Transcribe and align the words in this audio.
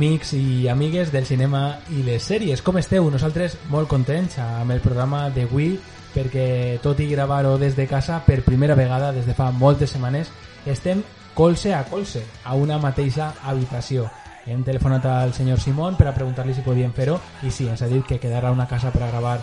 Amics 0.00 0.32
i 0.32 0.66
amigues 0.66 1.10
del 1.12 1.26
cinema 1.28 1.74
i 1.92 2.00
les 2.00 2.24
sèries? 2.24 2.62
Com 2.64 2.78
esteu? 2.80 3.04
Nosaltres 3.12 3.58
molt 3.68 3.84
contents 3.90 4.38
amb 4.40 4.72
el 4.72 4.78
programa 4.80 5.26
d'avui 5.28 5.74
perquè 6.14 6.78
tot 6.80 7.02
i 7.04 7.08
gravar-ho 7.10 7.58
des 7.60 7.74
de 7.76 7.84
casa 7.84 8.22
per 8.24 8.38
primera 8.46 8.72
vegada 8.78 9.10
des 9.12 9.26
de 9.28 9.34
fa 9.36 9.50
moltes 9.52 9.90
setmanes 9.92 10.30
estem 10.64 11.02
colze 11.36 11.74
a 11.76 11.82
colze 11.84 12.22
a 12.48 12.54
una 12.56 12.78
mateixa 12.80 13.26
habitació. 13.44 14.06
Hem 14.46 14.62
telefonat 14.64 15.04
al 15.04 15.34
senyor 15.36 15.60
Simón 15.60 15.98
per 15.98 16.06
a 16.08 16.14
preguntar-li 16.16 16.54
si 16.56 16.64
podíem 16.64 16.94
fer-ho 16.96 17.18
i 17.44 17.52
sí, 17.52 17.66
ens 17.68 17.82
ha 17.84 17.88
dit 17.90 18.06
que 18.08 18.16
quedarà 18.22 18.54
una 18.56 18.64
casa 18.70 18.88
per 18.94 19.02
a 19.04 19.10
gravar 19.10 19.34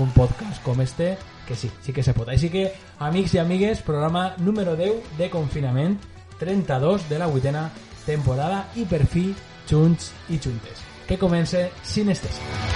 un 0.00 0.08
podcast 0.16 0.62
com 0.64 0.80
este, 0.80 1.18
que 1.44 1.58
sí, 1.60 1.68
sí 1.82 1.92
que 1.92 2.02
se 2.02 2.14
pot. 2.16 2.30
Així 2.32 2.48
que, 2.48 2.70
amics 3.04 3.36
i 3.36 3.42
amigues, 3.44 3.84
programa 3.84 4.30
número 4.38 4.78
10 4.80 5.18
de 5.18 5.28
confinament, 5.28 6.00
32 6.40 7.04
de 7.10 7.20
la 7.20 7.28
vuitena 7.28 7.66
temporada 8.06 8.62
i 8.80 8.88
per 8.88 9.02
fi 9.04 9.26
junts 9.68 10.12
i 10.28 10.38
juntes. 10.38 10.84
Que 11.06 11.18
comence 11.18 11.70
Sinestèsia. 11.82 12.66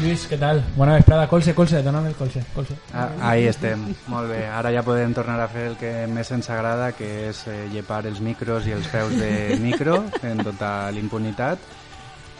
Lluís, 0.00 0.22
què 0.30 0.38
tal? 0.40 0.62
Bona 0.78 0.94
vesprada. 0.96 1.26
Colze, 1.28 1.52
colze, 1.52 1.82
dona'm 1.84 2.06
el 2.08 2.14
colze. 2.16 2.40
colze. 2.54 2.74
Ah, 2.94 3.10
ahí 3.32 3.44
estem, 3.50 3.82
molt 4.08 4.30
bé. 4.30 4.46
Ara 4.48 4.70
ja 4.72 4.82
podem 4.82 5.12
tornar 5.12 5.36
a 5.44 5.48
fer 5.52 5.66
el 5.68 5.76
que 5.76 5.90
més 6.08 6.30
ens 6.32 6.48
agrada, 6.48 6.92
que 6.96 7.28
és 7.28 7.42
eh, 7.52 7.66
llepar 7.72 8.06
els 8.08 8.22
micros 8.24 8.64
i 8.66 8.72
els 8.72 8.88
peus 8.88 9.12
de 9.20 9.58
micro 9.60 9.98
en 10.24 10.40
tota 10.40 10.90
l'impunitat. 10.96 11.60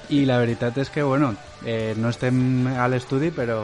I 0.08 0.24
la 0.24 0.38
veritat 0.40 0.78
és 0.80 0.88
que, 0.90 1.04
bueno, 1.04 1.34
eh, 1.66 1.92
no 2.00 2.08
estem 2.08 2.66
a 2.72 2.88
l'estudi, 2.88 3.28
però 3.30 3.60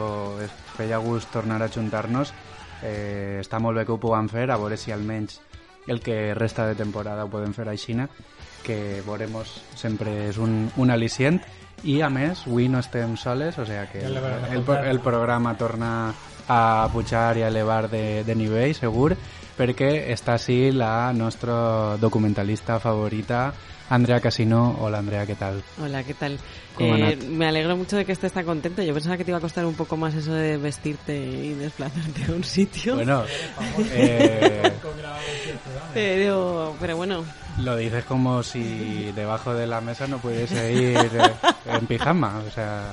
feia 0.77 1.01
gust 1.01 1.33
tornar 1.33 1.63
a 1.63 1.71
juntar-nos. 1.73 2.35
Eh, 2.83 3.39
està 3.41 3.59
molt 3.59 3.77
bé 3.79 3.85
que 3.85 3.95
ho 3.95 4.01
puguem 4.01 4.29
fer, 4.29 4.49
a 4.51 4.57
veure 4.57 4.77
si 4.77 4.93
almenys 4.93 5.39
el 5.87 6.01
que 6.03 6.33
resta 6.35 6.67
de 6.67 6.75
temporada 6.75 7.23
ho 7.25 7.31
podem 7.31 7.53
fer 7.55 7.67
aixina, 7.71 8.09
que 8.63 9.01
veuremos 9.05 9.61
sempre 9.79 10.27
és 10.27 10.37
un, 10.37 10.67
un 10.75 10.91
al·licient. 10.91 11.39
I, 11.85 12.01
a 12.01 12.09
més, 12.09 12.41
avui 12.47 12.67
no 12.73 12.81
estem 12.81 13.13
soles, 13.21 13.57
o 13.61 13.65
sigui 13.65 13.85
que 13.91 14.01
Ja 14.01 14.09
el, 14.09 14.17
el, 14.57 14.63
el 14.91 14.99
programa 14.99 15.53
torna 15.57 16.13
a 16.47 16.87
pujar 16.91 17.37
i 17.37 17.43
a 17.45 17.51
elevar 17.51 17.85
de, 17.91 18.23
de 18.25 18.35
nivell, 18.35 18.73
segur, 18.75 19.15
perquè 19.57 19.89
està 20.13 20.37
així 20.37 20.71
la 20.71 21.11
nostra 21.13 21.97
documentalista 21.97 22.79
favorita, 22.79 23.51
Andrea 23.89 24.19
Casino. 24.19 24.77
Hola, 24.79 24.99
Andrea, 24.99 25.25
¿qué 25.25 25.35
tal? 25.35 25.63
Hola, 25.81 26.03
¿qué 26.03 26.13
tal? 26.13 26.37
¿Cómo 26.75 26.95
Eh, 26.95 27.17
me 27.29 27.47
alegro 27.47 27.75
mucho 27.75 27.97
de 27.97 28.05
que 28.05 28.11
estés 28.11 28.31
tan 28.31 28.45
contento. 28.45 28.83
Yo 28.83 28.93
pensaba 28.93 29.17
que 29.17 29.23
te 29.23 29.31
iba 29.31 29.39
a 29.39 29.41
costar 29.41 29.65
un 29.65 29.73
poco 29.73 29.97
más 29.97 30.13
eso 30.13 30.33
de 30.33 30.57
vestirte 30.57 31.17
y 31.17 31.53
desplazarte 31.53 32.25
a 32.29 32.35
un 32.35 32.43
sitio. 32.43 32.95
Bueno, 32.95 33.23
eh, 33.91 34.71
pero, 35.93 36.75
pero 36.79 36.97
bueno, 36.97 37.23
lo 37.59 37.75
dices 37.75 38.03
como 38.05 38.43
si 38.43 39.11
debajo 39.15 39.53
de 39.53 39.65
la 39.65 39.81
mesa 39.81 40.05
no 40.05 40.19
pudiese 40.19 40.73
ir 40.73 40.97
eh, 40.97 41.31
en 41.65 41.87
pijama, 41.87 42.41
o 42.47 42.51
sea... 42.51 42.83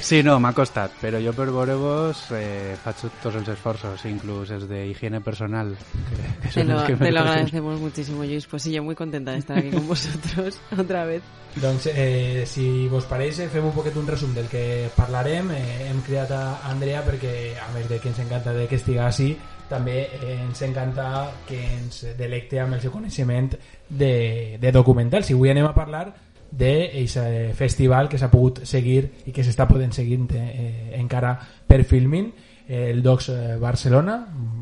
Sí, 0.00 0.22
no, 0.24 0.38
m'ha 0.40 0.54
costat, 0.56 0.94
però 0.96 1.18
jo 1.20 1.34
per 1.36 1.50
veure-vos 1.52 2.22
eh, 2.32 2.72
faig 2.80 3.02
tots 3.20 3.36
els 3.36 3.50
esforços, 3.52 4.06
inclús 4.08 4.48
els 4.56 4.64
d'higiene 4.68 5.20
personal. 5.20 5.74
Que, 6.08 6.20
que 6.40 6.52
te 6.54 6.64
lo, 6.64 6.78
que 6.86 6.96
te 6.96 7.10
lo 7.12 7.20
agradecemos 7.20 7.78
muchísimo, 7.78 8.24
Luis. 8.24 8.46
Pues 8.46 8.62
sí, 8.62 8.72
yo 8.72 8.82
muy 8.82 8.94
contenta 8.94 9.32
de 9.32 9.38
estar 9.38 9.58
aquí 9.58 9.68
con 9.70 9.86
vosotros 9.86 10.58
otra 10.78 11.04
vez. 11.04 11.22
Doncs, 11.54 11.90
eh, 11.92 12.44
si 12.46 12.88
vos 12.88 13.04
pareix, 13.04 13.42
eh, 13.44 13.48
fem 13.52 13.66
un 13.68 13.76
poquet 13.76 13.96
un 14.00 14.08
resum 14.08 14.32
del 14.34 14.48
que 14.48 14.88
parlarem. 14.96 15.52
Eh, 15.52 15.90
hem 15.90 16.00
cridat 16.06 16.32
a 16.32 16.42
Andrea 16.70 17.04
perquè, 17.04 17.58
a 17.60 17.68
més 17.76 17.88
de 17.90 18.00
que 18.00 18.08
ens 18.08 18.24
encanta 18.24 18.56
de 18.56 18.66
que 18.70 18.80
estiga 18.80 19.04
així, 19.10 19.34
també 19.68 19.98
eh, 20.08 20.40
ens 20.46 20.64
encanta 20.64 21.28
que 21.46 21.60
ens 21.76 22.06
delecte 22.16 22.58
amb 22.62 22.78
el 22.78 22.80
seu 22.80 22.94
coneixement 22.94 23.52
de, 23.86 24.56
de 24.62 24.72
documentals. 24.72 25.28
I 25.28 25.36
avui 25.36 25.52
anem 25.52 25.68
a 25.68 25.76
parlar 25.76 26.08
d'aquest 26.50 27.54
festival 27.56 28.08
que 28.08 28.18
s'ha 28.18 28.30
pogut 28.30 28.64
seguir 28.66 29.04
i 29.26 29.32
que 29.32 29.44
s'està 29.46 29.68
podent 29.70 29.92
seguir 29.94 30.20
eh, 30.34 30.96
encara 30.98 31.36
per 31.66 31.84
Filmin, 31.84 32.32
eh, 32.66 32.90
el 32.90 33.02
Docs 33.02 33.28
eh, 33.28 33.56
Barcelona. 33.60 34.18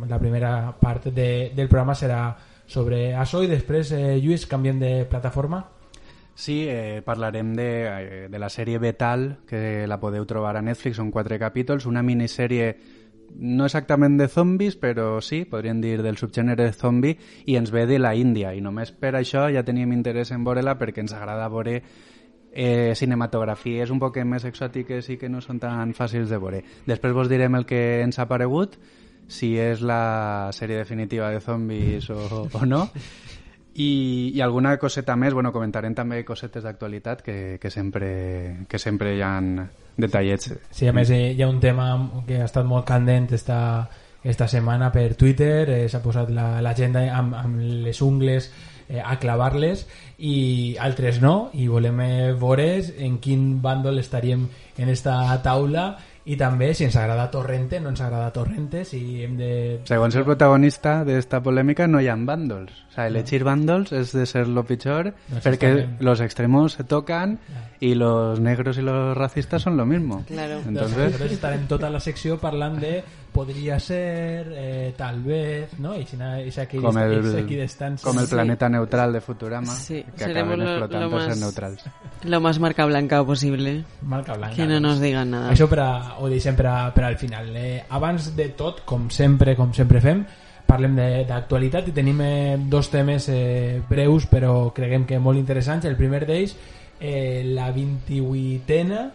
La 0.08 0.18
primera 0.18 0.72
part 0.80 1.08
de, 1.08 1.50
del 1.54 1.68
programa 1.68 1.94
serà 1.94 2.22
sobre 2.68 3.16
això 3.16 3.42
i 3.42 3.48
després, 3.48 3.92
eh, 3.92 4.18
Lluís, 4.20 4.46
canviem 4.46 4.78
de 4.78 4.92
plataforma. 5.08 5.64
Sí, 6.38 6.66
eh, 6.68 7.02
parlarem 7.04 7.54
de, 7.56 7.70
eh, 7.86 8.28
de 8.30 8.38
la 8.38 8.48
sèrie 8.48 8.78
Betal, 8.78 9.40
que 9.48 9.88
la 9.88 9.98
podeu 9.98 10.24
trobar 10.24 10.56
a 10.56 10.62
Netflix, 10.62 11.00
són 11.00 11.10
quatre 11.10 11.38
capítols, 11.40 11.86
una 11.86 12.04
minissèrie 12.06 12.76
no 13.34 13.66
exactament 13.66 14.18
de 14.18 14.28
zombis, 14.28 14.76
però 14.76 15.20
sí, 15.22 15.44
podríem 15.48 15.80
dir 15.82 15.98
del 16.02 16.18
subgènere 16.18 16.70
zombi, 16.72 17.14
i 17.46 17.56
ens 17.56 17.72
ve 17.74 17.86
de 17.86 17.98
la 17.98 18.14
Índia, 18.16 18.54
i 18.54 18.62
només 18.64 18.92
per 18.92 19.14
això 19.18 19.48
ja 19.52 19.64
teníem 19.64 19.92
interès 19.96 20.32
en 20.32 20.46
veure-la 20.46 20.78
perquè 20.78 21.04
ens 21.04 21.14
agrada 21.16 21.50
veure 21.52 21.80
eh, 22.52 22.94
cinematografies 22.96 23.90
un 23.90 24.00
poc 24.02 24.18
més 24.24 24.44
exòtiques 24.48 25.10
i 25.12 25.18
que 25.18 25.28
no 25.28 25.42
són 25.44 25.60
tan 25.62 25.94
fàcils 25.94 26.30
de 26.30 26.38
veure. 26.38 26.62
Després 26.86 27.14
vos 27.14 27.28
direm 27.30 27.54
el 27.54 27.66
que 27.66 28.02
ens 28.02 28.18
ha 28.18 28.28
paregut, 28.28 28.78
si 29.28 29.56
és 29.60 29.82
la 29.84 30.50
sèrie 30.56 30.78
definitiva 30.80 31.30
de 31.30 31.40
zombis 31.44 32.08
o, 32.10 32.48
o 32.48 32.64
no, 32.66 32.86
i, 33.78 34.32
i 34.34 34.40
alguna 34.40 34.76
coseta 34.80 35.14
més, 35.16 35.34
bueno, 35.36 35.52
comentarem 35.54 35.94
també 35.94 36.24
cosetes 36.26 36.64
d'actualitat 36.66 37.22
que, 37.22 37.36
que, 37.62 37.70
sempre, 37.70 38.64
que 38.68 38.80
sempre 38.82 39.14
hi 39.14 39.22
ha 39.22 39.36
detallets. 39.98 40.52
Sí, 40.70 40.86
a 40.88 40.92
més 40.96 41.10
hi 41.10 41.42
ha 41.42 41.48
un 41.50 41.60
tema 41.60 41.90
que 42.26 42.40
ha 42.40 42.46
estat 42.48 42.64
molt 42.66 42.86
candent 42.88 43.28
esta, 43.34 43.88
esta 44.24 44.48
setmana 44.48 44.90
per 44.94 45.14
Twitter, 45.18 45.68
eh, 45.70 45.88
s'ha 45.88 46.00
posat 46.02 46.30
la- 46.30 46.62
l'agenda 46.62 47.04
amb, 47.14 47.34
amb 47.34 47.58
les 47.84 48.00
ungles 48.02 48.50
eh, 48.88 49.02
a 49.04 49.18
clavar-les 49.20 49.86
i 50.18 50.76
altres 50.80 51.20
no, 51.20 51.50
i 51.54 51.66
volem 51.68 52.00
eh, 52.00 52.32
veure 52.32 52.70
en 53.04 53.18
quin 53.22 53.60
bàndol 53.62 53.98
estaríem 54.00 54.46
en 54.78 54.88
esta 54.88 55.20
taula 55.42 55.90
i 56.28 56.36
també 56.36 56.74
si 56.76 56.84
ens 56.84 56.96
agrada 57.00 57.30
Torrente, 57.32 57.78
no 57.80 57.88
ens 57.94 58.02
agrada 58.04 58.28
Torrente, 58.34 58.84
si 58.84 59.22
hem 59.24 59.38
de... 59.38 59.50
Segons 59.88 60.16
el 60.18 60.26
protagonista 60.26 60.98
d'esta 61.08 61.40
polèmica 61.44 61.86
no 61.88 62.02
hi 62.04 62.10
ha 62.12 62.16
bàndols. 62.18 62.74
O 62.90 62.92
sea, 62.92 63.06
elegir 63.08 63.40
bàndols 63.48 63.94
és 63.96 64.12
de 64.12 64.26
ser 64.28 64.44
lo 64.48 64.66
pitjor 64.68 65.12
No, 65.32 65.40
perquè 65.44 65.70
los 66.04 66.20
extremos 66.20 66.74
se 66.76 66.84
tocan 66.84 67.38
y 67.80 67.94
los 67.94 68.40
negros 68.40 68.76
y 68.76 68.82
los 68.82 69.16
racistas 69.16 69.62
son 69.62 69.76
lo 69.76 69.86
mismo. 69.86 70.24
Claro. 70.26 70.60
Entonces, 70.66 71.14
Entonces, 71.14 71.32
estarem 71.32 71.66
tota 71.70 71.88
la 71.88 72.00
secció 72.00 72.36
parlant 72.42 72.76
de 72.82 73.04
podria 73.38 73.78
ser, 73.78 74.46
eh, 74.50 74.94
tal 74.96 75.22
vez, 75.22 75.78
no? 75.78 75.94
I 75.94 76.04
si 76.04 76.16
na- 76.16 76.40
i 76.42 76.50
si 76.50 76.60
aquí, 76.60 76.78
com 76.78 76.96
el, 76.98 77.12
el 77.12 77.22
Sí. 78.26 78.34
planeta 78.34 78.68
neutral 78.68 79.12
de 79.12 79.20
Futurama, 79.20 79.74
Sí, 79.76 80.02
que 80.16 80.24
seremos 80.24 80.54
acaben 80.54 80.64
lo- 80.64 80.70
explotando 80.72 81.08
lo 81.08 81.20
ser 81.20 81.28
más- 81.30 81.38
neutrals. 81.40 81.84
Lo 82.24 82.40
más 82.40 82.58
marca 82.58 82.84
blanca 82.86 83.24
posible. 83.24 83.84
Marca 84.02 84.34
blanca. 84.34 84.56
Que 84.56 84.66
no 84.66 84.80
nos 84.80 85.00
digan 85.00 85.30
nada. 85.30 85.52
Això 85.52 85.68
per 85.68 85.78
a, 85.80 86.18
ho 86.18 86.28
deixem 86.28 86.56
per, 86.56 86.66
a, 86.66 86.92
per 86.94 87.04
al 87.04 87.16
final. 87.16 87.54
Eh, 87.54 87.84
abans 87.90 88.34
de 88.34 88.48
tot, 88.58 88.82
com 88.84 89.08
sempre, 89.08 89.54
com 89.54 89.72
sempre 89.72 90.00
fem, 90.00 90.24
parlem 90.66 90.96
de- 90.96 91.24
d'actualitat 91.24 91.86
i 91.88 91.92
tenim 91.92 92.20
eh, 92.20 92.56
dos 92.58 92.90
temes 92.90 93.28
eh, 93.30 93.80
breus 93.88 94.26
però 94.26 94.72
creguem 94.74 95.06
que 95.06 95.18
molt 95.20 95.38
interessants. 95.38 95.84
El 95.86 95.94
primer 95.96 96.26
d'ells, 96.26 96.56
eh, 97.00 97.44
la 97.46 97.70
28a 97.72 99.10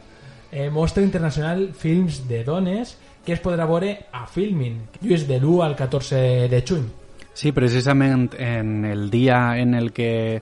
eh, 0.54 0.70
Mostra 0.70 1.04
Internacional 1.04 1.74
Films 1.74 2.26
de 2.28 2.44
Dones 2.46 2.98
que 3.26 3.34
es 3.34 3.42
podrà 3.44 3.68
veure 3.70 3.94
a 4.12 4.26
Filmin, 4.28 4.82
Lluís, 5.02 5.28
de 5.28 5.40
l'1 5.40 5.64
al 5.64 5.78
14 5.80 6.50
de 6.52 6.64
juny. 6.68 6.90
Sí, 7.34 7.52
precisament 7.52 8.30
en 8.38 8.86
el 8.86 9.10
dia 9.10 9.58
en 9.58 9.74
el 9.74 9.92
que 9.92 10.42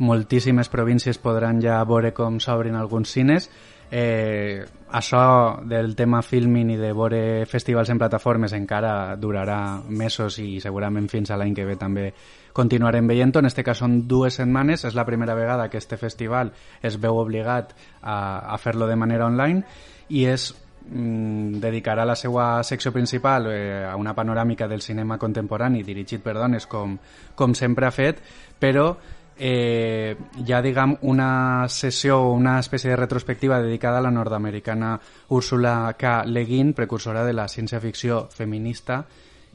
moltíssimes 0.00 0.70
províncies 0.72 1.18
podran 1.18 1.60
ja 1.60 1.82
veure 1.84 2.14
com 2.16 2.38
s'obrin 2.40 2.78
alguns 2.78 3.10
cines, 3.12 3.50
eh, 3.90 4.64
això 4.90 5.60
del 5.66 5.94
tema 5.96 6.22
filming 6.22 6.70
i 6.72 6.78
de 6.78 6.92
veure 6.96 7.44
festivals 7.46 7.90
en 7.90 7.98
plataformes 7.98 8.54
encara 8.56 9.16
durarà 9.20 9.82
mesos 9.86 10.38
i 10.38 10.60
segurament 10.62 11.10
fins 11.10 11.30
a 11.30 11.38
l'any 11.38 11.54
que 11.54 11.66
ve 11.66 11.76
també 11.76 12.08
continuarem 12.52 13.06
veient-ho. 13.06 13.42
En 13.42 13.50
este 13.50 13.64
cas 13.66 13.82
són 13.82 14.06
dues 14.08 14.40
setmanes, 14.40 14.84
és 14.84 14.94
la 14.94 15.04
primera 15.06 15.34
vegada 15.34 15.68
que 15.68 15.78
este 15.78 15.98
festival 15.98 16.54
es 16.82 16.98
veu 16.98 17.18
obligat 17.18 17.74
a, 18.02 18.16
a 18.54 18.58
fer-lo 18.58 18.88
de 18.88 18.96
manera 18.96 19.26
online 19.26 19.62
i 20.08 20.24
és 20.26 20.50
dedicarà 20.90 22.04
la 22.04 22.16
seva 22.16 22.62
secció 22.64 22.90
principal 22.92 23.46
eh, 23.50 23.84
a 23.84 23.94
una 23.96 24.14
panoràmica 24.14 24.66
del 24.68 24.82
cinema 24.82 25.18
contemporani 25.18 25.84
dirigit 25.86 26.22
per 26.24 26.34
dones 26.38 26.66
com, 26.66 26.96
com 27.34 27.54
sempre 27.54 27.86
ha 27.86 27.92
fet, 27.94 28.22
però 28.58 28.96
eh, 29.40 30.16
hi 30.36 30.52
ha 30.52 30.60
diguem, 30.60 30.96
una 31.08 31.66
sessió 31.68 32.20
una 32.28 32.58
espècie 32.60 32.90
de 32.90 32.96
retrospectiva 32.96 33.60
dedicada 33.62 33.98
a 33.98 34.04
la 34.04 34.10
nord-americana 34.10 34.98
Úrsula 35.28 35.94
K. 35.98 36.24
Le 36.26 36.44
Guin, 36.44 36.74
precursora 36.74 37.24
de 37.24 37.32
la 37.32 37.48
ciència-ficció 37.48 38.26
feminista 38.28 39.04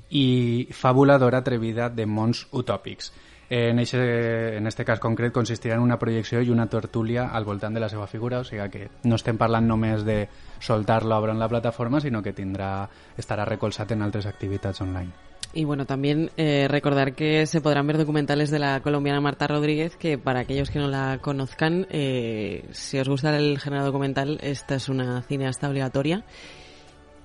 i 0.09 0.67
fabuladora 0.71 1.43
atrevida 1.43 1.89
de 1.89 2.05
mons 2.05 2.47
utòpics. 2.51 3.11
En, 3.49 3.77
eixe, 3.77 4.57
en 4.57 4.65
este 4.65 4.83
cas 4.85 4.99
concret 4.99 5.33
consistirà 5.33 5.75
en 5.77 5.85
una 5.85 5.99
projecció 6.01 6.41
i 6.41 6.49
una 6.49 6.65
tertúlia 6.65 7.29
al 7.29 7.45
voltant 7.45 7.77
de 7.77 7.83
la 7.83 7.89
seva 7.89 8.07
figura, 8.09 8.39
o 8.41 8.43
sigui 8.43 8.65
que 8.73 8.87
no 9.05 9.19
estem 9.21 9.37
parlant 9.37 9.67
només 9.69 10.01
de 10.05 10.23
soltar 10.59 11.03
l'obra 11.03 11.33
en 11.33 11.39
la 11.39 11.49
plataforma, 11.49 12.01
sinó 12.01 12.23
que 12.23 12.33
tindrà, 12.33 12.89
estarà 13.17 13.45
recolzat 13.45 13.91
en 13.91 14.01
altres 14.01 14.25
activitats 14.25 14.81
online. 14.81 15.11
Y 15.55 15.63
bueno, 15.63 15.85
también 15.85 16.31
eh, 16.35 16.67
recordar 16.69 17.13
que 17.13 17.45
se 17.45 17.61
podrán 17.61 17.87
ver 17.87 17.97
documentales 17.97 18.51
de 18.51 18.59
la 18.59 18.81
colombiana 18.81 19.21
Marta 19.21 19.47
Rodríguez, 19.47 19.95
que 19.95 20.17
para 20.17 20.41
aquellos 20.41 20.69
que 20.69 20.79
no 20.79 20.89
la 20.89 21.19
conozcan, 21.21 21.87
eh, 21.91 22.65
si 22.71 22.99
os 22.99 23.07
gusta 23.07 23.37
el 23.37 23.57
género 23.59 23.85
documental, 23.85 24.37
esta 24.41 24.75
es 24.75 24.89
una 24.89 25.21
cineasta 25.21 25.69
obligatoria. 25.69 26.25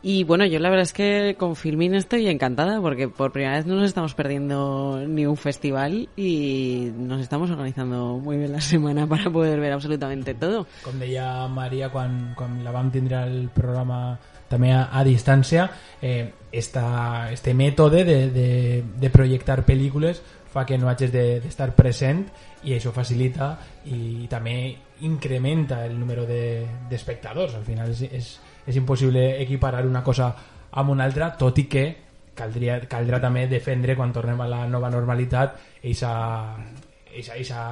Y 0.02 0.24
bueno, 0.24 0.46
yo 0.46 0.58
la 0.58 0.70
verdad 0.70 0.84
es 0.84 0.94
que 0.94 1.36
con 1.38 1.56
Filmin 1.56 1.94
estoy 1.94 2.26
encantada 2.28 2.80
porque 2.80 3.08
por 3.08 3.32
primera 3.32 3.56
vez 3.56 3.66
no 3.66 3.74
nos 3.74 3.84
estamos 3.84 4.14
perdiendo 4.14 5.02
ni 5.06 5.26
un 5.26 5.36
festival 5.36 6.08
y 6.16 6.90
nos 6.96 7.20
estamos 7.20 7.50
organizando 7.50 8.16
muy 8.16 8.38
bien 8.38 8.52
la 8.52 8.62
semana 8.62 9.06
para 9.06 9.30
poder 9.30 9.60
ver 9.60 9.72
absolutamente 9.72 10.34
todo. 10.34 10.66
Com 10.82 10.96
deia 10.96 11.46
Maria 11.52 11.90
quan, 11.92 12.32
quan 12.32 12.62
la 12.64 12.72
vam 12.72 12.88
tindre 12.88 13.20
el 13.28 13.50
programa 13.52 14.16
també 14.50 14.72
a, 14.72 14.88
a 14.90 15.04
distància, 15.04 15.68
eh, 16.00 16.32
esta, 16.50 17.30
este 17.30 17.52
mètode 17.54 18.02
de, 18.08 18.18
de, 18.34 18.50
de 18.96 19.10
projectar 19.12 19.60
pel·lícules 19.68 20.24
fa 20.50 20.64
que 20.66 20.78
no 20.80 20.88
hagis 20.90 21.12
d'estar 21.12 21.70
de, 21.70 21.76
present 21.76 22.24
i 22.66 22.74
això 22.74 22.90
facilita 22.90 23.52
i 23.86 24.26
també 24.32 24.56
incrementa 25.06 25.84
el 25.86 25.94
número 26.00 26.24
d'espectadors. 26.26 27.52
De, 27.52 27.60
Al 27.60 27.68
final 27.68 27.92
és, 27.92 28.02
és, 28.10 28.32
és 28.66 28.76
impossible 28.76 29.40
equiparar 29.42 29.84
una 29.86 30.02
cosa 30.04 30.30
amb 30.70 30.90
una 30.90 31.04
altra, 31.04 31.32
tot 31.36 31.58
i 31.58 31.66
que 31.70 31.84
caldria, 32.36 32.78
caldrà 32.88 33.20
també 33.20 33.46
defendre 33.50 33.96
quan 33.98 34.12
tornem 34.12 34.40
a 34.40 34.48
la 34.48 34.64
nova 34.70 34.90
normalitat 34.92 35.56
eixa, 35.82 36.10
eixa, 37.12 37.36
eixa 37.36 37.62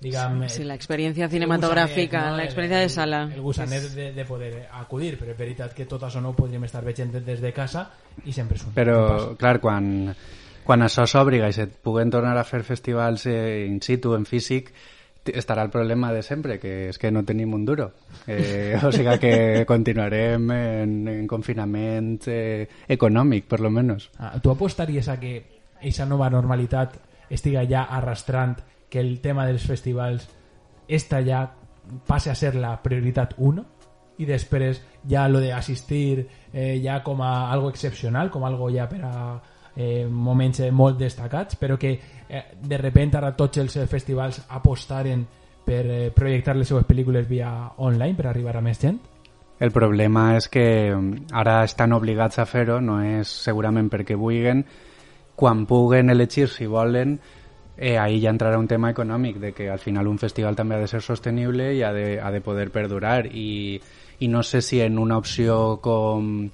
diguem... 0.00 0.42
Sí, 0.48 0.64
la 0.64 0.74
experiencia 0.74 1.28
cinematográfica, 1.28 2.18
gusanet, 2.18 2.30
no? 2.30 2.36
la 2.36 2.44
experiencia 2.44 2.80
de 2.80 2.88
sala. 2.88 3.22
El, 3.24 3.38
el 3.38 3.40
gusanet 3.42 3.86
és... 3.88 3.94
de, 3.96 4.10
de 4.14 4.26
poder 4.28 4.52
acudir, 4.80 5.14
però 5.18 5.32
és 5.34 5.38
veritat 5.38 5.74
que 5.74 5.88
tot 5.90 6.04
això 6.06 6.22
no 6.22 6.32
ho 6.32 6.36
podríem 6.38 6.68
estar 6.68 6.84
veient 6.86 7.16
des 7.18 7.42
de 7.42 7.54
casa 7.56 7.88
i 8.24 8.34
sempre 8.34 8.58
és 8.58 8.66
un 8.66 8.76
Però, 8.76 9.00
clar, 9.40 9.56
quan, 9.64 9.90
quan 10.66 10.86
això 10.86 11.06
s'obriga 11.08 11.50
i 11.50 11.56
se 11.56 11.66
puguen 11.66 12.12
tornar 12.14 12.36
a 12.38 12.46
fer 12.46 12.62
festivals 12.66 13.26
eh, 13.26 13.66
in 13.66 13.82
situ, 13.82 14.14
en 14.14 14.28
físic, 14.28 14.70
estarà 15.34 15.62
el 15.62 15.70
problema 15.70 16.12
de 16.12 16.22
sempre, 16.22 16.58
que 16.58 16.88
és 16.88 16.98
que 16.98 17.10
no 17.10 17.24
tenim 17.24 17.52
un 17.54 17.64
duro. 17.64 17.90
Eh, 18.26 18.78
o 18.86 18.92
sigui 18.92 19.18
que 19.20 19.64
continuarem 19.68 20.50
en, 20.54 20.96
en 21.08 21.26
confinament 21.26 22.26
eh, 22.26 22.68
econòmic, 22.88 23.48
per 23.48 23.60
lo 23.60 23.70
menos. 23.70 24.10
Ah, 24.18 24.36
tu 24.42 24.50
apostaries 24.50 25.08
a 25.08 25.18
que 25.20 25.36
aquesta 25.78 26.06
nova 26.06 26.30
normalitat 26.30 26.98
estiga 27.30 27.64
ja 27.68 27.84
arrastrant 27.84 28.58
que 28.88 29.00
el 29.00 29.20
tema 29.20 29.46
dels 29.46 29.66
festivals 29.68 30.28
esta 30.88 31.20
ja 31.24 31.44
passe 32.06 32.30
a 32.30 32.34
ser 32.34 32.54
la 32.56 32.76
prioritat 32.82 33.34
1 33.36 33.64
i 34.18 34.26
després 34.26 34.80
ja 35.08 35.28
lo 35.28 35.40
de 35.40 35.52
assistir 35.52 36.26
eh, 36.52 36.80
ja 36.82 37.02
com 37.04 37.22
a 37.22 37.52
algo 37.52 37.70
excepcional, 37.70 38.30
com 38.30 38.44
algo 38.44 38.70
ja 38.74 38.88
per 38.88 39.04
a 39.04 39.14
eh, 39.78 40.06
moments 40.10 40.58
eh, 40.60 40.72
molt 40.74 40.98
destacats, 40.98 41.56
però 41.56 41.78
que 41.78 41.92
eh, 42.28 42.42
de 42.60 42.78
repente 42.78 43.16
ara 43.16 43.30
tots 43.36 43.62
els 43.62 43.78
festivals 43.86 44.42
apostaren 44.48 45.22
per 45.64 45.84
eh, 45.86 46.10
projectar 46.14 46.56
les 46.56 46.68
seues 46.68 46.86
pel·lícules 46.88 47.28
via 47.30 47.52
online 47.78 48.16
per 48.18 48.26
arribar 48.26 48.56
a 48.58 48.64
més 48.64 48.82
gent? 48.82 48.98
El 49.58 49.70
problema 49.74 50.32
és 50.36 50.48
que 50.50 50.66
mm, 50.90 51.30
ara 51.38 51.62
estan 51.66 51.94
obligats 51.94 52.42
a 52.42 52.46
fer-ho, 52.46 52.80
no 52.82 52.98
és 53.06 53.30
segurament 53.46 53.90
perquè 53.92 54.18
vulguen, 54.18 54.64
quan 55.38 55.64
puguen 55.70 56.10
elegir 56.10 56.48
si 56.50 56.66
volen, 56.66 57.18
eh, 57.76 57.96
ahí 57.98 58.20
ja 58.20 58.34
entrarà 58.34 58.58
un 58.58 58.66
tema 58.66 58.90
econòmic, 58.90 59.38
de 59.38 59.52
que 59.54 59.70
al 59.70 59.78
final 59.78 60.10
un 60.10 60.18
festival 60.18 60.56
també 60.58 60.74
ha 60.74 60.82
de 60.82 60.90
ser 60.90 61.02
sostenible 61.02 61.70
i 61.76 61.84
ha 61.86 61.92
de, 61.94 62.18
ha 62.18 62.32
de 62.34 62.40
poder 62.42 62.72
perdurar 62.74 63.26
i, 63.30 63.78
i 64.18 64.28
no 64.28 64.42
sé 64.42 64.62
si 64.62 64.80
en 64.82 64.98
una 64.98 65.18
opció 65.18 65.78
com, 65.82 66.48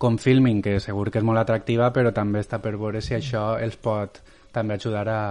com 0.00 0.16
filming, 0.18 0.62
que 0.64 0.78
segur 0.80 1.10
que 1.12 1.20
és 1.20 1.28
molt 1.28 1.42
atractiva, 1.42 1.90
però 1.92 2.14
també 2.16 2.40
està 2.40 2.58
per 2.64 2.72
veure 2.80 3.02
si 3.04 3.12
això 3.18 3.52
els 3.60 3.76
pot 3.76 4.22
també 4.50 4.78
ajudar 4.78 5.04
a, 5.12 5.22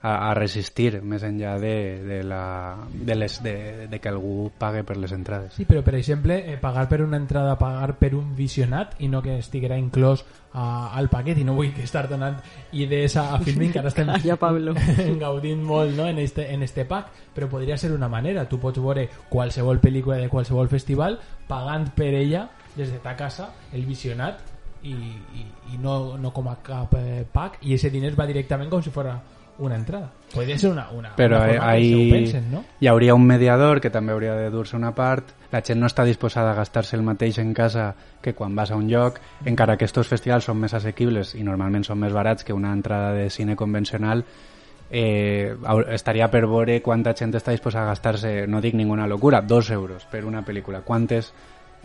a, 0.00 0.12
a 0.30 0.34
resistir 0.34 1.02
més 1.02 1.24
enllà 1.26 1.56
de, 1.60 1.74
de, 2.06 2.22
la, 2.24 2.40
de, 2.88 3.14
les, 3.18 3.36
de, 3.44 3.54
de 3.90 3.98
que 4.00 4.08
algú 4.08 4.48
pague 4.58 4.84
per 4.88 4.96
les 4.96 5.12
entrades. 5.12 5.58
Sí, 5.58 5.66
però 5.68 5.82
per 5.84 5.96
exemple, 5.98 6.38
eh, 6.40 6.56
pagar 6.56 6.86
per 6.88 7.02
una 7.02 7.18
entrada, 7.18 7.58
pagar 7.58 7.96
per 7.98 8.14
un 8.16 8.34
visionat 8.38 8.96
i 9.02 9.10
no 9.12 9.20
que 9.24 9.36
estiguera 9.42 9.78
inclòs 9.78 10.24
a, 10.52 10.94
al 10.96 11.10
paquet 11.12 11.42
i 11.42 11.44
no 11.44 11.56
vull 11.58 11.74
que 11.74 11.84
estar 11.84 12.06
donant 12.08 12.38
idees 12.72 13.16
a, 13.20 13.28
a 13.34 13.40
Filmin 13.44 13.74
que 13.74 13.82
ara 13.82 13.92
estem 13.92 14.12
ja, 14.24 14.38
Pablo. 14.40 14.76
gaudint 15.24 15.60
molt 15.64 15.96
no, 15.98 16.06
en, 16.08 16.22
este, 16.22 16.48
en 16.54 16.62
este 16.62 16.86
pack 16.88 17.34
però 17.34 17.50
podria 17.50 17.76
ser 17.76 17.92
una 17.92 18.08
manera, 18.08 18.48
tu 18.48 18.56
pots 18.62 18.80
veure 18.80 19.08
qualsevol 19.28 19.82
pel·lícula 19.82 20.16
de 20.22 20.30
qualsevol 20.32 20.72
festival 20.72 21.20
pagant 21.48 21.90
per 21.96 22.14
ella 22.14 22.48
des 22.78 22.92
de 22.94 23.00
ta 23.02 23.16
casa 23.18 23.50
el 23.72 23.84
visionat 23.86 24.40
i, 24.82 24.94
i, 24.94 25.44
i 25.74 25.80
no, 25.82 26.16
no 26.16 26.30
com 26.32 26.48
a 26.48 26.60
cap 26.62 26.94
eh, 26.98 27.24
pack 27.32 27.58
i 27.66 27.74
ese 27.74 27.90
diners 27.90 28.16
va 28.18 28.28
directament 28.30 28.70
com 28.70 28.82
si 28.82 28.94
fora 28.94 29.18
una 29.58 29.74
entrada. 29.74 30.12
Podria 30.32 30.58
ser 30.58 30.70
una, 30.70 30.88
una, 30.90 31.16
Però 31.16 31.38
una 31.38 31.46
forma 31.48 31.70
ahí 31.70 31.88
que 31.90 32.06
ho 32.06 32.12
pensen, 32.14 32.50
no? 32.52 32.64
hi 32.80 32.86
hauria 32.86 33.14
un 33.14 33.24
mediador 33.26 33.80
que 33.80 33.90
també 33.90 34.12
hauria 34.14 34.36
de 34.38 34.50
dur-se 34.54 34.76
una 34.76 34.92
part. 34.94 35.32
La 35.50 35.62
gent 35.66 35.80
no 35.80 35.88
està 35.90 36.04
disposada 36.06 36.52
a 36.52 36.54
gastar-se 36.54 36.94
el 36.96 37.02
mateix 37.02 37.40
en 37.42 37.50
casa 37.54 37.88
que 38.22 38.34
quan 38.38 38.54
vas 38.54 38.70
a 38.70 38.76
un 38.76 38.86
lloc, 38.88 39.18
encara 39.44 39.76
que 39.76 39.88
estos 39.88 40.06
festivals 40.06 40.46
són 40.46 40.60
més 40.62 40.76
assequibles 40.78 41.34
i 41.34 41.42
normalment 41.42 41.84
són 41.84 41.98
més 41.98 42.14
barats 42.14 42.46
que 42.46 42.54
una 42.54 42.72
entrada 42.72 43.12
de 43.16 43.28
cine 43.34 43.56
convencional, 43.56 44.22
eh, 44.90 45.56
estaria 45.90 46.30
per 46.30 46.46
veure 46.46 46.80
quanta 46.82 47.14
gent 47.18 47.34
està 47.34 47.50
disposada 47.50 47.88
a 47.88 47.94
gastar-se, 47.96 48.46
no 48.46 48.60
dic 48.60 48.74
ninguna 48.78 49.08
locura, 49.08 49.42
dos 49.42 49.70
euros 49.70 50.06
per 50.06 50.24
una 50.24 50.44
pel·lícula. 50.44 50.84
Quantes 50.84 51.32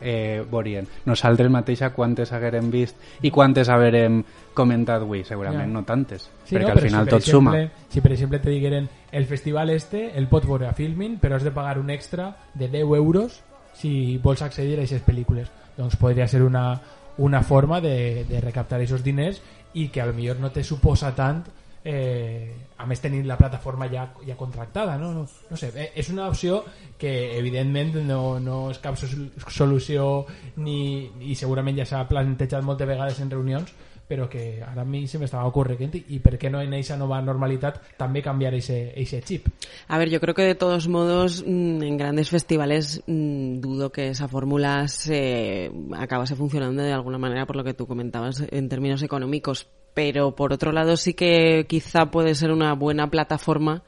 eh, 0.04 0.44
veurien. 0.52 0.88
Nosaltres 1.06 1.50
mateixa 1.52 1.94
quantes 1.96 2.34
haguérem 2.36 2.70
vist 2.72 3.24
i 3.24 3.32
quantes 3.32 3.70
haguérem 3.70 4.22
comentat 4.54 5.02
avui, 5.02 5.24
segurament 5.26 5.66
ja. 5.66 5.74
no 5.74 5.82
tantes, 5.88 6.28
sí, 6.44 6.54
perquè 6.54 6.70
no, 6.70 6.76
al 6.76 6.84
final 6.84 7.08
si 7.08 7.14
tot 7.16 7.24
exemple, 7.24 7.64
suma. 7.64 7.88
Si 7.90 8.02
per 8.02 8.12
exemple 8.14 8.40
te 8.44 8.52
digueren 8.52 8.90
el 9.12 9.26
festival 9.26 9.72
este 9.74 10.12
el 10.18 10.28
pots 10.28 10.48
veure 10.50 10.68
a 10.68 10.76
Filmin 10.78 11.18
però 11.22 11.40
has 11.40 11.48
de 11.48 11.56
pagar 11.56 11.80
un 11.80 11.90
extra 11.90 12.36
de 12.54 12.68
10 12.68 12.94
euros 13.00 13.42
si 13.74 14.20
vols 14.22 14.44
accedir 14.46 14.78
a 14.78 14.84
aquestes 14.84 15.02
pel·lícules 15.02 15.50
doncs 15.78 15.98
podria 15.98 16.28
ser 16.28 16.44
una, 16.44 16.80
una 17.18 17.42
forma 17.42 17.82
de, 17.82 18.26
de 18.30 18.42
recaptar 18.42 18.78
aquests 18.78 19.04
diners 19.04 19.42
i 19.74 19.88
que 19.90 20.02
a 20.02 20.06
lo 20.06 20.14
millor 20.14 20.40
no 20.40 20.52
te 20.54 20.64
suposa 20.64 21.14
tant 21.18 21.42
eh, 21.84 22.54
a 22.78 22.86
més 22.88 23.02
tenint 23.04 23.26
la 23.28 23.38
plataforma 23.40 23.88
ja, 23.92 24.08
ja 24.26 24.38
contractada 24.40 24.98
no? 24.98 25.12
No, 25.14 25.26
no 25.28 25.58
sé, 25.60 25.72
eh, 25.76 25.90
és 25.96 26.10
una 26.14 26.28
opció 26.32 26.64
que 27.00 27.38
evidentment 27.38 27.98
no, 28.08 28.40
no 28.40 28.70
és 28.72 28.80
cap 28.84 28.98
solució 28.98 30.26
ni, 30.58 30.78
i 31.22 31.36
segurament 31.36 31.80
ja 31.80 31.88
s'ha 31.88 32.06
plantejat 32.10 32.64
moltes 32.64 32.90
vegades 32.90 33.20
en 33.24 33.34
reunions 33.34 33.74
però 34.04 34.28
que 34.30 34.62
ara 34.62 34.84
a 34.84 34.86
mi 34.86 35.06
se 35.08 35.18
m'estava 35.18 35.48
ocorrent 35.48 35.96
i 35.96 36.20
per 36.24 36.36
què 36.38 36.52
no 36.52 36.60
en 36.62 36.74
aquesta 36.76 36.98
nova 37.00 37.22
normalitat 37.24 37.80
també 37.98 38.22
canviar 38.22 38.54
ese 38.54 39.22
chip 39.24 39.48
A 39.88 39.98
ver, 39.98 40.10
yo 40.10 40.20
creo 40.20 40.36
que 40.36 40.44
de 40.44 40.56
todos 40.56 40.88
modos 40.88 41.44
mm, 41.46 41.82
en 41.82 41.98
grandes 41.98 42.30
festivales 42.30 43.02
mmm, 43.08 43.60
dudo 43.62 43.92
que 43.92 44.10
esa 44.10 44.28
fórmula 44.28 44.88
se 44.88 45.72
acabase 45.96 46.36
funcionando 46.36 46.84
de 46.84 46.92
alguna 46.92 47.18
manera 47.18 47.46
por 47.46 47.56
lo 47.56 47.64
que 47.64 47.74
tú 47.74 47.88
comentabas 47.88 48.44
en 48.52 48.70
términos 48.70 49.02
económicos 49.04 49.68
pero 49.94 50.36
por 50.36 50.54
otro 50.54 50.72
lado 50.72 50.98
sí 50.98 51.14
que 51.14 51.66
quizá 51.68 52.12
puede 52.12 52.36
ser 52.36 52.52
una 52.52 52.74
buena 52.74 53.10
plataforma 53.10 53.84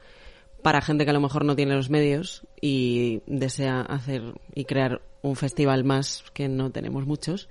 para 0.62 0.80
gente 0.80 1.04
que 1.04 1.10
a 1.10 1.14
lo 1.14 1.20
mejor 1.20 1.44
no 1.44 1.56
tiene 1.56 1.74
los 1.74 1.90
medios 1.90 2.46
y 2.60 3.22
desea 3.26 3.82
hacer 3.82 4.34
y 4.54 4.64
crear 4.64 5.00
un 5.22 5.36
festival 5.36 5.84
más 5.84 6.24
que 6.32 6.48
no 6.48 6.70
tenemos 6.70 7.06
muchos. 7.06 7.48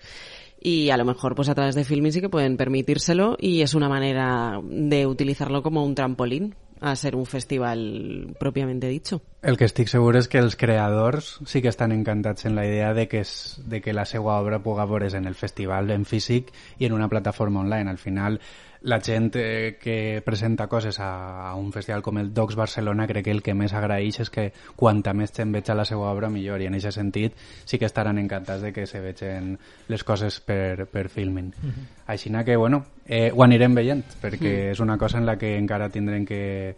Y 0.60 0.90
a 0.90 0.98
lo 0.98 1.06
mejor 1.06 1.36
pues 1.36 1.48
a 1.50 1.56
través 1.56 1.76
de 1.76 1.84
Filmin 1.84 2.12
sí 2.12 2.22
que 2.22 2.30
pueden 2.30 2.58
permitírselo 2.58 3.38
y 3.40 3.62
es 3.62 3.74
una 3.74 3.88
manera 3.88 4.60
de 4.64 5.06
utilizarlo 5.06 5.62
como 5.62 5.86
un 5.86 5.96
trampolín 5.96 6.56
a 6.92 6.96
ser 6.96 7.16
un 7.16 7.26
festival 7.26 8.36
propiamente 8.40 8.88
dicho. 8.88 9.22
El 9.42 9.58
que 9.58 9.66
estic 9.66 9.90
segur 9.90 10.14
és 10.20 10.28
que 10.30 10.38
els 10.38 10.54
creadors 10.54 11.40
sí 11.50 11.64
que 11.66 11.72
estan 11.72 11.92
encantats 11.96 12.46
en 12.46 12.54
la 12.54 12.66
idea 12.68 12.94
de 12.94 13.08
que, 13.10 13.24
es, 13.26 13.62
de 13.66 13.82
que 13.82 13.94
la 13.94 14.06
seva 14.06 14.38
obra 14.38 14.62
puga 14.62 14.86
veure's 14.86 15.18
en 15.18 15.26
el 15.26 15.34
festival 15.34 15.90
en 15.90 16.06
físic 16.06 16.54
i 16.78 16.86
en 16.86 16.94
una 16.94 17.10
plataforma 17.10 17.62
online. 17.62 17.90
Al 17.90 17.98
final, 17.98 18.40
la 18.86 19.02
gent 19.02 19.32
eh, 19.36 19.78
que 19.82 20.22
presenta 20.24 20.68
coses 20.68 21.00
a, 21.00 21.50
a 21.50 21.56
un 21.56 21.72
festival 21.74 22.04
com 22.06 22.20
el 22.22 22.32
Docs 22.34 22.56
Barcelona 22.56 23.08
crec 23.10 23.26
que 23.26 23.34
el 23.34 23.42
que 23.42 23.56
més 23.58 23.74
agraeix 23.74 24.20
és 24.22 24.30
que 24.30 24.52
quanta 24.78 25.14
més 25.18 25.34
gent 25.34 25.52
veig 25.56 25.70
a 25.74 25.78
la 25.78 25.88
seva 25.90 26.12
obra 26.12 26.30
millor 26.30 26.62
i 26.62 26.70
en 26.70 26.78
aquest 26.78 27.00
sentit 27.00 27.34
sí 27.66 27.80
que 27.82 27.90
estaran 27.90 28.22
encantats 28.22 28.62
de 28.62 28.72
que 28.74 28.86
se 28.86 29.02
vegin 29.02 29.56
les 29.90 30.04
coses 30.06 30.40
per, 30.40 30.86
per 30.86 31.10
filming. 31.10 31.50
Uh 31.58 31.70
-huh. 31.70 31.88
Així 32.08 32.32
que, 32.46 32.56
bueno, 32.56 32.86
eh, 33.08 33.32
ho 33.34 33.44
anirem 33.44 33.74
veient 33.74 34.06
perquè 34.22 34.54
uh 34.54 34.68
-huh. 34.68 34.72
és 34.72 34.80
una 34.80 34.98
cosa 34.98 35.18
en 35.18 35.26
la 35.26 35.38
que 35.38 35.58
encara 35.58 35.90
tindrem 35.90 36.26
que 36.26 36.76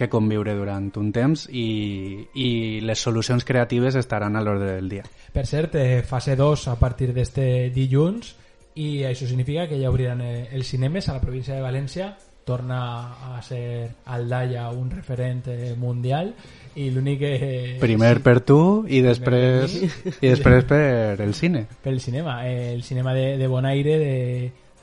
que 0.00 0.08
conviure 0.08 0.54
durant 0.54 0.96
un 0.96 1.12
temps 1.12 1.46
i, 1.52 2.26
i 2.34 2.80
les 2.80 2.98
solucions 2.98 3.44
creatives 3.44 3.94
estaran 3.94 4.34
a 4.34 4.40
l'ordre 4.40 4.72
del 4.72 4.88
dia. 4.88 5.04
Per 5.32 5.46
cert, 5.46 5.74
eh, 5.74 6.02
fase 6.02 6.36
2 6.36 6.68
a 6.68 6.78
partir 6.78 7.12
d'este 7.12 7.68
dilluns 7.68 8.39
i 8.80 9.02
això 9.04 9.26
significa 9.28 9.66
que 9.68 9.78
ja 9.80 9.90
obriran 9.92 10.20
eh, 10.24 10.48
els 10.56 10.68
cinemes 10.72 11.08
a 11.08 11.14
la 11.18 11.20
província 11.22 11.54
de 11.56 11.62
València 11.64 12.12
torna 12.44 13.36
a 13.36 13.42
ser 13.44 13.90
Aldaya 14.06 14.70
un 14.72 14.88
referent 14.90 15.44
eh, 15.52 15.74
mundial 15.78 16.32
i 16.80 16.88
l'únic 16.90 17.18
que... 17.20 17.76
Primer 17.82 18.14
per 18.24 18.40
tu 18.46 18.56
i 18.88 19.02
després, 19.04 19.74
i 20.22 20.30
després 20.30 20.64
per 20.64 21.20
el 21.20 21.34
cine. 21.34 21.66
Per 21.82 21.92
el 21.92 22.00
cinema. 22.00 22.38
Eh, 22.48 22.72
el 22.72 22.82
cinema 22.82 23.12
de, 23.14 23.36
de 23.38 23.46
Bonaire, 23.50 23.98
de 24.00 24.14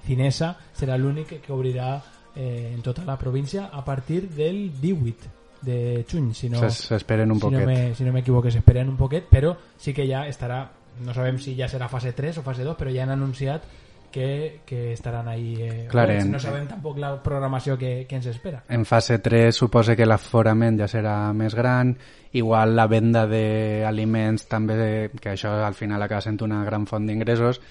Cinesa, 0.05 0.53
serà 0.77 0.95
l'únic 0.99 1.39
que 1.43 1.51
obrirà 1.55 1.97
eh, 2.35 2.71
en 2.75 2.83
tota 2.85 3.03
la 3.07 3.17
província 3.17 3.65
a 3.73 3.83
partir 3.83 4.29
del 4.29 4.79
18 4.79 5.33
de 5.67 6.05
juny, 6.09 6.33
si 6.37 6.51
no, 6.53 6.61
s'esperen 6.69 7.31
un 7.33 7.39
si 7.39 7.47
poquet. 7.47 7.59
no 7.59 7.65
me- 7.65 7.95
si 7.95 8.05
no 8.05 8.13
m'equivoque, 8.13 8.51
s'esperen 8.53 8.87
un 8.87 8.95
poquet, 8.95 9.25
però 9.27 9.55
sí 9.75 9.91
que 9.91 10.05
ja 10.07 10.27
estarà, 10.29 10.61
no 11.03 11.13
sabem 11.17 11.39
si 11.41 11.55
ja 11.57 11.67
serà 11.67 11.89
fase 11.89 12.13
3 12.13 12.37
o 12.37 12.45
fase 12.45 12.63
2, 12.63 12.77
però 12.77 12.93
ja 12.93 13.03
han 13.03 13.15
anunciat 13.17 13.65
que, 14.11 14.61
que 14.65 14.93
estaran 14.93 15.27
ahí. 15.27 15.55
Eh, 15.59 15.87
Clar, 15.89 16.09
en- 16.11 16.31
no 16.31 16.39
sabem 16.39 16.67
tampoc 16.67 16.97
la 16.97 17.15
programació 17.23 17.77
que, 17.77 18.05
que 18.07 18.15
ens 18.15 18.25
espera. 18.27 18.63
En 18.69 18.85
fase 18.85 19.19
3 19.19 19.55
suposa 19.55 19.95
que 19.95 20.05
l'aforament 20.05 20.79
ja 20.79 20.87
serà 20.87 21.31
més 21.33 21.55
gran, 21.55 21.95
igual 22.33 22.75
la 22.75 22.87
venda 22.87 23.25
d'aliments 23.27 24.47
també, 24.47 25.09
que 25.19 25.33
això 25.35 25.51
al 25.65 25.73
final 25.75 26.01
acaba 26.03 26.21
sent 26.21 26.41
una 26.45 26.63
gran 26.65 26.85
font 26.87 27.05
d'ingressos. 27.07 27.61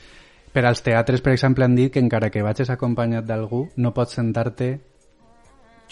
Per 0.52 0.64
als 0.64 0.80
teatres, 0.82 1.20
per 1.20 1.34
exemple, 1.34 1.64
han 1.64 1.74
dit 1.76 1.92
que 1.92 2.00
encara 2.00 2.30
que 2.30 2.42
vagis 2.42 2.70
acompanyat 2.72 3.26
d'algú, 3.28 3.66
no 3.76 3.92
pots 3.92 4.14
sentar-te 4.16 4.70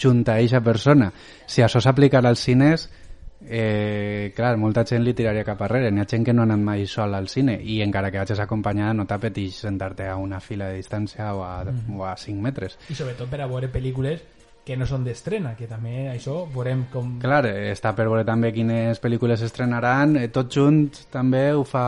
junt 0.01 0.23
a 0.27 0.39
eixa 0.41 0.59
persona. 0.61 1.11
Si 1.47 1.61
això 1.61 1.79
s'aplicarà 1.79 2.29
als 2.33 2.41
cines, 2.43 2.89
eh, 3.47 4.33
clar, 4.35 4.55
molta 4.57 4.85
gent 4.85 5.03
li 5.05 5.13
tiraria 5.13 5.45
cap 5.47 5.61
arrere. 5.65 5.91
N'hi 5.91 6.03
ha 6.03 6.07
gent 6.09 6.25
que 6.25 6.33
no 6.33 6.43
ha 6.43 6.49
anat 6.49 6.61
mai 6.61 6.85
sol 6.89 7.13
al 7.15 7.29
cine 7.31 7.57
i 7.61 7.81
encara 7.85 8.11
que 8.11 8.21
vagis 8.21 8.41
acompanyada 8.43 8.93
no 8.93 9.07
t'apeteix 9.09 9.61
sentar-te 9.65 10.07
a 10.09 10.15
una 10.21 10.39
fila 10.39 10.71
de 10.71 10.79
distància 10.81 11.33
o 11.35 11.43
a, 11.45 11.57
o 11.65 12.05
a 12.05 12.15
5 12.17 12.41
metres. 12.41 12.79
I 12.89 12.97
sobretot 12.97 13.29
per 13.31 13.41
a 13.41 13.51
veure 13.51 13.71
pel·lícules 13.73 14.23
que 14.65 14.75
no 14.75 14.87
són 14.89 15.03
d'estrena, 15.05 15.51
que 15.53 15.67
també 15.69 16.07
això 16.09 16.39
veurem 16.49 16.87
com... 16.89 17.11
Clar, 17.21 17.43
està 17.69 17.91
per 17.93 18.07
veure 18.09 18.25
també 18.25 18.49
quines 18.51 18.97
pel·lícules 19.03 19.43
s'estrenaran, 19.43 20.15
eh, 20.17 20.31
tot 20.33 20.49
junt 20.49 20.87
també 21.13 21.51
ho 21.53 21.61
fa... 21.69 21.85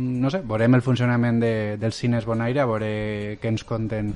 No 0.00 0.32
sé, 0.34 0.42
veurem 0.42 0.74
el 0.74 0.82
funcionament 0.82 1.38
de, 1.38 1.54
dels 1.78 2.02
cines 2.02 2.26
Bonaire, 2.26 2.64
a 2.64 2.66
veure 2.66 2.90
què 3.38 3.54
ens 3.54 3.62
conten 3.68 4.10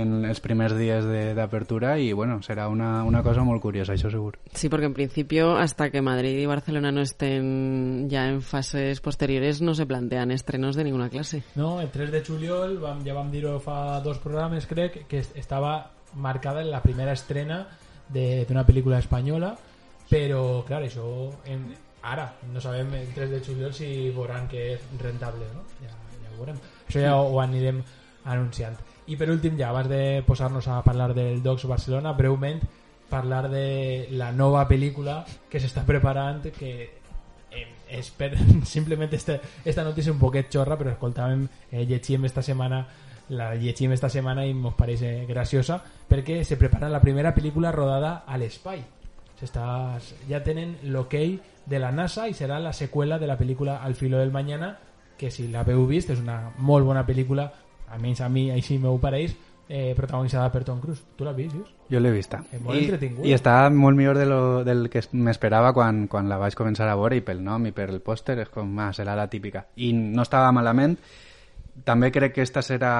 en 0.00 0.24
els 0.24 0.40
primers 0.40 0.76
dies 0.78 1.04
de- 1.04 1.34
d'apertura 1.34 1.98
i, 1.98 2.12
bueno, 2.12 2.38
serà 2.42 2.68
una, 2.68 3.02
una 3.04 3.22
cosa 3.22 3.42
molt 3.44 3.60
curiosa, 3.62 3.92
això 3.94 4.10
segur. 4.10 4.38
Sí, 4.54 4.68
porque 4.68 4.86
en 4.86 4.94
principio, 4.94 5.56
hasta 5.56 5.90
que 5.90 6.00
Madrid 6.02 6.38
y 6.38 6.46
Barcelona 6.46 6.92
no 6.92 7.00
estén 7.00 8.08
ya 8.08 8.28
en 8.28 8.40
fases 8.42 9.00
posteriores, 9.00 9.60
no 9.60 9.74
se 9.74 9.86
plantean 9.86 10.30
estrenos 10.30 10.76
de 10.76 10.84
ninguna 10.84 11.08
clase. 11.08 11.42
No, 11.56 11.80
el 11.80 11.90
3 11.90 12.10
de 12.12 12.24
juliol, 12.24 12.78
vam, 12.80 13.04
ja 13.04 13.14
vam 13.14 13.30
dir-ho 13.30 13.58
fa 13.60 14.00
dos 14.00 14.18
programes, 14.18 14.66
crec, 14.66 15.06
que 15.06 15.18
est- 15.18 15.36
estava 15.36 15.90
marcada 16.14 16.62
en 16.62 16.70
la 16.70 16.82
primera 16.82 17.12
estrena 17.12 17.66
de- 18.08 18.44
d'una 18.48 18.64
pel·lícula 18.66 18.98
espanyola, 18.98 19.56
però, 20.08 20.64
clar, 20.64 20.82
això 20.82 21.04
en, 21.44 21.74
ara, 22.02 22.32
no 22.52 22.60
sabem 22.60 22.92
el 22.94 23.08
3 23.12 23.30
de 23.30 23.40
juliol 23.44 23.74
si 23.74 24.10
veuran 24.10 24.48
que 24.48 24.74
és 24.74 24.80
rentable, 24.98 25.44
no? 25.54 25.62
Ja, 25.82 25.90
ja 25.92 26.30
ho 26.32 26.38
veurem. 26.38 26.56
Això 26.88 27.00
ja 27.02 27.16
ho 27.20 27.40
anirem 27.42 27.82
anunciant. 28.24 28.76
I 29.08 29.16
per 29.16 29.30
últim, 29.32 29.56
ja 29.56 29.70
abans 29.70 29.88
de 29.88 30.22
posar-nos 30.26 30.68
a 30.68 30.82
parlar 30.84 31.14
del 31.16 31.42
Docs 31.42 31.64
Barcelona, 31.66 32.12
breument 32.12 32.60
parlar 33.08 33.48
de 33.48 34.08
la 34.12 34.32
nova 34.36 34.66
pel·lícula 34.68 35.22
que 35.48 35.60
s'està 35.60 35.84
preparant 35.88 36.42
que 36.52 36.72
eh, 37.50 37.66
és 37.88 38.10
per 38.12 38.34
simplement 38.68 39.12
este, 39.16 39.40
esta 39.64 39.84
notícia 39.84 40.12
un 40.12 40.20
poquet 40.20 40.50
xorra 40.52 40.76
però 40.76 40.92
escoltàvem, 40.92 41.46
eh, 41.72 41.86
llegíem 41.88 42.26
esta 42.28 42.44
setmana 42.44 42.84
la 43.30 43.54
llegim 43.54 43.92
esta 43.92 44.08
setmana 44.08 44.44
i 44.46 44.52
ens 44.52 44.76
pareix 44.76 45.02
eh, 45.04 45.24
graciosa 45.28 45.80
perquè 46.08 46.42
se 46.44 46.56
prepara 46.60 46.88
la 46.92 47.00
primera 47.00 47.34
pel·lícula 47.34 47.72
rodada 47.72 48.24
a 48.26 48.36
l'espai. 48.40 48.84
S'està- 49.38 50.00
ja 50.28 50.42
tenen 50.42 50.76
l'ok 50.82 51.14
de 51.68 51.78
la 51.78 51.92
NASA 51.92 52.26
i 52.28 52.34
serà 52.34 52.58
la 52.58 52.72
seqüela 52.72 53.18
de 53.18 53.26
la 53.26 53.38
pel·lícula 53.38 53.82
Al 53.82 53.94
filo 53.94 54.18
del 54.18 54.32
mañana 54.32 54.78
que 55.18 55.30
si 55.30 55.48
l'haveu 55.48 55.86
vist 55.86 56.10
és 56.10 56.18
una 56.20 56.52
molt 56.58 56.86
bona 56.86 57.04
pel·lícula 57.06 57.52
almenys 57.92 58.20
a 58.20 58.28
mi 58.32 58.48
així 58.54 58.78
m'ho 58.78 58.96
pareix 59.02 59.36
eh, 59.68 59.92
protagonitzada 59.96 60.50
per 60.50 60.64
Tom 60.64 60.80
Cruise 60.80 61.04
tu 61.16 61.24
l'has 61.24 61.36
vist, 61.36 61.54
Lluís? 61.54 61.68
Jo 61.90 62.00
l'he 62.00 62.10
vista. 62.12 62.40
És 62.52 62.60
molt 62.60 62.76
I, 62.76 62.84
entretingut. 62.86 63.26
I 63.28 63.34
està 63.36 63.54
molt 63.72 63.96
millor 63.96 64.18
de 64.18 64.26
lo, 64.28 64.40
del 64.64 64.88
que 64.92 65.02
m'esperava 65.12 65.72
quan, 65.76 66.06
quan 66.08 66.28
la 66.28 66.40
vaig 66.40 66.56
començar 66.56 66.88
a 66.88 66.96
veure 66.96 67.16
i 67.16 67.24
pel 67.24 67.40
nom 67.44 67.68
i 67.68 67.72
per 67.76 67.88
el 67.92 68.02
pòster 68.04 68.38
és 68.44 68.52
com, 68.52 68.74
ah, 68.80 68.90
serà 68.96 69.16
la 69.16 69.28
típica. 69.28 69.66
I 69.76 69.92
no 69.96 70.24
estava 70.24 70.50
malament. 70.52 70.98
També 71.84 72.10
crec 72.10 72.34
que 72.34 72.42
esta 72.42 72.60
serà... 72.64 72.92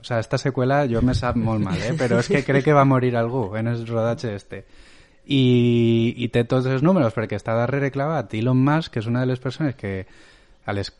O 0.00 0.04
sea, 0.04 0.20
esta 0.20 0.38
seqüela 0.38 0.84
jo 0.90 1.00
me 1.02 1.14
sap 1.16 1.38
molt 1.40 1.64
mal, 1.64 1.80
eh? 1.80 1.94
però 1.98 2.20
és 2.20 2.28
que 2.28 2.44
crec 2.44 2.66
que 2.66 2.76
va 2.76 2.84
morir 2.84 3.14
algú 3.16 3.48
en 3.56 3.72
el 3.72 3.86
rodatge 3.88 4.34
este. 4.36 4.64
I, 5.30 6.14
i 6.18 6.28
té 6.34 6.44
tots 6.44 6.66
els 6.66 6.82
números 6.82 7.14
perquè 7.16 7.38
està 7.38 7.54
darrere 7.56 7.90
clavat 7.94 8.34
Elon 8.34 8.58
Musk, 8.58 8.92
que 8.94 9.02
és 9.02 9.08
una 9.08 9.24
de 9.24 9.30
les 9.30 9.40
persones 9.40 9.74
que 9.78 10.04
a 10.66 10.74
les 10.76 10.90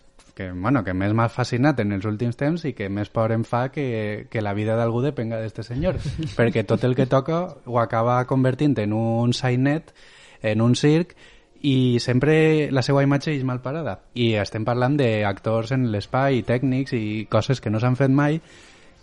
que, 0.40 0.52
bueno, 0.52 0.80
que 0.84 0.94
més 0.96 1.12
m'ha 1.12 1.28
fascinat 1.28 1.82
en 1.82 1.92
els 1.92 2.06
últims 2.08 2.38
temps 2.40 2.62
i 2.64 2.72
que 2.76 2.88
més 2.88 3.10
por 3.12 3.34
em 3.34 3.42
fa 3.44 3.66
que, 3.74 4.26
que 4.32 4.40
la 4.40 4.54
vida 4.56 4.76
d'algú 4.78 5.02
depenga 5.04 5.40
d'este 5.42 5.64
senyor. 5.66 5.98
Perquè 6.38 6.64
tot 6.64 6.86
el 6.88 6.96
que 6.96 7.04
toca 7.10 7.42
ho 7.66 7.76
acaba 7.82 8.22
convertint 8.30 8.78
en 8.80 8.94
un 8.96 9.34
sainet 9.36 9.92
en 10.40 10.64
un 10.64 10.72
circ 10.80 11.12
i 11.60 12.00
sempre 12.00 12.70
la 12.72 12.80
seva 12.80 13.02
imatge 13.04 13.34
és 13.34 13.44
mal 13.44 13.60
parada 13.60 13.98
i 14.16 14.32
estem 14.40 14.64
parlant 14.64 14.96
d'actors 14.96 15.74
en 15.76 15.90
l'espai 15.92 16.40
tècnics 16.48 16.96
i 16.96 17.26
coses 17.28 17.60
que 17.60 17.68
no 17.68 17.82
s'han 17.82 18.00
fet 18.00 18.08
mai 18.08 18.40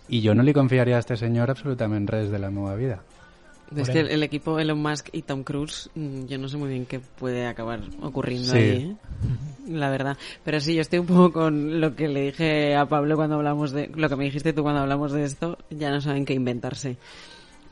i 0.08 0.22
jo 0.24 0.34
no 0.34 0.42
li 0.42 0.56
confiaria 0.56 0.98
a 0.98 1.04
este 1.04 1.14
senyor 1.20 1.54
absolutament 1.54 2.10
res 2.10 2.32
de 2.34 2.42
la 2.42 2.50
meva 2.50 2.74
vida 2.74 2.98
Es 3.76 3.90
que 3.90 4.00
el, 4.00 4.08
el 4.08 4.22
equipo 4.22 4.58
Elon 4.58 4.80
Musk 4.80 5.08
y 5.12 5.22
Tom 5.22 5.42
Cruise, 5.44 5.90
mm, 5.94 6.24
yo 6.26 6.38
no 6.38 6.48
sé 6.48 6.56
muy 6.56 6.70
bien 6.70 6.86
qué 6.86 7.00
puede 7.00 7.46
acabar 7.46 7.80
ocurriendo 8.02 8.52
Sí. 8.52 8.58
ahí, 8.58 8.68
¿eh? 8.92 8.96
la 9.68 9.90
verdad. 9.90 10.16
Pero 10.44 10.60
sí, 10.60 10.74
yo 10.74 10.80
estoy 10.80 11.00
un 11.00 11.06
poco 11.06 11.32
con 11.32 11.80
lo 11.80 11.94
que 11.94 12.08
le 12.08 12.22
dije 12.22 12.74
a 12.76 12.86
Pablo 12.86 13.16
cuando 13.16 13.36
hablamos 13.36 13.72
de, 13.72 13.90
lo 13.94 14.08
que 14.08 14.16
me 14.16 14.24
dijiste 14.24 14.52
tú 14.54 14.62
cuando 14.62 14.80
hablamos 14.80 15.12
de 15.12 15.24
esto, 15.24 15.58
ya 15.70 15.90
no 15.90 16.00
saben 16.00 16.24
qué 16.24 16.32
inventarse. 16.34 16.96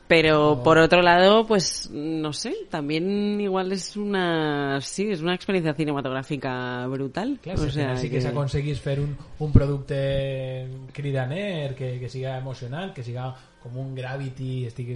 Pero 0.07 0.61
por 0.63 0.77
otro 0.77 1.01
lado, 1.01 1.45
pues 1.47 1.89
no 1.91 2.31
sé, 2.31 2.55
también 2.69 3.41
igual 3.41 3.73
es 3.73 3.97
una, 3.97 4.79
sí, 4.79 5.11
es 5.11 5.19
una 5.21 5.35
experiencia 5.35 5.73
cinematográfica 5.73 6.87
brutal. 6.87 7.37
Clar, 7.41 7.59
o 7.59 7.63
si 7.65 7.71
sea, 7.71 7.97
sí 7.97 8.07
que, 8.09 8.15
que- 8.15 8.21
s'aconseguís 8.21 8.79
fer 8.79 9.01
un, 9.01 9.17
un 9.39 9.51
producte 9.51 10.65
cridaner, 10.93 11.75
que, 11.75 11.99
que 11.99 12.07
siga 12.07 12.37
emocionant, 12.37 12.93
que 12.93 13.03
siga 13.03 13.35
com 13.63 13.77
un 13.81 13.93
Gravity, 13.97 14.65
estic 14.69 14.93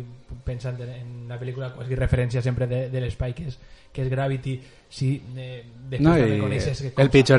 pensant 0.47 0.79
en, 0.85 1.15
una 1.25 1.39
pel·lícula 1.41 1.71
quasi 1.75 1.97
referència 1.97 2.43
sempre 2.45 2.67
de, 2.69 2.83
de 2.93 3.03
l'espai 3.03 3.35
que 3.37 3.47
és, 3.51 3.57
que 3.91 4.01
és 4.05 4.09
Gravity, 4.09 4.59
si 4.91 5.21
eh, 5.37 5.63
No, 5.99 6.13
que 6.15 6.37
com 6.39 6.51
el 6.51 6.61
s'ha 6.63 6.71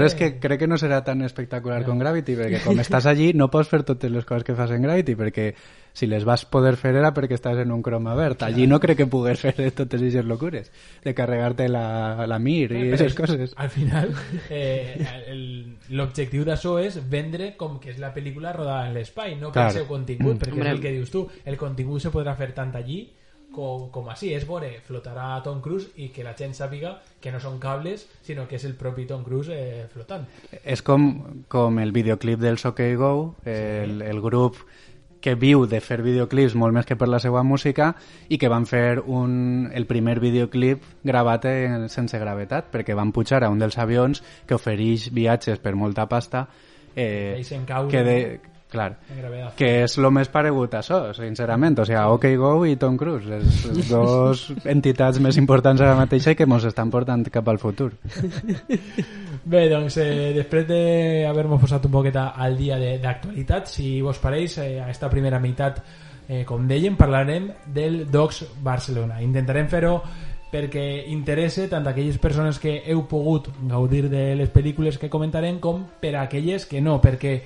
és 0.04 0.14
que 0.16 0.38
crec 0.40 0.58
que 0.60 0.66
no 0.68 0.76
serà 0.76 0.98
tan 1.04 1.22
espectacular 1.24 1.82
com 1.86 1.98
Gravity, 2.00 2.34
perquè 2.36 2.58
com 2.64 2.76
estàs 2.84 3.06
allí 3.08 3.30
no 3.32 3.50
pots 3.50 3.68
fer 3.68 3.82
totes 3.88 4.10
les 4.12 4.24
coses 4.28 4.44
que 4.44 4.54
fas 4.56 4.70
en 4.72 4.82
Gravity, 4.84 5.14
perquè 5.16 5.54
si 5.92 6.06
les 6.08 6.24
vas 6.24 6.44
poder 6.48 6.74
fer 6.80 6.94
era 6.96 7.12
perquè 7.12 7.36
estàs 7.36 7.58
en 7.60 7.72
un 7.72 7.82
croma 7.84 8.14
verd. 8.16 8.42
Allí 8.44 8.66
no 8.66 8.78
crec 8.80 8.96
que 9.02 9.06
pugues 9.06 9.40
fer 9.40 9.54
totes 9.72 10.00
aquestes 10.00 10.24
locures, 10.24 10.70
de 11.04 11.14
carregar-te 11.14 11.68
la, 11.68 12.26
la 12.26 12.38
mir 12.38 12.70
i 12.72 12.82
aquestes 12.88 13.12
és- 13.12 13.16
coses. 13.18 13.54
Al 13.56 13.70
final, 13.70 14.12
eh, 14.50 15.06
el- 15.28 15.76
l'objectiu 15.90 16.44
d'això 16.44 16.78
és 16.84 17.00
vendre 17.08 17.54
com 17.56 17.78
que 17.80 17.90
és 17.92 17.98
la 17.98 18.12
pel·lícula 18.14 18.52
rodada 18.56 18.88
en 18.88 18.94
l'espai, 18.94 19.36
no 19.36 19.48
pel 19.52 19.62
Clar. 19.62 19.72
seu 19.72 19.86
contingut, 19.86 20.36
perquè 20.40 20.52
Hombre. 20.52 20.68
és 20.68 20.74
el 20.76 20.80
que 20.80 20.92
dius 20.92 21.10
tu. 21.10 21.26
El 21.44 21.56
contingut 21.56 22.00
se 22.00 22.10
podrà 22.12 22.36
fer 22.36 22.52
tant 22.56 22.74
allí 22.76 23.10
com, 23.54 23.88
com 23.94 24.08
així. 24.12 24.32
És 24.36 24.46
veure, 24.48 24.72
flotarà 24.86 25.34
Tom 25.44 25.60
Cruise 25.64 25.92
i 26.02 26.10
que 26.14 26.24
la 26.26 26.34
gent 26.38 26.54
sàpiga 26.56 26.96
que 27.22 27.32
no 27.32 27.40
són 27.42 27.58
cables, 27.62 28.06
sinó 28.26 28.46
que 28.48 28.58
és 28.58 28.64
el 28.68 28.76
propi 28.80 29.06
Tom 29.08 29.24
Cruise 29.26 29.54
eh, 29.54 29.84
flotant. 29.92 30.26
És 30.62 30.82
com, 30.82 31.10
com 31.52 31.78
el 31.82 31.92
videoclip 31.94 32.40
del 32.42 32.58
OK 32.62 32.82
Go, 32.98 33.12
el, 33.44 34.00
el 34.02 34.20
grup 34.24 34.58
que 35.22 35.36
viu 35.38 35.64
de 35.70 35.78
fer 35.80 36.00
videoclips 36.02 36.56
molt 36.58 36.74
més 36.74 36.88
que 36.88 36.96
per 36.98 37.06
la 37.08 37.20
seva 37.22 37.44
música 37.46 37.92
i 38.28 38.36
que 38.42 38.50
van 38.50 38.66
fer 38.66 38.98
un, 39.00 39.70
el 39.72 39.86
primer 39.86 40.18
videoclip 40.20 40.82
gravat 41.06 41.46
en, 41.48 41.86
sense 41.92 42.18
gravetat 42.18 42.72
perquè 42.74 42.96
van 42.98 43.14
pujar 43.14 43.44
a 43.46 43.52
un 43.54 43.62
dels 43.62 43.78
avions 43.78 44.20
que 44.48 44.58
ofereix 44.58 45.12
viatges 45.14 45.62
per 45.62 45.76
molta 45.78 46.08
pasta 46.10 46.48
eh, 46.96 47.38
que 47.88 48.02
de? 48.02 48.18
Clar, 48.72 48.94
que 49.56 49.68
és 49.84 49.96
el 50.00 50.08
més 50.10 50.30
paregut 50.32 50.72
a 50.74 50.80
això, 50.80 51.02
sincerament. 51.14 51.76
O 51.78 51.84
sigui, 51.84 52.00
OK 52.16 52.26
Go 52.40 52.52
i 52.66 52.76
Tom 52.80 52.96
Cruise, 52.96 53.28
les, 53.28 53.88
dos 53.92 54.46
entitats 54.64 55.20
més 55.20 55.36
importants 55.36 55.80
ara 55.84 55.94
mateix 56.00 56.26
i 56.32 56.34
que 56.38 56.48
ens 56.48 56.64
estan 56.72 56.90
portant 56.90 57.22
cap 57.30 57.48
al 57.52 57.60
futur. 57.60 57.92
Bé, 59.44 59.68
doncs, 59.68 59.96
eh, 59.98 60.32
després 60.36 60.66
d'haver-nos 60.68 61.60
posat 61.60 61.84
un 61.88 61.92
poquet 61.92 62.16
a- 62.16 62.30
al 62.36 62.56
dia 62.56 62.78
de- 62.78 62.98
d'actualitat, 62.98 63.66
si 63.66 64.00
vos 64.00 64.18
pareix, 64.18 64.58
eh, 64.58 64.80
a 64.80 64.90
esta 64.90 65.10
primera 65.10 65.38
meitat, 65.40 65.82
eh, 66.28 66.44
com 66.44 66.66
dèiem, 66.68 66.96
parlarem 66.96 67.50
del 67.66 68.10
Docs 68.10 68.44
Barcelona. 68.62 69.20
Intentarem 69.22 69.68
fer-ho 69.68 70.00
perquè 70.52 71.06
interessa 71.08 71.64
tant 71.68 71.86
a 71.86 71.90
aquelles 71.90 72.18
persones 72.18 72.58
que 72.60 72.82
heu 72.86 73.06
pogut 73.08 73.48
gaudir 73.66 74.08
de 74.10 74.34
les 74.36 74.50
pel·lícules 74.52 74.98
que 74.98 75.08
comentarem 75.08 75.58
com 75.58 75.86
per 76.00 76.14
a 76.16 76.22
aquelles 76.26 76.66
que 76.66 76.80
no, 76.80 77.00
perquè 77.00 77.40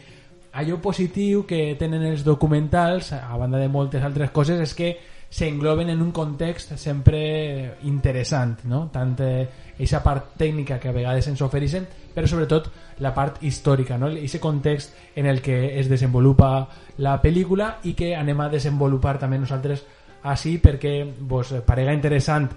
allò 0.57 0.79
positiu 0.81 1.45
que 1.45 1.77
tenen 1.79 2.03
els 2.09 2.25
documentals, 2.25 3.13
a 3.13 3.37
banda 3.37 3.61
de 3.61 3.69
moltes 3.69 4.05
altres 4.05 4.33
coses, 4.33 4.61
és 4.65 4.73
que 4.75 4.91
s'engloben 5.29 5.91
en 5.91 6.01
un 6.01 6.13
context 6.17 6.77
sempre 6.81 7.77
interessant, 7.85 8.63
no? 8.65 8.87
tant 8.93 9.13
aquesta 9.19 9.99
eh, 9.99 10.05
part 10.05 10.31
tècnica 10.39 10.79
que 10.81 10.89
a 10.89 10.95
vegades 10.97 11.29
ens 11.29 11.43
ofereixen, 11.45 11.85
però 12.15 12.31
sobretot 12.31 12.71
la 13.05 13.13
part 13.13 13.43
històrica, 13.45 13.99
no? 14.01 14.09
aquest 14.09 14.41
context 14.41 14.97
en 15.17 15.27
el 15.27 15.43
que 15.45 15.79
es 15.81 15.91
desenvolupa 15.93 16.69
la 17.05 17.19
pel·lícula 17.21 17.75
i 17.85 17.93
que 17.99 18.15
anem 18.17 18.41
a 18.41 18.49
desenvolupar 18.49 19.19
també 19.21 19.43
nosaltres 19.43 19.85
així 20.27 20.57
perquè 20.63 21.03
vos 21.29 21.53
parega 21.67 21.93
interessant 21.95 22.49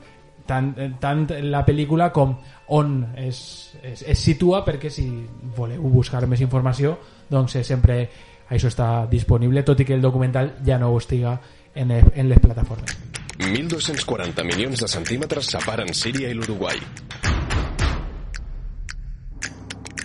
tant, 0.50 0.74
tant 1.02 1.28
la 1.46 1.62
pel·lícula 1.68 2.10
com 2.16 2.34
on 2.76 2.98
es, 3.18 3.40
es, 3.84 4.02
es 4.02 4.26
situa 4.26 4.64
perquè 4.66 4.92
si 4.94 5.08
voleu 5.56 5.86
buscar 5.94 6.26
més 6.28 6.42
informació 6.46 6.98
doncs 7.30 7.60
sempre 7.68 8.02
això 8.50 8.70
està 8.70 8.90
disponible 9.10 9.64
tot 9.64 9.80
i 9.80 9.86
que 9.86 9.96
el 9.96 10.02
documental 10.02 10.56
ja 10.66 10.80
no 10.82 10.90
ho 10.90 10.98
estiga 10.98 11.38
en, 11.76 11.92
en 11.94 12.30
les 12.30 12.40
plataformes. 12.42 12.98
1.240 13.40 14.44
milions 14.44 14.82
de 14.82 14.88
centímetres 14.92 15.48
separen 15.54 15.94
Síria 15.96 16.28
i 16.28 16.36
l'Uruguai. 16.36 16.82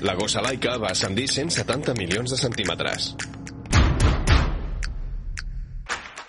La 0.04 0.14
gossa 0.14 0.42
laica 0.44 0.76
va 0.78 0.92
ascendir 0.92 1.26
170 1.32 1.96
milions 1.98 2.30
de 2.30 2.38
centímetres. 2.38 3.14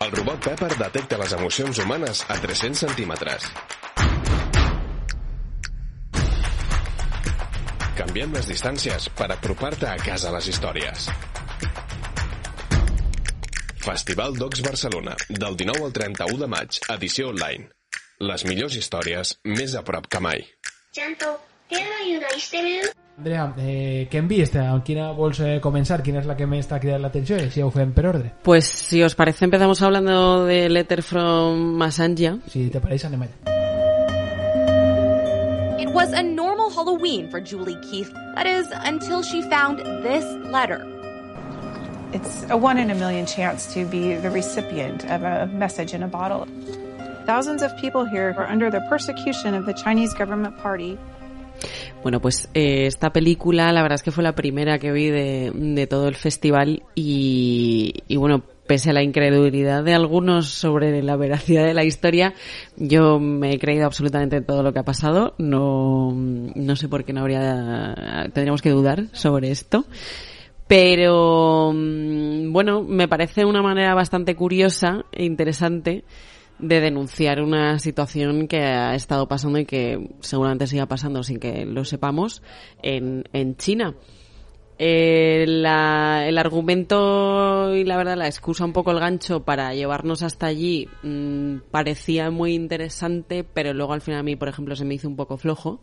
El 0.05 0.11
robot 0.11 0.39
Pepper 0.47 0.71
detecta 0.79 1.17
les 1.19 1.33
emocions 1.35 1.79
humanes 1.83 2.23
a 2.29 2.39
300 2.39 2.85
centímetres. 2.87 3.51
Canviem 7.95 8.33
les 8.35 8.47
distàncies 8.51 9.05
per 9.15 9.29
apropar-te 9.31 9.87
a 9.87 9.95
casa 9.95 10.31
les 10.35 10.49
històries. 10.51 11.05
Festival 13.85 14.35
Docs 14.35 14.63
Barcelona, 14.65 15.13
del 15.29 15.55
19 15.55 15.85
al 15.87 15.95
31 15.95 16.41
de 16.41 16.49
maig, 16.51 16.81
edició 16.91 17.29
online. 17.31 17.69
Les 18.19 18.43
millors 18.49 18.75
històries 18.75 19.37
més 19.47 19.77
a 19.79 19.85
prop 19.87 20.11
que 20.11 20.19
mai. 20.19 20.43
Andrea, 23.15 23.47
eh, 23.63 24.09
què 24.11 24.19
hem 24.19 24.27
vist? 24.27 24.59
Amb 24.59 24.83
quina 24.83 25.13
vols 25.15 25.39
eh, 25.39 25.55
començar? 25.63 26.01
Quina 26.03 26.19
és 26.19 26.27
la 26.27 26.35
que 26.35 26.51
més 26.51 26.67
està 26.67 26.81
cridant 26.83 27.07
l'atenció? 27.07 27.39
Si 27.47 27.63
ho 27.63 27.71
fem 27.71 27.95
per 27.95 28.09
ordre. 28.11 28.35
Pues 28.43 28.67
si 28.67 29.03
os 29.07 29.15
parece 29.15 29.47
empezamos 29.47 29.81
hablando 29.81 30.43
de 30.43 30.65
Letter 30.67 31.01
from 31.01 31.77
Masanja. 31.79 32.41
Si 32.51 32.67
te 32.67 32.83
pareix, 32.83 33.07
anem 33.07 33.29
allà. 33.29 33.54
It 35.85 35.93
was 35.93 36.11
a 36.13 36.23
normal 36.23 36.71
Halloween 36.71 37.29
for 37.29 37.39
Julie 37.39 37.77
Keith. 37.83 38.11
That 38.33 38.47
is, 38.47 38.65
until 38.71 39.21
she 39.21 39.43
found 39.43 39.77
this 40.01 40.25
letter. 40.49 40.81
It's 42.11 42.43
a 42.49 42.57
one 42.57 42.79
in 42.79 42.89
a 42.89 42.95
million 42.95 43.27
chance 43.27 43.71
to 43.75 43.85
be 43.85 44.15
the 44.15 44.31
recipient 44.31 45.05
of 45.05 45.21
a 45.21 45.45
message 45.45 45.93
in 45.93 46.01
a 46.01 46.07
bottle. 46.07 46.47
Thousands 47.27 47.61
of 47.61 47.77
people 47.77 48.03
here 48.03 48.33
are 48.35 48.47
under 48.47 48.71
the 48.71 48.81
persecution 48.89 49.53
of 49.53 49.67
the 49.67 49.73
Chinese 49.73 50.15
government 50.15 50.57
party. 50.57 50.97
Bueno, 52.01 52.19
pues 52.19 52.49
eh, 52.55 52.87
esta 52.87 53.11
película 53.11 53.71
la 53.71 53.83
verdad 53.83 53.97
es 53.97 54.01
que 54.01 54.11
fue 54.11 54.23
la 54.23 54.33
primera 54.33 54.79
que 54.79 54.91
vi 54.91 55.11
de, 55.11 55.51
de 55.53 55.85
todo 55.85 56.07
el 56.07 56.15
festival 56.15 56.81
y, 56.95 57.93
y 58.07 58.15
bueno, 58.15 58.41
pese 58.67 58.89
a 58.89 58.93
la 58.93 59.03
incredulidad 59.03 59.83
de 59.83 59.93
algunos 59.93 60.47
sobre 60.47 61.01
la 61.01 61.15
veracidad 61.15 61.65
de 61.65 61.73
la 61.73 61.83
historia, 61.83 62.33
yo 62.77 63.19
me 63.19 63.51
he 63.51 63.59
creído 63.59 63.85
absolutamente 63.85 64.41
todo 64.41 64.63
lo 64.63 64.73
que 64.73 64.79
ha 64.79 64.83
pasado. 64.83 65.35
No, 65.37 66.11
no 66.13 66.75
sé 66.75 66.89
por 66.89 67.03
qué 67.03 67.13
no 67.13 67.21
habría, 67.21 68.29
tendríamos 68.33 68.61
que 68.61 68.71
dudar 68.71 69.05
sobre 69.13 69.51
esto. 69.51 69.85
Pero, 70.67 71.71
mm, 71.73 72.51
bueno, 72.51 72.81
me 72.81 73.07
parece 73.07 73.45
una 73.45 73.61
manera 73.61 73.93
bastante 73.93 74.35
curiosa 74.35 75.05
e 75.11 75.23
interesante 75.23 76.03
de 76.57 76.79
denunciar 76.79 77.41
una 77.41 77.79
situación 77.79 78.47
que 78.47 78.63
ha 78.63 78.95
estado 78.95 79.27
pasando 79.27 79.59
y 79.59 79.65
que 79.65 80.09
seguramente 80.21 80.67
siga 80.67 80.85
pasando 80.87 81.21
sin 81.21 81.39
que 81.39 81.65
lo 81.65 81.83
sepamos 81.85 82.41
en, 82.81 83.25
en 83.33 83.57
China. 83.57 83.95
Eh, 84.77 85.45
la- 85.47 86.27
el 86.27 86.37
argumento 86.37 87.73
y 87.75 87.83
la 87.85 87.95
verdad 87.97 88.17
la 88.17 88.27
excusa 88.27 88.65
un 88.65 88.73
poco 88.73 88.91
el 88.91 88.99
gancho 88.99 89.43
para 89.43 89.73
llevarnos 89.73 90.21
hasta 90.21 90.47
allí 90.47 90.89
mm, 91.03 91.57
parecía 91.71 92.29
muy 92.29 92.53
interesante 92.53 93.45
pero 93.45 93.73
luego 93.73 93.93
al 93.93 94.01
final 94.01 94.19
a 94.19 94.23
mí 94.23 94.35
por 94.35 94.49
ejemplo 94.49 94.75
se 94.75 94.83
me 94.83 94.95
hizo 94.95 95.07
un 95.07 95.15
poco 95.15 95.37
flojo 95.37 95.79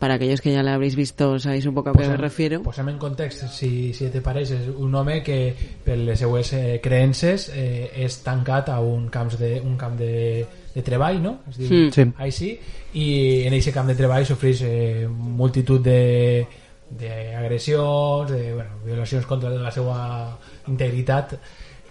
para 0.00 0.14
aquellos 0.14 0.40
que 0.40 0.50
ya 0.52 0.62
la 0.64 0.74
habréis 0.74 0.96
visto 0.96 1.38
sabéis 1.38 1.66
un 1.66 1.74
poco 1.74 1.90
a 1.90 1.92
qué 1.92 2.08
me 2.08 2.16
refiero 2.16 2.62
Posem 2.62 2.88
en 2.88 2.98
context, 2.98 3.44
si, 3.48 3.92
si 3.94 4.08
te 4.08 4.20
pareix, 4.20 4.50
és 4.50 4.68
un 4.74 4.94
home 4.94 5.22
que 5.22 5.54
per 5.84 5.98
les 5.98 6.18
seues 6.18 6.50
eh, 6.56 6.80
creences 6.82 7.50
eh, 7.54 7.90
és 7.94 8.16
tancat 8.24 8.70
a 8.72 8.80
un, 8.80 9.06
camps 9.12 9.38
de, 9.38 9.60
un 9.60 9.76
camp 9.76 9.98
de, 10.00 10.46
de 10.74 10.82
treball, 10.82 11.20
no? 11.22 11.36
Es 11.50 11.58
diu 11.60 11.68
Mm. 11.70 11.92
Sí. 11.92 12.06
així, 12.16 12.50
i 12.94 13.06
en 13.46 13.52
aquest 13.54 13.74
camp 13.76 13.86
de 13.92 13.94
treball 13.94 14.24
sofreix 14.26 14.62
eh, 14.64 15.06
multitud 15.06 15.78
de 15.84 16.46
d'agressions, 16.90 18.30
de 18.30 18.54
bueno, 18.54 18.80
violacions 18.84 19.26
contra 19.26 19.50
la 19.50 19.70
seva 19.70 20.38
integritat 20.68 21.36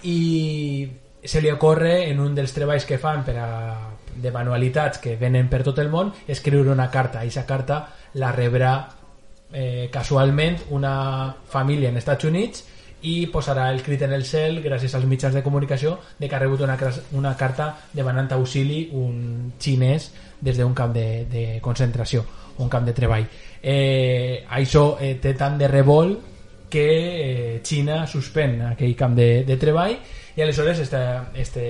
i 0.04 0.90
se 1.24 1.42
li 1.42 1.52
ocorre 1.52 2.10
en 2.10 2.20
un 2.20 2.36
dels 2.36 2.54
treballs 2.56 2.86
que 2.88 3.00
fan 3.00 3.24
per 3.28 3.36
a, 3.40 3.50
de 4.16 4.32
manualitats 4.32 5.00
que 5.04 5.16
venen 5.20 5.50
per 5.52 5.64
tot 5.64 5.80
el 5.80 5.90
món 5.92 6.14
escriure 6.28 6.72
una 6.72 6.90
carta. 6.92 7.24
I 7.24 7.32
aquesta 7.32 7.46
carta 7.48 7.80
la 8.20 8.32
rebrà 8.36 8.74
eh, 9.52 9.90
casualment 9.92 10.60
una 10.76 11.36
família 11.50 11.90
en 11.90 11.98
Estats 11.98 12.26
Units 12.26 12.66
i 13.02 13.28
posarà 13.32 13.70
el 13.72 13.82
crit 13.84 14.02
en 14.04 14.14
el 14.14 14.26
cel 14.28 14.60
gràcies 14.64 14.96
als 14.96 15.08
mitjans 15.08 15.36
de 15.36 15.44
comunicació 15.44 15.98
de 16.20 16.28
que 16.28 16.36
ha 16.36 16.42
rebut 16.42 16.66
una, 16.66 16.76
una 17.16 17.36
carta 17.40 17.72
demanant 17.94 18.32
auxili 18.36 18.90
un 18.92 19.54
xinès 19.60 20.10
des 20.42 20.60
d'un 20.60 20.76
camp 20.76 20.92
de, 20.94 21.26
de 21.32 21.46
concentració 21.64 22.26
un 22.60 22.68
camp 22.68 22.86
de 22.86 22.94
treball 22.94 23.28
eh, 23.62 24.46
això 24.50 24.98
eh, 25.00 25.16
té 25.22 25.34
tant 25.34 25.58
de 25.58 25.68
revolt 25.68 26.20
que 26.70 26.86
eh, 26.86 27.62
Xina 27.66 28.06
suspèn 28.08 28.60
aquell 28.74 28.96
camp 28.96 29.16
de, 29.18 29.44
de 29.44 29.58
treball 29.58 29.96
i 30.36 30.42
aleshores 30.46 30.80
esta, 30.80 31.32
este, 31.34 31.66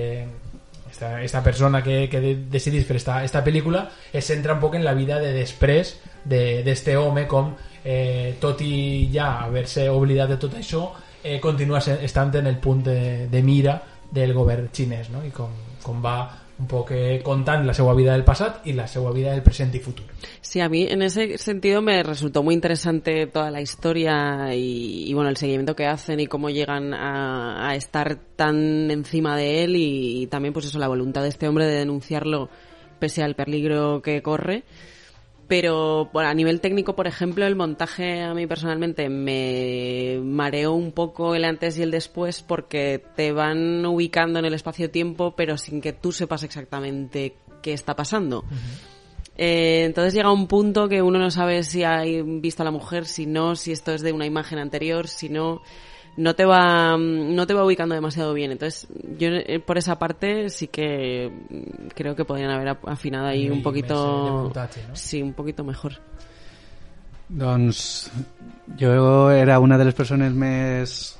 esta, 0.90 1.22
esta 1.22 1.42
persona 1.42 1.82
que, 1.82 2.08
que 2.10 2.20
de- 2.20 2.36
decidís 2.52 2.86
fer 2.86 2.96
esta, 3.00 3.22
esta 3.24 3.42
pel·lícula 3.44 3.86
es 4.12 4.26
centra 4.28 4.54
un 4.54 4.60
poc 4.60 4.76
en 4.76 4.84
la 4.84 4.94
vida 4.94 5.18
de 5.18 5.32
després 5.32 5.96
d'este 6.24 6.90
de, 6.92 6.96
home 7.00 7.26
com 7.26 7.54
eh, 7.84 8.36
tot 8.40 8.60
i 8.60 9.08
ja 9.12 9.40
haver-se 9.46 9.88
oblidat 9.88 10.34
de 10.34 10.36
tot 10.36 10.58
això 10.60 10.84
eh, 11.24 11.40
continua 11.40 11.80
estant 11.80 12.34
en 12.36 12.46
el 12.46 12.58
punt 12.60 12.84
de, 12.84 13.26
de 13.32 13.42
mira 13.42 13.80
del 14.10 14.34
govern 14.34 14.68
xinès 14.74 15.08
no? 15.10 15.24
i 15.24 15.30
com, 15.32 15.50
com 15.82 16.02
va 16.04 16.18
un 16.60 16.68
poc 16.68 16.92
eh, 16.92 17.20
contant 17.24 17.64
la 17.66 17.74
seva 17.74 17.94
vida 17.96 18.12
del 18.12 18.24
passat 18.24 18.66
i 18.68 18.74
la 18.76 18.86
seva 18.86 19.10
vida 19.16 19.32
del 19.32 19.42
present 19.42 19.72
i 19.74 19.80
futur 19.80 20.04
Sí, 20.40 20.60
a 20.60 20.68
mí 20.68 20.86
en 20.88 21.02
ese 21.02 21.38
sentido 21.38 21.80
me 21.80 22.02
resultó 22.02 22.42
muy 22.42 22.54
interesante 22.54 23.26
toda 23.26 23.50
la 23.50 23.60
historia 23.60 24.54
y, 24.54 25.04
y, 25.08 25.14
bueno, 25.14 25.30
el 25.30 25.36
seguimiento 25.36 25.74
que 25.76 25.86
hacen 25.86 26.20
y 26.20 26.26
cómo 26.26 26.50
llegan 26.50 26.92
a, 26.92 27.68
a 27.68 27.76
estar 27.76 28.16
tan 28.36 28.90
encima 28.90 29.36
de 29.36 29.64
él 29.64 29.76
y, 29.76 30.26
también 30.26 30.52
pues 30.52 30.66
eso, 30.66 30.78
la 30.78 30.88
voluntad 30.88 31.22
de 31.22 31.28
este 31.28 31.48
hombre 31.48 31.66
de 31.66 31.76
denunciarlo 31.76 32.48
pese 32.98 33.22
al 33.22 33.34
peligro 33.34 34.02
que 34.02 34.22
corre. 34.22 34.64
Pero 35.50 36.08
bueno, 36.12 36.28
a 36.28 36.34
nivel 36.34 36.60
técnico, 36.60 36.94
por 36.94 37.08
ejemplo, 37.08 37.44
el 37.44 37.56
montaje 37.56 38.22
a 38.22 38.32
mí 38.34 38.46
personalmente 38.46 39.08
me 39.08 40.20
mareó 40.22 40.74
un 40.74 40.92
poco 40.92 41.34
el 41.34 41.44
antes 41.44 41.76
y 41.76 41.82
el 41.82 41.90
después 41.90 42.40
porque 42.40 43.02
te 43.16 43.32
van 43.32 43.84
ubicando 43.84 44.38
en 44.38 44.44
el 44.44 44.54
espacio-tiempo 44.54 45.34
pero 45.34 45.58
sin 45.58 45.80
que 45.80 45.92
tú 45.92 46.12
sepas 46.12 46.44
exactamente 46.44 47.34
qué 47.62 47.72
está 47.72 47.96
pasando. 47.96 48.44
Eh, 49.36 49.82
entonces 49.86 50.14
llega 50.14 50.30
un 50.30 50.46
punto 50.46 50.88
que 50.88 51.02
uno 51.02 51.18
no 51.18 51.32
sabe 51.32 51.64
si 51.64 51.82
ha 51.82 52.02
visto 52.02 52.62
a 52.62 52.66
la 52.66 52.70
mujer, 52.70 53.04
si 53.04 53.26
no, 53.26 53.56
si 53.56 53.72
esto 53.72 53.92
es 53.92 54.02
de 54.02 54.12
una 54.12 54.26
imagen 54.26 54.60
anterior, 54.60 55.08
si 55.08 55.30
no, 55.30 55.62
no 56.16 56.34
te 56.34 56.44
va, 56.44 56.96
no 56.98 57.46
te 57.46 57.54
va 57.54 57.64
ubicando 57.64 57.94
demasiado 57.94 58.34
bien. 58.34 58.52
Entonces 58.52 58.88
yo 59.18 59.28
eh, 59.30 59.60
por 59.60 59.78
esa 59.78 59.98
parte 59.98 60.50
sí 60.50 60.68
que 60.68 61.30
mm, 61.30 61.88
creo 61.94 62.14
que 62.14 62.24
podrían 62.24 62.50
haber 62.50 62.76
afinado 62.86 63.26
ahí 63.26 63.46
Y 63.46 63.50
un 63.50 63.62
poquito, 63.62 64.50
¿no? 64.52 64.96
sí, 64.96 65.22
un 65.22 65.32
poquito 65.34 65.64
mejor. 65.64 65.94
Doncs 67.28 68.10
jo 68.78 69.30
era 69.30 69.60
una 69.60 69.78
de 69.78 69.84
les 69.84 69.94
persones 69.94 70.34
més 70.34 71.16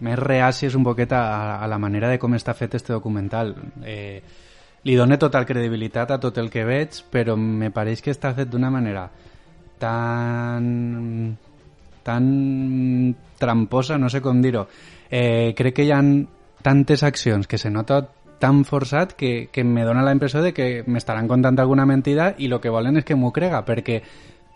més 0.00 0.18
reàcies 0.18 0.74
un 0.76 0.84
poquet 0.84 1.12
a, 1.12 1.60
a 1.60 1.66
la 1.68 1.78
manera 1.78 2.08
de 2.08 2.18
com 2.18 2.32
està 2.36 2.54
fet 2.56 2.74
este 2.76 2.92
documental. 2.92 3.54
Eh, 3.84 4.20
li 4.84 4.96
total 5.18 5.44
credibilitat 5.44 6.10
a 6.10 6.20
tot 6.20 6.38
el 6.38 6.48
que 6.50 6.64
veig, 6.64 7.02
però 7.12 7.36
me 7.36 7.70
pareix 7.70 8.00
que 8.00 8.10
està 8.10 8.32
fet 8.34 8.48
d'una 8.48 8.70
manera 8.70 9.10
tan 9.78 11.36
tan 12.02 13.14
tramposa, 13.40 13.98
no 13.98 14.12
sé 14.12 14.20
com 14.22 14.42
dir-ho. 14.44 14.66
Eh, 15.10 15.54
crec 15.58 15.80
que 15.80 15.88
hi 15.88 15.94
han 15.96 16.28
tantes 16.62 17.02
accions 17.02 17.48
que 17.48 17.58
se 17.58 17.70
nota 17.72 18.04
tan 18.40 18.64
forçat 18.64 19.12
que, 19.12 19.48
que 19.52 19.64
me 19.64 19.84
dona 19.84 20.02
la 20.02 20.12
impressió 20.16 20.40
de 20.42 20.54
que 20.56 20.82
m'estaran 20.86 21.28
contant 21.28 21.58
alguna 21.60 21.86
mentida 21.86 22.34
i 22.38 22.48
el 22.48 22.60
que 22.60 22.72
volen 22.72 22.96
és 23.00 23.04
que 23.08 23.16
m'ho 23.16 23.32
crega, 23.36 23.64
perquè 23.68 24.00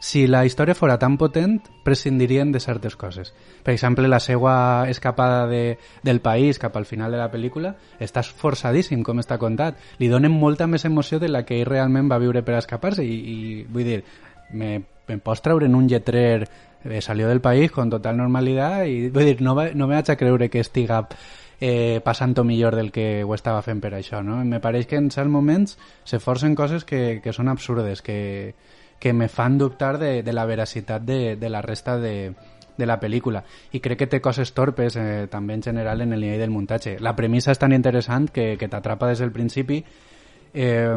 si 0.05 0.27
la 0.27 0.45
història 0.45 0.75
fora 0.77 0.99
tan 1.01 1.17
potent, 1.17 1.63
prescindirien 1.85 2.51
de 2.53 2.61
certes 2.61 2.97
coses. 2.97 3.33
Per 3.65 3.73
exemple, 3.73 4.09
la 4.09 4.21
seva 4.21 4.85
escapada 4.89 5.47
de, 5.49 5.79
del 6.03 6.21
país 6.21 6.59
cap 6.61 6.77
al 6.77 6.85
final 6.85 7.13
de 7.13 7.21
la 7.21 7.31
pel·lícula 7.33 7.75
està 8.05 8.21
forçadíssim 8.25 9.05
com 9.05 9.23
està 9.23 9.39
contat. 9.41 9.79
Li 10.01 10.11
donen 10.13 10.33
molta 10.33 10.67
més 10.69 10.85
emoció 10.85 11.21
de 11.23 11.31
la 11.33 11.45
que 11.49 11.61
ell 11.61 11.71
realment 11.71 12.11
va 12.13 12.21
viure 12.21 12.45
per 12.45 12.59
escapar-se 12.59 13.05
i, 13.05 13.17
i 13.17 13.39
vull 13.65 13.89
dir, 13.89 14.03
me, 14.53 14.77
me 15.09 15.19
pots 15.25 15.41
treure 15.45 15.69
en 15.71 15.79
un 15.79 15.89
lletrer 15.89 16.45
eh, 16.85 17.01
salió 17.01 17.29
del 17.29 17.41
país 17.41 17.73
con 17.73 17.91
total 17.91 18.17
normalitat 18.17 18.87
i 18.87 19.09
vull 19.11 19.27
dir, 19.31 19.41
no, 19.43 19.55
va, 19.57 19.71
no 19.75 19.89
me 19.89 19.99
vaig 19.99 20.13
a 20.13 20.17
creure 20.21 20.51
que 20.51 20.61
estiga 20.61 21.05
eh, 21.61 22.01
passant 22.05 22.35
millor 22.45 22.77
del 22.77 22.93
que 22.93 23.25
ho 23.25 23.35
estava 23.35 23.63
fent 23.63 23.81
per 23.81 23.95
això, 23.95 24.23
no? 24.23 24.43
Me 24.45 24.61
pareix 24.61 24.87
que 24.87 24.97
en 24.97 25.11
certs 25.11 25.31
moments 25.31 25.79
se 26.05 26.19
forcen 26.21 26.55
coses 26.55 26.85
que, 26.85 27.21
que 27.23 27.33
són 27.33 27.49
absurdes, 27.49 28.03
que, 28.03 28.55
que 28.99 29.13
me 29.13 29.29
fan 29.29 29.59
dubtar 29.59 29.99
de, 29.99 30.23
de 30.23 30.33
la 30.33 30.45
veracitat 30.45 31.03
de, 31.03 31.37
de 31.37 31.49
la 31.49 31.63
resta 31.63 31.99
de, 31.99 32.35
de 32.77 32.87
la 32.87 32.99
pel·lícula. 33.01 33.45
I 33.73 33.81
crec 33.81 34.03
que 34.03 34.11
té 34.11 34.21
coses 34.21 34.53
torpes 34.55 34.97
eh, 34.97 35.27
també 35.31 35.55
en 35.55 35.63
general 35.63 36.03
en 36.03 36.13
el 36.13 36.21
nivell 36.21 36.43
del 36.43 36.55
muntatge. 36.55 36.99
La 37.01 37.15
premissa 37.17 37.53
és 37.55 37.61
tan 37.61 37.73
interessant 37.73 38.31
que, 38.31 38.55
que 38.59 38.69
t'atrapa 38.69 39.09
des 39.11 39.23
del 39.23 39.33
principi 39.33 39.85
eh, 40.55 40.97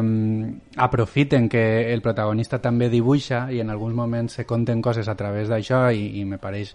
aprofiten 0.76 1.48
que 1.48 1.92
el 1.92 2.00
protagonista 2.00 2.60
també 2.62 2.88
dibuixa 2.88 3.48
i 3.52 3.60
en 3.60 3.70
alguns 3.70 3.94
moments 3.94 4.38
se 4.38 4.46
conten 4.46 4.80
coses 4.80 5.08
a 5.08 5.16
través 5.18 5.50
d'això 5.50 5.88
i, 5.92 6.20
i 6.20 6.24
me 6.24 6.38
pareix 6.38 6.72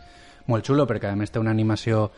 molt 0.51 0.67
xulo 0.67 0.85
perquè 0.85 1.09
a 1.09 1.15
més 1.15 1.31
té 1.31 1.39
una 1.39 1.55
animació 1.55 2.09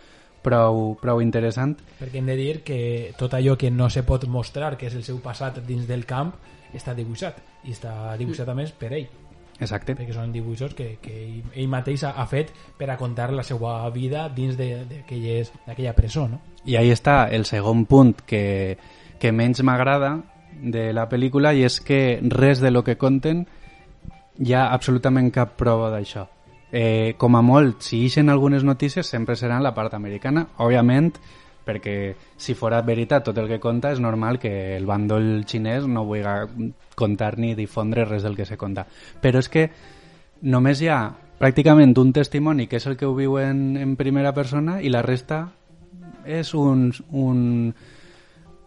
prou, 0.45 0.95
prou 1.01 1.21
interessant. 1.21 1.77
Perquè 1.99 2.21
hem 2.21 2.31
de 2.33 2.37
dir 2.39 2.55
que 2.65 2.79
tot 3.17 3.33
allò 3.37 3.55
que 3.57 3.71
no 3.71 3.89
se 3.89 4.03
pot 4.03 4.25
mostrar, 4.27 4.75
que 4.77 4.89
és 4.89 4.97
el 4.97 5.05
seu 5.05 5.21
passat 5.21 5.61
dins 5.65 5.87
del 5.87 6.05
camp, 6.09 6.33
està 6.73 6.93
dibuixat. 6.97 7.39
I 7.65 7.73
està 7.73 8.15
dibuixat, 8.19 8.49
a 8.49 8.57
més, 8.57 8.73
per 8.73 8.91
ell. 8.93 9.07
Exacte. 9.55 9.95
Perquè 9.95 10.13
són 10.13 10.33
dibuixos 10.33 10.73
que, 10.75 10.97
que 11.01 11.15
ell, 11.55 11.69
mateix 11.71 12.03
ha 12.09 12.25
fet 12.27 12.51
per 12.77 12.89
a 12.91 12.97
contar 12.99 13.29
la 13.31 13.45
seva 13.47 13.77
vida 13.93 14.27
dins 14.29 14.57
d'aquella 14.59 15.95
presó, 15.95 16.27
no? 16.27 16.41
I 16.65 16.75
ahí 16.75 16.91
està 16.91 17.29
el 17.31 17.45
segon 17.47 17.85
punt 17.87 18.17
que, 18.27 18.75
que 19.21 19.31
menys 19.31 19.63
m'agrada 19.63 20.17
de 20.61 20.91
la 20.93 21.09
pel·lícula 21.09 21.53
i 21.53 21.65
és 21.65 21.79
que 21.81 22.19
res 22.21 22.61
de 22.63 22.71
lo 22.71 22.83
que 22.83 22.97
conten 22.97 23.45
hi 24.39 24.53
ha 24.53 24.69
absolutament 24.75 25.31
cap 25.31 25.55
prova 25.59 25.91
d'això 25.93 26.25
eh, 26.71 27.15
com 27.17 27.35
a 27.35 27.41
molt, 27.41 27.81
si 27.87 28.01
ixen 28.03 28.29
algunes 28.29 28.65
notícies 28.67 29.07
sempre 29.07 29.37
seran 29.39 29.63
la 29.63 29.73
part 29.73 29.93
americana, 29.95 30.45
òbviament 30.59 31.13
perquè 31.65 32.13
si 32.37 32.53
fora 32.53 32.81
veritat 32.85 33.23
tot 33.29 33.37
el 33.41 33.47
que 33.49 33.61
conta 33.63 33.93
és 33.95 34.01
normal 34.03 34.37
que 34.37 34.75
el 34.75 34.85
bàndol 34.85 35.45
xinès 35.49 35.87
no 35.87 36.03
vulgui 36.05 36.73
contar 36.99 37.37
ni 37.39 37.55
difondre 37.55 38.05
res 38.05 38.23
del 38.27 38.35
que 38.35 38.45
se 38.45 38.57
conta. 38.57 38.85
Però 39.21 39.39
és 39.39 39.49
que 39.49 39.69
només 40.43 40.83
hi 40.83 40.91
ha 40.91 40.99
pràcticament 41.39 41.95
un 41.97 42.13
testimoni 42.13 42.67
que 42.67 42.77
és 42.77 42.85
el 42.85 42.99
que 42.99 43.07
ho 43.07 43.15
viu 43.15 43.39
en, 43.39 43.77
en 43.81 43.95
primera 43.95 44.35
persona 44.35 44.77
i 44.81 44.91
la 44.93 45.01
resta 45.01 45.47
és 46.25 46.53
un, 46.53 46.91
un, 47.11 47.73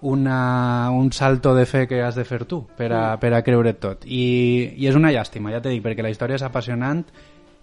una, 0.00 0.90
un 0.92 1.12
salto 1.12 1.54
de 1.54 1.66
fe 1.66 1.86
que 1.88 2.02
has 2.02 2.14
de 2.14 2.24
fer 2.24 2.44
tu 2.44 2.62
per 2.76 2.92
a, 2.92 3.02
per 3.18 3.32
a 3.34 3.42
creure't 3.42 3.80
tot. 3.82 4.06
I, 4.06 4.74
I 4.76 4.86
és 4.90 4.98
una 4.98 5.12
llàstima, 5.14 5.52
ja 5.54 5.62
t'he 5.62 5.74
dit, 5.74 5.82
perquè 5.82 6.04
la 6.06 6.12
història 6.14 6.38
és 6.38 6.46
apassionant 6.46 7.04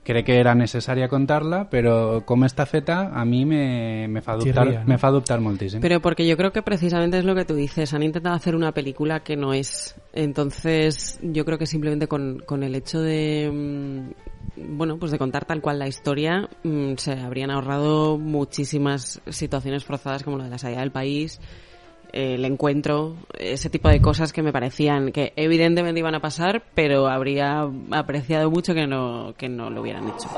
crec 0.06 0.28
que 0.28 0.36
era 0.38 0.54
necessària 0.54 1.08
contar-la, 1.10 1.64
però 1.66 2.22
com 2.30 2.46
està 2.46 2.68
feta 2.70 3.10
a 3.10 3.24
mi 3.26 3.42
me, 3.50 4.08
me, 4.08 4.22
fa 4.22 4.36
dubtar, 4.38 4.68
Chirría, 4.68 4.84
¿no? 4.84 4.92
me 4.94 5.00
fa 5.02 5.10
dubtar 5.10 5.42
moltísimo. 5.42 5.82
Pero 5.82 6.00
porque 6.00 6.28
yo 6.28 6.38
creo 6.38 6.52
que 6.54 6.62
precisamente 6.62 7.18
es 7.18 7.26
lo 7.26 7.34
que 7.34 7.44
tú 7.44 7.56
dices, 7.56 7.92
han 7.92 8.04
intentado 8.04 8.36
hacer 8.36 8.56
una 8.56 8.72
película 8.72 9.22
que 9.22 9.36
no 9.36 9.54
es. 9.54 9.96
Entonces, 10.14 11.20
yo 11.24 11.44
creo 11.44 11.58
que 11.58 11.66
simplemente 11.66 12.08
con, 12.08 12.44
con 12.46 12.62
el 12.62 12.76
hecho 12.76 13.02
de 13.02 13.50
mm, 13.52 14.76
bueno, 14.78 14.98
pues 14.98 15.12
de 15.12 15.18
contar 15.18 15.46
tal 15.46 15.62
cual 15.62 15.80
la 15.80 15.88
historia, 15.88 16.48
mmm, 16.64 16.94
se 16.98 17.14
habrían 17.14 17.52
ahorrado 17.52 18.18
muchísimas 18.18 19.22
situaciones 19.28 19.84
forzadas 19.84 20.24
como 20.24 20.38
la 20.38 20.46
de 20.46 20.50
la 20.52 20.58
salida 20.58 20.82
del 20.82 20.92
país, 20.92 21.40
el 22.16 22.46
encuentro, 22.46 23.18
ese 23.38 23.70
tipo 23.70 23.90
de 23.90 24.02
cosas 24.02 24.32
que 24.32 24.42
me 24.42 24.54
parecían 24.54 25.12
que 25.12 25.34
evidentemente 25.36 26.00
iban 26.00 26.16
a 26.16 26.22
pasar, 26.22 26.64
pero 26.74 27.08
habría 27.08 27.68
apreciado 27.92 28.50
mucho 28.50 28.74
que 28.74 28.88
no, 28.88 29.34
que 29.38 29.50
no 29.50 29.70
lo 29.70 29.82
hubieran 29.82 30.08
hecho. 30.08 30.30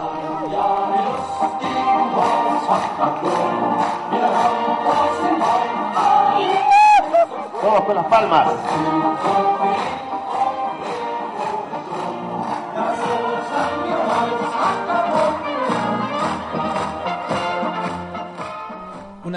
Todos 7.61 7.81
con 7.85 7.95
las 7.95 8.05
palmas. 8.07 8.53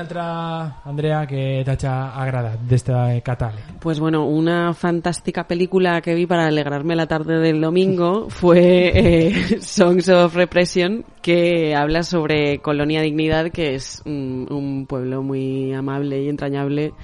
Una 0.01 0.09
altra, 0.09 0.81
Andrea, 0.85 1.27
que 1.27 1.63
t'ha 1.65 2.13
agradat 2.17 2.61
d'este 2.69 3.21
catàleg? 3.25 3.81
Pues 3.81 4.01
bueno, 4.01 4.25
una 4.25 4.73
fantástica 4.73 5.47
película 5.47 6.01
que 6.01 6.15
vi 6.15 6.27
para 6.27 6.47
alegrarme 6.47 6.97
la 6.97 7.07
tarde 7.07 7.39
del 7.39 7.61
domingo 7.61 8.29
fue 8.31 8.93
eh, 8.95 9.61
Songs 9.61 10.09
of 10.09 10.35
Repression, 10.35 11.05
que 11.23 11.75
habla 11.75 12.03
sobre 12.03 12.61
Colonia 12.61 13.03
Dignidad, 13.03 13.51
que 13.51 13.75
es 13.75 14.03
un, 14.07 14.47
un 14.51 14.87
pueblo 14.87 15.23
muy 15.23 15.73
amable 15.75 16.23
y 16.23 16.29
entrañable 16.29 16.95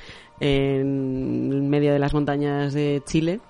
en 0.41 1.69
medio 1.69 1.93
de 1.93 1.99
las 1.99 2.15
montañas 2.15 2.73
de 2.73 3.03
Chile. 3.05 3.41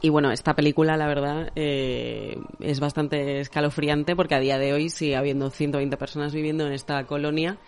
Y 0.00 0.10
bueno, 0.10 0.30
esta 0.30 0.54
película, 0.54 0.96
la 0.96 1.08
verdad, 1.08 1.50
eh, 1.56 2.38
es 2.60 2.78
bastante 2.78 3.40
escalofriante 3.40 4.14
porque 4.14 4.36
a 4.36 4.40
día 4.40 4.56
de 4.56 4.72
hoy 4.72 4.90
sigue 4.90 5.16
habiendo 5.16 5.50
120 5.50 5.96
personas 5.96 6.32
viviendo 6.32 6.66
en 6.66 6.72
esta 6.72 7.04
colonia 7.04 7.58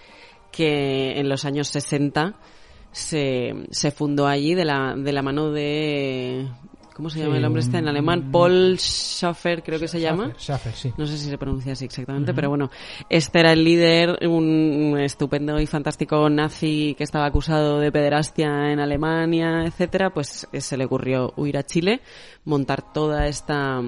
que 0.50 1.18
en 1.18 1.28
los 1.28 1.44
años 1.44 1.68
60 1.68 2.34
se, 2.92 3.54
se 3.70 3.90
fundó 3.90 4.26
allí 4.26 4.54
de 4.54 4.64
la, 4.64 4.94
de 4.96 5.12
la 5.12 5.22
mano 5.22 5.50
de... 5.50 6.48
¿Cómo 6.94 7.08
se 7.08 7.20
llama 7.20 7.38
el 7.38 7.44
hombre 7.46 7.62
este 7.62 7.78
en 7.78 7.88
alemán? 7.88 8.30
Paul 8.30 8.76
Schaffer, 8.76 9.62
creo 9.62 9.80
que 9.80 9.88
se 9.88 10.00
llama. 10.00 10.34
Schaffer, 10.36 10.74
sí. 10.74 10.92
No 10.98 11.06
sé 11.06 11.16
si 11.16 11.30
se 11.30 11.38
pronuncia 11.38 11.72
así 11.72 11.86
exactamente, 11.86 12.34
pero 12.34 12.50
bueno, 12.50 12.70
este 13.08 13.40
era 13.40 13.52
el 13.52 13.64
líder, 13.64 14.18
un 14.28 14.98
estupendo 15.00 15.58
y 15.58 15.66
fantástico 15.66 16.28
nazi 16.28 16.94
que 16.98 17.04
estaba 17.04 17.24
acusado 17.24 17.78
de 17.78 17.90
pederastia 17.90 18.70
en 18.70 18.80
Alemania, 18.80 19.64
etcétera, 19.64 20.10
pues 20.10 20.46
se 20.52 20.76
le 20.76 20.84
ocurrió 20.84 21.32
huir 21.38 21.56
a 21.56 21.62
Chile, 21.62 22.02
montar 22.44 22.92
toda 22.92 23.28
esta 23.28 23.80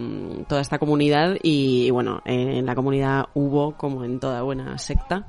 toda 0.48 0.62
esta 0.62 0.78
comunidad 0.78 1.36
y, 1.42 1.88
y 1.88 1.90
bueno, 1.90 2.22
en 2.24 2.64
la 2.64 2.74
comunidad 2.74 3.26
hubo 3.34 3.76
como 3.76 4.04
en 4.04 4.20
toda 4.20 4.40
buena 4.40 4.78
secta 4.78 5.26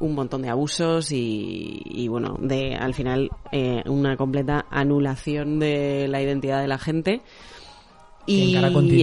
un 0.00 0.14
montón 0.14 0.42
de 0.42 0.48
abusos 0.48 1.12
y, 1.12 1.80
y 1.84 2.08
bueno, 2.08 2.36
de 2.40 2.74
al 2.74 2.94
final 2.94 3.30
eh, 3.52 3.82
una 3.86 4.16
completa 4.16 4.66
anulación 4.70 5.58
de 5.58 6.06
la 6.08 6.22
identidad 6.22 6.60
de 6.60 6.68
la 6.68 6.78
gente. 6.78 7.22
Y 8.26 8.56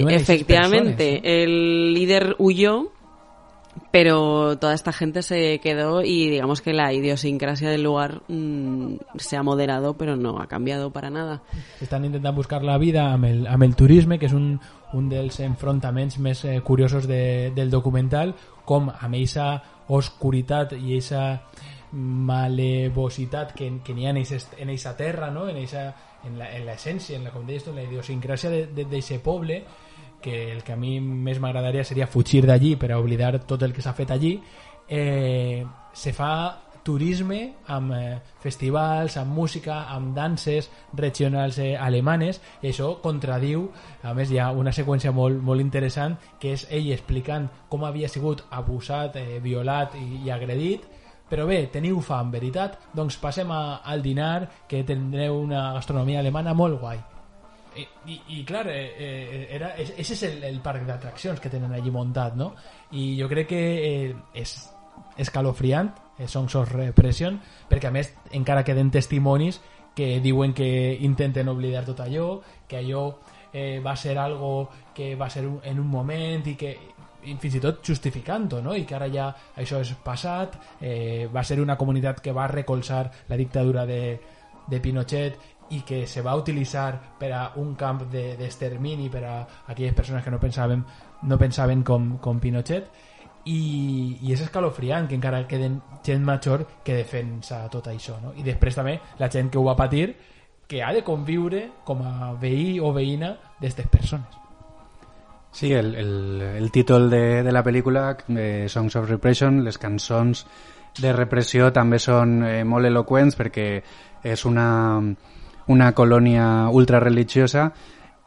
efectivamente, 0.09 1.19
personas, 1.19 1.23
¿no? 1.23 1.29
el 1.29 1.93
líder 1.93 2.35
huyó, 2.37 2.91
pero 3.91 4.57
toda 4.57 4.73
esta 4.73 4.91
gente 4.91 5.21
se 5.21 5.59
quedó 5.59 6.01
y 6.03 6.29
digamos 6.29 6.61
que 6.61 6.73
la 6.73 6.93
idiosincrasia 6.93 7.69
del 7.69 7.83
lugar 7.83 8.21
mmm, 8.27 8.95
se 9.15 9.37
ha 9.37 9.43
moderado, 9.43 9.95
pero 9.97 10.15
no 10.15 10.39
ha 10.39 10.47
cambiado 10.47 10.91
para 10.91 11.09
nada. 11.09 11.41
Estan 11.81 12.05
intentant 12.05 12.35
buscar 12.35 12.63
la 12.63 12.77
vida 12.77 13.11
amb 13.13 13.25
el, 13.25 13.47
amb 13.47 13.63
el 13.63 13.75
turisme, 13.75 14.19
que 14.19 14.27
és 14.29 14.35
un, 14.35 14.59
un 14.93 15.09
dels 15.09 15.39
enfrontaments 15.43 16.19
més 16.19 16.43
eh, 16.45 16.59
curiosos 16.61 17.07
de, 17.07 17.51
del 17.55 17.71
documental, 17.71 18.35
com 18.65 18.89
amb 18.89 19.15
oscuritat 19.87 20.73
i 20.79 20.95
eixa 20.97 21.41
malevositat 21.95 23.53
que, 23.55 23.69
que 23.83 23.93
n'hi 23.95 24.07
ha 24.07 24.11
en 24.11 24.69
eixa 24.73 24.95
terra, 24.97 25.31
no? 25.31 25.47
en, 25.49 25.57
eixa, 25.61 25.87
en, 26.25 26.37
la, 26.39 26.49
en 26.57 26.65
l'essència, 26.67 27.17
en 27.17 27.25
la, 27.27 27.31
com 27.31 27.45
deies 27.47 27.63
tu, 27.63 27.71
en 27.71 27.79
la 27.79 27.87
idiosincràsia 27.87 28.51
d'aquest 28.75 29.21
poble, 29.23 29.61
que 30.21 30.51
el 30.51 30.63
que 30.65 30.73
a 30.73 30.79
mi 30.79 30.97
més 30.99 31.39
m'agradaria 31.39 31.85
seria 31.85 32.07
fugir 32.09 32.45
d'allí 32.47 32.75
per 32.81 32.91
a 32.91 32.99
oblidar 32.99 33.37
tot 33.45 33.61
el 33.63 33.73
que 33.73 33.83
s'ha 33.85 33.93
fet 33.93 34.11
allí, 34.11 34.39
eh, 34.89 35.63
se 35.93 36.13
fa 36.13 36.31
turisme 36.85 37.39
amb 37.73 37.95
eh, 37.97 38.17
festivals, 38.43 39.17
amb 39.17 39.33
música, 39.33 39.81
amb 39.91 40.13
danses 40.15 40.69
regionals 40.93 41.57
eh, 41.59 41.73
alemanes 41.75 42.39
i 42.61 42.69
això 42.69 42.91
contradiu, 43.01 43.65
a 44.05 44.13
més 44.13 44.29
hi 44.31 44.37
ha 44.39 44.51
una 44.53 44.73
seqüència 44.75 45.13
molt, 45.15 45.41
molt 45.41 45.63
interessant 45.63 46.19
que 46.39 46.53
és 46.53 46.67
ell 46.69 46.91
explicant 46.93 47.49
com 47.69 47.87
havia 47.87 48.11
sigut 48.11 48.45
abusat, 48.53 49.17
eh, 49.17 49.41
violat 49.41 49.97
i, 49.97 50.27
i 50.27 50.31
agredit 50.33 50.85
però 51.25 51.47
bé, 51.49 51.63
teniu 51.73 51.97
fam, 52.05 52.29
veritat? 52.29 52.77
Doncs 52.93 53.17
passem 53.17 53.49
a, 53.49 53.81
al 53.81 54.03
dinar, 54.05 54.45
que 54.69 54.83
tindreu 54.85 55.39
una 55.41 55.71
gastronomia 55.73 56.21
alemana 56.21 56.53
molt 56.53 56.77
guai. 56.83 57.01
I, 57.75 57.83
i, 58.13 58.19
i 58.37 58.43
clar, 58.47 58.67
eh, 58.69 58.85
eh, 59.03 59.47
era, 59.57 59.73
ese 59.81 60.13
és 60.13 60.21
el, 60.29 60.37
el 60.47 60.61
parc 60.63 60.85
d'atraccions 60.87 61.41
que 61.41 61.49
tenen 61.51 61.73
allí 61.73 61.91
muntat, 61.91 62.37
no? 62.37 62.53
I 62.93 63.15
jo 63.17 63.27
crec 63.31 63.49
que 63.49 63.63
eh, 63.89 64.13
és 64.37 64.53
escalofriant, 65.25 65.89
Songs 66.27 66.55
of 66.55 66.71
Repression, 66.71 67.39
perquè 67.69 67.89
a 67.89 67.95
més 67.95 68.13
encara 68.31 68.63
queden 68.63 68.91
testimonis 68.91 69.61
que 69.95 70.19
diuen 70.19 70.53
que 70.53 70.67
intenten 71.07 71.49
oblidar 71.49 71.85
tot 71.87 72.01
allò, 72.03 72.41
que 72.67 72.81
allò 72.81 73.07
eh, 73.53 73.79
va 73.79 73.95
ser 73.95 74.17
algo 74.19 74.69
que 74.93 75.15
va 75.15 75.29
ser 75.29 75.45
un, 75.47 75.59
en 75.63 75.79
un 75.79 75.87
moment 75.87 76.47
i 76.51 76.55
que 76.59 76.75
i 77.25 77.33
fins 77.41 77.55
i 77.57 77.61
tot 77.63 77.81
justificant-ho, 77.85 78.59
no? 78.61 78.75
i 78.77 78.83
que 78.85 78.95
ara 78.97 79.07
ja 79.09 79.31
això 79.57 79.79
és 79.81 79.95
passat, 80.03 80.59
eh, 80.79 81.25
va 81.33 81.43
ser 81.43 81.57
una 81.61 81.77
comunitat 81.77 82.21
que 82.21 82.33
va 82.35 82.47
recolzar 82.51 83.07
la 83.29 83.39
dictadura 83.39 83.85
de, 83.89 84.19
de 84.67 84.79
Pinochet 84.79 85.39
i 85.73 85.81
que 85.81 86.05
se 86.05 86.21
va 86.21 86.35
utilitzar 86.37 87.17
per 87.17 87.31
a 87.33 87.41
un 87.57 87.73
camp 87.73 88.03
d'extermini 88.11 89.07
de, 89.07 89.13
per 89.15 89.23
a 89.25 89.35
aquelles 89.73 89.95
persones 89.97 90.23
que 90.23 90.29
no 90.29 90.39
pensaven, 90.39 90.85
no 91.23 91.39
pensaven 91.41 91.81
com, 91.83 92.17
com 92.21 92.39
Pinochet 92.39 92.91
i, 93.45 94.17
i 94.25 94.33
és 94.33 94.41
escalofriant 94.41 95.09
que 95.09 95.17
encara 95.17 95.43
queden 95.49 95.79
gent 96.05 96.23
major 96.25 96.65
que 96.83 96.97
defensa 96.97 97.65
tot 97.71 97.91
això 97.91 98.17
no? 98.21 98.33
i 98.37 98.45
després 98.45 98.77
també 98.77 98.97
la 99.19 99.29
gent 99.29 99.51
que 99.53 99.61
ho 99.61 99.65
va 99.67 99.77
patir 99.77 100.07
que 100.67 100.81
ha 100.81 100.91
de 100.93 101.03
conviure 101.05 101.67
com 101.85 102.01
a 102.01 102.33
veí 102.41 102.79
o 102.79 102.91
veïna 102.93 103.35
d'aquestes 103.59 103.91
persones 103.93 104.41
Sí, 105.55 105.71
el, 105.71 105.93
el, 105.95 106.41
el 106.41 106.69
títol 106.69 107.09
de, 107.09 107.41
de 107.41 107.51
la 107.55 107.61
pel·lícula, 107.63 108.09
eh, 108.27 108.65
Songs 108.67 108.97
of 108.99 109.05
Repression, 109.07 109.61
les 109.63 109.77
cançons 109.79 110.41
de 110.99 111.13
repressió 111.15 111.69
també 111.71 111.95
són 111.95 112.41
eh, 112.43 112.65
molt 112.67 112.89
eloqüents 112.89 113.37
perquè 113.39 113.67
és 114.27 114.43
una, 114.49 114.99
una 115.71 115.87
colònia 115.95 116.67
ultrareligiosa 116.75 117.69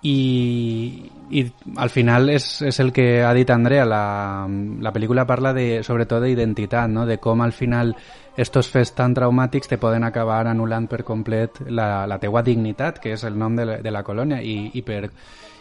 i, 0.02 1.10
i 1.30 1.42
al 1.76 1.90
final 1.90 2.30
és, 2.30 2.46
és 2.62 2.78
el 2.80 2.92
que 2.94 3.24
ha 3.26 3.32
dit 3.34 3.50
Andrea, 3.50 3.84
la, 3.88 4.46
la 4.46 4.92
pel·lícula 4.94 5.26
parla 5.26 5.52
de, 5.56 5.82
sobretot 5.82 6.22
d'identitat, 6.22 6.90
no? 6.90 7.06
de 7.06 7.18
com 7.18 7.42
al 7.42 7.52
final 7.52 7.96
estos 8.38 8.70
fets 8.70 8.94
tan 8.94 9.16
traumàtics 9.16 9.68
te 9.68 9.80
poden 9.82 10.06
acabar 10.06 10.44
anul·lant 10.46 10.86
per 10.86 11.02
complet 11.02 11.58
la, 11.66 12.06
la 12.06 12.20
teua 12.22 12.44
dignitat, 12.46 13.02
que 13.02 13.16
és 13.16 13.24
el 13.26 13.38
nom 13.38 13.58
de 13.58 13.66
la, 13.66 13.78
de 13.82 13.90
la 13.90 14.04
colònia, 14.06 14.38
i, 14.42 14.70
i 14.78 14.86
per 14.86 15.08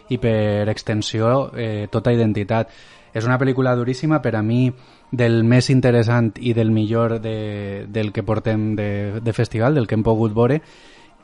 i 0.07 0.17
per 0.23 0.69
extensió 0.69 1.49
eh, 1.55 1.87
tota 1.91 2.13
identitat. 2.15 2.69
És 3.13 3.25
una 3.25 3.37
pel·lícula 3.39 3.73
duríssima, 3.75 4.21
per 4.21 4.35
a 4.37 4.43
mi 4.43 4.67
del 5.11 5.41
més 5.47 5.69
interessant 5.73 6.33
i 6.39 6.53
del 6.53 6.71
millor 6.71 7.17
de, 7.23 7.87
del 7.89 8.11
que 8.13 8.23
portem 8.23 8.73
de, 8.75 8.89
de 9.23 9.33
festival, 9.33 9.75
del 9.75 9.87
que 9.87 9.97
hem 9.97 10.05
pogut 10.05 10.35
veure, 10.35 10.61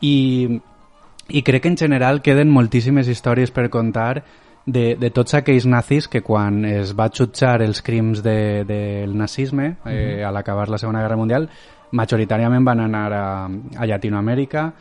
i, 0.01 0.15
i 1.29 1.43
crec 1.43 1.63
que 1.63 1.69
en 1.69 1.77
general 1.77 2.21
queden 2.21 2.49
moltíssimes 2.51 3.07
històries 3.07 3.51
per 3.51 3.69
contar 3.69 4.23
de, 4.65 4.95
de 4.95 5.09
tots 5.11 5.33
aquells 5.35 5.65
nazis 5.67 6.07
que 6.07 6.21
quan 6.23 6.63
es 6.65 6.93
va 6.95 7.09
jutjar 7.11 7.61
els 7.61 7.81
crims 7.83 8.23
de, 8.23 8.63
del 8.67 9.15
nazisme 9.17 9.65
eh, 9.67 9.75
uh 9.75 9.89
-huh. 9.89 10.27
a 10.27 10.31
l'acabar 10.31 10.69
la 10.69 10.77
Segona 10.77 11.01
Guerra 11.01 11.17
Mundial 11.17 11.49
majoritàriament 11.91 12.65
van 12.65 12.79
anar 12.79 13.13
a, 13.13 13.49
a 13.77 13.85
Llatinoamèrica 13.85 14.73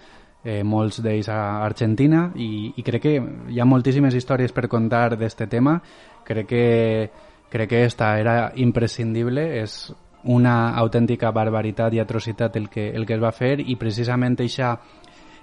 eh, 0.44 0.62
molts 0.62 1.02
d'ells 1.02 1.28
a 1.28 1.64
Argentina 1.64 2.32
i, 2.34 2.72
i 2.76 2.82
crec 2.82 3.02
que 3.02 3.22
hi 3.48 3.60
ha 3.60 3.64
moltíssimes 3.64 4.14
històries 4.14 4.52
per 4.52 4.68
contar 4.68 5.10
d'aquest 5.10 5.48
tema 5.48 5.80
crec 6.24 6.46
que, 6.46 7.10
crec 7.50 7.68
que 7.68 7.84
esta 7.84 8.18
era 8.18 8.52
imprescindible 8.56 9.62
és 9.62 9.94
una 10.24 10.74
autèntica 10.78 11.30
barbaritat 11.30 11.94
i 11.94 12.00
atrocitat 12.00 12.56
el 12.56 12.68
que, 12.68 12.90
el 12.90 13.06
que 13.06 13.14
es 13.14 13.22
va 13.22 13.32
fer 13.32 13.58
i 13.60 13.76
precisament 13.76 14.38
eixa, 14.40 14.76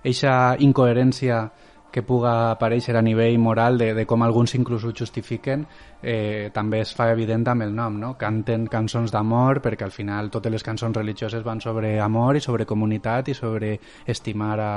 eixa 0.03 0.55
incoherència 0.59 1.47
que 1.91 2.03
puga 2.03 2.51
aparèixer 2.51 2.95
a 2.95 3.01
nivell 3.01 3.39
moral 3.41 3.77
de, 3.77 3.93
de 3.97 4.05
com 4.05 4.21
alguns 4.23 4.53
inclús 4.55 4.83
ho 4.85 4.91
justifiquen 4.93 5.65
eh, 6.03 6.51
també 6.53 6.83
es 6.83 6.93
fa 6.95 7.09
evident 7.11 7.47
amb 7.49 7.65
el 7.65 7.73
nom 7.75 7.97
no? 7.99 8.13
canten 8.17 8.67
cançons 8.69 9.11
d'amor 9.11 9.61
perquè 9.65 9.87
al 9.87 9.95
final 9.95 10.29
totes 10.29 10.53
les 10.53 10.65
cançons 10.65 10.95
religioses 10.95 11.43
van 11.43 11.61
sobre 11.61 11.97
amor 11.99 12.37
i 12.37 12.45
sobre 12.45 12.69
comunitat 12.69 13.33
i 13.33 13.37
sobre 13.37 13.73
estimar 14.05 14.59
a, 14.59 14.71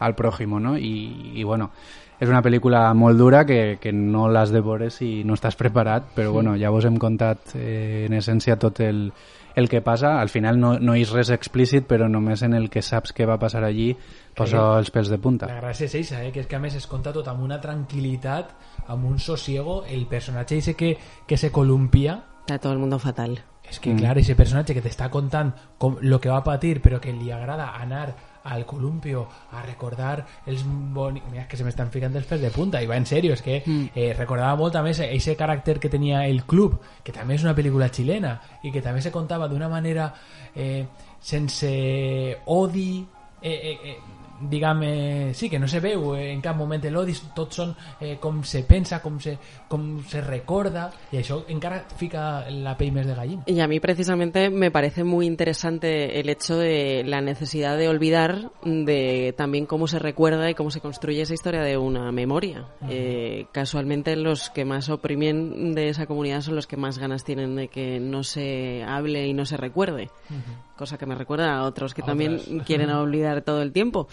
al 0.00 0.18
pròximo 0.18 0.58
no? 0.58 0.76
I, 0.76 1.38
i 1.38 1.46
bueno 1.46 1.70
és 2.18 2.26
una 2.26 2.42
pel·lícula 2.42 2.82
molt 2.98 3.18
dura 3.18 3.44
que, 3.46 3.78
que 3.78 3.92
no 3.94 4.26
l'has 4.26 4.50
de 4.50 4.60
veure 4.60 4.90
si 4.90 5.22
no 5.22 5.38
estàs 5.38 5.54
preparat 5.54 6.10
però 6.16 6.32
bueno, 6.34 6.56
ja 6.58 6.74
vos 6.74 6.84
hem 6.88 6.98
contat 6.98 7.54
eh, 7.54 8.06
en 8.08 8.18
essència 8.18 8.58
tot 8.58 8.82
el, 8.82 9.12
el 9.58 9.68
que 9.68 9.80
passa, 9.82 10.20
al 10.20 10.30
final 10.30 10.60
no, 10.60 10.76
no 10.78 10.94
és 10.94 11.10
res 11.14 11.32
explícit, 11.34 11.86
però 11.90 12.06
només 12.08 12.44
en 12.46 12.54
el 12.54 12.68
que 12.70 12.82
saps 12.84 13.12
què 13.16 13.26
va 13.26 13.38
passar 13.42 13.64
allí 13.66 13.90
posa 14.38 14.62
els 14.78 14.92
pèls 14.94 15.10
de 15.10 15.18
punta. 15.18 15.48
La 15.50 15.58
gràcia 15.58 15.88
és 15.88 15.96
eixa, 15.98 16.22
eh? 16.22 16.30
que 16.32 16.44
és 16.44 16.48
que 16.48 16.56
a 16.56 16.62
més 16.62 16.76
es 16.78 16.86
conta 16.86 17.12
tot 17.12 17.26
amb 17.28 17.42
una 17.42 17.58
tranquil·litat, 17.60 18.54
amb 18.94 19.08
un 19.10 19.18
sosiego, 19.18 19.82
el 19.90 20.06
personatge 20.06 20.62
ese 20.62 20.76
que, 20.78 20.96
que 21.26 21.36
se 21.36 21.50
columpia... 21.50 22.20
Está 22.46 22.58
todo 22.58 22.72
el 22.72 22.78
mundo 22.78 22.98
fatal. 22.98 23.40
És 23.68 23.80
que, 23.80 23.92
mm. 23.92 23.98
clar, 23.98 24.16
ese 24.22 24.38
personatge 24.38 24.78
que 24.78 24.82
t'està 24.84 25.10
contant 25.12 25.52
com, 25.76 25.98
lo 26.00 26.20
que 26.22 26.30
va 26.32 26.40
patir, 26.44 26.78
però 26.84 27.02
que 27.02 27.12
li 27.12 27.32
agrada 27.34 27.74
anar 27.76 28.06
al 28.44 28.64
columpio 28.66 29.26
a 29.52 29.62
recordar 29.62 30.26
els 30.46 30.64
boni... 30.66 31.22
Mira, 31.30 31.46
que 31.48 31.56
se 31.56 31.66
m'estan 31.66 31.90
ficant 31.94 32.14
els 32.16 32.28
pèls 32.28 32.42
de 32.42 32.52
punta, 32.54 32.82
i 32.82 32.88
va 32.90 32.98
en 32.98 33.06
sèrio, 33.08 33.34
és 33.34 33.42
que 33.44 33.60
mm. 33.64 33.90
eh, 33.94 34.12
recordava 34.16 34.56
molt 34.56 34.78
ese 34.78 35.36
caràcter 35.36 35.78
que 35.78 35.90
tenia 35.92 36.26
el 36.26 36.44
club, 36.44 36.78
que 37.04 37.12
també 37.12 37.34
és 37.34 37.44
una 37.44 37.56
pel·lícula 37.56 37.90
xilena, 37.92 38.38
i 38.62 38.72
que 38.72 38.82
també 38.82 39.02
se 39.02 39.12
contava 39.12 39.48
d'una 39.48 39.68
manera 39.68 40.12
eh, 40.54 40.86
sense 41.20 41.72
odi, 42.46 43.06
eh, 43.42 43.50
eh, 43.52 43.78
eh, 43.84 44.17
diguem, 44.40 44.82
eh, 44.82 45.34
sí, 45.34 45.48
que 45.48 45.58
no 45.58 45.68
se 45.68 45.80
veu 45.80 46.14
en 46.16 46.40
cap 46.40 46.56
moment 46.56 46.82
l'odi, 46.88 47.14
tots 47.34 47.58
són 47.60 47.74
eh, 48.00 48.16
com 48.20 48.42
se 48.44 48.62
pensa, 48.64 49.00
com 49.02 49.18
se, 49.20 49.36
com 49.68 49.98
se 50.08 50.20
recorda, 50.20 50.88
y 51.12 51.18
això 51.18 51.42
encara 51.48 51.82
fica 51.98 52.44
la 52.50 52.76
pell 52.78 52.92
més 52.92 53.06
de 53.06 53.14
gallina. 53.14 53.42
Y 53.46 53.60
a 53.60 53.68
mí 53.68 53.80
precisamente 53.80 54.50
me 54.50 54.70
parece 54.70 55.04
muy 55.04 55.26
interesante 55.26 56.20
el 56.20 56.28
hecho 56.28 56.56
de 56.56 57.02
la 57.04 57.20
necesidad 57.20 57.76
de 57.76 57.88
olvidar 57.88 58.50
de 58.64 59.34
también 59.36 59.66
cómo 59.66 59.86
se 59.86 59.98
recuerda 59.98 60.50
y 60.50 60.54
cómo 60.54 60.70
se 60.70 60.80
construye 60.80 61.22
esa 61.22 61.34
historia 61.34 61.62
de 61.62 61.76
una 61.76 62.12
memoria. 62.12 62.66
Uh 62.80 62.84
-huh. 62.84 62.88
eh, 62.90 63.46
casualmente 63.52 64.16
los 64.16 64.50
que 64.50 64.64
más 64.64 64.88
oprimen 64.88 65.74
de 65.74 65.88
esa 65.88 66.06
comunidad 66.06 66.42
son 66.42 66.56
los 66.56 66.66
que 66.66 66.76
más 66.76 66.98
ganas 66.98 67.24
tienen 67.24 67.56
de 67.56 67.68
que 67.68 68.00
no 68.00 68.22
se 68.22 68.82
hable 68.84 69.26
y 69.26 69.34
no 69.34 69.44
se 69.44 69.56
recuerde. 69.56 70.10
Uh 70.30 70.34
-huh. 70.34 70.67
Cosa 70.78 70.96
que 70.96 71.06
me 71.06 71.16
recuerda 71.16 71.56
a 71.56 71.64
otros 71.64 71.92
que 71.92 72.02
a 72.02 72.06
también 72.06 72.36
otras. 72.36 72.62
quieren 72.66 72.90
olvidar 72.90 73.42
todo 73.42 73.62
el 73.62 73.72
tiempo. 73.72 74.06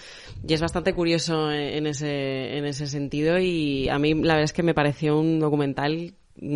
Y 0.46 0.54
es 0.54 0.62
bastante 0.62 0.94
curioso 0.94 1.52
en 1.52 1.86
ese, 1.86 2.58
en 2.58 2.66
ese 2.66 2.88
sentido 2.88 3.38
y 3.38 3.88
a 3.88 4.00
mí 4.00 4.16
la 4.16 4.34
verdad 4.34 4.46
es 4.46 4.54
que 4.54 4.64
me 4.64 4.74
pareció 4.74 5.20
un 5.20 5.40
documental 5.40 6.16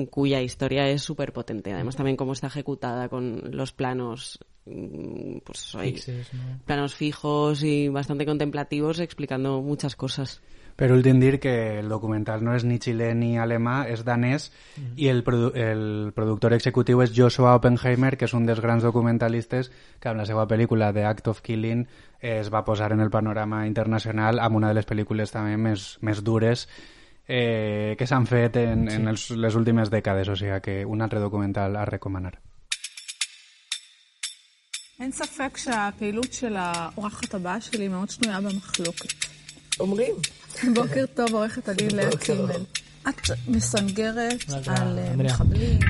cuya 0.10 0.42
historia 0.42 0.90
es 0.90 1.02
súper 1.02 1.32
potente. 1.32 1.72
Además 1.72 1.96
también 1.96 2.18
cómo 2.18 2.34
está 2.34 2.48
ejecutada 2.48 3.08
con 3.08 3.52
los 3.52 3.72
planos 3.72 4.40
mm, 4.66 5.38
pues 5.46 5.76
Fixes, 5.80 6.34
¿no? 6.34 6.60
planos 6.66 6.96
fijos 6.96 7.64
y 7.64 7.88
bastante 7.88 8.26
contemplativos 8.26 9.00
explicando 9.00 9.62
muchas 9.62 9.96
cosas. 9.96 10.42
Per 10.79 10.91
últim 10.91 11.21
dir 11.23 11.39
que 11.39 11.79
el 11.79 11.89
documental 11.89 12.43
no 12.43 12.55
és 12.59 12.65
ni 12.67 12.81
xilè 12.83 13.13
ni 13.15 13.37
alemà, 13.39 13.85
és 13.87 14.03
danès 14.03 14.51
mm 14.51 14.83
-hmm. 14.83 14.99
i 14.99 15.09
el, 15.09 15.23
produ 15.23 15.53
el 15.55 16.13
productor 16.15 16.53
executiu 16.53 17.01
és 17.03 17.13
Joshua 17.15 17.55
Oppenheimer, 17.55 18.17
que 18.17 18.25
és 18.25 18.35
un 18.35 18.47
dels 18.47 18.61
grans 18.61 18.83
documentalistes 18.83 19.71
que 20.01 20.09
amb 20.09 20.19
la 20.19 20.27
seva 20.27 20.49
pel·lícula 20.49 20.93
The 20.93 21.05
Act 21.05 21.29
of 21.29 21.43
Killing 21.43 21.87
es 22.21 22.51
va 22.51 22.65
posar 22.65 22.93
en 22.93 23.01
el 23.01 23.11
panorama 23.11 23.67
internacional 23.67 24.41
amb 24.41 24.57
una 24.57 24.69
de 24.69 24.75
les 24.75 24.87
pel·lícules 24.87 25.31
també 25.31 25.57
més, 25.57 25.99
més 26.01 26.25
dures 26.25 26.69
eh, 27.29 27.95
que 27.97 28.07
s'han 28.07 28.27
fet 28.27 28.57
en, 28.57 28.91
sí. 28.91 28.97
en 28.97 29.09
els, 29.09 29.31
les 29.31 29.55
últimes 29.55 29.91
dècades, 29.91 30.29
o 30.29 30.37
sigui 30.37 30.61
que 30.61 30.85
un 30.85 31.03
altre 31.03 31.21
documental 31.21 31.77
a 31.77 31.85
recomanar. 31.85 32.41
אין 35.01 35.13
ספק 35.13 35.57
שהפעילות 35.57 36.33
של 36.33 36.57
האורחת 36.57 37.35
הבאה 37.35 37.61
שלי 37.61 37.89
מאוד 37.89 38.11
שנויה 38.11 38.41
במחלוקת. 38.41 39.25
אומרים. 39.81 40.15
בוקר 40.75 41.05
טוב, 41.15 41.35
עורכת 41.35 41.69
הדין 41.69 41.91
לאה 41.91 42.17
קימל. 42.17 42.65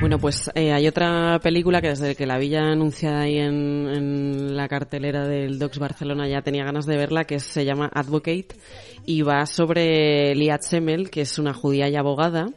Bueno, 0.01 0.19
pues 0.19 0.51
eh, 0.53 0.73
hay 0.73 0.87
otra 0.87 1.39
película 1.41 1.81
que 1.81 1.89
desde 1.89 2.13
que 2.15 2.25
la 2.25 2.37
vi 2.37 2.49
ya 2.49 2.63
anunciada 2.63 3.21
ahí 3.21 3.37
en, 3.37 3.87
en, 3.87 4.57
la 4.57 4.67
cartelera 4.67 5.25
del 5.25 5.57
Docs 5.57 5.79
Barcelona 5.79 6.27
ya 6.27 6.41
tenía 6.41 6.65
ganas 6.65 6.85
de 6.85 6.97
verla, 6.97 7.23
que 7.23 7.39
se 7.39 7.63
llama 7.63 7.89
Advocate 7.93 8.49
y 9.05 9.21
va 9.21 9.45
sobre 9.45 10.35
Liat 10.35 10.63
Semel, 10.63 11.09
que 11.09 11.21
es 11.21 11.39
una 11.39 11.53
judía 11.53 11.87
y 11.87 11.95
abogada. 11.95 12.47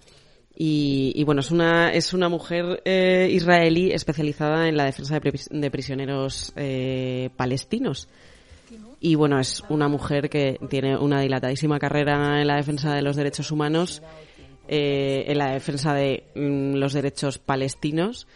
Y, 0.57 1.12
y 1.14 1.23
bueno, 1.23 1.40
es 1.40 1.53
una, 1.53 1.90
es 1.90 2.12
una 2.12 2.29
mujer 2.29 2.83
eh, 2.85 3.29
israelí 3.31 3.92
especializada 3.92 4.68
en 4.68 4.77
la 4.77 4.87
defensa 4.87 5.21
de, 5.21 5.40
de 5.51 5.71
prisioneros 5.71 6.53
eh, 6.57 7.31
palestinos 7.37 8.09
y 9.04 9.16
bueno, 9.16 9.38
es 9.38 9.62
una 9.68 9.89
mujer 9.89 10.30
que 10.30 10.58
tiene 10.70 10.96
una 10.98 11.20
dilatadísima 11.20 11.78
carrera 11.78 12.39
en 12.39 12.48
la 12.48 12.56
defensa 12.56 12.96
de 12.96 13.02
los 13.02 13.18
derechos 13.18 13.52
humanos 13.52 14.02
eh, 14.70 15.26
en 15.28 15.38
la 15.39 15.52
defensa 15.52 15.94
de 15.94 16.24
mm, 16.36 16.76
los 16.76 16.94
derechos 16.94 17.38
palestinos. 17.38 18.28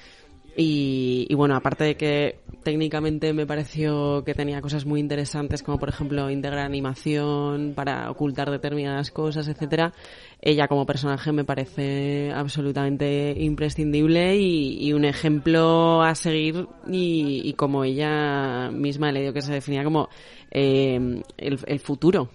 Y, 0.59 1.31
bueno, 1.35 1.55
aparte 1.55 1.83
de 1.83 1.95
que 1.95 2.39
técnicamente 2.63 3.31
me 3.31 3.45
pareció 3.45 4.23
que 4.25 4.33
tenía 4.33 4.59
cosas 4.59 4.87
muy 4.87 4.99
interesantes, 4.99 5.61
como 5.61 5.77
por 5.77 5.89
ejemplo 5.89 6.31
integrar 6.31 6.65
animación 6.65 7.73
para 7.75 8.09
ocultar 8.09 8.49
determinadas 8.49 9.11
cosas, 9.11 9.47
etcétera, 9.47 9.93
ella 10.41 10.67
como 10.67 10.87
personaje 10.87 11.31
me 11.31 11.45
parece 11.45 12.31
absolutamente 12.33 13.35
imprescindible 13.37 14.35
y, 14.37 14.83
y 14.83 14.93
un 14.93 15.05
ejemplo 15.05 16.01
a 16.01 16.15
seguir 16.15 16.67
y, 16.89 17.43
y, 17.45 17.53
como 17.53 17.83
ella 17.83 18.71
misma 18.71 19.11
le 19.11 19.21
dio 19.21 19.33
que 19.33 19.43
se 19.43 19.53
definía 19.53 19.83
como 19.83 20.09
eh, 20.51 21.21
el, 21.37 21.59
el 21.65 21.79
futuro, 21.79 22.29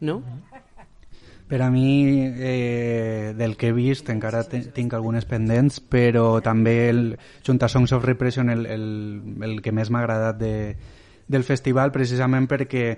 ¿no? 0.00 0.22
Per 1.46 1.62
a 1.62 1.70
mi, 1.70 2.24
eh, 2.24 3.32
del 3.36 3.56
que 3.56 3.68
he 3.68 3.72
vist, 3.72 4.08
encara 4.10 4.42
tinc 4.50 4.96
algunes 4.98 5.28
pendents, 5.30 5.78
però 5.78 6.40
també, 6.42 6.88
el, 6.90 7.02
junt 7.46 7.62
a 7.62 7.68
Songs 7.70 7.94
of 7.94 8.04
Repression, 8.04 8.50
el, 8.50 8.66
el, 8.66 8.86
el 9.46 9.60
que 9.62 9.70
més 9.70 9.92
m'ha 9.94 10.02
agradat 10.02 10.40
de, 10.40 10.74
del 11.28 11.46
festival, 11.46 11.94
precisament 11.94 12.48
perquè, 12.50 12.96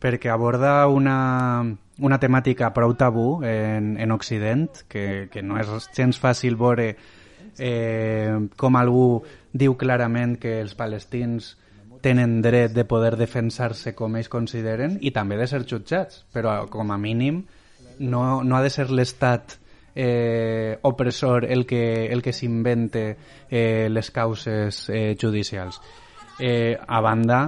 perquè 0.00 0.32
aborda 0.32 0.88
una, 0.88 1.60
una 2.00 2.18
temàtica 2.22 2.72
prou 2.72 2.96
tabú 2.96 3.42
en, 3.44 3.98
en 4.00 4.16
Occident, 4.16 4.86
que, 4.88 5.28
que 5.28 5.44
no 5.44 5.60
és 5.60 5.90
gens 5.92 6.16
fàcil 6.20 6.56
veure 6.56 6.94
eh, 7.60 8.32
com 8.56 8.80
algú 8.80 9.20
diu 9.52 9.76
clarament 9.76 10.38
que 10.40 10.60
els 10.62 10.72
palestins 10.78 11.52
tenen 12.00 12.40
dret 12.42 12.74
de 12.74 12.84
poder 12.88 13.16
defensar-se 13.20 13.94
com 13.94 14.16
ells 14.16 14.30
consideren 14.32 14.98
i 15.00 15.12
també 15.14 15.38
de 15.40 15.46
ser 15.50 15.64
jutjats, 15.68 16.24
però 16.32 16.64
com 16.72 16.92
a 16.92 16.98
mínim 16.98 17.44
no, 18.00 18.42
no 18.42 18.56
ha 18.56 18.62
de 18.62 18.70
ser 18.72 18.88
l'estat 18.90 19.58
eh, 19.94 20.78
opressor 20.82 21.44
el 21.44 21.66
que, 21.66 22.06
el 22.12 22.22
que 22.22 22.32
s'invente 22.32 23.04
eh, 23.50 23.88
les 23.90 24.10
causes 24.10 24.88
eh, 24.88 25.16
judicials. 25.20 25.80
Eh, 26.38 26.78
a 26.80 27.00
banda, 27.04 27.42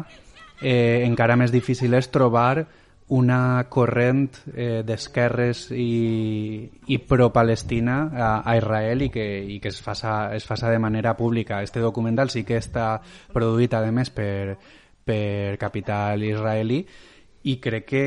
eh, 0.60 1.02
encara 1.06 1.36
més 1.36 1.52
difícil 1.52 1.94
és 1.94 2.10
trobar 2.12 2.66
una 3.12 3.66
corrent 3.68 4.30
eh, 4.54 4.80
d'esquerres 4.86 5.66
i, 5.76 6.64
i 6.88 6.98
pro-Palestina 7.04 7.96
a, 8.08 8.30
a 8.40 8.56
Israel 8.56 9.04
i 9.04 9.10
que, 9.12 9.26
i 9.52 9.58
que 9.60 9.68
es, 9.68 9.80
faça, 9.84 10.32
es 10.32 10.46
faça 10.48 10.70
de 10.72 10.80
manera 10.80 11.16
pública. 11.16 11.60
Este 11.62 11.80
documental 11.84 12.30
sí 12.32 12.44
que 12.48 12.56
està 12.56 13.02
produït, 13.34 13.74
a 13.76 13.84
més, 13.92 14.08
per, 14.14 14.56
per 15.04 15.58
capital 15.60 16.24
israelí 16.24 16.80
i 17.42 17.58
crec 17.60 17.88
que 17.90 18.06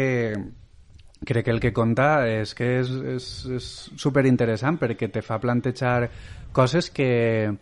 crec 1.25 1.45
que 1.45 1.51
el 1.51 1.61
que 1.61 1.73
conta 1.73 2.25
és 2.29 2.53
que 2.57 2.67
és, 2.79 2.89
és, 3.15 3.29
és 3.57 3.69
superinteressant 4.01 4.77
perquè 4.81 5.09
te 5.11 5.23
fa 5.25 5.39
plantejar 5.41 6.09
coses 6.55 6.89
que, 6.93 7.53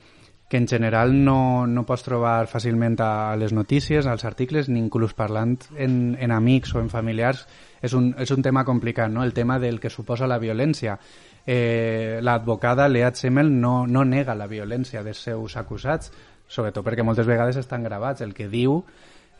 que 0.54 0.58
en 0.58 0.68
general 0.68 1.26
no, 1.26 1.66
no 1.66 1.82
pots 1.82 2.04
trobar 2.06 2.46
fàcilment 2.46 3.00
a 3.02 3.34
les 3.42 3.56
notícies, 3.58 4.06
als 4.06 4.22
articles, 4.22 4.68
ni 4.70 4.78
inclús 4.84 5.16
parlant 5.18 5.56
en, 5.82 6.14
en 6.14 6.30
amics 6.30 6.76
o 6.78 6.82
en 6.84 6.92
familiars. 6.94 7.48
És 7.82 7.96
un, 7.98 8.12
és 8.22 8.30
un 8.30 8.46
tema 8.46 8.62
complicat, 8.62 9.10
no? 9.10 9.24
el 9.26 9.34
tema 9.34 9.58
del 9.58 9.80
que 9.82 9.90
suposa 9.90 10.30
la 10.30 10.38
violència. 10.38 11.00
Eh, 11.48 12.20
L'advocada 12.22 12.86
Leat 12.86 13.18
Semmel 13.18 13.50
no, 13.50 13.88
no 13.90 14.06
nega 14.06 14.38
la 14.38 14.46
violència 14.46 15.02
dels 15.02 15.26
seus 15.26 15.58
acusats, 15.58 16.14
sobretot 16.46 16.86
perquè 16.86 17.02
moltes 17.02 17.26
vegades 17.26 17.58
estan 17.58 17.90
gravats. 17.90 18.22
El 18.22 18.38
que 18.38 18.46
diu 18.46 18.84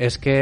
és 0.02 0.18
que 0.18 0.38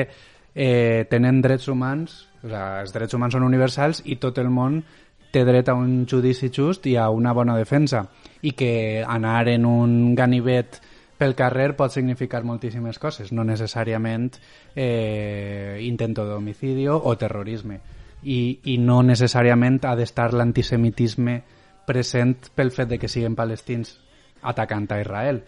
eh, 0.55 1.03
tenen 1.11 1.43
drets 1.43 1.67
humans, 1.67 2.15
o 2.39 2.47
sigui, 2.47 2.63
els 2.85 2.95
drets 2.95 3.19
humans 3.19 3.35
són 3.35 3.43
universals 3.43 4.05
i 4.07 4.21
tot 4.23 4.39
el 4.39 4.47
món 4.47 4.85
té 5.31 5.43
dret 5.47 5.69
a 5.69 5.75
un 5.77 6.05
judici 6.09 6.51
just 6.53 6.85
i 6.87 6.95
a 6.99 7.09
una 7.09 7.33
bona 7.33 7.55
defensa 7.57 8.05
i 8.41 8.51
que 8.57 9.03
anar 9.07 9.47
en 9.49 9.65
un 9.65 10.15
ganivet 10.15 10.81
pel 11.21 11.35
carrer 11.37 11.75
pot 11.77 11.93
significar 11.93 12.43
moltíssimes 12.43 12.97
coses, 12.99 13.31
no 13.31 13.45
necessàriament 13.45 14.31
eh, 14.75 15.77
intento 15.85 16.25
d'homicidio 16.25 16.97
o 16.97 17.15
terrorisme 17.17 17.79
I, 18.23 18.59
i 18.73 18.77
no 18.77 19.01
necessàriament 19.05 19.79
ha 19.85 19.95
d'estar 19.97 20.31
l'antisemitisme 20.33 21.41
present 21.85 22.51
pel 22.55 22.71
fet 22.71 22.89
de 22.89 22.99
que 23.01 23.09
siguin 23.09 23.37
palestins 23.37 23.95
atacant 24.41 24.89
a 24.91 25.01
Israel 25.01 25.41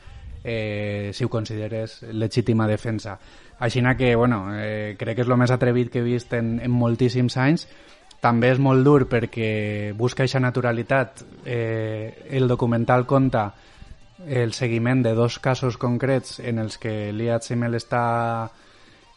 eh, 0.43 1.11
si 1.13 1.23
ho 1.23 1.29
consideres 1.29 2.01
legítima 2.03 2.67
defensa. 2.67 3.17
Així 3.59 3.81
que, 3.97 4.15
bueno, 4.15 4.49
eh, 4.53 4.95
crec 4.99 5.15
que 5.15 5.21
és 5.23 5.29
el 5.29 5.37
més 5.37 5.51
atrevit 5.51 5.89
que 5.89 5.99
he 5.99 6.03
vist 6.03 6.33
en, 6.33 6.59
en 6.59 6.71
moltíssims 6.71 7.37
anys. 7.37 7.67
També 8.23 8.53
és 8.53 8.59
molt 8.63 8.85
dur 8.87 9.03
perquè 9.11 9.91
busca 9.99 10.23
aquesta 10.23 10.39
naturalitat. 10.39 11.25
Eh, 11.43 12.29
el 12.31 12.47
documental 12.47 13.05
conta 13.05 13.49
el 14.27 14.53
seguiment 14.53 15.01
de 15.03 15.11
dos 15.13 15.39
casos 15.39 15.77
concrets 15.77 16.39
en 16.39 16.59
els 16.63 16.77
que 16.79 17.11
Liat 17.11 17.43
Simmel 17.43 17.75
està, 17.75 18.03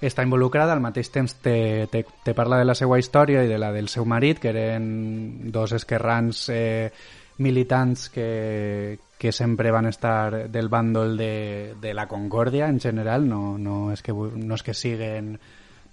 està 0.01 0.25
involucrada, 0.27 0.75
al 0.75 0.83
mateix 0.83 1.13
temps 1.15 1.37
te, 1.39 1.87
te, 1.93 2.03
te 2.25 2.35
parla 2.35 2.59
de 2.59 2.67
la 2.67 2.75
seva 2.75 2.99
història 2.99 3.45
i 3.45 3.51
de 3.51 3.61
la 3.63 3.71
del 3.73 3.87
seu 3.93 4.05
marit, 4.05 4.41
que 4.43 4.51
eren 4.51 5.53
dos 5.55 5.77
esquerrans 5.77 6.49
eh, 6.51 6.91
militants 7.39 8.09
que, 8.11 8.99
que 9.19 9.31
sempre 9.33 9.71
van 9.71 9.87
estar 9.87 10.49
del 10.51 10.69
bàndol 10.73 11.17
de, 11.17 11.75
de 11.81 11.95
la 11.95 12.09
concòrdia 12.09 12.67
en 12.69 12.81
general, 12.81 13.29
no, 13.29 13.57
no, 13.59 13.93
és 13.93 14.03
que, 14.03 14.13
no 14.13 14.59
és 14.59 14.67
que 14.67 14.75
siguen 14.75 15.37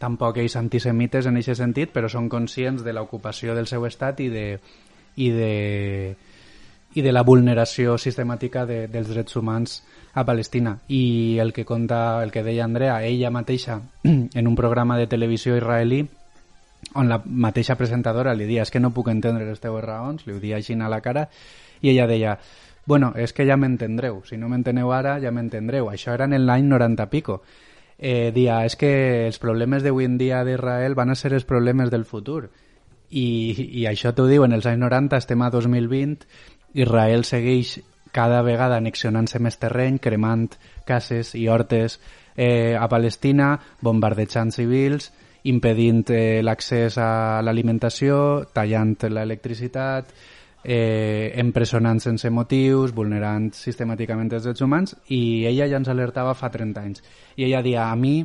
tampoc 0.03 0.41
ells 0.43 0.57
antisemites 0.59 1.29
en 1.29 1.39
aquest 1.39 1.61
sentit, 1.61 1.93
però 1.95 2.11
són 2.11 2.27
conscients 2.31 2.83
de 2.83 2.93
l'ocupació 2.95 3.55
del 3.55 3.69
seu 3.71 3.85
estat 3.87 4.19
i 4.19 4.29
de, 4.33 4.47
i 5.15 5.29
de, 5.31 5.53
i 6.93 7.05
de 7.05 7.13
la 7.13 7.23
vulneració 7.23 7.95
sistemàtica 7.97 8.65
de, 8.69 8.85
dels 8.91 9.11
drets 9.13 9.39
humans 9.39 9.79
a 10.13 10.25
Palestina. 10.27 10.75
I 10.89 11.39
el 11.41 11.53
que 11.53 11.65
conta, 11.65 12.21
el 12.23 12.31
que 12.31 12.43
deia 12.43 12.67
Andrea, 12.67 12.99
ella 13.05 13.31
mateixa, 13.31 13.79
en 14.03 14.47
un 14.47 14.59
programa 14.59 14.97
de 14.99 15.07
televisió 15.07 15.55
israelí, 15.57 16.03
on 16.99 17.07
la 17.07 17.21
mateixa 17.23 17.77
presentadora 17.79 18.35
li 18.35 18.45
dia 18.45 18.65
és 18.65 18.71
que 18.71 18.81
no 18.83 18.91
puc 18.91 19.07
entendre 19.07 19.47
les 19.47 19.61
teves 19.63 19.85
raons, 19.85 20.27
li 20.27 20.35
ho 20.35 20.41
dia 20.41 20.59
així 20.59 20.75
a 20.75 20.91
la 20.91 20.99
cara, 21.01 21.29
i 21.81 21.89
ella 21.93 22.07
deia 22.07 22.37
bueno, 22.85 23.13
és 23.15 23.31
que 23.31 23.45
ja 23.47 23.55
m'entendreu, 23.55 24.19
si 24.27 24.35
no 24.35 24.49
m'enteneu 24.51 24.91
ara 24.91 25.15
ja 25.23 25.31
m'entendreu, 25.31 25.87
això 25.89 26.11
era 26.13 26.27
en 26.27 26.35
l'any 26.45 26.67
90 26.67 27.07
pico 27.09 27.39
eh, 28.03 28.31
dia, 28.35 28.59
és 28.67 28.75
que 28.75 28.91
els 29.29 29.39
problemes 29.39 29.81
d'avui 29.83 30.03
en 30.03 30.19
dia 30.19 30.43
d'Israel 30.43 30.93
van 30.99 31.13
a 31.13 31.15
ser 31.15 31.31
els 31.31 31.47
problemes 31.47 31.89
del 31.89 32.03
futur 32.03 32.49
i, 33.09 33.79
i 33.79 33.85
això 33.87 34.11
t'ho 34.11 34.27
diu 34.27 34.43
en 34.43 34.51
els 34.51 34.67
anys 34.67 34.83
90, 34.83 35.21
estem 35.23 35.41
a 35.41 35.49
2020 35.53 36.27
Israel 36.83 37.23
segueix 37.23 37.77
cada 38.13 38.43
vegada 38.45 38.77
annexionant-se 38.77 39.39
més 39.41 39.57
terreny, 39.61 39.97
cremant 40.03 40.49
cases 40.85 41.31
i 41.39 41.47
hortes 41.47 41.97
eh, 42.35 42.75
a 42.75 42.85
Palestina, 42.91 43.55
bombardejant 43.81 44.51
civils, 44.53 45.09
impedint 45.49 46.03
eh, 46.11 46.41
l'accés 46.43 46.99
a 47.01 47.41
l'alimentació, 47.41 48.17
tallant 48.53 48.97
l'electricitat, 49.09 50.11
eh, 50.63 51.33
empresonant 51.39 51.99
sense 51.99 52.29
motius, 52.31 52.93
vulnerant 52.95 53.51
sistemàticament 53.55 54.31
els 54.33 54.43
drets 54.47 54.61
humans, 54.63 54.95
i 55.11 55.45
ella 55.49 55.67
ja 55.67 55.77
ens 55.81 55.89
alertava 55.91 56.33
fa 56.33 56.49
30 56.53 56.81
anys. 56.81 57.03
I 57.35 57.43
ella 57.49 57.61
dia, 57.65 57.91
a 57.91 57.95
mi, 57.99 58.23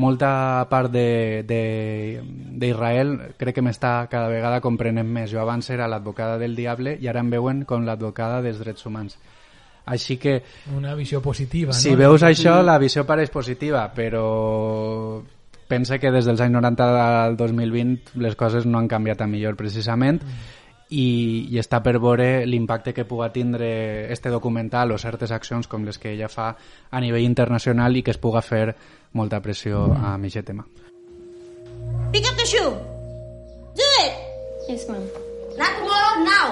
molta 0.00 0.66
part 0.70 0.92
d'Israel 0.92 1.48
crec 3.40 3.54
que 3.56 3.64
m'està 3.64 4.06
cada 4.12 4.28
vegada 4.32 4.60
comprenent 4.64 5.08
més. 5.08 5.30
Jo 5.32 5.40
abans 5.42 5.70
era 5.70 5.88
l'advocada 5.88 6.38
del 6.38 6.56
diable 6.56 6.96
i 7.00 7.08
ara 7.10 7.20
em 7.24 7.30
veuen 7.32 7.64
com 7.68 7.84
l'advocada 7.86 8.42
dels 8.44 8.58
drets 8.62 8.86
humans. 8.86 9.18
Així 9.90 10.16
que... 10.20 10.42
Una 10.76 10.94
visió 10.94 11.20
positiva, 11.24 11.72
si 11.72 11.90
no? 11.90 11.96
veus 11.98 12.22
això, 12.22 12.62
la 12.62 12.78
visió 12.78 13.04
pareix 13.08 13.30
positiva, 13.32 13.92
però 13.94 15.22
pensa 15.70 15.98
que 16.02 16.10
des 16.10 16.26
dels 16.26 16.40
anys 16.42 16.54
90 16.58 16.86
al 17.24 17.36
2020 17.38 18.18
les 18.22 18.36
coses 18.36 18.66
no 18.66 18.78
han 18.78 18.88
canviat 18.90 19.20
a 19.22 19.26
millor, 19.30 19.56
precisament, 19.58 20.20
i, 20.90 21.46
i 21.50 21.58
està 21.62 21.80
per 21.82 21.96
veure 22.02 22.44
l'impacte 22.46 22.92
que 22.94 23.06
puga 23.06 23.30
tindre 23.32 24.10
este 24.12 24.30
documental 24.30 24.92
o 24.92 24.98
certes 24.98 25.30
accions 25.30 25.70
com 25.70 25.86
les 25.86 25.98
que 25.98 26.12
ella 26.12 26.28
fa 26.28 26.50
a 26.90 27.00
nivell 27.00 27.24
internacional 27.24 27.96
i 27.96 28.02
que 28.02 28.10
es 28.10 28.18
puga 28.18 28.42
fer 28.42 28.74
molta 29.14 29.40
pressió 29.40 29.86
a 29.94 30.14
aquest 30.18 30.46
tema. 30.50 30.66
Pick 32.12 32.26
up 32.26 32.36
the 32.36 32.46
shoe. 32.46 32.74
Do 33.78 33.86
it. 34.02 34.12
Yes, 34.68 34.88
ma'am. 34.88 35.06
Not 35.56 35.78
tomorrow. 35.78 36.24
Now. 36.24 36.26
Now. 36.26 36.49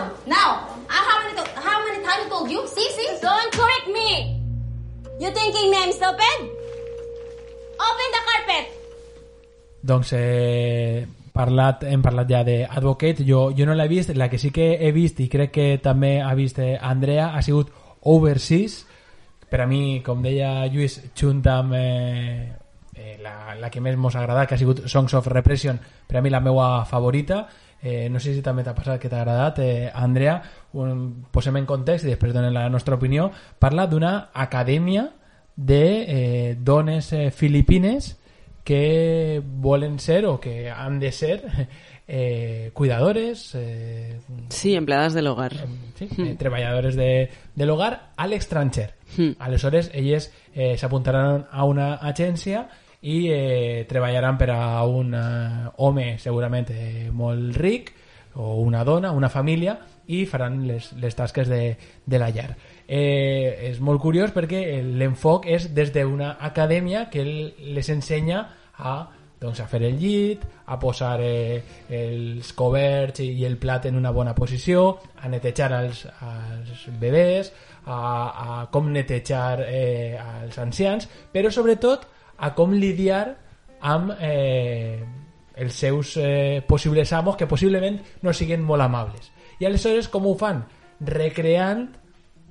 Doncs 9.88 10.12
eh, 10.16 11.06
parlat, 11.32 11.84
hem 11.88 12.02
parlat 12.04 12.28
ja 12.28 12.42
d'Advocate, 12.44 13.24
jo, 13.24 13.48
jo 13.56 13.66
no 13.66 13.76
l'he 13.78 13.88
vist, 13.88 14.12
la 14.16 14.28
que 14.28 14.40
sí 14.40 14.50
que 14.52 14.74
he 14.84 14.92
vist 14.92 15.20
i 15.24 15.28
crec 15.32 15.54
que 15.54 15.66
també 15.82 16.18
ha 16.20 16.34
vist 16.36 16.58
eh, 16.60 16.74
Andrea 16.76 17.30
ha 17.32 17.42
sigut 17.46 17.70
Overseas, 18.08 18.82
per 19.48 19.62
a 19.64 19.66
mi, 19.66 20.00
com 20.04 20.20
deia 20.22 20.66
Lluís, 20.68 20.98
junt 21.16 21.40
amb 21.48 21.72
eh, 21.78 22.52
eh, 22.94 23.16
la, 23.22 23.54
la 23.58 23.70
que 23.72 23.80
més 23.80 23.96
mos 23.96 24.16
ha 24.16 24.22
agradat, 24.22 24.48
que 24.48 24.58
ha 24.58 24.60
sigut 24.60 24.84
Songs 24.90 25.14
of 25.16 25.30
Repression, 25.32 25.80
per 26.06 26.18
a 26.18 26.22
mi 26.22 26.30
la 26.30 26.42
meua 26.44 26.84
favorita, 26.84 27.46
eh, 27.80 28.08
no 28.10 28.20
sé 28.20 28.34
si 28.34 28.44
també 28.44 28.66
t'ha 28.66 28.76
passat 28.76 29.00
que 29.00 29.08
t'ha 29.08 29.22
agradat, 29.22 29.62
eh, 29.64 29.88
Andrea, 29.94 30.36
un, 30.76 31.24
posem 31.32 31.56
en 31.56 31.68
context 31.70 32.04
i 32.04 32.12
després 32.12 32.36
donem 32.36 32.52
la 32.52 32.68
nostra 32.68 32.98
opinió, 33.00 33.30
parla 33.58 33.88
d'una 33.88 34.30
acadèmia 34.34 35.08
de 35.56 35.84
eh, 36.06 36.56
dones 36.60 37.12
eh, 37.12 37.30
filipines 37.34 38.17
que 38.68 39.40
volen 39.42 39.98
ser 39.98 40.26
o 40.26 40.38
que 40.38 40.68
han 40.68 40.98
de 41.00 41.10
ser 41.10 41.40
eh, 42.06 42.70
cuidadores, 42.74 43.54
eh, 43.54 44.20
Sí, 44.50 44.74
empleadas 44.74 45.14
del 45.14 45.26
hogar. 45.26 45.54
sí, 45.94 46.06
eh, 46.18 46.36
treballadores 46.38 46.94
de, 46.94 47.30
de 47.54 47.66
l'hogar 47.66 48.12
a 48.14 48.26
l'estranger. 48.26 48.92
Mm. 49.16 49.30
Aleshores, 49.38 49.90
elles 49.94 50.30
eh, 50.52 50.76
s'apuntaran 50.76 51.46
a 51.50 51.64
una 51.64 51.94
agència 51.94 52.66
i 53.00 53.30
eh, 53.32 53.86
treballaran 53.88 54.36
per 54.36 54.50
a 54.52 54.84
un 54.84 55.14
home 55.16 56.18
segurament 56.18 56.68
eh, 56.68 57.08
molt 57.10 57.56
ric 57.56 57.94
o 58.34 58.60
una 58.60 58.84
dona, 58.84 59.12
una 59.16 59.30
família, 59.32 59.78
i 60.08 60.26
faran 60.28 60.66
les, 60.68 60.92
les 61.00 61.16
tasques 61.16 61.48
de, 61.48 61.78
de 62.04 62.18
la 62.20 62.28
llar. 62.28 62.52
Eh, 62.86 63.70
és 63.72 63.80
molt 63.80 64.00
curiós 64.04 64.36
perquè 64.36 64.82
l'enfoc 64.84 65.48
és 65.48 65.72
des 65.72 65.88
d'una 65.96 66.36
acadèmia 66.38 67.08
que 67.08 67.24
les 67.24 67.88
ensenya 67.88 68.44
a 68.78 68.98
doncs, 69.38 69.60
a 69.60 69.68
fer 69.70 69.82
el 69.86 69.98
llit, 69.98 70.42
a 70.66 70.76
posar 70.82 71.20
eh, 71.22 71.62
els 71.94 72.50
coberts 72.58 73.22
i 73.22 73.44
el 73.46 73.56
plat 73.60 73.86
en 73.86 73.96
una 73.96 74.10
bona 74.10 74.34
posició, 74.34 74.98
a 75.22 75.30
netejar 75.30 75.70
els, 75.78 76.04
els 76.26 76.88
bebès, 76.98 77.52
a, 77.86 77.98
a 77.98 78.66
com 78.72 78.90
netejar 78.92 79.62
eh, 79.62 80.18
els 80.42 80.58
ancians, 80.58 81.06
però 81.32 81.52
sobretot 81.54 82.08
a 82.38 82.50
com 82.54 82.74
lidiar 82.74 83.28
amb 83.86 84.12
eh, 84.18 84.98
els 85.58 85.74
seus 85.74 86.16
eh, 86.18 86.62
possibles 86.66 87.12
amos 87.12 87.36
que 87.36 87.46
possiblement 87.46 87.98
no 88.22 88.34
siguin 88.34 88.62
molt 88.66 88.82
amables. 88.82 89.30
I 89.58 89.66
aleshores 89.66 90.10
com 90.10 90.26
ho 90.26 90.34
fan? 90.38 90.64
Recreant 91.00 91.88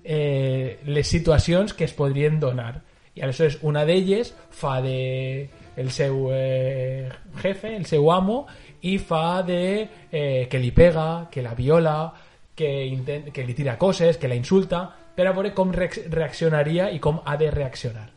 eh, 0.03 0.79
les 0.87 1.07
situacions 1.07 1.73
que 1.73 1.87
es 1.87 1.95
podrien 1.95 2.39
donar. 2.39 2.81
I 3.15 3.23
aleshores 3.23 3.59
una 3.63 3.83
d'elles 3.87 4.33
fa 4.51 4.79
de 4.83 5.47
el 5.77 5.91
seu 5.91 6.29
eh, 6.33 7.07
jefe, 7.41 7.75
el 7.77 7.85
seu 7.85 8.11
amo, 8.11 8.45
i 8.81 8.97
fa 8.97 9.43
de 9.45 9.61
eh, 10.11 10.47
que 10.49 10.59
li 10.59 10.71
pega, 10.75 11.29
que 11.31 11.43
la 11.45 11.53
viola, 11.55 12.11
que, 12.57 12.69
intent, 12.89 13.29
que 13.31 13.45
li 13.45 13.53
tira 13.53 13.77
coses, 13.77 14.17
que 14.17 14.27
la 14.27 14.35
insulta, 14.35 14.87
per 15.17 15.27
a 15.29 15.33
veure 15.33 15.53
com 15.57 15.71
reaccionaria 15.73 16.91
i 16.93 16.99
com 17.01 17.21
ha 17.23 17.37
de 17.37 17.49
reaccionar. 17.53 18.09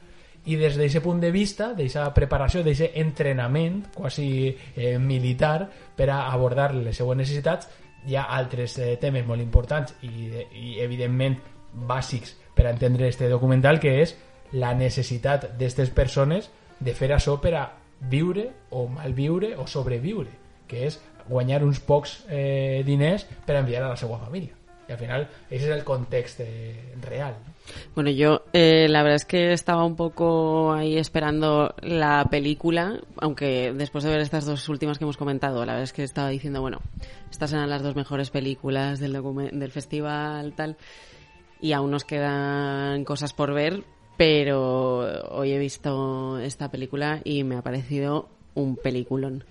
I 0.49 0.57
des 0.57 0.77
d'aquest 0.81 1.05
punt 1.05 1.21
de 1.21 1.31
vista, 1.31 1.75
d'aquesta 1.77 2.09
preparació, 2.17 2.65
d'aquest 2.65 2.97
entrenament 3.01 3.83
quasi 3.95 4.49
eh, 4.49 4.97
militar 4.99 5.69
per 5.97 6.09
a 6.11 6.23
abordar 6.33 6.73
les 6.75 6.97
seues 6.97 7.17
necessitats, 7.17 7.69
hi 8.09 8.17
ha 8.17 8.25
altres 8.37 8.79
eh, 8.81 8.95
temes 9.01 9.27
molt 9.29 9.45
importants 9.45 9.93
i, 10.09 10.31
i 10.57 10.81
evidentment 10.81 11.37
bàsics 11.73 12.33
per 12.57 12.67
a 12.67 12.73
entendre 12.73 13.09
este 13.09 13.29
documental 13.29 13.79
que 13.81 13.99
és 14.01 14.17
la 14.57 14.73
necessitat 14.75 15.51
d'aquestes 15.53 15.93
persones 15.95 16.49
de 16.81 16.95
fer 16.97 17.13
això 17.13 17.37
per 17.41 17.55
a 17.55 17.67
viure 18.11 18.49
o 18.71 18.87
malviure 18.89 19.55
o 19.61 19.67
sobreviure 19.69 20.33
que 20.71 20.87
és 20.87 21.01
guanyar 21.29 21.63
uns 21.67 21.81
pocs 21.83 22.25
eh, 22.29 22.83
diners 22.87 23.27
per 23.47 23.57
a 23.57 23.61
enviar 23.65 23.85
a 23.85 23.93
la 23.93 23.99
seva 23.99 24.19
família. 24.19 24.57
I 24.89 24.95
al 24.95 24.99
final 24.99 25.27
ese 25.49 25.69
és 25.69 25.71
el 25.71 25.85
context 25.87 26.41
eh, 26.43 26.95
real. 27.03 27.37
Bueno, 27.95 28.11
yo 28.11 28.43
eh, 28.53 28.89
la 28.89 29.03
verdad 29.03 29.17
es 29.17 29.25
que 29.25 29.53
estaba 29.53 29.85
un 29.85 29.95
poco 29.95 30.73
ahí 30.73 30.97
esperando 30.99 31.75
la 31.83 32.27
película, 32.29 32.99
aunque 33.19 33.73
después 33.73 34.03
de 34.03 34.11
ver 34.11 34.21
estas 34.21 34.47
dos 34.47 34.69
últimas 34.69 34.99
que 34.99 35.05
hemos 35.05 35.17
comentado, 35.17 35.65
la 35.65 35.75
verdad 35.75 35.85
es 35.85 35.93
que 35.93 36.03
estaba 36.03 36.29
diciendo, 36.31 36.61
bueno, 36.61 36.81
estas 37.31 37.53
eran 37.53 37.71
las 37.71 37.83
dos 37.83 37.95
mejores 37.95 38.31
películas 38.31 38.99
del, 38.99 39.13
del 39.53 39.71
festival, 39.71 40.55
tal, 40.55 40.77
y 41.61 41.73
aún 41.73 41.93
nos 41.93 42.05
quedan 42.05 43.05
cosas 43.05 43.33
por 43.33 43.55
ver, 43.55 43.85
pero 44.21 44.99
hoy 45.31 45.53
he 45.53 45.59
visto 45.59 46.39
esta 46.41 46.71
película 46.71 47.23
y 47.25 47.43
me 47.43 47.57
ha 47.57 47.63
parecido 47.63 48.29
un 48.53 48.77
peliculón. 48.77 49.45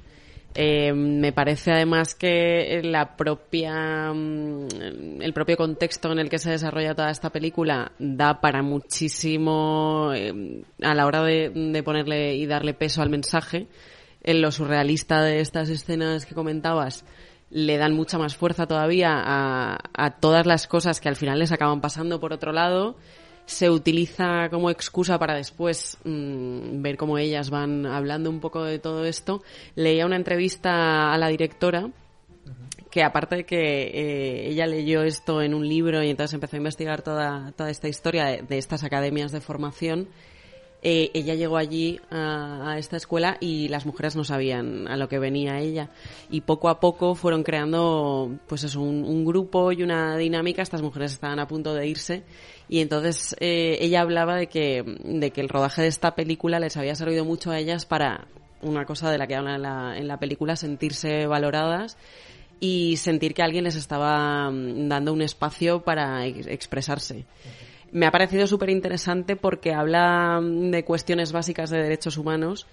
Eh, 0.53 0.93
me 0.93 1.31
parece 1.31 1.71
además 1.71 2.13
que 2.13 2.79
la 2.83 3.17
propia 3.17 4.13
mm, 4.13 5.23
el 5.23 5.33
propio 5.33 5.57
contexto 5.57 6.11
en 6.11 6.19
el 6.19 6.29
que 6.29 6.37
se 6.37 6.51
desarrolla 6.51 6.93
toda 6.93 7.09
esta 7.09 7.31
película 7.31 7.93
da 7.97 8.41
para 8.41 8.61
muchísimo 8.61 10.11
eh, 10.13 10.61
a 10.83 10.93
la 10.93 11.07
hora 11.07 11.23
de, 11.23 11.81
ponerle 11.83 12.35
y 12.35 12.45
darle 12.45 12.75
peso 12.75 13.01
al 13.01 13.09
mensaje 13.09 13.65
en 14.21 14.39
lo 14.39 14.51
surrealista 14.51 15.23
de 15.23 15.39
estas 15.39 15.69
escenas 15.69 16.27
que 16.27 16.35
comentabas 16.35 17.05
le 17.49 17.77
dan 17.77 17.95
mucha 17.95 18.19
más 18.19 18.35
fuerza 18.35 18.67
todavía 18.67 19.13
a, 19.15 19.79
a 19.95 20.11
todas 20.19 20.45
las 20.45 20.67
cosas 20.67 20.99
que 21.01 21.09
al 21.09 21.15
final 21.15 21.39
les 21.39 21.51
acaban 21.51 21.81
pasando 21.81 22.19
por 22.19 22.33
otro 22.33 22.51
lado 22.51 22.97
se 23.49 23.67
utiliza 23.71 24.47
como 24.51 24.69
excusa 24.69 25.17
para 25.17 25.33
después 25.33 25.97
mm, 26.03 26.83
ver 26.83 26.97
cómo 26.97 27.17
ellas 27.17 27.49
van 27.49 27.87
hablando 27.87 28.29
un 28.29 28.39
poco 28.39 28.63
de 28.63 28.77
todo 28.77 29.05
esto. 29.05 29.41
Leía 29.73 30.05
una 30.05 30.17
entrevista 30.17 31.11
a 31.11 31.17
la 31.17 31.29
directora 31.29 31.89
que 32.91 33.01
aparte 33.01 33.37
de 33.37 33.45
que 33.45 33.87
eh, 33.87 34.49
ella 34.49 34.67
leyó 34.67 35.01
esto 35.01 35.41
en 35.41 35.55
un 35.55 35.67
libro 35.67 36.03
y 36.03 36.11
entonces 36.11 36.35
empezó 36.35 36.57
a 36.57 36.57
investigar 36.57 37.01
toda, 37.01 37.51
toda 37.53 37.71
esta 37.71 37.87
historia 37.87 38.25
de, 38.25 38.57
estas 38.59 38.83
academias 38.83 39.31
de 39.31 39.41
formación, 39.41 40.09
eh, 40.83 41.09
ella 41.15 41.33
llegó 41.33 41.57
allí 41.57 41.99
a, 42.11 42.75
esta 42.77 42.97
escuela 42.97 43.37
y 43.39 43.67
las 43.69 43.87
mujeres 43.87 44.15
no 44.15 44.23
sabían 44.23 44.87
a 44.87 44.95
lo 44.95 45.09
que 45.09 45.17
venía 45.17 45.59
ella. 45.59 45.89
Y 46.29 46.41
poco 46.41 46.69
a 46.69 46.79
poco 46.79 47.15
fueron 47.15 47.41
creando 47.41 48.31
pues 48.47 48.63
eso, 48.63 48.79
un, 48.79 49.03
un 49.03 49.25
grupo 49.25 49.71
y 49.71 49.81
una 49.81 50.17
dinámica. 50.17 50.61
Estas 50.61 50.83
mujeres 50.83 51.13
estaban 51.13 51.39
a 51.39 51.47
punto 51.47 51.73
de 51.73 51.87
irse 51.87 52.23
y 52.69 52.81
entonces 52.81 53.35
eh, 53.39 53.79
ella 53.81 54.01
hablaba 54.01 54.35
de 54.35 54.47
que, 54.47 54.83
de 55.03 55.31
que 55.31 55.41
el 55.41 55.49
rodaje 55.49 55.81
de 55.81 55.87
esta 55.87 56.13
película 56.13 56.59
les 56.59 56.77
había 56.77 56.93
servido 56.93 57.25
mucho 57.25 57.49
a 57.49 57.57
ellas 57.57 57.85
para 57.85 58.27
una 58.61 58.85
cosa 58.85 59.11
de 59.11 59.17
la 59.17 59.25
que 59.25 59.35
habla 59.35 59.55
en 59.55 59.61
la, 59.63 59.97
en 59.97 60.07
la 60.07 60.17
película, 60.17 60.55
sentirse 60.55 61.25
valoradas 61.25 61.97
y 62.59 62.97
sentir 62.97 63.33
que 63.33 63.41
alguien 63.41 63.63
les 63.63 63.75
estaba 63.75 64.51
mm, 64.51 64.87
dando 64.87 65.13
un 65.13 65.23
espacio 65.23 65.81
para 65.81 66.25
expresarse. 66.27 67.25
Me 67.91 68.05
ha 68.05 68.11
parecido 68.11 68.45
súper 68.45 68.69
interesante 68.69 69.35
porque 69.35 69.73
habla 69.73 70.39
mm, 70.39 70.69
de 70.69 70.85
cuestiones 70.85 71.31
básicas 71.31 71.71
de 71.71 71.81
derechos 71.81 72.17
humanos 72.17 72.67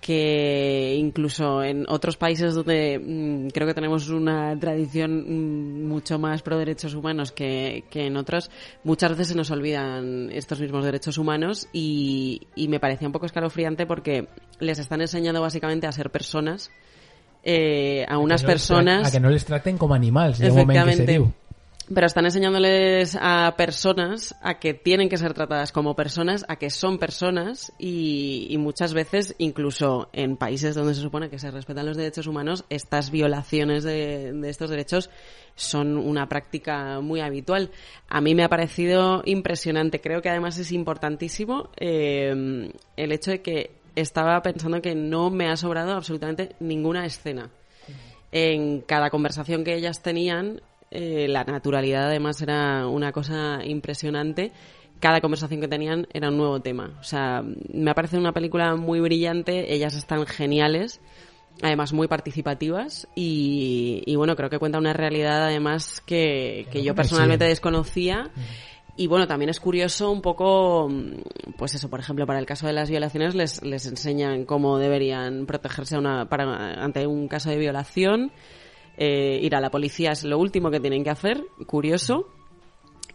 que 0.00 0.94
incluso 0.98 1.62
en 1.62 1.84
otros 1.88 2.16
países 2.16 2.54
donde 2.54 2.98
mm, 2.98 3.48
creo 3.48 3.66
que 3.66 3.74
tenemos 3.74 4.08
una 4.08 4.58
tradición 4.58 5.24
mm, 5.26 5.88
mucho 5.88 6.18
más 6.18 6.42
pro 6.42 6.58
derechos 6.58 6.94
humanos 6.94 7.32
que, 7.32 7.84
en 7.92 8.16
otros, 8.16 8.50
muchas 8.84 9.10
veces 9.10 9.28
se 9.28 9.34
nos 9.34 9.50
olvidan 9.50 10.30
estos 10.32 10.60
mismos 10.60 10.84
derechos 10.84 11.18
humanos 11.18 11.68
y, 11.72 12.46
me 12.68 12.80
parecía 12.80 13.08
un 13.08 13.12
poco 13.12 13.26
escalofriante 13.26 13.86
porque 13.86 14.28
les 14.58 14.78
están 14.78 15.00
enseñando 15.00 15.40
básicamente 15.40 15.86
a 15.86 15.92
ser 15.92 16.10
personas, 16.10 16.70
eh, 17.44 18.04
a, 18.08 18.18
unas 18.18 18.42
personas... 18.42 19.08
a 19.08 19.10
que 19.10 19.20
no 19.20 19.30
les 19.30 19.44
traten 19.44 19.78
como 19.78 19.94
animales, 19.94 20.38
que 20.40 20.50
se 20.50 21.26
pero 21.94 22.06
están 22.06 22.24
enseñándoles 22.24 23.16
a 23.20 23.54
personas 23.56 24.34
a 24.42 24.58
que 24.58 24.74
tienen 24.74 25.08
que 25.08 25.18
ser 25.18 25.34
tratadas 25.34 25.70
como 25.70 25.94
personas, 25.94 26.44
a 26.48 26.56
que 26.56 26.70
son 26.70 26.98
personas 26.98 27.72
y, 27.78 28.54
muchas 28.58 28.92
veces, 28.92 29.36
incluso 29.38 30.08
en 30.12 30.36
países 30.36 30.74
donde 30.74 30.94
se 30.94 31.00
supone 31.00 31.30
que 31.30 31.38
se 31.38 31.50
respetan 31.50 31.86
los 31.86 31.96
derechos 31.96 32.26
humanos, 32.26 32.64
estas 32.70 33.10
violaciones 33.10 33.84
de, 33.84 34.34
estos 34.48 34.70
derechos 34.70 35.10
son 35.54 35.96
una 35.96 36.28
práctica 36.28 37.00
muy 37.00 37.20
habitual. 37.20 37.70
A 38.08 38.20
mí 38.20 38.34
me 38.34 38.42
ha 38.42 38.48
parecido 38.48 39.22
impresionante. 39.24 40.00
Creo 40.00 40.20
que 40.20 40.28
además 40.28 40.58
es 40.58 40.72
importantísimo 40.72 41.70
eh, 41.76 42.70
el 42.96 43.12
hecho 43.12 43.30
de 43.30 43.42
que 43.42 43.70
estaba 43.94 44.42
pensando 44.42 44.82
que 44.82 44.94
no 44.94 45.30
me 45.30 45.48
ha 45.48 45.56
sobrado 45.56 45.92
absolutamente 45.92 46.56
ninguna 46.58 47.06
escena. 47.06 47.50
En 48.32 48.80
cada 48.80 49.08
conversación 49.08 49.64
que 49.64 49.74
ellas 49.74 50.02
tenían, 50.02 50.60
eh, 50.90 51.26
la 51.28 51.44
naturalidad 51.44 52.06
además 52.06 52.40
era 52.42 52.86
una 52.86 53.12
cosa 53.12 53.60
impresionante. 53.64 54.52
Cada 55.00 55.20
conversación 55.20 55.60
que 55.60 55.68
tenían 55.68 56.06
era 56.12 56.28
un 56.28 56.38
nuevo 56.38 56.60
tema. 56.60 56.96
O 57.00 57.04
sea, 57.04 57.42
me 57.72 57.90
ha 57.90 57.94
parecido 57.94 58.20
una 58.20 58.32
película 58.32 58.76
muy 58.76 59.00
brillante, 59.00 59.74
ellas 59.74 59.94
están 59.94 60.24
geniales, 60.26 61.00
además 61.62 61.92
muy 61.92 62.08
participativas 62.08 63.06
y, 63.14 64.14
bueno, 64.16 64.36
creo 64.36 64.48
que 64.48 64.58
cuenta 64.58 64.78
una 64.78 64.92
realidad 64.92 65.44
además 65.44 66.00
que, 66.06 66.66
yo 66.72 66.94
personalmente 66.94 67.44
desconocía. 67.44 68.30
Y 68.98 69.08
bueno, 69.08 69.26
también 69.26 69.50
es 69.50 69.60
curioso 69.60 70.10
un 70.10 70.22
poco, 70.22 70.90
pues 71.58 71.74
eso, 71.74 71.90
por 71.90 72.00
ejemplo, 72.00 72.26
para 72.26 72.38
el 72.38 72.46
caso 72.46 72.66
de 72.66 72.72
las 72.72 72.88
violaciones 72.88 73.34
les, 73.34 73.62
les 73.62 73.84
enseñan 73.84 74.46
cómo 74.46 74.78
deberían 74.78 75.44
protegerse 75.44 75.98
una, 75.98 76.30
para, 76.30 76.82
ante 76.82 77.06
un 77.06 77.28
caso 77.28 77.50
de 77.50 77.58
violación 77.58 78.32
eh, 78.96 79.38
ir 79.42 79.54
a 79.54 79.60
la 79.60 79.70
policía 79.70 80.12
es 80.12 80.24
lo 80.24 80.38
último 80.38 80.70
que 80.70 80.80
tienen 80.80 81.04
que 81.04 81.10
hacer, 81.10 81.44
curioso. 81.66 82.28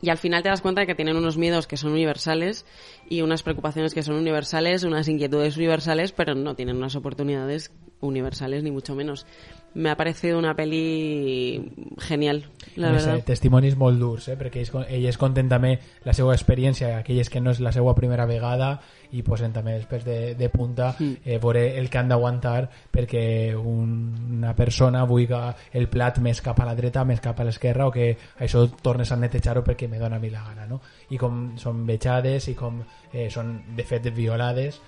Y 0.02 0.10
al 0.10 0.18
final 0.18 0.42
te 0.42 0.50
das 0.50 0.62
cuenta 0.62 0.82
de 0.82 0.88
que 0.88 0.96
tienen 0.96 1.16
unos 1.16 1.38
miedos 1.38 1.68
que 1.68 1.78
son 1.78 1.92
universales 1.92 2.66
y 3.08 3.22
unas 3.22 3.44
preocupaciones 3.44 3.94
que 3.94 4.02
son 4.02 4.16
universales, 4.16 4.84
unas 4.84 5.08
inquietudes 5.08 5.58
universales, 5.58 6.12
pero 6.12 6.34
no 6.34 6.56
tienen 6.56 6.78
unas 6.78 6.96
oportunidades 6.96 7.72
universales 8.00 8.64
ni 8.64 8.72
mucho 8.72 8.96
menos. 8.96 9.28
Me 9.74 9.90
ha 9.90 9.96
parecido 9.96 10.38
una 10.38 10.54
peli 10.54 11.72
genial, 11.98 12.44
la 12.76 12.92
verdad. 12.92 13.16
Sé, 13.16 13.22
testimonis 13.24 13.78
molt 13.80 14.02
durs, 14.02 14.28
eh? 14.28 14.36
perquè 14.36 14.60
ells, 14.60 14.74
ells 14.92 15.20
conten 15.20 15.48
també 15.48 15.78
la 16.04 16.12
seva 16.12 16.34
experiència, 16.36 16.98
aquelles 16.98 17.30
que 17.32 17.40
no 17.40 17.54
és 17.56 17.62
la 17.64 17.72
seva 17.72 17.94
primera 17.96 18.26
vegada 18.28 18.74
i 19.16 19.24
posen 19.24 19.56
també 19.56 19.78
després 19.78 20.04
de, 20.04 20.18
de 20.36 20.50
punta 20.52 20.92
mm. 20.98 21.24
eh, 21.24 21.40
veure 21.40 21.64
el 21.80 21.88
que 21.92 22.02
han 22.02 22.12
d'aguantar 22.12 22.66
perquè 22.92 23.24
un, 23.56 23.96
una 24.42 24.52
persona 24.60 25.06
vulgui 25.08 25.40
el 25.80 25.88
plat 25.92 26.20
més 26.20 26.44
cap 26.44 26.60
a 26.60 26.68
la 26.68 26.76
dreta, 26.76 27.06
més 27.08 27.24
cap 27.24 27.40
a 27.40 27.48
l'esquerra 27.48 27.88
o 27.88 27.96
que 27.96 28.12
això 28.44 28.66
tornes 28.84 29.12
a 29.12 29.20
netejar-ho 29.24 29.64
perquè 29.64 29.88
me 29.88 30.00
dona 30.00 30.20
a 30.20 30.24
mi 30.24 30.32
la 30.32 30.44
gana, 30.50 30.68
no? 30.68 30.82
I 31.12 31.20
com 31.20 31.54
són 31.60 31.86
vejades 31.88 32.52
i 32.52 32.56
com 32.60 32.84
eh, 33.14 33.30
són 33.32 33.58
de 33.78 33.88
fet 33.88 34.12
violades 34.12 34.82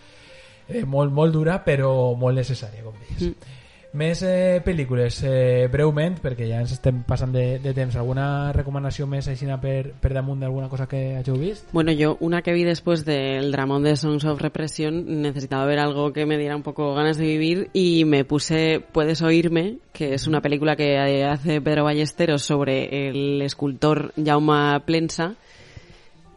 eh, 0.67 0.84
molt, 0.84 1.11
molt 1.11 1.36
dura 1.36 1.61
però 1.63 2.15
molt 2.19 2.43
necessària 2.43 2.84
com 2.84 2.99
deies 2.99 3.29
mm. 3.29 3.59
Més 3.94 4.24
eh, 4.26 4.58
pel·lícules, 4.66 5.20
eh, 5.22 5.68
breument, 5.70 6.16
perquè 6.18 6.48
ja 6.50 6.64
ens 6.64 6.72
estem 6.74 7.04
passant 7.06 7.30
de, 7.30 7.60
de 7.62 7.74
temps. 7.78 7.94
Alguna 8.02 8.50
recomanació 8.56 9.06
més 9.06 9.28
així 9.30 9.46
per, 9.62 9.94
per 10.02 10.12
damunt 10.16 10.41
d'alguna 10.41 10.70
cosa 10.72 10.88
que 10.89 11.20
hàgiu 11.20 11.38
vist? 11.38 11.68
Bueno, 11.72 11.91
yo 11.91 12.18
una 12.20 12.41
que 12.41 12.54
vi 12.54 12.64
después 12.64 13.06
del 13.06 13.52
dramón 13.52 13.84
de 13.84 13.96
Songs 13.96 14.26
of 14.26 14.41
Repression 14.41 15.22
necesitaba 15.22 15.66
ver 15.66 15.78
algo 15.78 16.12
que 16.12 16.26
me 16.26 16.39
diera 16.39 16.56
un 16.56 16.64
poco 16.64 16.96
ganas 16.96 17.18
de 17.18 17.26
vivir 17.26 17.70
y 17.72 18.06
me 18.06 18.26
puse 18.26 18.82
Puedes 18.91 19.22
oírme, 19.22 19.78
que 19.91 20.16
es 20.16 20.26
una 20.26 20.41
película 20.41 20.76
que 20.76 20.98
hace 21.26 21.62
Pedro 21.62 21.84
Ballesteros 21.84 22.41
sobre 22.41 23.10
el 23.10 23.44
escultor 23.44 24.12
Jaume 24.18 24.80
Plensa 24.86 25.36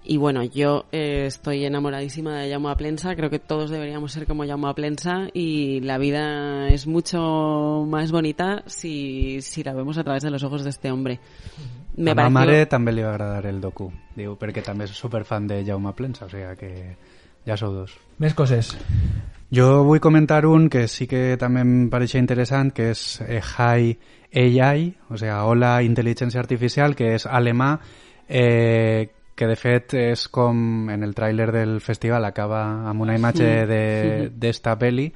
y 0.07 0.17
bueno, 0.17 0.43
yo 0.45 0.87
eh, 0.93 1.25
estoy 1.27 1.65
enamoradísima 1.65 2.39
de 2.39 2.51
Jaume 2.51 2.75
Plensa, 2.77 3.15
creo 3.17 3.31
que 3.31 3.39
todos 3.39 3.71
deberíamos 3.71 4.13
ser 4.13 4.27
como 4.27 4.47
Jaume 4.47 4.73
Plensa 4.75 5.29
y 5.33 5.81
la 5.81 5.99
vida 5.99 6.69
es 6.69 6.87
mucho 6.87 7.85
más 7.89 8.13
bonita 8.13 8.63
si, 8.67 9.41
si 9.43 9.63
la 9.63 9.75
vemos 9.75 9.99
a 9.99 10.05
través 10.05 10.23
de 10.23 10.31
los 10.31 10.43
ojos 10.45 10.65
de 10.65 10.71
este 10.71 10.91
hombre. 10.91 11.21
Me 11.97 12.11
a 12.11 12.15
pareció... 12.15 12.31
ma 12.31 12.41
mare 12.45 12.67
també 12.69 12.93
li 12.93 13.03
va 13.03 13.15
agradar 13.15 13.47
el 13.49 13.61
docu, 13.61 13.89
diu, 14.15 14.35
perquè 14.37 14.63
també 14.63 14.85
és 14.85 14.93
superfan 14.93 15.47
de 15.49 15.63
Jaume 15.65 15.95
Plensa, 15.97 16.27
o 16.27 16.31
sigui 16.31 16.53
que 16.61 16.73
ja 17.47 17.57
sou 17.57 17.73
dos. 17.73 17.97
Més 18.21 18.35
coses. 18.37 18.75
Jo 19.55 19.85
vull 19.87 20.03
comentar 20.05 20.45
un 20.47 20.69
que 20.69 20.87
sí 20.93 21.07
que 21.09 21.39
també 21.41 21.63
em 21.65 21.89
pareixia 21.91 22.21
interessant, 22.21 22.73
que 22.77 22.91
és 22.93 23.23
eh, 23.25 23.41
Hi 23.41 24.61
AI, 24.61 24.91
o 25.09 25.17
sigui, 25.17 25.33
Hola 25.33 25.79
Intel·ligència 25.87 26.43
Artificial, 26.43 26.95
que 26.95 27.15
és 27.17 27.27
alemà, 27.27 27.79
eh, 28.29 29.16
que 29.37 29.47
de 29.47 29.57
fet 29.61 29.95
és 30.01 30.27
com 30.33 30.89
en 30.91 31.05
el 31.05 31.13
tràiler 31.15 31.51
del 31.53 31.77
festival 31.85 32.25
acaba 32.25 32.63
amb 32.89 33.05
una 33.05 33.15
imatge 33.19 33.51
d'esta 34.33 34.73
de, 34.75 34.81
pel·li. 34.81 35.11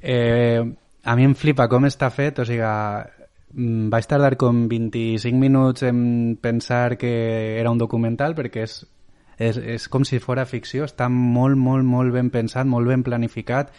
Eh, 0.00 0.62
a 1.02 1.16
mi 1.16 1.26
em 1.26 1.34
flipa 1.34 1.66
com 1.68 1.88
està 1.88 2.10
fet 2.14 2.38
o 2.40 2.46
sigui, 2.46 2.62
mm, 2.62 3.88
vaig 3.92 4.06
tardar 4.08 4.36
com 4.40 4.66
25 4.70 5.38
minuts 5.38 5.84
en 5.88 6.38
pensar 6.40 6.96
que 6.96 7.58
era 7.58 7.70
un 7.70 7.78
documental 7.78 8.36
perquè 8.38 8.64
és, 8.68 8.78
és, 9.38 9.58
és 9.58 9.88
com 9.88 10.04
si 10.04 10.20
fora 10.20 10.46
ficció 10.46 10.86
està 10.86 11.10
molt, 11.10 11.58
molt, 11.58 11.84
molt 11.84 12.14
ben 12.14 12.30
pensat 12.30 12.68
molt 12.70 12.88
ben 12.88 13.02
planificat 13.02 13.74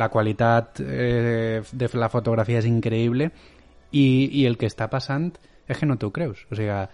la 0.00 0.08
qualitat 0.08 0.80
eh, 0.80 1.60
de 1.60 1.88
la 1.94 2.08
fotografia 2.08 2.62
és 2.62 2.70
increïble 2.70 3.30
i, 3.90 4.06
i 4.40 4.46
el 4.46 4.56
que 4.56 4.70
està 4.70 4.88
passant 4.88 5.32
és 5.68 5.78
que 5.78 5.86
no 5.86 5.98
t'ho 5.98 6.10
creus 6.14 6.46
o 6.50 6.56
sigui, 6.56 6.86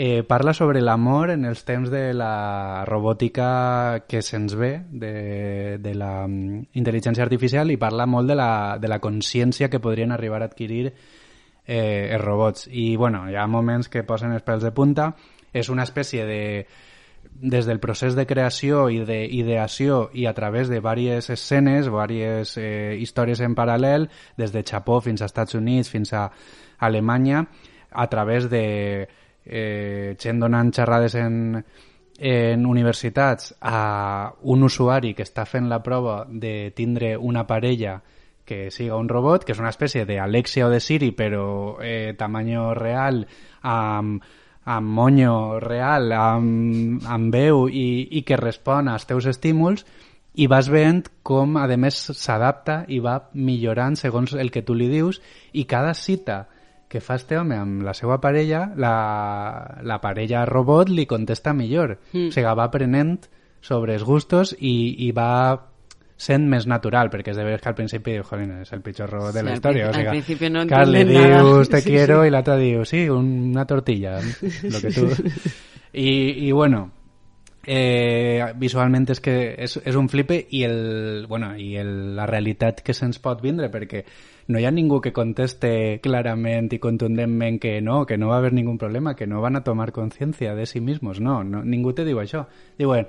eh, 0.00 0.22
parla 0.22 0.54
sobre 0.54 0.80
l'amor 0.80 1.32
en 1.32 1.44
els 1.44 1.64
temps 1.66 1.90
de 1.90 2.12
la 2.14 2.84
robòtica 2.86 4.04
que 4.06 4.20
se'ns 4.22 4.54
ve, 4.54 4.84
de, 4.94 5.78
de 5.82 5.94
la 5.98 6.22
um, 6.22 6.60
intel·ligència 6.78 7.24
artificial, 7.26 7.72
i 7.74 7.80
parla 7.82 8.06
molt 8.06 8.30
de 8.30 8.36
la, 8.38 8.78
de 8.78 8.86
la 8.86 9.00
consciència 9.02 9.66
que 9.66 9.82
podrien 9.82 10.14
arribar 10.14 10.38
a 10.44 10.46
adquirir 10.52 10.84
eh, 10.92 12.14
els 12.14 12.22
robots. 12.22 12.68
I, 12.70 12.94
bueno, 12.94 13.24
hi 13.26 13.34
ha 13.34 13.48
moments 13.50 13.90
que 13.90 14.06
posen 14.06 14.38
els 14.38 14.46
pèls 14.46 14.62
de 14.62 14.70
punta. 14.70 15.10
És 15.50 15.66
una 15.66 15.82
espècie 15.82 16.30
de 16.30 16.40
des 17.42 17.66
del 17.66 17.82
procés 17.82 18.14
de 18.14 18.24
creació 18.24 18.86
i 18.94 19.02
d'ideació 19.02 20.10
i 20.14 20.30
a 20.30 20.32
través 20.32 20.70
de 20.70 20.78
diverses 20.78 21.28
escenes, 21.34 21.90
diverses 21.90 22.54
eh, 22.54 22.94
històries 23.02 23.42
en 23.42 23.58
paral·lel, 23.58 24.06
des 24.38 24.54
de 24.54 24.62
Japó 24.62 25.02
fins 25.02 25.26
als 25.26 25.34
Estats 25.34 25.58
Units, 25.58 25.90
fins 25.90 26.14
a 26.14 26.28
Alemanya, 26.78 27.48
a 27.90 28.06
través 28.06 28.46
de 28.46 29.08
eh, 29.48 30.14
gent 30.20 30.40
donant 30.40 30.70
xerrades 30.76 31.16
en, 31.18 31.64
en 32.18 32.66
universitats 32.66 33.54
a 33.60 34.32
un 34.42 34.62
usuari 34.62 35.14
que 35.14 35.24
està 35.26 35.46
fent 35.46 35.68
la 35.70 35.82
prova 35.82 36.24
de 36.28 36.70
tindre 36.76 37.16
una 37.16 37.46
parella 37.46 38.00
que 38.48 38.70
siga 38.70 38.96
un 38.96 39.08
robot, 39.08 39.44
que 39.44 39.52
és 39.52 39.60
una 39.60 39.68
espècie 39.68 40.06
d'Alexia 40.08 40.66
o 40.66 40.72
de 40.72 40.80
Siri, 40.80 41.12
però 41.12 41.76
eh, 41.84 42.14
tamaño 42.16 42.72
real, 42.74 43.26
amb, 43.60 44.24
amb 44.64 44.94
monyo 44.98 45.60
real, 45.60 46.12
amb, 46.16 47.04
amb 47.04 47.34
veu 47.34 47.66
i, 47.68 48.08
i 48.08 48.24
que 48.24 48.40
respon 48.40 48.88
als 48.88 49.04
teus 49.06 49.28
estímuls, 49.28 49.84
i 50.38 50.46
vas 50.46 50.68
veient 50.70 51.04
com, 51.26 51.58
a 51.60 51.66
més, 51.76 51.98
s'adapta 52.16 52.84
i 52.88 53.02
va 53.04 53.18
millorant 53.34 53.98
segons 54.00 54.32
el 54.32 54.52
que 54.54 54.62
tu 54.62 54.74
li 54.74 54.88
dius, 54.88 55.20
i 55.52 55.66
cada 55.68 55.92
cita 55.92 56.46
que 56.88 57.00
fa 57.04 57.18
home 57.38 57.56
amb 57.56 57.82
la 57.84 57.94
seva 57.94 58.18
parella, 58.20 58.72
la, 58.76 59.78
la 59.84 59.98
parella 60.00 60.44
robot 60.48 60.88
li 60.88 61.06
contesta 61.06 61.52
millor. 61.52 61.98
Mm. 62.12 62.28
O 62.28 62.32
sigui, 62.32 62.46
va 62.48 62.64
aprenent 62.64 63.18
sobre 63.60 63.94
els 63.94 64.04
gustos 64.06 64.54
i, 64.58 64.94
i 65.06 65.10
va 65.12 65.30
sent 66.18 66.48
més 66.50 66.66
natural, 66.66 67.12
perquè 67.12 67.30
és 67.30 67.38
de 67.38 67.44
veres 67.46 67.62
que 67.62 67.70
al 67.70 67.76
principi 67.78 68.16
diu, 68.16 68.24
jolín, 68.26 68.56
és 68.64 68.72
el 68.74 68.82
pitjor 68.82 69.10
robot 69.12 69.30
sí, 69.30 69.38
de 69.38 69.44
la 69.46 69.54
història. 69.54 69.88
O 69.88 69.94
sigui, 69.94 70.08
al 70.10 70.16
principi 70.16 70.50
no 70.50 70.64
li 70.90 71.04
dius 71.06 71.70
te 71.70 71.80
sí, 71.80 71.92
quiero 71.92 72.22
sí. 72.22 72.28
i 72.28 72.34
l'altre 72.34 72.56
diu, 72.58 72.84
sí, 72.88 73.04
una 73.14 73.64
tortilla, 73.70 74.18
lo 74.74 74.80
que 74.82 74.94
tu... 74.94 75.06
I, 75.92 76.10
i 76.48 76.52
bueno, 76.52 76.88
eh, 77.68 78.52
visualment 78.56 79.04
és 79.12 79.20
que 79.20 79.34
és, 79.60 79.74
és 79.84 79.96
un 80.00 80.08
flipe 80.08 80.38
i, 80.56 80.62
el, 80.64 81.26
bueno, 81.28 81.50
i 81.60 81.74
el, 81.76 82.16
la 82.16 82.24
realitat 82.26 82.80
que 82.84 82.94
se'ns 82.96 83.20
pot 83.20 83.42
vindre, 83.44 83.68
perquè 83.68 84.04
no 84.48 84.58
hi 84.58 84.64
ha 84.64 84.72
ningú 84.72 85.02
que 85.04 85.12
conteste 85.12 86.00
clarament 86.00 86.72
i 86.72 86.80
contundentment 86.80 87.60
que 87.60 87.74
no, 87.84 88.06
que 88.08 88.16
no 88.16 88.30
va 88.32 88.38
haver 88.38 88.54
ningún 88.56 88.78
problema, 88.80 89.14
que 89.14 89.26
no 89.28 89.42
van 89.44 89.60
a 89.60 89.64
tomar 89.64 89.92
conciencia 89.92 90.54
de 90.54 90.64
sí 90.64 90.80
mismos. 90.80 91.20
No, 91.20 91.42
no 91.44 91.60
ningú 91.62 91.92
te 91.92 92.08
diu 92.08 92.22
això. 92.22 92.46
Diuen, 92.78 93.06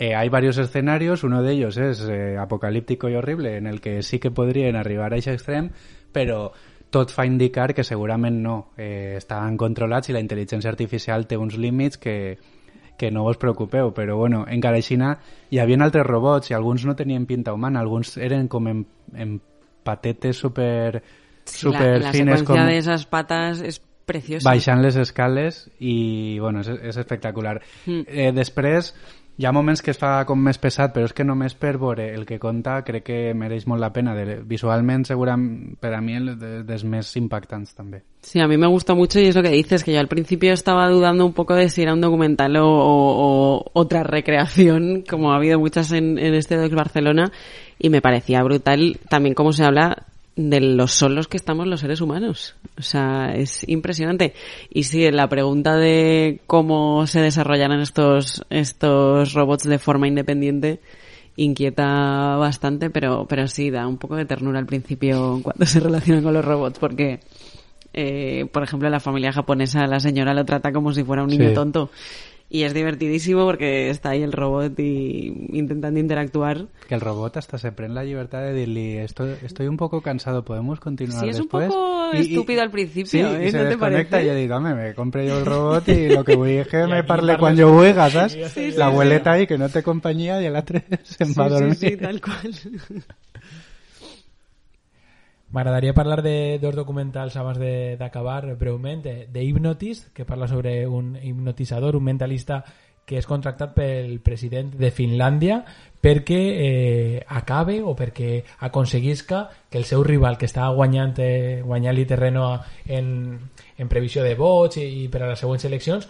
eh, 0.00 0.16
hay 0.16 0.28
varios 0.28 0.58
escenarios, 0.58 1.22
uno 1.22 1.44
de 1.44 1.52
ellos 1.52 1.78
es 1.78 2.02
eh, 2.08 2.36
apocalíptico 2.38 3.08
y 3.08 3.14
horrible, 3.14 3.56
en 3.56 3.68
el 3.68 3.80
que 3.80 4.02
sí 4.02 4.18
que 4.18 4.32
podrien 4.32 4.74
arribar 4.74 5.12
a 5.12 5.20
aquest 5.20 5.38
extrem, 5.38 5.70
però 6.12 6.50
tot 6.90 7.14
fa 7.14 7.26
indicar 7.26 7.70
que 7.74 7.86
segurament 7.86 8.42
no. 8.42 8.58
Eh, 8.76 9.14
estan 9.22 9.56
controlats 9.56 10.10
i 10.10 10.18
la 10.18 10.22
intel·ligència 10.26 10.74
artificial 10.74 11.28
té 11.30 11.38
uns 11.38 11.54
límits 11.54 12.02
que, 12.02 12.36
que 12.96 13.10
no 13.10 13.22
vos 13.22 13.36
preocupeu, 13.36 13.92
però 13.94 14.16
bueno, 14.16 14.44
encara 14.48 14.80
així 14.80 14.96
hi 14.96 15.58
havia 15.60 15.78
altres 15.84 16.06
robots 16.06 16.50
i 16.50 16.54
alguns 16.54 16.84
no 16.84 16.96
tenien 16.96 17.26
pinta 17.26 17.52
humana, 17.52 17.80
alguns 17.80 18.16
eren 18.16 18.48
com 18.48 18.68
en, 18.68 18.86
en 19.14 19.40
patetes 19.84 20.36
super, 20.36 21.02
super 21.44 22.00
la, 22.00 22.08
la 22.08 22.12
fines. 22.12 22.40
La 22.40 22.46
com... 22.46 22.62
d'esas 22.66 23.06
patas 23.06 23.60
és 23.60 23.80
preciosa. 24.06 24.46
Baixant 24.48 24.82
les 24.82 24.96
escales 24.96 25.66
i, 25.78 26.38
bueno, 26.40 26.62
és, 26.62 26.70
és 26.90 26.96
espectacular. 26.96 27.58
Mm. 27.86 28.06
Eh, 28.06 28.32
després, 28.32 28.94
hi 29.36 29.44
ha 29.44 29.52
moments 29.52 29.82
que 29.84 29.92
es 29.92 29.98
fa 30.00 30.24
com 30.24 30.40
més 30.40 30.56
pesat, 30.56 30.94
però 30.94 31.04
és 31.04 31.12
que 31.12 31.24
només 31.24 31.54
per 31.60 31.74
veure 31.76 32.06
el 32.14 32.24
que 32.24 32.38
conta 32.40 32.78
crec 32.86 33.04
que 33.04 33.18
mereix 33.36 33.66
molt 33.68 33.82
la 33.84 33.90
pena. 33.92 34.14
De, 34.16 34.38
visualment, 34.48 35.04
segurament, 35.04 35.76
per 35.80 35.92
a 35.92 36.00
mi, 36.00 36.16
el 36.16 36.30
de, 36.40 36.52
dels 36.64 36.86
més 36.88 37.10
impactants 37.20 37.76
també. 37.76 38.00
Sí, 38.22 38.40
a 38.40 38.48
mí 38.48 38.56
me 38.56 38.66
gusta 38.66 38.94
mucho 38.94 39.20
y 39.20 39.26
es 39.26 39.36
lo 39.36 39.42
que 39.42 39.50
dices, 39.50 39.84
que 39.84 39.92
yo 39.92 40.00
al 40.00 40.08
principio 40.08 40.52
estaba 40.52 40.88
dudando 40.88 41.26
un 41.26 41.34
poco 41.34 41.54
de 41.54 41.68
si 41.68 41.82
era 41.82 41.92
un 41.92 42.00
documental 42.00 42.56
o, 42.58 43.70
otra 43.74 44.02
recreación, 44.02 45.04
como 45.08 45.32
ha 45.32 45.36
habido 45.36 45.58
muchas 45.58 45.92
en, 45.92 46.18
en 46.18 46.34
este 46.34 46.56
Docs 46.56 46.74
Barcelona, 46.74 47.30
y 47.78 47.90
me 47.90 48.00
parecía 48.00 48.42
brutal 48.42 48.98
también 49.08 49.34
cómo 49.34 49.52
se 49.52 49.64
habla 49.64 50.06
de 50.36 50.60
los 50.60 50.92
solos 50.92 51.28
que 51.28 51.38
estamos 51.38 51.66
los 51.66 51.80
seres 51.80 52.00
humanos. 52.02 52.54
O 52.78 52.82
sea, 52.82 53.34
es 53.34 53.66
impresionante. 53.68 54.34
Y 54.70 54.82
sí, 54.84 55.10
la 55.10 55.28
pregunta 55.28 55.76
de 55.76 56.40
cómo 56.46 57.06
se 57.06 57.20
desarrollarán 57.20 57.80
estos, 57.80 58.44
estos 58.50 59.32
robots 59.32 59.64
de 59.64 59.78
forma 59.78 60.06
independiente 60.08 60.80
inquieta 61.36 62.36
bastante, 62.36 62.90
pero, 62.90 63.26
pero 63.28 63.46
sí, 63.48 63.70
da 63.70 63.86
un 63.86 63.98
poco 63.98 64.16
de 64.16 64.24
ternura 64.24 64.58
al 64.58 64.66
principio 64.66 65.40
cuando 65.42 65.66
se 65.66 65.80
relaciona 65.80 66.22
con 66.22 66.32
los 66.32 66.44
robots, 66.44 66.78
porque, 66.78 67.20
eh, 67.92 68.46
por 68.52 68.62
ejemplo, 68.62 68.88
la 68.88 69.00
familia 69.00 69.32
japonesa 69.32 69.86
la 69.86 70.00
señora 70.00 70.32
lo 70.34 70.44
trata 70.44 70.72
como 70.72 70.92
si 70.92 71.04
fuera 71.04 71.22
un 71.22 71.28
niño 71.30 71.48
Sí. 71.50 71.54
tonto. 71.54 71.90
Y 72.48 72.62
es 72.62 72.72
divertidísimo 72.74 73.44
porque 73.44 73.90
está 73.90 74.10
ahí 74.10 74.22
el 74.22 74.30
robot 74.32 74.78
y 74.78 75.48
intentando 75.52 75.98
interactuar. 75.98 76.66
Que 76.86 76.94
el 76.94 77.00
robot 77.00 77.36
hasta 77.38 77.58
se 77.58 77.72
prende 77.72 77.96
la 77.96 78.04
libertad 78.04 78.40
de 78.42 78.52
decirle 78.52 79.02
estoy, 79.02 79.34
estoy 79.42 79.66
un 79.66 79.76
poco 79.76 80.00
cansado, 80.00 80.44
¿podemos 80.44 80.78
continuar 80.78 81.24
Sí, 81.24 81.28
es 81.30 81.36
un 81.36 81.42
después? 81.42 81.66
poco 81.68 82.10
I- 82.14 82.18
i- 82.18 82.20
estúpido 82.20 82.62
al 82.62 82.70
principio, 82.70 83.10
Sí, 83.10 83.18
¿eh? 83.18 83.46
i 83.48 83.50
se 83.50 83.56
¿No 83.56 83.62
te 83.64 83.68
desconecta 83.70 84.10
parece? 84.18 84.26
i 84.26 84.30
jo 84.30 84.34
dic, 84.36 84.50
home, 84.52 84.74
me 84.74 84.94
compré 84.94 85.28
jo 85.28 85.38
el 85.40 85.44
robot 85.52 85.88
i 85.88 86.08
lo 86.08 86.22
que 86.22 86.36
vull 86.36 86.50
és 86.62 86.68
que 86.68 86.86
me 86.86 87.02
parle 87.02 87.34
tu. 87.36 87.46
jo 87.58 87.72
vulga, 87.72 88.08
saps? 88.10 88.32
Sí, 88.34 88.44
sí, 88.54 88.66
la 88.78 88.86
sí. 88.86 88.92
abueleta 88.92 89.32
ahí 89.32 89.48
que 89.48 89.58
no 89.58 89.68
té 89.68 89.82
companyia 89.82 90.38
i 90.40 90.48
l'altre 90.48 90.84
se'n 91.02 91.34
va 91.34 91.46
a 91.46 91.48
dormir. 91.48 91.74
Sí, 91.74 91.88
sí, 91.90 91.96
tal 91.96 92.20
cual. 92.20 92.54
M'agradaria 95.56 95.94
parlar 95.94 96.20
de 96.20 96.58
dos 96.60 96.74
documentals 96.76 97.34
abans 97.40 97.56
d'acabar 97.56 98.42
breument, 98.60 99.00
de, 99.00 99.24
de 99.32 99.42
Hypnotist, 99.42 100.10
que 100.12 100.26
parla 100.28 100.48
sobre 100.48 100.86
un 100.86 101.16
hipnotitzador, 101.16 101.96
un 101.96 102.04
mentalista 102.04 102.58
que 103.08 103.16
és 103.16 103.24
contractat 103.24 103.72
pel 103.72 104.18
president 104.20 104.74
de 104.76 104.90
Finlàndia 104.92 105.62
perquè 106.02 106.40
eh, 106.60 107.22
acabe 107.38 107.78
o 107.80 107.94
perquè 107.96 108.42
aconseguisca 108.68 109.46
que 109.70 109.80
el 109.80 109.88
seu 109.88 110.04
rival 110.04 110.36
que 110.36 110.44
està 110.44 110.68
guanyant, 110.76 111.14
eh, 111.24 111.62
guanyant-li 111.64 112.04
terreno 112.04 112.50
en, 112.84 113.08
en 113.78 113.88
previsió 113.88 114.26
de 114.28 114.34
vots 114.36 114.76
i, 114.82 114.84
i 115.06 115.08
per 115.08 115.24
a 115.24 115.30
les 115.30 115.40
següents 115.40 115.64
eleccions 115.64 116.04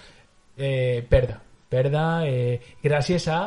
eh, 0.58 1.06
perda. 1.06 1.38
Perda 1.70 2.26
eh, 2.26 2.58
gràcies 2.82 3.30
a 3.30 3.40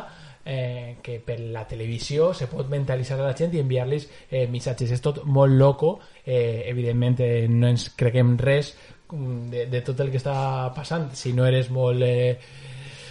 eh, 0.44 0.96
que 1.02 1.18
per 1.24 1.38
la 1.40 1.66
televisió 1.68 2.32
se 2.34 2.48
pot 2.50 2.68
mentalitzar 2.70 3.20
a 3.20 3.28
la 3.28 3.36
gent 3.36 3.54
i 3.54 3.62
enviar-los 3.62 4.08
eh, 4.30 4.46
missatges. 4.48 4.92
És 4.96 5.04
tot 5.04 5.22
molt 5.24 5.56
loco, 5.58 5.98
eh, 6.24 6.64
evidentment 6.70 7.20
eh, 7.20 7.46
no 7.48 7.70
ens 7.70 7.90
creguem 7.96 8.36
res 8.40 8.74
mm, 9.12 9.46
de, 9.52 9.66
de 9.70 9.84
tot 9.86 10.00
el 10.00 10.10
que 10.10 10.20
està 10.22 10.72
passant. 10.76 11.10
Si 11.14 11.32
no 11.36 11.46
eres 11.46 11.70
molt... 11.70 12.02
Eh, 12.06 12.68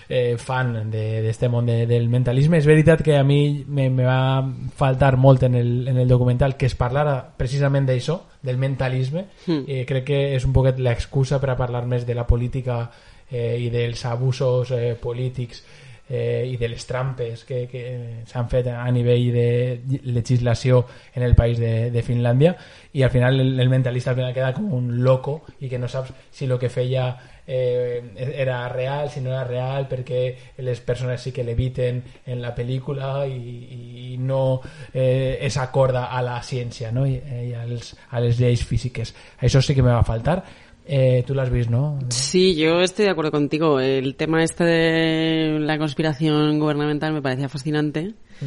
eh, 0.09 0.37
fan 0.41 0.73
d'aquest 0.89 1.43
de, 1.45 1.49
món 1.53 1.67
de, 1.69 1.85
del 1.87 2.09
mentalisme. 2.09 2.57
És 2.57 2.67
veritat 2.67 3.03
que 3.05 3.15
a 3.15 3.23
mi 3.23 3.63
me, 3.67 3.87
me 3.93 4.07
va 4.07 4.41
faltar 4.75 5.15
molt 5.21 5.45
en 5.45 5.55
el, 5.55 5.87
en 5.87 6.01
el 6.01 6.09
documental 6.09 6.57
que 6.57 6.65
es 6.67 6.75
parlara 6.75 7.21
precisament 7.37 7.87
d'això, 7.87 8.17
del 8.41 8.57
mentalisme. 8.57 9.27
Mm. 9.45 9.61
Eh, 9.67 9.83
crec 9.87 10.09
que 10.09 10.23
és 10.35 10.47
un 10.49 10.55
poquet 10.55 10.81
l'excusa 10.81 11.39
per 11.39 11.53
a 11.53 11.59
parlar 11.59 11.85
més 11.85 12.07
de 12.09 12.17
la 12.17 12.25
política 12.27 12.81
eh, 13.29 13.55
i 13.61 13.69
dels 13.69 14.03
abusos 14.09 14.73
eh, 14.73 14.95
polítics 14.99 15.61
eh, 16.09 16.49
i 16.49 16.57
de 16.57 16.67
les 16.67 16.85
trampes 16.89 17.45
que, 17.45 17.63
que 17.71 17.83
s'han 18.27 18.49
fet 18.49 18.67
a 18.73 18.89
nivell 18.91 19.29
de 19.33 20.09
legislació 20.09 20.83
en 21.13 21.23
el 21.23 21.35
país 21.37 21.61
de, 21.61 21.91
de 21.93 22.03
Finlàndia 22.03 22.55
i 22.93 23.03
al 23.05 23.13
final 23.13 23.39
el, 23.39 23.59
el 23.59 23.69
mentalista 23.69 24.11
al 24.11 24.17
final 24.17 24.33
queda 24.33 24.53
com 24.57 24.73
un 24.73 24.95
loco 25.05 25.43
i 25.59 25.69
que 25.69 25.79
no 25.79 25.87
saps 25.87 26.13
si 26.33 26.49
el 26.49 26.57
que 26.59 26.69
feia 26.73 27.11
eh, 27.51 28.13
era 28.37 28.69
real, 28.69 29.09
si 29.09 29.21
no 29.21 29.31
era 29.31 29.43
real, 29.43 29.87
perquè 29.89 30.21
les 30.61 30.81
persones 30.85 31.21
sí 31.21 31.31
que 31.33 31.43
l'eviten 31.43 32.03
en 32.29 32.43
la 32.43 32.53
pel·lícula 32.53 33.25
i, 33.25 34.13
i 34.13 34.17
no 34.21 34.61
eh, 34.93 35.39
és 35.41 35.57
acorda 35.57 36.07
a 36.13 36.21
la 36.21 36.37
ciència 36.45 36.93
no? 36.93 37.07
I, 37.09 37.17
eh, 37.17 37.43
i 37.49 37.53
als, 37.57 37.95
a 38.13 38.21
les 38.21 38.37
lleis 38.37 38.61
físiques. 38.65 39.15
Això 39.41 39.63
sí 39.65 39.73
que 39.73 39.81
me 39.81 39.89
va 39.89 40.05
faltar. 40.05 40.43
Eh, 40.85 41.23
tú 41.25 41.35
lo 41.35 41.41
has 41.41 41.51
visto, 41.51 41.71
¿no? 41.71 41.99
Sí, 42.09 42.55
yo 42.55 42.81
estoy 42.81 43.05
de 43.05 43.11
acuerdo 43.11 43.31
contigo. 43.31 43.79
El 43.79 44.15
tema 44.15 44.43
este 44.43 44.63
de 44.63 45.59
la 45.59 45.77
conspiración 45.77 46.59
gubernamental 46.59 47.13
me 47.13 47.21
parecía 47.21 47.47
fascinante. 47.49 48.15
Mm. 48.41 48.45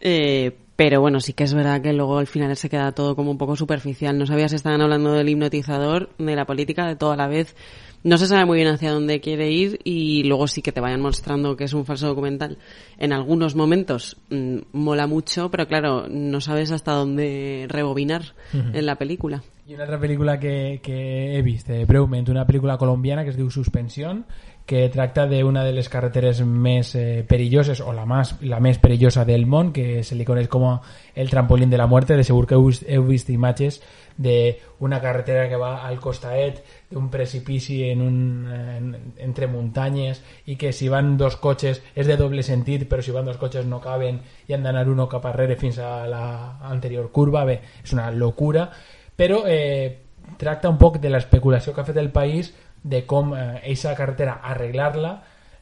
Eh, 0.00 0.56
pero 0.74 1.00
bueno, 1.00 1.20
sí 1.20 1.32
que 1.34 1.44
es 1.44 1.54
verdad 1.54 1.82
que 1.82 1.92
luego 1.92 2.18
al 2.18 2.26
final 2.26 2.56
se 2.56 2.70
queda 2.70 2.92
todo 2.92 3.14
como 3.14 3.30
un 3.30 3.38
poco 3.38 3.56
superficial. 3.56 4.18
No 4.18 4.26
sabías 4.26 4.50
si 4.50 4.56
estaban 4.56 4.80
hablando 4.80 5.12
del 5.12 5.28
hipnotizador, 5.28 6.10
de 6.18 6.34
la 6.34 6.46
política, 6.46 6.86
de 6.86 6.96
toda 6.96 7.16
la 7.16 7.28
vez 7.28 7.54
no 8.04 8.18
se 8.18 8.26
sabe 8.26 8.44
muy 8.44 8.56
bien 8.56 8.68
hacia 8.68 8.90
dónde 8.90 9.20
quiere 9.20 9.50
ir 9.50 9.78
y 9.84 10.24
luego 10.24 10.48
sí 10.48 10.62
que 10.62 10.72
te 10.72 10.80
vayan 10.80 11.00
mostrando 11.00 11.56
que 11.56 11.64
es 11.64 11.72
un 11.72 11.84
falso 11.84 12.08
documental. 12.08 12.58
En 12.98 13.12
algunos 13.12 13.54
momentos 13.54 14.16
mmm, 14.30 14.58
mola 14.72 15.06
mucho, 15.06 15.50
pero 15.50 15.66
claro, 15.66 16.08
no 16.08 16.40
sabes 16.40 16.72
hasta 16.72 16.92
dónde 16.92 17.66
rebobinar 17.68 18.34
uh 18.52 18.56
-huh. 18.56 18.76
en 18.76 18.86
la 18.86 18.96
película. 18.96 19.42
I 19.72 19.74
una 19.74 19.86
altra 19.86 19.96
pel·lícula 19.96 20.34
que, 20.36 20.80
que 20.84 21.38
he 21.38 21.40
vist 21.40 21.70
eh, 21.72 21.86
una 21.88 22.44
pel·lícula 22.44 22.76
colombiana 22.76 23.22
que 23.24 23.30
es 23.30 23.38
diu 23.38 23.48
Suspensión, 23.48 24.26
que 24.66 24.90
tracta 24.92 25.24
d'una 25.26 25.64
de 25.64 25.72
les 25.72 25.88
carreteres 25.88 26.42
més 26.44 26.90
eh, 26.94 27.24
perilloses 27.24 27.80
o 27.80 27.94
la, 27.96 28.04
más, 28.04 28.34
la 28.42 28.60
més 28.60 28.76
perillosa 28.76 29.24
del 29.24 29.46
món, 29.46 29.72
que 29.72 30.04
se 30.04 30.14
li 30.14 30.28
coneix 30.28 30.50
com 30.52 30.68
el 30.68 31.32
trampolín 31.32 31.72
de 31.72 31.80
la 31.80 31.88
muerte. 31.88 32.20
De 32.20 32.28
segur 32.28 32.44
que 32.46 32.60
heu, 32.60 32.68
heu 32.68 33.08
vist 33.08 33.32
imatges 33.32 33.80
d'una 34.12 35.00
carretera 35.00 35.48
que 35.48 35.56
va 35.56 35.86
al 35.88 35.96
costaet 36.04 36.60
d'un 36.92 37.08
precipici 37.08 37.80
en 37.88 38.04
un, 38.04 38.16
en, 38.52 38.94
entre 39.24 39.48
muntanyes 39.48 40.20
i 40.52 40.60
que 40.60 40.76
si 40.76 40.92
van 40.92 41.16
dos 41.16 41.40
cotxes 41.40 41.80
és 41.96 42.06
de 42.06 42.20
doble 42.20 42.44
sentit 42.44 42.84
però 42.90 43.00
si 43.00 43.10
van 43.10 43.24
dos 43.24 43.40
cotxes 43.40 43.64
no 43.64 43.80
caben 43.80 44.20
i 44.48 44.52
han 44.52 44.68
d'anar 44.68 44.84
uno 44.92 45.08
cap 45.08 45.24
fins 45.56 45.78
a 45.78 46.04
la 46.06 46.58
curva 47.10 47.46
bé, 47.48 47.62
és 47.82 47.96
una 47.96 48.10
locura 48.10 48.68
però 49.16 49.42
eh, 49.46 49.98
tracta 50.38 50.70
un 50.70 50.78
poc 50.78 50.98
de 51.02 51.10
l'especulació 51.10 51.74
que 51.74 51.82
ha 51.82 51.88
fet 51.88 52.00
el 52.00 52.10
país 52.12 52.52
de 52.82 53.04
com 53.06 53.32
aquesta 53.34 53.92
eh, 53.92 53.96
carretera 53.96 54.40
arreglar-la 54.42 55.14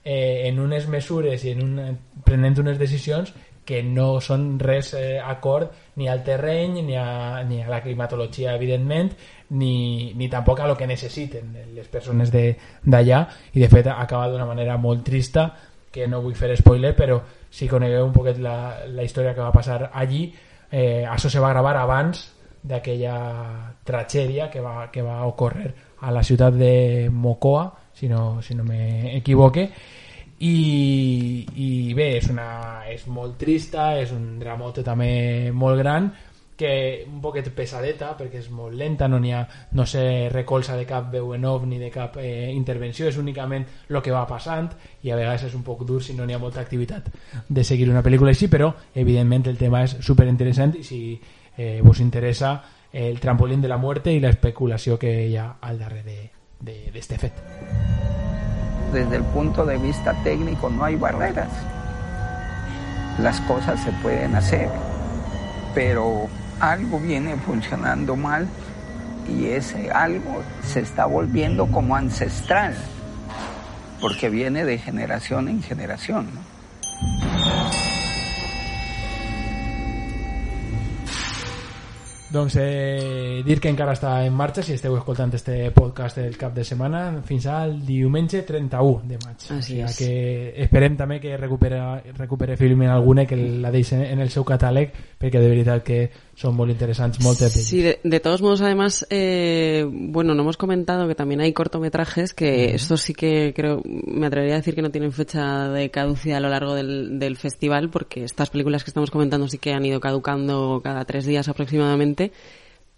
eh, 0.04 0.48
en 0.48 0.60
unes 0.60 0.88
mesures 0.88 1.44
i 1.44 1.54
en 1.54 1.62
un, 1.64 1.98
prenent 2.24 2.58
unes 2.62 2.78
decisions 2.80 3.34
que 3.70 3.82
no 3.86 4.18
són 4.24 4.56
res 4.58 4.94
eh, 4.98 5.20
acord 5.20 5.70
ni 6.00 6.08
al 6.08 6.24
terreny, 6.26 6.80
ni 6.82 6.96
a, 6.98 7.42
ni 7.46 7.60
a 7.62 7.68
la 7.70 7.82
climatologia, 7.84 8.56
evidentment, 8.56 9.12
ni, 9.54 10.12
ni 10.16 10.28
tampoc 10.32 10.60
a 10.60 10.66
lo 10.66 10.76
que 10.78 10.88
necessiten 10.90 11.52
les 11.76 11.86
persones 11.92 12.32
d'allà, 12.32 13.20
i 13.52 13.62
de 13.62 13.68
fet 13.70 13.90
acaba 13.92 14.30
d'una 14.32 14.48
manera 14.48 14.78
molt 14.80 15.04
trista, 15.06 15.50
que 15.92 16.08
no 16.08 16.22
vull 16.24 16.38
fer 16.38 16.56
spoiler, 16.58 16.94
però 16.96 17.20
si 17.50 17.68
conegueu 17.68 18.06
un 18.06 18.14
poquet 18.14 18.38
la, 18.42 18.86
la 18.88 19.06
història 19.06 19.36
que 19.36 19.44
va 19.44 19.54
passar 19.54 19.90
allí, 19.92 20.24
eh, 20.70 21.04
això 21.06 21.30
se 21.30 21.42
va 21.42 21.52
gravar 21.52 21.76
abans 21.78 22.24
d'aquella 22.62 23.16
tragèdia 23.84 24.50
que 24.50 24.60
va, 24.60 24.90
que 24.92 25.02
va 25.02 25.24
ocórrer 25.26 25.72
a 26.00 26.12
la 26.12 26.22
ciutat 26.22 26.54
de 26.54 27.08
Mocoa, 27.12 27.70
si 27.94 28.08
no, 28.08 28.40
si 28.42 28.54
no 28.54 28.64
m'equivoque, 28.64 29.68
i, 30.40 31.44
i 31.60 31.68
bé, 31.92 32.14
és, 32.16 32.30
una, 32.32 32.48
és 32.88 33.04
molt 33.12 33.36
trista, 33.40 33.92
és 34.00 34.12
un 34.16 34.38
dramote 34.40 34.84
també 34.84 35.52
molt 35.52 35.80
gran, 35.80 36.08
que 36.60 37.06
un 37.08 37.22
poquet 37.24 37.46
pesadeta 37.56 38.10
perquè 38.18 38.42
és 38.42 38.50
molt 38.52 38.76
lenta, 38.76 39.06
no 39.08 39.16
ha 39.32 39.40
no 39.72 39.86
se 39.88 40.28
recolza 40.28 40.76
de 40.76 40.84
cap 40.84 41.08
veu 41.12 41.32
en 41.32 41.46
ni 41.64 41.78
de 41.78 41.88
cap 41.90 42.18
eh, 42.20 42.52
intervenció, 42.52 43.08
és 43.08 43.16
únicament 43.16 43.64
el 43.88 44.02
que 44.02 44.12
va 44.12 44.26
passant 44.28 44.68
i 45.02 45.10
a 45.10 45.16
vegades 45.16 45.44
és 45.48 45.54
un 45.54 45.62
poc 45.64 45.86
dur 45.88 46.02
si 46.02 46.12
no 46.12 46.26
n'hi 46.26 46.34
ha 46.34 46.38
molta 46.38 46.60
activitat 46.60 47.08
de 47.48 47.64
seguir 47.64 47.88
una 47.88 48.02
pel·lícula 48.02 48.36
així, 48.36 48.48
però 48.48 48.74
evidentment 48.94 49.48
el 49.48 49.56
tema 49.56 49.84
és 49.84 49.96
super 50.04 50.28
interessant 50.28 50.76
i 50.76 50.84
si 50.84 51.00
eh, 51.56 51.80
vos 51.82 52.00
interessa 52.00 52.62
el 52.92 53.20
trampolín 53.20 53.60
de 53.60 53.68
la 53.68 53.76
muerte 53.76 54.12
i 54.12 54.20
l'especulació 54.20 54.98
que 54.98 55.10
hi 55.28 55.36
ha 55.36 55.54
al 55.60 55.78
darrere 55.78 56.32
de, 56.60 57.18
fet. 57.18 57.32
Desde 58.92 59.16
el 59.16 59.24
punto 59.24 59.64
de 59.64 59.76
vista 59.78 60.14
técnico 60.24 60.68
no 60.70 60.84
hay 60.84 60.96
barreras. 60.96 61.50
Las 63.20 63.40
cosas 63.42 63.80
se 63.82 63.92
pueden 64.02 64.34
hacer, 64.34 64.68
pero 65.74 66.28
algo 66.58 66.98
viene 66.98 67.36
funcionando 67.36 68.16
mal 68.16 68.48
y 69.28 69.46
ese 69.46 69.90
algo 69.90 70.42
se 70.64 70.80
está 70.80 71.06
volviendo 71.06 71.66
como 71.66 71.94
ancestral, 71.94 72.74
porque 74.00 74.28
viene 74.28 74.64
de 74.64 74.78
generación 74.78 75.48
en 75.48 75.62
generación. 75.62 76.28
Doncs 82.30 82.54
eh, 82.62 83.42
dir 83.42 83.58
que 83.58 83.72
encara 83.72 83.96
està 83.96 84.12
en 84.22 84.36
marxa 84.38 84.62
si 84.62 84.76
esteu 84.76 84.94
escoltant 84.94 85.32
este 85.34 85.56
podcast 85.74 86.20
del 86.20 86.36
cap 86.38 86.54
de 86.54 86.62
setmana 86.62 87.00
fins 87.26 87.48
al 87.50 87.80
diumenge 87.82 88.44
31 88.46 89.02
de 89.10 89.18
maig. 89.24 89.46
Així 89.50 89.56
o 89.56 89.64
sigui 89.66 89.82
és. 89.82 89.98
que 89.98 90.12
esperem 90.62 90.94
també 91.00 91.18
que 91.18 91.34
recupera, 91.36 91.98
recupere 92.20 92.54
Filmin 92.60 92.92
alguna 92.94 93.26
que 93.26 93.34
la 93.34 93.74
deixen 93.74 94.04
en 94.06 94.22
el 94.22 94.30
seu 94.30 94.46
catàleg 94.46 94.94
perquè 95.18 95.42
de 95.42 95.50
veritat 95.50 95.82
que 95.82 95.98
son 96.40 96.54
muy 96.56 96.70
interesantes, 96.70 97.22
moltes. 97.22 97.52
Sí, 97.52 97.82
de, 97.82 97.98
de, 98.02 98.20
todos 98.20 98.40
modos, 98.40 98.62
además, 98.62 99.06
eh, 99.10 99.84
bueno, 99.86 100.34
no 100.34 100.40
hemos 100.40 100.56
comentado 100.56 101.06
que 101.06 101.14
también 101.14 101.42
hay 101.42 101.52
cortometrajes 101.52 102.32
que 102.32 102.50
uh 102.50 102.70
-huh. 102.70 102.74
estos 102.76 103.02
sí 103.02 103.12
que 103.12 103.52
creo, 103.54 103.82
me 103.84 104.26
atrevería 104.26 104.54
a 104.54 104.58
decir 104.58 104.74
que 104.74 104.80
no 104.80 104.90
tienen 104.90 105.12
fecha 105.12 105.68
de 105.68 105.90
caducidad 105.90 106.38
a 106.38 106.40
lo 106.40 106.48
largo 106.48 106.74
del, 106.74 107.18
del 107.18 107.36
festival, 107.36 107.90
porque 107.90 108.24
estas 108.24 108.48
películas 108.48 108.84
que 108.84 108.90
estamos 108.90 109.10
comentando 109.10 109.48
sí 109.48 109.58
que 109.58 109.74
han 109.74 109.84
ido 109.84 110.00
caducando 110.00 110.80
cada 110.82 111.04
tres 111.04 111.26
días 111.26 111.48
aproximadamente, 111.48 112.19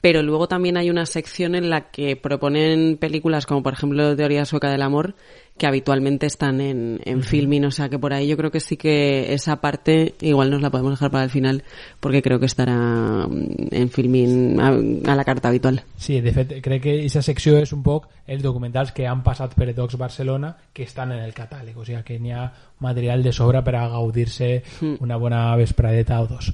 pero 0.03 0.20
luego 0.23 0.49
también 0.49 0.77
hay 0.77 0.91
una 0.91 1.07
sección 1.07 1.55
en 1.55 1.70
la 1.70 1.91
que 1.91 2.16
proponen 2.16 2.99
películas 2.99 3.47
como 3.47 3.62
por 3.62 3.73
ejemplo 3.73 4.16
Teoría 4.16 4.45
sueca 4.45 4.68
del 4.68 4.83
amor 4.83 5.14
que 5.57 5.66
habitualmente 5.66 6.27
están 6.27 6.61
en, 6.61 7.01
en 7.05 7.18
uh 7.18 7.20
-huh. 7.20 7.25
filming, 7.25 7.64
o 7.66 7.70
sea 7.70 7.89
que 7.89 7.99
por 7.99 8.12
ahí 8.12 8.27
yo 8.27 8.37
creo 8.37 8.51
que 8.51 8.59
sí 8.59 8.77
que 8.77 9.33
esa 9.33 9.61
parte 9.61 10.14
igual 10.20 10.51
nos 10.51 10.61
la 10.61 10.70
podemos 10.70 10.93
dejar 10.93 11.11
para 11.12 11.25
el 11.25 11.31
final 11.31 11.62
porque 12.01 12.20
creo 12.20 12.41
que 12.41 12.47
estará 12.47 13.29
en 13.70 13.89
filming 13.91 14.59
a, 14.61 14.68
a 15.12 15.14
la 15.14 15.25
carta 15.25 15.49
habitual. 15.49 15.85
Sí, 15.97 16.20
de 16.20 16.33
fet, 16.33 16.61
crec 16.62 16.83
que 16.83 16.95
aquesta 16.99 17.23
secció 17.23 17.59
és 17.62 17.73
un 17.73 17.85
poc 17.85 18.09
els 18.27 18.43
documentals 18.43 18.91
que 18.91 19.07
han 19.07 19.23
passat 19.23 19.55
per 19.55 19.75
Docs 19.75 19.99
Barcelona 19.99 20.57
que 20.73 20.83
estan 20.83 21.12
en 21.12 21.23
el 21.23 21.35
catàleg, 21.35 21.77
o 21.77 21.85
sigui 21.85 22.03
que 22.03 22.18
n'hi 22.18 22.33
ha 22.33 22.51
material 22.81 23.23
de 23.23 23.31
sobra 23.31 23.62
per 23.62 23.77
a 23.77 23.89
gaudir-se 23.89 24.64
mm. 24.81 24.97
una 25.01 25.16
bona 25.16 25.55
vespradeta 25.55 26.20
o 26.23 26.27
dos. 26.27 26.51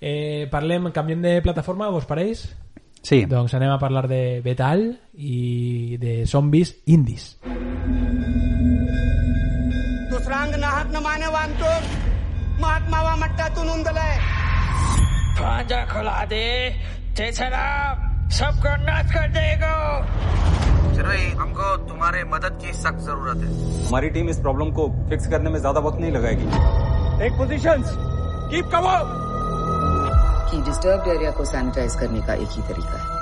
Eh, 0.00 0.48
parlem, 0.50 0.90
canviem 0.92 1.22
de 1.22 1.40
plataforma, 1.42 1.88
vos 1.90 2.04
pareix? 2.06 2.44
Sí. 3.02 3.24
Doncs 3.26 3.54
anem 3.54 3.70
a 3.70 3.78
parlar 3.78 4.06
de 4.08 4.40
Betal 4.44 4.98
i 5.14 5.96
de 6.00 6.24
zombis 6.26 6.76
indis. 6.86 7.36
दुसरांग 10.10 10.54
नाहक 10.60 10.88
न 10.92 11.02
माने 11.02 11.26
वांतो 11.34 11.70
महात्मावा 12.62 13.14
मट्टा 13.16 13.48
तू 13.54 13.62
नोंदलाय 13.64 14.14
खुला 15.92 16.24
दे 16.32 16.44
चेचरा 17.16 17.66
सबको 18.38 18.70
नाश 18.84 19.12
कर 19.14 19.28
देगा 19.36 19.72
चिरई 20.96 21.24
हमको 21.40 21.66
तुम्हारे 21.88 22.24
मदद 22.32 22.58
की 22.62 22.72
सख्त 22.72 23.00
ज़रूरत 23.06 23.44
है 23.44 23.50
हमारी 23.86 24.08
टीम 24.16 24.28
इस 24.30 24.38
प्रॉब्लम 24.46 24.70
को 24.78 24.88
फिक्स 25.10 25.26
करने 25.30 25.50
में 25.50 25.58
ज़्यादा 25.58 25.80
वक्त 25.86 26.00
नहीं 26.00 26.12
लगाएगी 26.12 26.46
टेक 27.20 27.32
पोजीशंस 27.38 27.94
कीप 28.50 28.70
कवर 28.74 29.00
कि 30.51 30.61
डिस्टर्ब्ड 30.69 31.07
एरिया 31.15 31.31
को 31.31 31.45
सैनिटाइज 31.45 31.95
करने 31.95 32.21
का 32.27 32.33
एक 32.33 32.57
ही 32.57 32.61
तरीका 32.73 32.97
है 32.97 33.19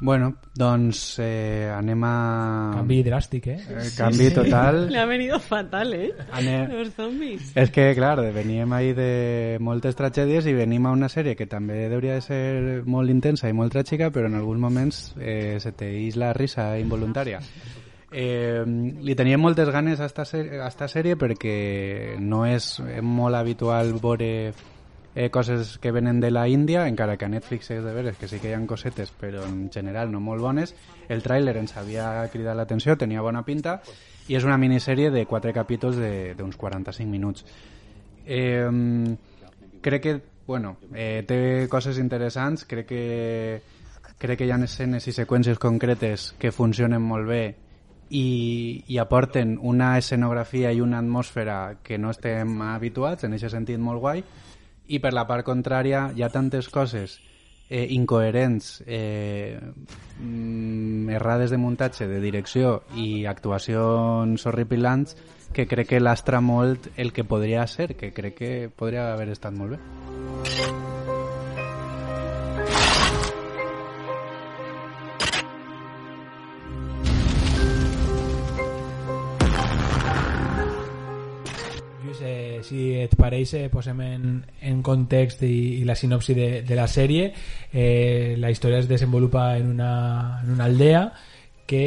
Bueno, 0.00 0.34
doncs 0.54 1.18
eh, 1.18 1.72
anem 1.74 2.04
a... 2.06 2.70
Canvi 2.76 3.00
dràstic, 3.02 3.48
eh? 3.50 3.56
eh 3.58 3.88
canvi 3.96 4.28
total. 4.30 4.84
Le 4.92 5.00
ha 5.00 5.06
venido 5.06 5.40
fatal, 5.40 5.92
eh? 5.92 6.12
Ane- 6.30 6.68
Los 6.68 6.94
zombies. 6.94 7.50
És 7.56 7.72
que, 7.74 7.94
clar, 7.96 8.20
veníem 8.32 8.72
ahí 8.72 8.92
de 8.94 9.58
moltes 9.58 9.98
tragèdies 9.98 10.46
i 10.46 10.54
venim 10.54 10.86
a 10.86 10.94
una 10.94 11.10
sèrie 11.10 11.34
que 11.34 11.48
també 11.50 11.88
hauria 11.90 12.14
de 12.14 12.22
ser 12.22 12.84
molt 12.86 13.10
intensa 13.10 13.50
i 13.50 13.56
molt 13.58 13.74
tràgica, 13.74 14.12
però 14.14 14.30
en 14.30 14.38
alguns 14.38 14.62
moments 14.62 15.02
eh, 15.18 15.58
se 15.58 15.74
te 15.74 15.90
ix 16.04 16.14
la 16.14 16.30
risa 16.32 16.70
involuntària. 16.78 17.42
Eh, 18.12 18.62
li 19.02 19.18
teníem 19.18 19.42
moltes 19.42 19.68
ganes 19.74 19.98
a 19.98 20.06
esta, 20.06 20.22
sèrie, 20.24 20.62
a 20.62 20.70
esta 20.70 20.86
sèrie 20.86 21.18
perquè 21.18 22.16
no 22.22 22.46
és 22.46 22.76
molt 23.02 23.34
habitual 23.34 23.96
veure 23.98 24.54
eh, 25.15 25.29
coses 25.29 25.77
que 25.77 25.91
venen 25.91 26.19
de 26.19 26.31
la 26.31 26.47
Índia, 26.47 26.87
encara 26.87 27.17
que 27.17 27.25
a 27.25 27.29
Netflix 27.29 27.69
és 27.71 27.83
de 27.83 27.93
veres 27.93 28.17
que 28.17 28.27
sí 28.27 28.39
que 28.39 28.49
hi 28.49 28.55
ha 28.57 28.61
cosetes, 28.67 29.11
però 29.11 29.45
en 29.45 29.69
general 29.71 30.11
no 30.11 30.19
molt 30.19 30.41
bones. 30.41 30.75
El 31.09 31.23
tràiler 31.23 31.55
ens 31.59 31.75
havia 31.77 32.27
cridat 32.33 32.57
l'atenció, 32.57 32.97
tenia 32.97 33.21
bona 33.21 33.43
pinta, 33.45 33.81
i 34.27 34.37
és 34.39 34.47
una 34.47 34.57
minissèrie 34.57 35.11
de 35.11 35.25
quatre 35.29 35.53
capítols 35.53 35.99
d'uns 36.37 36.57
45 36.57 37.09
minuts. 37.09 37.45
Eh, 38.25 38.69
crec 39.81 40.01
que, 40.01 40.21
bueno, 40.47 40.77
eh, 40.93 41.23
té 41.27 41.67
coses 41.69 41.99
interessants, 41.99 42.65
crec 42.65 42.87
que 42.87 43.03
crec 44.23 44.39
que 44.39 44.47
hi 44.47 44.53
ha 44.55 44.61
escenes 44.63 45.07
i 45.07 45.11
seqüències 45.11 45.59
concretes 45.59 46.31
que 46.39 46.53
funcionen 46.55 47.01
molt 47.03 47.27
bé 47.27 47.43
i, 48.09 48.83
i 48.87 48.97
aporten 49.01 49.57
una 49.59 49.97
escenografia 49.97 50.71
i 50.71 50.79
una 50.81 50.99
atmosfera 51.01 51.79
que 51.83 51.97
no 51.97 52.13
estem 52.13 52.61
habituats, 52.61 53.25
en 53.27 53.35
aquest 53.35 53.55
sentit 53.57 53.81
molt 53.83 53.99
guai, 53.99 54.23
i 54.87 54.99
per 54.99 55.13
la 55.13 55.27
part 55.27 55.45
contrària 55.47 56.09
hi 56.15 56.23
ha 56.23 56.31
tantes 56.33 56.69
coses 56.69 57.19
eh, 57.69 57.87
incoherents, 57.95 58.83
eh, 58.85 59.59
mm, 60.19 61.09
errades 61.09 61.51
de 61.51 61.57
muntatge, 61.57 62.07
de 62.07 62.19
direcció 62.21 62.83
i 62.95 63.25
actuacions 63.25 64.45
horripilants 64.45 65.15
que 65.53 65.67
crec 65.67 65.93
que 65.93 66.01
lastra 66.01 66.41
molt 66.41 66.89
el 66.97 67.13
que 67.13 67.23
podria 67.23 67.65
ser, 67.67 67.95
que 67.95 68.11
crec 68.13 68.35
que 68.35 68.51
podria 68.69 69.13
haver 69.13 69.29
estat 69.29 69.53
molt 69.53 69.77
bé. 69.77 71.02
Lluís, 82.03 82.19
eh, 82.21 82.59
si 82.67 82.97
et 82.99 83.13
pareix, 83.15 83.53
eh, 83.55 83.69
posem 83.71 84.01
en, 84.03 84.23
en 84.59 84.81
context 84.83 85.43
i, 85.47 85.79
i 85.79 85.83
la 85.87 85.95
sinopsi 85.95 86.33
de, 86.35 86.47
de 86.67 86.75
la 86.75 86.87
sèrie. 86.91 87.29
Eh, 87.71 88.35
la 88.39 88.51
història 88.51 88.81
es 88.83 88.89
desenvolupa 88.89 89.53
en 89.57 89.69
una, 89.71 90.41
en 90.43 90.51
una 90.57 90.65
aldea 90.65 91.05
que 91.65 91.85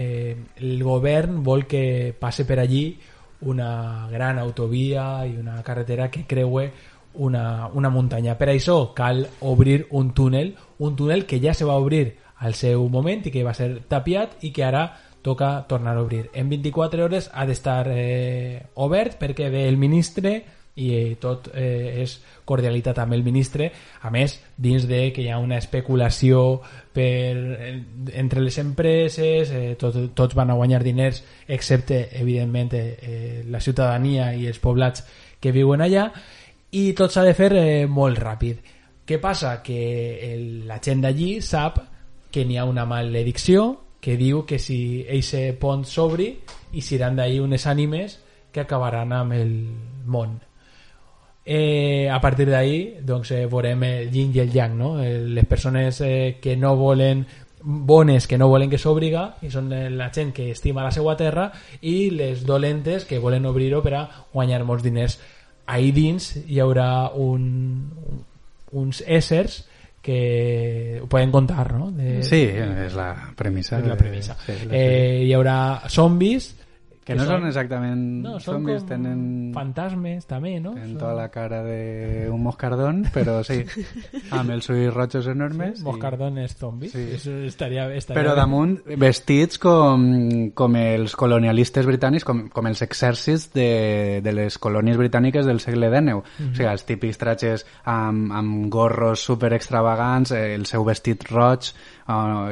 eh, 0.00 0.36
el 0.56 0.82
govern 0.82 1.42
vol 1.44 1.66
que 1.68 2.14
passe 2.18 2.46
per 2.48 2.58
allí 2.62 2.96
una 3.42 4.08
gran 4.10 4.38
autovia 4.38 5.26
i 5.28 5.36
una 5.36 5.60
carretera 5.62 6.10
que 6.10 6.24
creue 6.24 6.70
una, 7.14 7.68
una 7.74 7.90
muntanya. 7.92 8.38
Per 8.40 8.48
això 8.48 8.94
cal 8.96 9.26
obrir 9.40 9.86
un 9.90 10.14
túnel, 10.16 10.54
un 10.78 10.96
túnel 10.96 11.26
que 11.26 11.40
ja 11.40 11.52
se 11.52 11.68
va 11.68 11.76
obrir 11.76 12.16
al 12.40 12.56
seu 12.56 12.88
moment 12.88 13.26
i 13.28 13.32
que 13.34 13.44
va 13.44 13.52
ser 13.52 13.82
tapiat 13.88 14.40
i 14.40 14.54
que 14.56 14.64
ara 14.64 14.86
toca 15.22 15.66
tornar 15.68 15.96
a 15.96 16.02
obrir. 16.02 16.30
En 16.34 16.48
24 16.48 17.04
hores 17.04 17.30
ha 17.32 17.46
d'estar 17.46 17.86
eh, 17.92 18.66
obert 18.74 19.18
perquè 19.20 19.50
ve 19.50 19.66
el 19.68 19.76
ministre 19.76 20.40
i 20.80 20.90
eh, 20.94 21.16
tot 21.20 21.50
eh, 21.52 22.00
és 22.02 22.16
cordialitat 22.48 22.98
amb 23.02 23.14
el 23.16 23.24
ministre. 23.26 23.70
A 24.02 24.10
més, 24.14 24.38
dins 24.56 24.86
de 24.88 25.02
que 25.12 25.24
hi 25.24 25.30
ha 25.30 25.40
una 25.42 25.58
especulació 25.60 26.60
per, 26.94 27.36
eh, 27.56 27.72
entre 28.22 28.44
les 28.44 28.58
empreses, 28.62 29.52
eh, 29.52 29.74
tot, 29.80 29.98
tots 30.16 30.38
van 30.38 30.50
a 30.50 30.58
guanyar 30.58 30.82
diners, 30.86 31.22
excepte, 31.48 32.06
evidentment, 32.20 32.72
eh, 32.74 33.44
la 33.50 33.60
ciutadania 33.60 34.32
i 34.34 34.46
els 34.48 34.62
poblats 34.62 35.04
que 35.40 35.52
viuen 35.52 35.82
allà, 35.84 36.10
i 36.70 36.90
tot 36.94 37.12
s'ha 37.12 37.26
de 37.26 37.34
fer 37.34 37.52
eh, 37.58 37.86
molt 37.90 38.20
ràpid. 38.22 38.64
Què 39.06 39.18
passa? 39.18 39.56
Que 39.62 39.80
el, 40.32 40.42
la 40.68 40.78
gent 40.78 41.00
d'allí 41.02 41.40
sap 41.42 41.80
que 42.30 42.44
n'hi 42.46 42.60
ha 42.60 42.64
una 42.68 42.86
maledicció 42.86 43.89
que 44.00 44.16
diu 44.16 44.44
que 44.48 44.58
si 44.58 45.04
eixe 45.08 45.52
pont 45.60 45.84
s'obri 45.84 46.32
i 46.72 46.82
seran 46.82 47.18
d'ahir 47.18 47.42
unes 47.44 47.66
ànimes 47.68 48.18
que 48.50 48.64
acabaran 48.64 49.12
amb 49.12 49.36
el 49.36 49.52
món. 50.06 50.40
Eh, 51.44 52.08
a 52.10 52.20
partir 52.20 52.48
d'ahir 52.50 53.00
doncs, 53.06 53.30
eh, 53.32 53.46
veurem 53.46 53.82
el 53.84 54.10
yin 54.12 54.32
i 54.34 54.40
el 54.40 54.52
yang, 54.52 54.76
no? 54.76 54.90
Eh, 55.02 55.18
les 55.24 55.46
persones 55.46 56.00
eh, 56.00 56.38
que 56.40 56.56
no 56.56 56.76
volen 56.76 57.26
bones 57.62 58.26
que 58.26 58.38
no 58.38 58.48
volen 58.48 58.70
que 58.70 58.78
s'obriga 58.80 59.36
i 59.44 59.50
són 59.52 59.68
eh, 59.72 59.90
la 59.92 60.08
gent 60.14 60.32
que 60.32 60.50
estima 60.50 60.84
la 60.84 60.92
seva 60.94 61.16
terra 61.16 61.50
i 61.82 62.10
les 62.10 62.46
dolentes 62.48 63.04
que 63.04 63.18
volen 63.20 63.46
obrir-ho 63.46 63.82
per 63.84 63.94
a 63.98 64.06
guanyar 64.32 64.62
molts 64.64 64.84
diners 64.86 65.18
ahí 65.66 65.92
dins 65.92 66.32
hi 66.46 66.60
haurà 66.60 67.10
un, 67.12 67.90
uns 68.72 69.02
éssers 69.06 69.64
que 70.02 70.98
ho 71.02 71.06
poden 71.06 71.30
contar, 71.30 71.72
no? 71.74 71.90
De, 71.90 72.22
Sí, 72.22 72.42
és 72.46 72.94
la 72.94 73.32
premissa. 73.36 73.78
És 73.78 73.84
la 73.86 73.94
de- 73.94 73.96
premissa. 73.96 74.36
sí, 74.46 74.52
la 74.66 74.76
eh, 74.76 75.22
hi 75.26 75.32
haurà 75.34 75.82
zombis 75.88 76.54
Que 77.00 77.14
no 77.16 77.24
són 77.24 77.46
exactament 77.48 78.00
no, 78.22 78.34
són 78.38 78.58
zombis, 78.60 78.82
com 78.82 78.88
tenen, 78.90 79.20
fantasmes 79.54 80.26
també, 80.28 80.52
no? 80.60 80.74
tenen 80.76 80.90
Són- 80.92 80.98
tota 81.00 81.14
la 81.16 81.28
cara 81.32 81.62
d'un 81.64 82.42
moscardón, 82.44 83.00
però 83.14 83.38
sí, 83.46 83.62
amb 84.36 84.52
els 84.54 84.68
ulls 84.70 84.92
rojos 84.94 85.26
enormes. 85.32 85.78
Sí, 85.80 85.84
moscardones 85.86 86.54
zombis. 86.60 86.92
Sí. 86.92 87.06
Eso 87.16 87.32
estaria, 87.48 87.88
estaria 87.96 88.20
Però 88.20 88.34
damunt 88.36 88.76
vestits 89.00 89.58
com, 89.58 90.04
com 90.54 90.76
els 90.76 91.16
colonialistes 91.16 91.88
britànics, 91.88 92.26
com, 92.28 92.44
com 92.52 92.68
els 92.70 92.84
exèrcits 92.84 93.48
de, 93.56 94.20
de 94.22 94.34
les 94.36 94.58
colònies 94.60 95.00
britàniques 95.00 95.48
del 95.48 95.58
segle 95.64 95.88
XIX. 95.88 96.20
Mhm. 96.20 96.52
O 96.52 96.54
sigui, 96.60 96.68
els 96.70 96.84
típics 96.86 97.18
tratges 97.18 97.66
amb, 97.88 98.28
amb 98.36 98.68
gorros 98.70 99.24
super 99.24 99.54
extravagants, 99.56 100.36
eh, 100.36 100.52
el 100.54 100.68
seu 100.68 100.84
vestit 100.84 101.24
roig, 101.32 101.72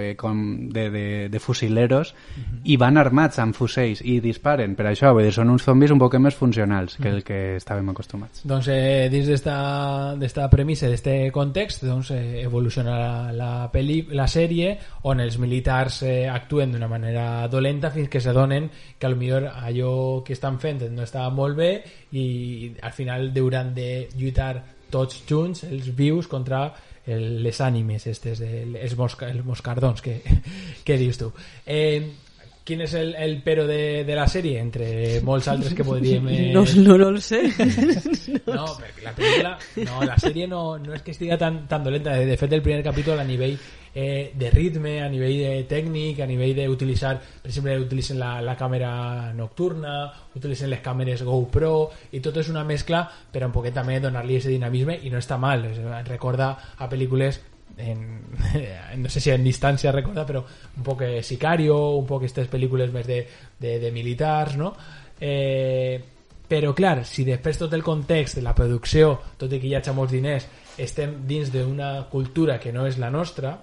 eh, 0.00 0.14
com 0.16 0.70
de, 0.72 0.88
de, 0.90 1.28
de 1.28 1.38
fusileros, 1.38 2.14
Mhm. 2.36 2.60
i 2.64 2.76
van 2.76 2.96
armats 2.96 3.38
amb 3.38 3.54
fusells 3.54 4.00
i 4.02 4.20
disparen. 4.20 4.74
Per 4.74 4.86
això, 4.86 5.12
vull 5.12 5.24
dir, 5.26 5.32
són 5.32 5.50
uns 5.50 5.64
zombis 5.64 5.90
un 5.90 5.98
poc 5.98 6.14
més 6.18 6.34
funcionals 6.34 6.96
que 6.96 7.08
el 7.08 7.22
que 7.22 7.56
estàvem 7.56 7.90
acostumats. 7.90 8.40
Doncs 8.48 8.68
eh, 8.72 9.08
dins 9.12 9.28
d'esta 9.28 10.48
premissa, 10.48 10.88
d'este 10.88 11.30
context, 11.32 11.84
doncs 11.84 12.10
eh, 12.12 12.42
evoluciona 12.42 13.32
la, 13.32 13.68
peli, 13.70 14.06
la 14.10 14.26
sèrie 14.26 14.78
on 15.02 15.20
els 15.20 15.38
militars 15.38 16.02
eh, 16.02 16.28
actuen 16.28 16.72
d'una 16.72 16.88
manera 16.88 17.46
dolenta 17.48 17.90
fins 17.90 18.08
que 18.08 18.20
s'adonen 18.20 18.70
que 18.98 19.06
millor 19.18 19.48
allò 19.50 20.22
que 20.24 20.32
estan 20.32 20.58
fent 20.62 20.86
no 20.94 21.02
està 21.02 21.26
molt 21.34 21.58
bé 21.58 21.82
i 22.12 22.72
al 22.82 22.92
final 22.94 23.32
hauran 23.36 23.74
de 23.74 24.08
lluitar 24.16 24.62
tots 24.90 25.24
junts, 25.28 25.64
els 25.68 25.90
vius, 25.94 26.28
contra 26.30 26.72
el, 27.08 27.42
les 27.42 27.60
ànimes 27.64 28.06
estes, 28.10 28.40
el, 28.44 28.76
els, 28.76 28.96
mosca, 28.96 29.28
els 29.32 29.44
moscardons 29.44 30.02
que, 30.04 30.20
que 30.86 30.98
dius 31.00 31.20
tu. 31.20 31.32
Eh, 31.66 32.28
quin 32.68 32.82
és 32.84 32.92
el, 33.00 33.14
el 33.16 33.38
pero 33.42 33.64
de, 33.66 34.04
de 34.04 34.16
la 34.16 34.26
sèrie 34.28 34.60
entre 34.60 34.88
molts 35.24 35.48
altres 35.48 35.72
que 35.74 35.86
podríem... 35.88 36.28
Eh... 36.38 36.50
No, 36.52 36.64
no, 36.84 36.98
no 37.00 37.08
el 37.14 37.22
sé. 37.24 37.40
No, 38.48 38.66
perquè 38.76 39.04
la 39.06 39.14
pel·lícula... 39.16 39.54
No, 39.86 40.02
la 40.04 40.18
sèrie 40.20 40.48
no, 40.50 40.62
no 40.82 40.92
és 40.96 41.04
que 41.04 41.14
estigui 41.16 41.36
tan, 41.40 41.62
tan 41.70 41.84
dolenta. 41.84 42.16
De 42.28 42.36
fet, 42.36 42.52
el 42.52 42.64
primer 42.64 42.82
capítol 42.84 43.20
a 43.20 43.24
nivell 43.24 43.56
eh, 43.94 44.32
de 44.34 44.50
ritme, 44.50 44.98
a 45.02 45.08
nivell 45.08 45.38
de 45.42 45.52
tècnic, 45.70 46.20
a 46.20 46.28
nivell 46.28 46.54
d'utilitzar... 46.56 47.16
Per 47.42 47.50
exemple, 47.50 47.76
utilitzen 47.84 48.18
la, 48.20 48.38
la 48.44 48.56
càmera 48.58 49.32
nocturna, 49.36 50.00
utilitzen 50.36 50.72
les 50.72 50.82
càmeres 50.84 51.22
GoPro, 51.26 51.74
i 52.12 52.22
tot 52.24 52.36
és 52.40 52.50
una 52.52 52.64
mescla 52.68 53.04
per 53.32 53.44
un 53.46 53.54
poquet 53.54 53.76
també 53.76 54.00
donar-li 54.00 54.38
aquest 54.38 54.52
dinamisme, 54.52 54.98
i 55.02 55.12
no 55.12 55.22
està 55.22 55.38
mal. 55.40 55.64
Recorda 56.08 56.54
a 56.76 56.90
pel·lícules 56.90 57.40
en, 57.78 58.04
no 59.02 59.08
sé 59.08 59.20
si 59.20 59.30
en 59.30 59.44
distància 59.44 59.92
recorda 59.94 60.24
però 60.26 60.42
un 60.42 60.82
poc 60.82 61.04
Sicario 61.22 61.76
un 61.98 62.06
poc 62.08 62.24
aquestes 62.24 62.48
pel·lícules 62.50 62.90
més 62.92 63.06
de, 63.06 63.20
de, 63.60 63.78
de 63.78 63.92
no? 64.56 64.74
eh, 65.20 66.00
però 66.48 66.72
clar, 66.74 67.04
si 67.04 67.26
després 67.28 67.58
tot 67.60 67.74
el 67.76 67.84
context 67.84 68.38
de 68.38 68.42
la 68.42 68.54
producció, 68.56 69.12
tot 69.36 69.52
i 69.52 69.60
que 69.60 69.68
hi 69.68 69.74
hagi 69.76 69.92
molts 69.92 70.14
diners 70.16 70.46
estem 70.80 71.26
dins 71.28 71.52
d'una 71.52 72.08
cultura 72.10 72.58
que 72.58 72.72
no 72.72 72.86
és 72.86 72.96
la 72.98 73.10
nostra 73.10 73.58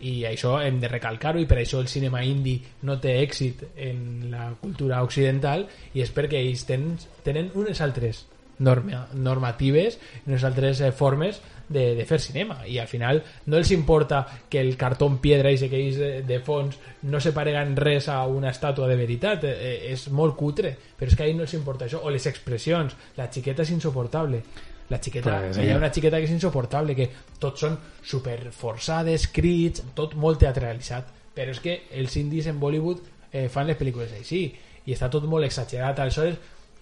i 0.00 0.26
això 0.28 0.58
hem 0.60 0.80
de 0.80 0.90
recalcar-ho 0.92 1.40
i 1.40 1.48
per 1.48 1.60
això 1.62 1.80
el 1.80 1.88
cinema 1.88 2.22
indi 2.24 2.58
no 2.84 2.98
té 3.00 3.16
èxit 3.22 3.64
en 3.88 4.30
la 4.30 4.50
cultura 4.60 5.02
occidental 5.06 5.66
i 5.94 6.04
és 6.04 6.12
perquè 6.12 6.42
ells 6.42 6.66
tenen, 6.68 6.98
tenen 7.24 7.52
unes 7.56 7.80
altres 7.80 8.26
norma, 8.58 9.06
normatives 9.14 9.98
unes 10.26 10.44
altres 10.44 10.80
eh, 10.80 10.92
formes 10.92 11.40
de, 11.68 11.94
de 11.96 12.04
fer 12.06 12.20
cinema. 12.22 12.60
I 12.66 12.78
al 12.78 12.86
final 12.86 13.22
no 13.46 13.56
els 13.58 13.72
importa 13.74 14.24
que 14.48 14.60
el 14.60 14.76
cartó 14.76 15.08
piedra 15.20 15.50
i 15.50 15.58
que 15.58 15.80
ells 15.80 15.98
de, 15.98 16.10
de 16.26 16.38
fons 16.44 16.78
no 17.02 17.20
se 17.20 17.32
pareguen 17.34 17.74
res 17.76 18.08
a 18.12 18.20
una 18.26 18.52
estàtua 18.54 18.88
de 18.88 18.96
veritat 19.00 19.44
eh, 19.44 19.56
eh, 19.56 19.76
és 19.92 20.08
molt 20.10 20.36
cutre. 20.36 20.76
Però 20.96 21.10
és 21.10 21.16
que 21.16 21.24
a 21.24 21.28
ells 21.30 21.40
no 21.40 21.48
els 21.48 21.58
importa 21.58 21.88
això 21.88 22.04
o 22.04 22.12
les 22.12 22.28
expressions, 22.30 22.96
la 23.16 23.30
xiqueta 23.32 23.66
és 23.66 23.74
insoportable 23.74 24.44
la 24.88 24.98
xiqueta, 25.02 25.38
Pues, 25.40 25.56
hi 25.58 25.68
ha 25.70 25.72
sí. 25.72 25.78
una 25.78 25.92
xiqueta 25.92 26.18
que 26.18 26.24
és 26.28 26.30
insoportable, 26.36 26.94
que 26.94 27.08
tots 27.38 27.60
són 27.60 27.78
super 28.02 28.50
forçades, 28.52 29.28
crits, 29.28 29.82
tot 29.94 30.14
molt 30.14 30.38
teatralitzat, 30.38 31.08
però 31.34 31.50
és 31.50 31.60
que 31.60 31.82
els 31.92 32.16
indis 32.16 32.46
en 32.46 32.60
Bollywood 32.60 33.00
eh, 33.32 33.48
fan 33.48 33.66
les 33.66 33.76
pel·lícules 33.76 34.12
així, 34.18 34.44
i 34.86 34.92
està 34.94 35.08
tot 35.10 35.24
molt 35.26 35.44
exagerat, 35.44 35.98
aleshores 35.98 36.36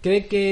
crec 0.05 0.27
que 0.29 0.43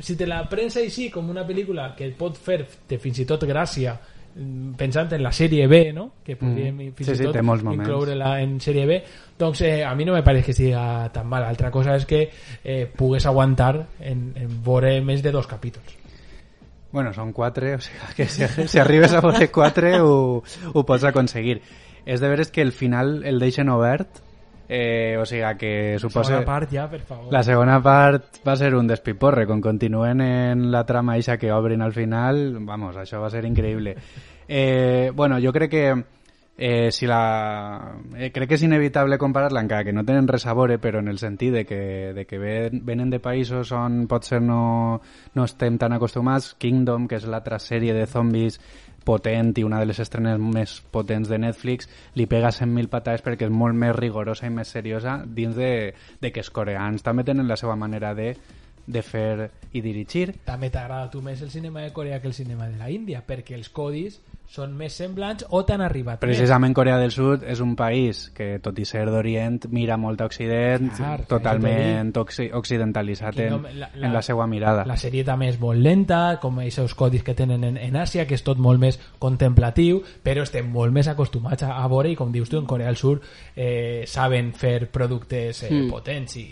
si 0.00 0.14
te 0.16 0.26
la 0.30 0.44
prens 0.48 0.76
així 0.78 1.08
com 1.10 1.28
una 1.30 1.42
pel·lícula 1.46 1.88
que 1.96 2.06
et 2.06 2.16
pot 2.16 2.36
fer-te 2.38 2.98
fins 3.02 3.18
i 3.18 3.24
tot 3.26 3.42
gràcia 3.42 3.96
mm, 4.36 4.76
pensant 4.78 5.10
en 5.12 5.22
la 5.24 5.32
sèrie 5.34 5.66
B, 5.66 5.92
no? 5.92 6.12
que 6.24 6.36
podríem 6.36 6.76
Mm. 6.76 6.92
fins 6.94 7.08
Sí, 7.08 7.12
i 7.12 7.16
sí, 7.18 7.24
tot 7.24 7.42
molts 7.42 7.64
moments. 7.64 7.82
incloure-la 7.82 8.40
en 8.40 8.60
sèrie 8.60 8.86
B 8.86 9.00
doncs 9.38 9.60
eh, 9.66 9.82
a 9.84 9.92
mi 9.96 10.04
no 10.04 10.12
me 10.14 10.22
pareix 10.22 10.44
que 10.46 10.52
siga 10.54 11.10
tan 11.12 11.26
mal 11.26 11.42
altra 11.42 11.70
cosa 11.72 11.96
és 11.96 12.06
que 12.06 12.30
eh, 12.62 12.86
pugues 12.86 13.26
aguantar 13.26 13.88
en, 13.98 14.32
en 14.36 14.62
veure 14.62 15.00
més 15.02 15.20
de 15.20 15.32
dos 15.32 15.48
capítols 15.50 15.98
Bueno, 16.92 17.14
són 17.16 17.32
quatre, 17.32 17.76
o 17.78 17.80
sigui 17.80 18.16
que 18.18 18.26
si, 18.28 18.44
si 18.68 18.80
arribes 18.80 19.14
a 19.16 19.22
veure 19.24 19.48
quatre 19.50 19.94
ho, 20.00 20.42
ho 20.72 20.84
pots 20.84 21.06
aconseguir. 21.08 21.62
És 22.04 22.20
de 22.20 22.28
veres 22.28 22.50
que 22.52 22.62
el 22.62 22.72
final 22.76 23.22
el 23.24 23.40
deixen 23.40 23.70
obert, 23.72 24.20
eh, 24.68 25.16
o 25.20 25.24
sigui 25.28 25.56
que 25.58 25.72
suposa... 26.00 26.34
segona 26.34 26.46
part 26.46 26.72
ja, 26.72 26.86
per 26.90 27.00
favor. 27.00 27.32
La 27.32 27.42
segona 27.46 27.78
part 27.82 28.42
va 28.46 28.56
ser 28.60 28.74
un 28.76 28.90
despiporre, 28.90 29.46
quan 29.46 29.60
continuen 29.64 30.20
en 30.24 30.70
la 30.72 30.84
trama 30.88 31.16
eixa 31.16 31.38
que 31.38 31.52
obrin 31.52 31.82
al 31.82 31.92
final, 31.96 32.58
vamos, 32.60 32.96
això 32.96 33.20
va 33.22 33.30
ser 33.32 33.44
increïble. 33.48 33.96
Eh, 34.48 35.10
bueno, 35.14 35.40
jo 35.40 35.52
crec 35.52 35.70
que 35.70 35.86
eh, 36.64 36.92
si 36.92 37.08
la... 37.08 37.96
Eh, 38.14 38.30
crec 38.30 38.52
que 38.52 38.54
és 38.54 38.62
inevitable 38.62 39.16
comparar-la 39.18 39.64
encara 39.64 39.82
que 39.82 39.92
no 39.92 40.04
tenen 40.06 40.28
res 40.30 40.44
a 40.46 40.52
veure, 40.54 40.76
però 40.78 41.00
en 41.02 41.10
el 41.10 41.18
sentit 41.18 41.50
de 41.56 41.64
que, 41.66 42.12
de 42.14 42.22
que 42.24 42.38
ven, 42.38 42.84
venen 42.86 43.10
de 43.10 43.18
països 43.18 43.72
on 43.74 44.04
potser 44.06 44.38
no, 44.38 45.00
no 45.34 45.46
estem 45.48 45.74
tan 45.82 45.96
acostumats. 45.96 46.52
Kingdom, 46.62 47.08
que 47.10 47.18
és 47.18 47.26
l'altra 47.26 47.58
sèrie 47.58 47.96
de 47.96 48.06
zombis 48.06 48.60
potent 49.02 49.50
i 49.58 49.64
una 49.66 49.80
de 49.82 49.88
les 49.90 49.98
estrenes 49.98 50.38
més 50.38 50.76
potents 50.94 51.26
de 51.26 51.40
Netflix, 51.42 51.90
li 52.14 52.28
pega 52.30 52.54
100.000 52.54 52.92
patades 52.92 53.26
perquè 53.26 53.48
és 53.48 53.50
molt 53.50 53.74
més 53.74 53.96
rigorosa 53.98 54.46
i 54.46 54.54
més 54.54 54.70
seriosa 54.70 55.18
dins 55.26 55.58
de, 55.58 55.72
de 56.22 56.30
que 56.30 56.46
els 56.46 56.54
coreans 56.54 57.02
també 57.02 57.26
tenen 57.26 57.50
la 57.50 57.58
seva 57.58 57.74
manera 57.74 58.14
de, 58.14 58.36
de 58.86 59.02
fer 59.02 59.50
i 59.72 59.82
dirigir. 59.82 60.36
també 60.46 60.70
t'agrada 60.70 61.10
tu 61.10 61.26
més 61.26 61.42
el 61.42 61.50
cinema 61.50 61.82
de 61.82 61.90
Corea 61.92 62.20
que 62.22 62.30
el 62.30 62.38
cinema 62.38 62.70
de 62.70 62.78
la 62.78 62.90
Índia 62.90 63.26
perquè 63.26 63.58
els 63.58 63.68
codis 63.68 64.22
són 64.52 64.74
més 64.76 64.92
semblants 65.00 65.46
o 65.56 65.62
t'han 65.64 65.80
arribat 65.80 66.20
Precisament 66.20 66.74
Corea 66.76 66.98
del 67.00 67.10
Sud 67.14 67.40
és 67.48 67.60
un 67.64 67.70
país 67.78 68.26
que, 68.36 68.58
tot 68.60 68.76
i 68.78 68.84
ser 68.84 69.06
d'Orient, 69.08 69.62
mira 69.72 69.96
molt 69.96 70.20
a 70.20 70.26
Occident, 70.28 70.90
Clar, 70.98 71.22
totalment 71.30 72.10
occi 72.20 72.50
occidentalitzat 72.52 73.38
en, 73.46 73.62
la- 73.62 73.88
la- 73.94 74.06
en 74.06 74.12
la 74.12 74.20
seva 74.22 74.44
mirada. 74.46 74.84
La 74.84 74.98
sèrie 75.00 75.24
també 75.24 75.48
és 75.48 75.56
molt 75.62 75.80
lenta, 75.80 76.36
com 76.42 76.58
aquests 76.60 76.92
codis 76.98 77.24
que 77.24 77.32
tenen 77.38 77.64
en, 77.64 77.78
en 77.80 77.96
Àsia, 77.96 78.26
que 78.28 78.36
és 78.36 78.44
tot 78.44 78.60
molt 78.60 78.78
més 78.82 79.00
contemplatiu, 79.18 80.02
però 80.22 80.44
estem 80.44 80.68
molt 80.68 80.92
més 80.92 81.08
acostumats 81.08 81.64
a, 81.64 81.72
a 81.80 81.88
veure, 81.88 82.12
i 82.12 82.16
com 82.18 82.30
dius 82.32 82.52
tu, 82.52 82.60
en 82.60 82.66
Corea 82.68 82.92
del 82.92 83.00
Sur 83.00 83.22
eh, 83.56 84.04
saben 84.06 84.52
fer 84.52 84.90
productes 84.92 85.62
eh, 85.64 85.70
Mm. 85.72 85.88
potents 85.90 86.36
i, 86.36 86.46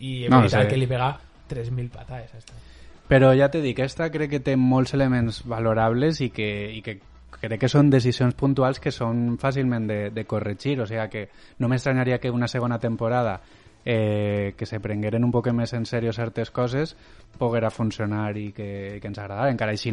i 0.00 0.12
és 0.24 0.30
No, 0.30 0.38
veritat 0.40 0.64
sí. 0.64 0.68
que 0.72 0.76
li 0.80 0.86
pega 0.88 1.12
3.000 1.50 1.90
patades. 1.92 2.46
Però 3.08 3.34
ja 3.36 3.50
t'he 3.52 3.60
dit, 3.60 3.74
aquesta 3.76 4.08
crec 4.10 4.30
que 4.30 4.40
té 4.40 4.54
molts 4.56 4.94
elements 4.96 5.42
valorables 5.44 6.22
i 6.24 6.30
que, 6.32 6.48
i 6.72 6.80
que 6.80 6.96
crec 7.40 7.60
que 7.60 7.70
són 7.70 7.90
decisions 7.90 8.34
puntuals 8.38 8.80
que 8.80 8.92
són 8.94 9.38
fàcilment 9.40 9.86
de, 9.90 9.98
de 10.14 10.24
corregir, 10.24 10.78
o 10.80 10.86
sigui 10.86 11.08
que 11.12 11.28
no 11.58 11.68
m'estranyaria 11.68 12.18
que 12.18 12.30
una 12.30 12.48
segona 12.48 12.78
temporada 12.78 13.40
eh, 13.84 14.54
que 14.56 14.66
se 14.66 14.80
prengueren 14.80 15.24
un 15.24 15.32
poc 15.32 15.50
més 15.52 15.74
en 15.76 15.84
sèrio 15.86 16.12
certes 16.12 16.50
coses 16.50 16.96
poguera 17.38 17.70
funcionar 17.70 18.36
i 18.36 18.50
que, 18.52 18.98
que 19.00 19.08
ens 19.08 19.18
agradara. 19.18 19.50
Encara 19.52 19.72
així, 19.76 19.92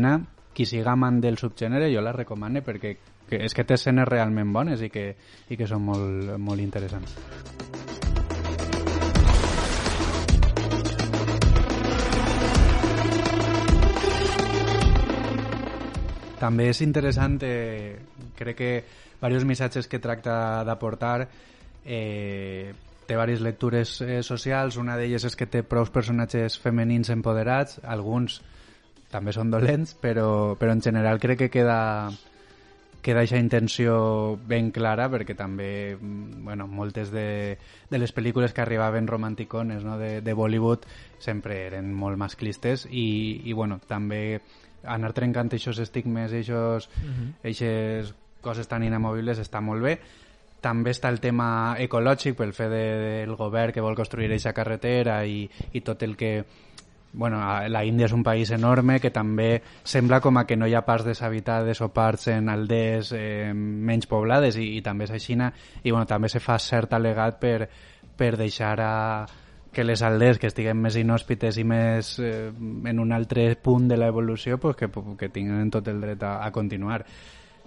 qui 0.53 0.65
siga 0.65 0.91
amant 0.93 1.21
del 1.23 1.37
subgènere 1.37 1.91
jo 1.93 2.01
la 2.03 2.11
recomane 2.15 2.61
perquè 2.61 2.97
que 3.31 3.39
és 3.45 3.55
que 3.55 3.63
té 3.63 3.77
escenes 3.79 4.09
realment 4.09 4.51
bones 4.51 4.83
i 4.83 4.91
que, 4.91 5.07
i 5.47 5.57
que 5.57 5.69
són 5.69 5.87
molt, 5.87 6.35
molt 6.37 6.59
interessants. 6.59 7.15
També 16.41 16.71
és 16.71 16.81
interessant, 16.81 17.37
eh, 17.45 17.99
crec 18.37 18.57
que 18.57 18.71
diversos 19.19 19.45
missatges 19.45 19.87
que 19.87 20.01
tracta 20.01 20.63
d'aportar 20.65 21.27
eh, 21.85 22.73
té 23.05 23.13
diverses 23.13 23.43
lectures 23.45 23.93
eh, 24.01 24.21
socials, 24.25 24.79
una 24.81 24.97
d'elles 24.97 25.27
és 25.27 25.37
que 25.37 25.45
té 25.45 25.61
prou 25.61 25.85
personatges 25.93 26.57
femenins 26.61 27.13
empoderats, 27.13 27.77
alguns 27.83 28.39
també 29.11 29.33
són 29.35 29.51
dolents, 29.51 29.93
però, 30.01 30.57
però 30.57 30.73
en 30.73 30.81
general 30.81 31.19
crec 31.21 31.45
que 31.45 31.53
queda 31.53 31.79
queda 33.01 33.23
aquesta 33.23 33.39
intenció 33.41 33.93
ben 34.47 34.69
clara 34.71 35.07
perquè 35.09 35.33
també 35.37 35.97
mm, 35.97 36.43
bueno, 36.45 36.67
moltes 36.69 37.09
de, 37.11 37.57
de 37.89 37.99
les 37.99 38.13
pel·lícules 38.13 38.53
que 38.53 38.61
arribaven 38.61 39.09
romanticones 39.09 39.83
no, 39.83 39.97
de, 39.97 40.21
de 40.21 40.33
Bollywood 40.37 40.85
sempre 41.19 41.63
eren 41.65 41.89
molt 41.97 42.21
masclistes 42.21 42.85
i, 42.85 43.41
i 43.43 43.57
bueno, 43.57 43.79
també 43.89 44.39
anar 44.83 45.13
trencant 45.13 45.47
aquests 45.53 45.79
estigmes, 45.79 46.31
aquestes 46.31 46.89
Mhm. 47.03 47.33
eixes 47.43 48.13
coses 48.41 48.67
tan 48.67 48.83
inamovibles 48.83 49.39
està 49.39 49.61
molt 49.61 49.83
bé. 49.83 49.99
També 50.61 50.91
està 50.91 51.09
el 51.09 51.19
tema 51.19 51.75
ecològic 51.79 52.35
pel 52.37 52.53
fet 52.53 52.69
de, 52.69 52.83
del 53.25 53.35
govern 53.35 53.71
que 53.73 53.81
vol 53.81 53.95
construir 53.95 54.27
aquesta 54.27 54.53
carretera 54.53 55.25
i, 55.25 55.49
i 55.73 55.81
tot 55.81 56.03
el 56.03 56.15
que 56.17 56.45
bueno, 57.13 57.41
a- 57.41 57.67
la 57.67 57.83
Índia 57.83 58.05
és 58.05 58.13
un 58.13 58.23
país 58.23 58.51
enorme 58.51 58.99
que 59.01 59.09
també 59.11 59.61
sembla 59.83 60.21
com 60.21 60.37
a 60.37 60.45
que 60.47 60.55
no 60.55 60.65
hi 60.65 60.73
ha 60.75 60.85
parts 60.85 61.03
deshabitades 61.05 61.81
o 61.81 61.89
parts 61.89 62.27
en 62.29 62.47
aldees 62.47 63.11
eh, 63.11 63.51
menys 63.53 64.07
poblades 64.07 64.55
i, 64.55 64.77
i 64.77 64.81
també 64.81 65.03
és 65.03 65.11
així 65.11 65.35
i 65.83 65.91
bueno, 65.91 66.05
també 66.05 66.29
se 66.29 66.39
fa 66.39 66.57
cert 66.57 66.93
alegat 66.93 67.37
per, 67.39 67.67
per 68.15 68.37
deixar 68.37 68.79
a, 68.79 69.25
que 69.71 69.83
les 69.83 70.01
aldees 70.03 70.39
que 70.39 70.49
estiguen 70.51 70.81
més 70.83 70.97
inhòspites 70.99 71.57
i 71.57 71.63
més 71.63 72.17
eh, 72.19 72.49
en 72.51 72.99
un 72.99 73.13
altre 73.15 73.55
punt 73.55 73.87
de 73.87 73.97
l'evolució 73.97 74.57
pues 74.59 74.75
que, 74.75 74.89
que 75.17 75.29
tinguen 75.29 75.71
tot 75.71 75.87
el 75.87 76.01
dret 76.03 76.23
a, 76.23 76.39
a 76.45 76.51
continuar. 76.51 77.05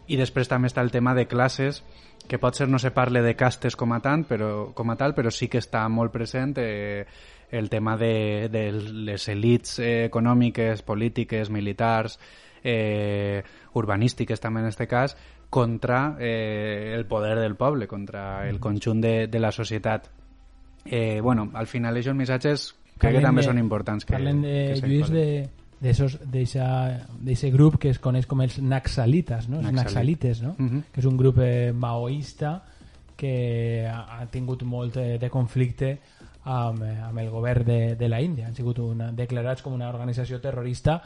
I 0.06 0.18
després 0.20 0.50
també 0.50 0.68
està 0.68 0.82
el 0.84 0.92
tema 0.92 1.14
de 1.16 1.24
classes, 1.24 1.80
que 2.28 2.38
potser 2.38 2.68
no 2.68 2.78
se 2.78 2.90
parle 2.92 3.22
de 3.22 3.34
castes 3.36 3.76
com 3.76 3.92
a, 3.92 4.00
tant, 4.04 4.24
però, 4.28 4.72
com 4.76 4.90
a 4.92 4.96
tal, 5.00 5.14
però 5.16 5.32
sí 5.32 5.48
que 5.48 5.60
està 5.60 5.84
molt 5.88 6.12
present 6.12 6.56
eh, 6.60 7.04
el 7.50 7.70
tema 7.70 7.96
de, 7.96 8.48
de 8.52 8.64
les 8.72 9.28
elites 9.28 9.78
eh, 9.78 10.04
econòmiques, 10.08 10.82
polítiques, 10.82 11.50
militars, 11.50 12.18
eh, 12.64 13.44
urbanístiques 13.74 14.40
també 14.40 14.60
en 14.60 14.68
aquest 14.68 14.90
cas, 14.90 15.16
contra 15.48 16.16
eh, 16.18 16.92
el 16.96 17.06
poder 17.06 17.38
del 17.38 17.56
poble, 17.56 17.86
contra 17.86 18.48
el 18.48 18.60
conjunt 18.60 19.00
de, 19.04 19.16
de 19.28 19.40
la 19.40 19.52
societat. 19.52 20.10
Eh, 20.84 21.20
bueno, 21.20 21.50
al 21.54 21.66
final 21.66 21.96
aquests 21.96 22.14
missatges 22.16 22.74
crec 22.98 23.16
que 23.16 23.22
també 23.24 23.40
de- 23.42 23.46
són 23.48 23.58
importants. 23.58 24.04
Que, 24.04 24.12
Parlen 24.14 24.42
de, 24.42 24.78
que 24.80 24.86
Lluís, 24.88 25.10
de 25.10 25.48
d'aquest 27.20 27.52
grup 27.52 27.78
que 27.78 27.90
es 27.90 27.98
coneix 27.98 28.26
com 28.26 28.40
els 28.40 28.58
naxalites, 28.62 29.48
no? 29.48 29.58
Els 29.60 29.66
Naxalit. 29.72 29.84
naxalites, 29.84 30.42
no? 30.42 30.54
Mhm. 30.58 30.82
que 30.92 31.00
és 31.00 31.06
un 31.06 31.16
grup 31.16 31.38
eh, 31.40 31.72
maoista 31.72 32.62
que 33.16 33.86
ha, 33.86 34.20
ha 34.20 34.26
tingut 34.26 34.62
molt 34.64 34.96
eh, 34.96 35.18
de 35.18 35.30
conflicte 35.30 35.98
amb, 36.44 36.82
eh, 36.82 37.00
amb 37.00 37.18
el 37.18 37.30
govern 37.30 37.64
de, 37.64 37.96
de 37.96 38.08
la 38.08 38.20
Índia. 38.20 38.46
Han 38.46 38.54
sigut 38.54 38.78
una, 38.78 39.12
declarats 39.12 39.62
com 39.62 39.72
una 39.74 39.88
organització 39.88 40.40
terrorista 40.40 41.02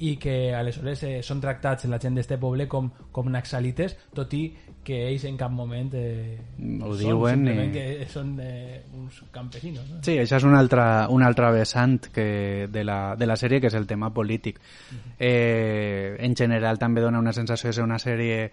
i 0.00 0.14
que 0.16 0.54
aleshores 0.56 1.02
eh, 1.04 1.18
són 1.22 1.40
tractats 1.42 1.84
la 1.90 1.98
gent 2.00 2.14
d'este 2.16 2.38
poble 2.40 2.64
com, 2.68 2.86
com 3.12 3.28
naxalites, 3.28 3.96
tot 4.16 4.32
i 4.32 4.46
que 4.82 4.96
ells 5.10 5.26
en 5.28 5.36
cap 5.36 5.52
moment 5.52 5.90
eh, 5.92 6.38
Ho 6.80 6.94
són 6.94 6.98
diuen 7.02 7.42
simplement 7.44 7.68
i- 7.68 7.74
que 7.76 8.06
són 8.08 8.30
eh, 8.40 8.80
uns 8.96 9.18
campesinos. 9.30 9.84
No? 9.90 9.98
Sí, 10.02 10.14
això 10.22 10.38
és 10.40 10.46
un 10.48 10.56
altre, 10.56 10.82
un 11.12 11.22
altre 11.22 11.50
vessant 11.52 11.98
que 12.14 12.66
de, 12.72 12.84
la, 12.84 13.14
de 13.20 13.28
la 13.28 13.36
sèrie, 13.36 13.60
que 13.60 13.68
és 13.68 13.76
el 13.76 13.86
tema 13.86 14.08
polític. 14.12 14.58
eh, 15.18 16.16
en 16.18 16.34
general 16.36 16.78
també 16.78 17.00
dona 17.04 17.18
una 17.20 17.32
sensació 17.36 17.68
de 17.68 17.72
ser 17.74 17.84
una 17.84 17.98
sèrie 18.00 18.50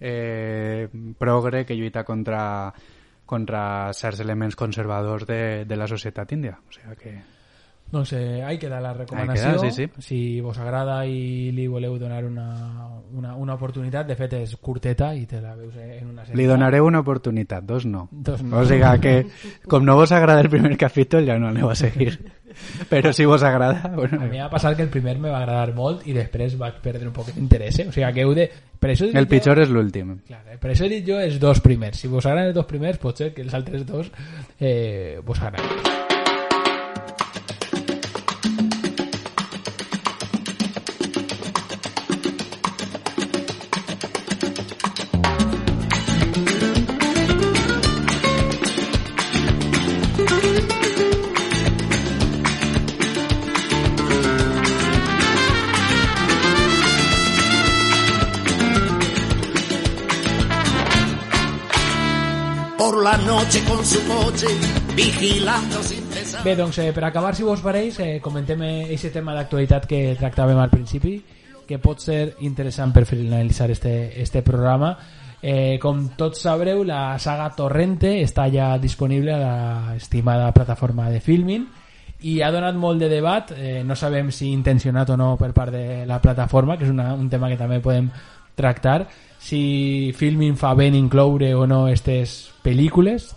eh, 0.00 0.88
progre 1.18 1.64
que 1.64 1.74
lluita 1.74 2.04
contra, 2.04 2.72
contra 3.24 3.92
certs 3.94 4.20
elements 4.20 4.56
conservadors 4.56 5.26
de, 5.26 5.64
de 5.64 5.76
la 5.76 5.86
societat 5.88 6.32
índia. 6.32 6.58
O 6.68 6.72
sigui 6.72 6.96
que... 7.00 7.14
Doncs 7.92 8.12
eh, 8.16 8.42
ahí 8.42 8.56
queda 8.58 8.80
la 8.80 8.94
recomanació. 8.94 9.50
Ahí 9.50 9.58
queda, 9.58 9.70
sí, 9.70 9.86
sí. 9.86 10.02
Si 10.02 10.40
vos 10.40 10.56
agrada 10.58 11.02
i 11.04 11.50
li 11.52 11.66
voleu 11.68 11.98
donar 12.00 12.22
una, 12.24 12.46
una, 13.12 13.34
una 13.36 13.54
oportunitat, 13.58 14.06
de 14.08 14.16
fet 14.16 14.32
és 14.38 14.54
curteta 14.56 15.10
i 15.14 15.26
te 15.28 15.42
la 15.42 15.52
veus 15.54 15.76
en 15.76 16.08
una 16.08 16.24
sèrie. 16.24 16.38
Li 16.40 16.46
donaré 16.48 16.80
una 16.80 17.02
oportunitat, 17.04 17.66
dos 17.68 17.84
no. 17.84 18.06
Dos 18.10 18.40
no. 18.42 18.62
O 18.62 18.64
sigui 18.64 18.94
que, 19.04 19.14
com 19.68 19.84
no 19.84 19.96
vos 20.00 20.10
agrada 20.16 20.40
el 20.40 20.48
primer 20.48 20.78
capítol, 20.80 21.26
ja 21.28 21.36
no 21.38 21.50
aneu 21.52 21.68
a 21.68 21.74
seguir. 21.76 22.16
Però 22.88 23.12
si 23.12 23.24
vos 23.28 23.42
agrada... 23.42 23.92
Bueno, 23.94 24.22
A 24.22 24.26
mi 24.28 24.38
m'ha 24.40 24.48
passat 24.52 24.74
que 24.76 24.82
el 24.84 24.90
primer 24.92 25.18
me 25.20 25.28
va 25.28 25.38
agradar 25.44 25.74
molt 25.76 26.06
i 26.08 26.12
després 26.16 26.56
vaig 26.60 26.80
perdre 26.84 27.08
un 27.08 27.14
poc 27.16 27.28
d'interès. 27.32 27.78
Eh? 27.84 27.88
O 27.88 27.92
sigui 27.92 28.08
que 28.16 28.24
heu 28.24 28.32
de... 28.36 28.48
Per 28.82 28.90
això 28.92 29.04
el 29.08 29.14
jo- 29.14 29.28
pitjor 29.30 29.60
és 29.62 29.68
l'últim. 29.72 30.16
Clar, 30.26 30.42
eh? 30.52 30.56
per 30.60 30.72
això 30.72 30.88
he 30.88 30.92
dit 30.96 31.04
jo 31.08 31.20
els 31.20 31.36
dos 31.40 31.60
primers. 31.64 32.00
Si 32.00 32.08
vos 32.08 32.24
agraden 32.24 32.50
els 32.52 32.56
dos 32.56 32.66
primers, 32.68 32.96
pot 33.00 33.20
ser 33.20 33.32
que 33.36 33.44
els 33.44 33.52
altres 33.56 33.84
dos 33.88 34.08
eh, 34.60 35.20
vos 35.24 35.40
agradin. 35.40 36.11
La 63.02 63.16
noche 63.16 63.64
con 63.64 63.84
su 63.84 63.98
coche, 64.06 64.46
vigilando 64.94 65.82
sin 65.82 66.08
cesar. 66.08 66.44
Bé, 66.44 66.54
doncs, 66.54 66.78
eh, 66.78 66.92
per 66.92 67.04
acabar, 67.04 67.34
si 67.34 67.42
vos 67.42 67.60
pareix, 67.60 67.98
eh, 67.98 68.20
comentem 68.22 68.62
aquest 68.62 69.10
tema 69.12 69.34
d'actualitat 69.34 69.88
que 69.90 70.14
tractàvem 70.14 70.58
al 70.62 70.70
principi, 70.70 71.16
que 71.66 71.80
pot 71.82 71.98
ser 71.98 72.36
interessant 72.46 72.92
per 72.94 73.04
finalitzar 73.04 73.72
este, 73.72 74.22
este 74.22 74.42
programa. 74.42 74.92
Eh, 75.42 75.80
com 75.82 76.12
tots 76.14 76.44
sabreu, 76.46 76.84
la 76.86 77.18
saga 77.18 77.50
Torrente 77.56 78.20
està 78.22 78.46
ja 78.52 78.76
disponible 78.78 79.34
a 79.34 79.40
la 79.40 79.96
estimada 79.96 80.52
plataforma 80.54 81.10
de 81.10 81.18
Filmin 81.18 81.66
i 82.22 82.36
ha 82.40 82.52
donat 82.54 82.78
molt 82.78 83.02
de 83.02 83.08
debat, 83.10 83.50
eh, 83.56 83.82
no 83.82 83.96
sabem 83.98 84.30
si 84.30 84.52
intencionat 84.52 85.10
o 85.10 85.16
no 85.16 85.34
per 85.36 85.50
part 85.52 85.74
de 85.74 86.06
la 86.06 86.20
plataforma, 86.22 86.78
que 86.78 86.86
és 86.86 86.94
una, 86.94 87.14
un 87.18 87.28
tema 87.28 87.50
que 87.50 87.58
també 87.58 87.80
podem 87.82 88.12
tractar, 88.54 89.08
si 89.42 90.12
Filmin 90.14 90.54
fa 90.56 90.70
ben 90.78 90.94
incloure 90.94 91.50
o 91.58 91.66
no 91.66 91.88
aquestes 91.88 92.52
pel·lícules, 92.62 93.32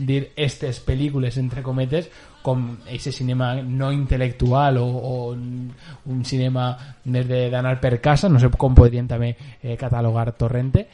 dir 0.00 0.22
aquestes 0.30 0.78
pel·lícules 0.80 1.36
entre 1.36 1.60
cometes, 1.62 2.08
com 2.44 2.62
aquest 2.88 3.12
cinema 3.12 3.50
no 3.60 3.90
intel·lectual 3.92 4.80
o, 4.80 4.86
o 4.88 5.14
un 5.34 6.24
cinema 6.24 6.70
més 7.12 7.28
d'anar 7.28 7.76
per 7.80 7.98
casa, 8.00 8.32
no 8.32 8.40
sé 8.40 8.48
com 8.56 8.76
podrien 8.76 9.08
també 9.08 9.34
eh, 9.34 9.76
catalogar 9.80 10.30
Torrente, 10.32 10.86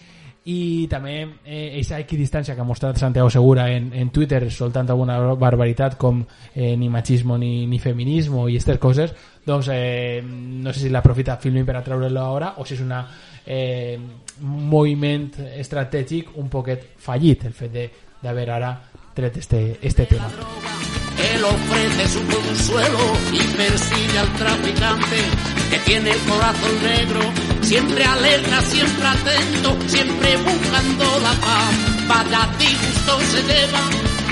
i 0.49 0.87
també 0.89 1.17
eh, 1.45 1.75
aquesta 1.75 1.99
equidistància 2.01 2.55
que 2.55 2.63
ha 2.63 2.67
mostrat 2.69 2.97
Santiago 2.97 3.29
Segura 3.31 3.69
en, 3.71 3.91
en 3.93 4.09
Twitter 4.11 4.47
soltant 4.51 4.89
alguna 4.89 5.19
barbaritat 5.35 5.99
com 6.01 6.23
eh, 6.55 6.77
ni 6.77 6.89
machismo 6.89 7.37
ni, 7.39 7.67
ni 7.67 7.79
feminismo 7.79 8.49
i 8.49 8.57
aquestes 8.57 8.79
coses. 8.81 9.13
Doncs 9.45 9.69
eh, 9.73 10.23
no 10.25 10.73
sé 10.73 10.87
si 10.87 10.93
l'aprofita 10.93 11.37
Filmin 11.37 11.67
per 11.69 11.77
atreure-lo 11.81 12.25
ara 12.37 12.55
o 12.57 12.65
si 12.65 12.79
és 12.79 12.85
una 12.85 13.05
eh, 13.45 13.99
moviment 14.41 15.29
estratègic 15.59 16.33
un 16.41 16.49
poquet 16.49 16.95
fallit 16.97 17.45
el 17.45 17.57
fet 17.57 17.77
d'haver 18.23 18.49
ara 18.51 18.73
tret 19.15 19.37
este, 19.37 19.79
este 19.83 20.07
tema. 20.07 20.31
Él 21.35 21.45
ofrece 21.45 22.09
su 22.09 22.21
consuelo 22.21 22.99
y 23.33 23.57
persigue 23.57 24.19
al 24.19 24.33
traficante 24.35 25.17
que 25.71 25.79
tiene 25.81 26.11
el 26.11 26.19
corazón 26.21 26.83
negro, 26.83 27.21
siempre 27.63 28.05
alerta, 28.05 28.61
siempre 28.63 29.07
atento, 29.07 29.89
siempre 29.89 30.37
buscando 30.37 31.05
la 31.21 31.35
paz. 31.41 31.75
Vaya 32.09 32.49
disgusto 32.59 33.21
se 33.21 33.43
lleva, 33.43 33.91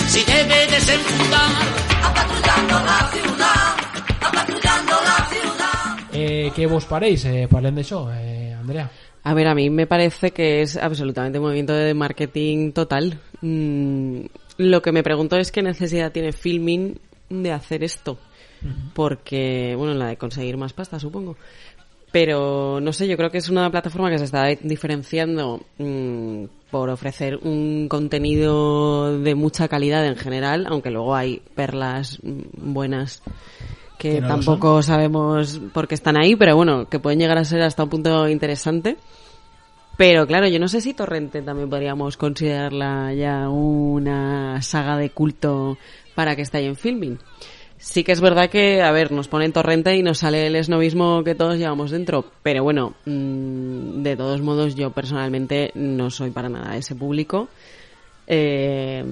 si 0.09 0.25
debe 0.25 0.67
desenfundar, 0.67 1.51
apatrullando 2.03 2.75
la 2.85 3.11
ciudad, 3.13 3.77
apatrullando 4.21 4.93
la 5.05 5.29
ciudad. 5.29 6.09
Eh, 6.13 6.53
¿Qué 6.55 6.67
vos 6.67 6.85
paréis? 6.87 7.25
Eh, 7.25 7.47
parlen 7.51 7.77
d'això, 7.77 8.09
eh, 8.13 8.55
Andrea. 8.59 8.91
A 9.23 9.35
ver, 9.35 9.47
a 9.47 9.55
mí 9.55 9.69
me 9.71 9.87
parece 9.87 10.31
que 10.31 10.63
es 10.63 10.77
absolutamente 10.77 11.39
un 11.39 11.45
movimiento 11.45 11.75
de 11.75 11.95
marketing 11.95 12.73
total. 12.73 13.19
Mm, 13.43 14.21
lo 14.57 14.83
que 14.83 14.93
me 14.93 15.03
pregunto 15.03 15.37
es 15.37 15.53
qué 15.53 15.63
necesidad 15.63 16.13
tiene 16.13 16.33
Filming 16.33 16.99
de 17.29 17.53
hacer 17.53 17.85
esto. 17.85 18.19
Porque, 18.93 19.75
bueno, 19.77 19.95
la 19.95 20.09
de 20.09 20.17
conseguir 20.17 20.57
más 20.57 20.73
pasta, 20.73 20.99
supongo. 20.99 21.37
Pero, 22.11 22.81
no 22.81 22.93
sé, 22.93 23.07
yo 23.07 23.17
creo 23.17 23.31
que 23.31 23.39
es 23.39 23.51
una 23.51 23.71
plataforma 23.71 24.11
que 24.11 24.19
se 24.19 24.25
está 24.25 24.47
diferenciando 24.47 25.61
mm, 25.77 26.45
por 26.71 26.89
ofrecer 26.89 27.37
un 27.43 27.87
contenido 27.89 29.19
de 29.19 29.35
mucha 29.35 29.69
calidad 29.69 30.07
en 30.07 30.17
general, 30.17 30.67
aunque 30.69 30.91
luego 30.91 31.15
hay 31.15 31.43
perlas 31.55 32.19
mm, 32.23 32.73
buenas 32.73 33.23
que, 33.99 34.13
Que 34.13 34.21
no 34.21 34.29
lo 34.29 34.35
tampoco 34.35 34.83
sabemos 34.83 35.61
por 35.75 35.89
qué 35.89 35.95
están 35.95 36.17
ahí, 36.17 36.37
pero 36.37 36.57
bueno, 36.57 36.89
que 36.89 37.01
pueden 37.01 37.19
llegar 37.19 37.37
a 37.37 37.45
ser 37.45 37.61
hasta 37.63 37.83
un 37.83 37.91
punto 37.91 38.29
interesante. 38.29 38.97
Pero 39.99 40.29
claro, 40.29 40.47
yo 40.47 40.61
no 40.61 40.69
sé 40.69 40.81
si 40.81 40.95
Torrente 40.95 41.43
también 41.43 41.69
podríamos 41.69 42.17
considerarla 42.17 43.13
ya 43.15 43.49
una 43.49 44.63
saga 44.63 44.97
de 44.97 45.11
culto 45.11 45.77
para 46.15 46.37
que 46.37 46.43
esté 46.43 46.59
ahí 46.59 46.67
en 46.67 46.77
filming. 46.77 47.19
Sí 47.79 48.03
que 48.03 48.13
es 48.13 48.21
verdad 48.21 48.51
que, 48.51 48.83
a 48.83 48.91
ver, 48.91 49.13
nos 49.13 49.29
ponen 49.29 49.53
Torrente 49.53 49.97
y 49.97 50.03
nos 50.03 50.19
sale 50.19 50.49
el 50.49 50.57
esnovismo 50.57 51.23
que 51.23 51.37
todos 51.37 51.59
llevamos 51.59 51.93
dentro. 51.93 52.25
Pero 52.43 52.65
bueno, 52.65 52.95
mm, 53.05 54.03
de 54.03 54.17
todos 54.17 54.41
modos, 54.41 54.75
yo 54.75 54.91
personalmente 54.91 55.71
no 55.75 56.11
soy 56.11 56.31
para 56.31 56.49
nada 56.49 56.77
ese 56.77 56.97
público. 56.97 57.49
Eh, 58.27 59.05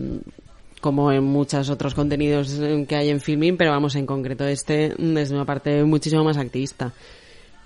como 0.81 1.11
en 1.11 1.25
muchos 1.25 1.71
otros 1.71 1.95
contenidos 1.95 2.61
que 2.87 2.97
hay 2.97 3.11
en 3.11 3.21
filming, 3.21 3.57
pero 3.57 3.71
vamos, 3.71 3.97
en 3.97 4.07
concreto 4.07 4.47
este 4.47 4.95
desde 4.99 5.35
una 5.35 5.45
parte 5.45 5.83
muchísimo 5.85 6.23
más 6.23 6.37
activista. 6.37 6.93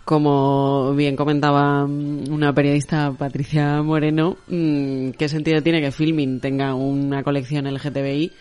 Como 0.05 0.95
bien 0.95 1.17
comentaba 1.17 1.87
mm, 1.87 2.31
una 2.31 2.55
periodista, 2.55 3.13
Patricia 3.13 3.83
Moreno, 3.83 4.37
mm, 4.49 5.11
¿qué 5.11 5.29
sentido 5.29 5.63
tiene 5.63 5.81
que 5.81 5.93
Filmin 5.93 6.41
tenga 6.41 6.75
una 6.75 7.23
colección 7.23 7.67
LGTBI 7.67 8.33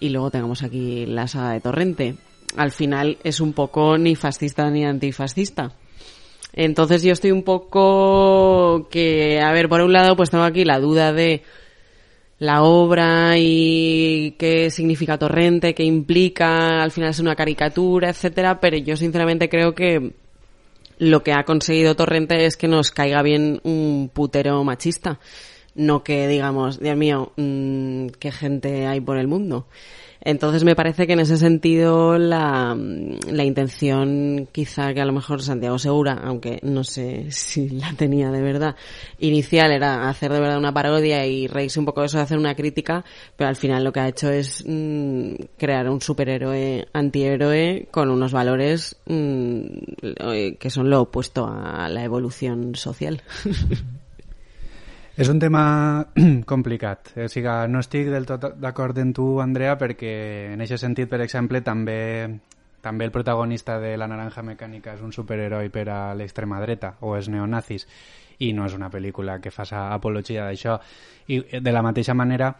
y 0.00 0.08
luego 0.08 0.30
tengamos 0.30 0.62
aquí 0.62 1.06
la 1.06 1.28
saga 1.28 1.52
de 1.52 1.60
Torrente? 1.60 2.16
Al 2.56 2.72
final 2.72 3.18
es 3.22 3.40
un 3.40 3.52
poco 3.52 3.96
ni 3.96 4.16
fascista 4.16 4.68
ni 4.70 4.84
antifascista. 4.84 5.72
Entonces 6.52 7.02
yo 7.02 7.12
estoy 7.12 7.30
un 7.30 7.44
poco 7.44 8.88
que, 8.90 9.40
a 9.40 9.52
ver, 9.52 9.68
por 9.68 9.82
un 9.82 9.92
lado 9.92 10.16
pues 10.16 10.30
tengo 10.30 10.42
aquí 10.42 10.64
la 10.64 10.80
duda 10.80 11.12
de 11.12 11.42
la 12.40 12.62
obra 12.62 13.34
y 13.36 14.34
qué 14.38 14.70
significa 14.70 15.18
Torrente, 15.18 15.74
qué 15.74 15.84
implica, 15.84 16.82
al 16.82 16.90
final 16.90 17.10
es 17.10 17.20
una 17.20 17.36
caricatura, 17.36 18.08
etcétera, 18.08 18.58
pero 18.58 18.78
yo 18.78 18.96
sinceramente 18.96 19.48
creo 19.48 19.74
que 19.74 20.14
lo 20.98 21.22
que 21.22 21.32
ha 21.32 21.44
conseguido 21.44 21.94
Torrente 21.94 22.46
es 22.46 22.56
que 22.56 22.66
nos 22.66 22.90
caiga 22.90 23.22
bien 23.22 23.60
un 23.62 24.10
putero 24.12 24.64
machista, 24.64 25.20
no 25.74 26.02
que 26.02 26.28
digamos, 26.28 26.80
Dios 26.80 26.96
mío, 26.96 27.32
mmm, 27.36 28.08
qué 28.18 28.32
gente 28.32 28.86
hay 28.86 29.00
por 29.00 29.18
el 29.18 29.28
mundo. 29.28 29.66
Entonces 30.22 30.64
me 30.64 30.76
parece 30.76 31.06
que 31.06 31.14
en 31.14 31.20
ese 31.20 31.38
sentido 31.38 32.18
la, 32.18 32.76
la 32.76 33.44
intención 33.44 34.48
quizá 34.52 34.92
que 34.92 35.00
a 35.00 35.06
lo 35.06 35.12
mejor 35.12 35.42
Santiago 35.42 35.78
Segura, 35.78 36.20
aunque 36.22 36.60
no 36.62 36.84
sé 36.84 37.26
si 37.30 37.70
la 37.70 37.92
tenía 37.94 38.30
de 38.30 38.42
verdad, 38.42 38.76
inicial 39.18 39.72
era 39.72 40.08
hacer 40.08 40.32
de 40.32 40.40
verdad 40.40 40.58
una 40.58 40.74
parodia 40.74 41.26
y 41.26 41.46
reírse 41.46 41.78
un 41.78 41.86
poco 41.86 42.00
de 42.00 42.08
eso, 42.08 42.18
de 42.18 42.24
hacer 42.24 42.38
una 42.38 42.54
crítica, 42.54 43.04
pero 43.36 43.48
al 43.48 43.56
final 43.56 43.82
lo 43.82 43.92
que 43.92 44.00
ha 44.00 44.08
hecho 44.08 44.30
es 44.30 44.62
mmm, 44.66 45.34
crear 45.56 45.88
un 45.88 46.02
superhéroe 46.02 46.86
antihéroe 46.92 47.88
con 47.90 48.10
unos 48.10 48.32
valores 48.32 48.96
mmm, 49.06 49.62
que 50.58 50.70
son 50.70 50.90
lo 50.90 51.02
opuesto 51.02 51.46
a 51.46 51.88
la 51.88 52.04
evolución 52.04 52.74
social. 52.74 53.22
És 55.20 55.28
un 55.28 55.36
tema 55.38 56.06
complicat. 56.48 57.10
O 57.20 57.26
sigui, 57.28 57.52
no 57.68 57.82
estic 57.84 58.06
del 58.08 58.24
tot 58.24 58.54
d'acord 58.56 58.96
amb 59.02 59.12
tu, 59.12 59.26
Andrea, 59.44 59.74
perquè 59.76 60.12
en 60.54 60.64
aquest 60.64 60.80
sentit, 60.80 61.10
per 61.10 61.20
exemple, 61.20 61.60
també 61.60 61.98
també 62.80 63.04
el 63.04 63.12
protagonista 63.12 63.76
de 63.82 63.90
La 64.00 64.06
naranja 64.08 64.40
mecànica 64.40 64.94
és 64.94 65.02
un 65.04 65.12
superheroi 65.12 65.68
per 65.68 65.84
a 65.92 65.98
l'extrema 66.16 66.62
dreta 66.62 66.94
o 67.04 67.12
és 67.18 67.28
neonazis 67.28 67.84
i 68.40 68.54
no 68.56 68.64
és 68.64 68.72
una 68.78 68.88
pel·lícula 68.88 69.36
que 69.44 69.52
faça 69.52 69.90
apologia 69.92 70.46
d'això 70.46 70.78
i 71.28 71.42
de 71.60 71.74
la 71.76 71.84
mateixa 71.84 72.16
manera 72.16 72.54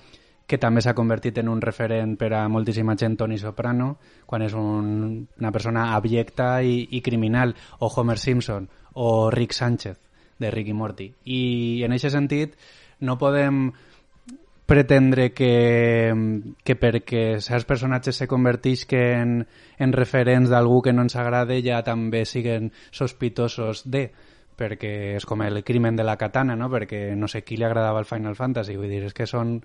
que 0.44 0.61
també 0.61 0.84
s'ha 0.84 0.92
convertit 0.98 1.40
en 1.40 1.48
un 1.48 1.64
referent 1.64 2.18
per 2.20 2.34
a 2.36 2.42
moltíssima 2.52 2.98
gent 3.00 3.16
Tony 3.16 3.38
Soprano 3.40 3.94
quan 4.26 4.44
és 4.44 4.52
un, 4.52 5.24
una 5.40 5.56
persona 5.56 5.94
abyecta 5.96 6.61
i, 6.61 6.90
i 6.92 7.00
criminal 7.00 7.56
o 7.78 7.88
Homer 7.88 8.18
Simpson 8.18 8.68
o 9.00 9.30
Rick 9.30 9.56
Sánchez 9.56 10.09
de 10.41 10.51
Rick 10.51 10.72
i 10.72 10.76
Morty. 10.76 11.07
I 11.24 11.41
en 11.86 11.95
aquest 11.95 12.16
sentit 12.16 12.57
no 13.01 13.18
podem 13.20 13.68
pretendre 14.70 15.32
que, 15.34 16.14
que 16.62 16.76
perquè 16.78 17.41
certs 17.43 17.66
personatges 17.66 18.20
se 18.20 18.28
convertisquen 18.30 19.41
en 19.82 19.95
referents 19.97 20.51
d'algú 20.53 20.78
que 20.84 20.93
no 20.95 21.03
ens 21.03 21.16
agrada 21.18 21.57
ja 21.59 21.80
també 21.82 22.22
siguen 22.22 22.70
sospitosos 22.95 23.82
de 23.91 24.05
perquè 24.61 24.93
és 25.16 25.26
com 25.26 25.43
el 25.43 25.62
crimen 25.64 25.97
de 25.97 26.05
la 26.05 26.18
katana, 26.20 26.55
no? 26.55 26.68
perquè 26.70 27.16
no 27.16 27.26
sé 27.26 27.43
qui 27.43 27.57
li 27.57 27.66
agradava 27.66 27.99
el 27.99 28.07
Final 28.07 28.36
Fantasy, 28.36 28.76
vull 28.76 28.93
dir, 28.93 29.03
és 29.09 29.16
que 29.16 29.26
són, 29.26 29.57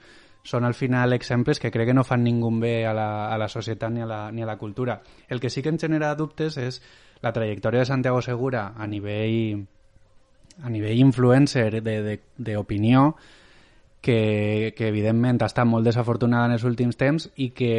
són 0.41 0.65
al 0.65 0.73
final 0.73 1.13
exemples 1.13 1.59
que 1.59 1.69
crec 1.69 1.91
que 1.91 1.97
no 1.97 2.07
fan 2.07 2.23
ningú 2.23 2.49
bé 2.61 2.87
a 2.87 2.93
la, 2.95 3.09
a 3.27 3.37
la 3.37 3.51
societat 3.51 3.91
ni 3.91 4.01
a 4.01 4.09
la, 4.09 4.21
ni 4.31 4.41
a 4.41 4.49
la 4.49 4.57
cultura. 4.57 5.01
El 5.27 5.43
que 5.43 5.51
sí 5.51 5.61
que 5.61 5.69
ens 5.73 5.85
genera 5.85 6.15
dubtes 6.15 6.57
és 6.57 6.81
la 7.21 7.33
trajectòria 7.35 7.83
de 7.83 7.91
Santiago 7.91 8.21
Segura 8.25 8.71
a 8.73 8.87
nivell 8.87 9.67
a 10.63 10.69
nivell 10.69 10.99
influencer 10.99 11.81
d'opinió 11.81 13.15
que, 14.01 14.73
que 14.77 14.87
evidentment 14.87 15.41
ha 15.41 15.49
estat 15.49 15.67
molt 15.67 15.87
desafortunada 15.87 16.45
en 16.49 16.55
els 16.55 16.63
últims 16.67 16.97
temps 16.97 17.29
i 17.35 17.49
que 17.57 17.73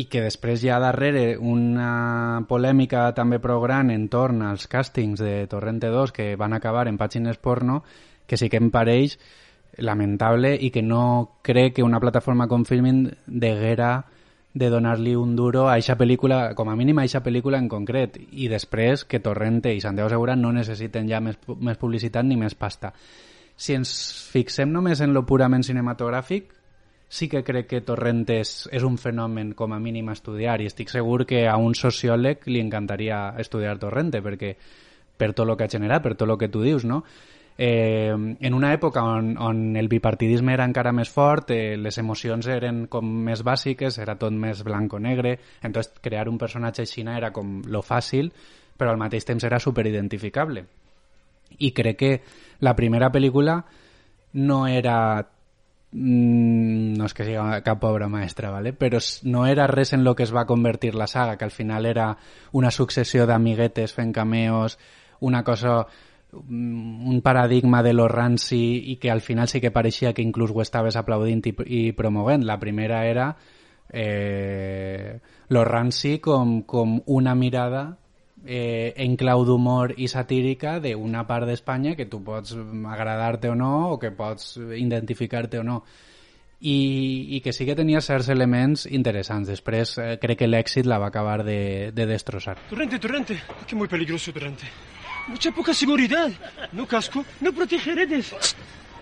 i 0.00 0.06
que 0.06 0.22
després 0.22 0.62
hi 0.62 0.70
ha 0.70 0.78
darrere 0.80 1.34
una 1.36 2.44
polèmica 2.48 3.08
també 3.16 3.40
prou 3.42 3.60
gran 3.64 3.90
entorn 3.90 4.44
als 4.46 4.68
càstings 4.70 5.20
de 5.20 5.46
Torrente 5.50 5.90
2 5.90 6.14
que 6.14 6.28
van 6.38 6.54
acabar 6.54 6.86
en 6.88 6.98
pàgines 6.98 7.40
porno 7.42 7.82
que 8.26 8.38
sí 8.38 8.48
que 8.48 8.60
em 8.62 8.70
pareix 8.70 9.18
lamentable 9.78 10.54
i 10.54 10.70
que 10.70 10.82
no 10.82 11.40
crec 11.42 11.76
que 11.76 11.86
una 11.86 12.00
plataforma 12.00 12.46
com 12.48 12.64
Filmin 12.64 13.08
deguera 13.26 14.06
de 14.52 14.68
donar-li 14.70 15.14
un 15.14 15.36
duro 15.36 15.68
a 15.68 15.76
aquesta 15.76 15.96
pel·lícula, 15.98 16.54
com 16.58 16.70
a 16.70 16.76
mínim 16.76 16.98
a 16.98 17.04
aquesta 17.04 17.22
pel·lícula 17.22 17.58
en 17.62 17.68
concret, 17.70 18.18
i 18.32 18.48
després 18.50 19.04
que 19.06 19.22
Torrente 19.22 19.72
i 19.74 19.82
Santiago 19.82 20.10
Segura 20.10 20.34
no 20.36 20.50
necessiten 20.52 21.08
ja 21.08 21.20
més, 21.22 21.38
més 21.60 21.78
publicitat 21.78 22.26
ni 22.26 22.36
més 22.36 22.54
pasta. 22.54 22.92
si 23.60 23.74
ens 23.76 23.90
fixem 24.32 24.70
només 24.72 25.02
en 25.04 25.12
lo 25.12 25.26
purament 25.28 25.62
cinematogràfic, 25.62 26.46
sí 27.10 27.28
que 27.28 27.42
crec 27.44 27.66
que 27.68 27.80
Torrent 27.84 28.22
és, 28.32 28.68
és 28.72 28.82
un 28.86 28.96
fenomen 28.96 29.52
com 29.58 29.74
a 29.74 29.78
mínim 29.78 30.08
a 30.08 30.14
estudiar 30.16 30.60
i 30.62 30.68
estic 30.70 30.88
segur 30.88 31.26
que 31.26 31.42
a 31.46 31.58
un 31.58 31.74
sociòleg 31.74 32.46
li 32.46 32.62
encantaria 32.62 33.34
estudiar 33.36 33.76
Torrente 33.78 34.22
perquè 34.22 34.54
per 35.18 35.34
tot 35.34 35.48
el 35.48 35.58
que 35.58 35.66
ha 35.66 35.74
generat, 35.74 36.02
per 36.02 36.14
tot 36.14 36.30
el 36.30 36.38
que 36.38 36.48
tu 36.48 36.62
dius, 36.62 36.86
no? 36.88 37.02
Eh, 37.62 38.08
en 38.40 38.54
una 38.54 38.70
època 38.72 39.02
on, 39.04 39.34
on 39.36 39.76
el 39.76 39.90
bipartidisme 39.92 40.54
era 40.54 40.64
encara 40.64 40.94
més 40.96 41.10
fort, 41.12 41.50
eh, 41.52 41.74
les 41.76 41.98
emocions 42.00 42.46
eren 42.48 42.86
com 42.88 43.04
més 43.26 43.42
bàsiques, 43.44 43.98
era 44.00 44.14
tot 44.16 44.32
més 44.32 44.62
blanco-negre, 44.64 45.34
entonces 45.60 45.92
crear 46.00 46.30
un 46.32 46.38
personatge 46.40 46.86
així 46.86 47.04
era 47.04 47.34
com 47.36 47.60
lo 47.68 47.82
fàcil, 47.84 48.32
però 48.78 48.94
al 48.94 49.02
mateix 49.02 49.28
temps 49.28 49.44
era 49.44 49.60
superidentificable. 49.60 50.64
I 51.58 51.72
crec 51.76 52.00
que 52.00 52.12
la 52.64 52.74
primera 52.74 53.12
pel·lícula 53.12 53.60
no 54.40 54.66
era 54.66 55.20
mm, 55.92 56.96
no 56.96 57.04
és 57.04 57.12
que 57.12 57.28
sigui 57.28 57.62
cap 57.62 57.84
obra 57.84 58.08
maestra, 58.08 58.48
¿vale? 58.48 58.72
però 58.72 59.04
no 59.24 59.44
era 59.44 59.66
res 59.66 59.92
en 59.92 60.02
lo 60.02 60.16
que 60.16 60.22
es 60.22 60.32
va 60.34 60.46
convertir 60.46 60.94
la 60.94 61.06
saga, 61.06 61.36
que 61.36 61.44
al 61.44 61.50
final 61.50 61.84
era 61.84 62.16
una 62.52 62.70
successió 62.70 63.26
d'amiguetes 63.26 63.92
fent 63.92 64.14
cameos, 64.16 64.78
una 65.20 65.44
cosa 65.44 65.82
un 66.32 67.20
paradigma 67.22 67.82
de 67.82 67.92
lo 67.92 68.08
ranci 68.08 68.92
i 68.92 68.96
que 68.96 69.10
al 69.10 69.20
final 69.20 69.48
sí 69.48 69.60
que 69.60 69.72
pareixia 69.74 70.12
que 70.14 70.22
inclús 70.22 70.52
ho 70.54 70.62
estaves 70.62 70.96
aplaudint 70.96 71.46
i, 71.46 71.54
i 71.66 71.80
promovent. 71.92 72.44
La 72.46 72.58
primera 72.58 73.04
era 73.06 73.32
eh, 73.92 75.18
lo 75.48 75.64
ranci 75.64 76.18
com, 76.18 76.62
com 76.62 77.00
una 77.06 77.34
mirada 77.34 77.98
eh, 78.46 78.94
en 78.96 79.16
clau 79.16 79.44
d'humor 79.44 79.94
i 79.98 80.08
satírica 80.08 80.78
d'una 80.80 81.26
part 81.26 81.48
d'Espanya 81.48 81.96
que 81.96 82.06
tu 82.06 82.22
pots 82.24 82.54
agradar-te 82.54 83.50
o 83.50 83.56
no 83.58 83.90
o 83.90 83.98
que 83.98 84.12
pots 84.14 84.56
identificar-te 84.56 85.60
o 85.60 85.66
no 85.66 85.82
i, 86.60 87.36
i 87.36 87.40
que 87.40 87.52
sí 87.56 87.64
que 87.64 87.76
tenia 87.76 88.02
certs 88.04 88.28
elements 88.28 88.86
interessants. 88.86 89.48
Després 89.48 89.96
eh, 89.98 90.16
crec 90.20 90.42
que 90.42 90.48
l'èxit 90.48 90.86
la 90.86 91.00
va 91.00 91.08
acabar 91.08 91.40
de, 91.44 91.90
de 91.96 92.06
destrossar. 92.06 92.58
Torrente, 92.68 92.98
Torrente, 92.98 93.40
que 93.66 93.76
muy 93.76 93.88
peligroso 93.88 94.32
Torrente. 94.32 94.68
Mucha 95.30 95.52
poca 95.52 95.72
seguridad. 95.72 96.28
No 96.72 96.86
casco, 96.86 97.24
no 97.40 97.52
protege 97.52 97.94
redes. 97.94 98.34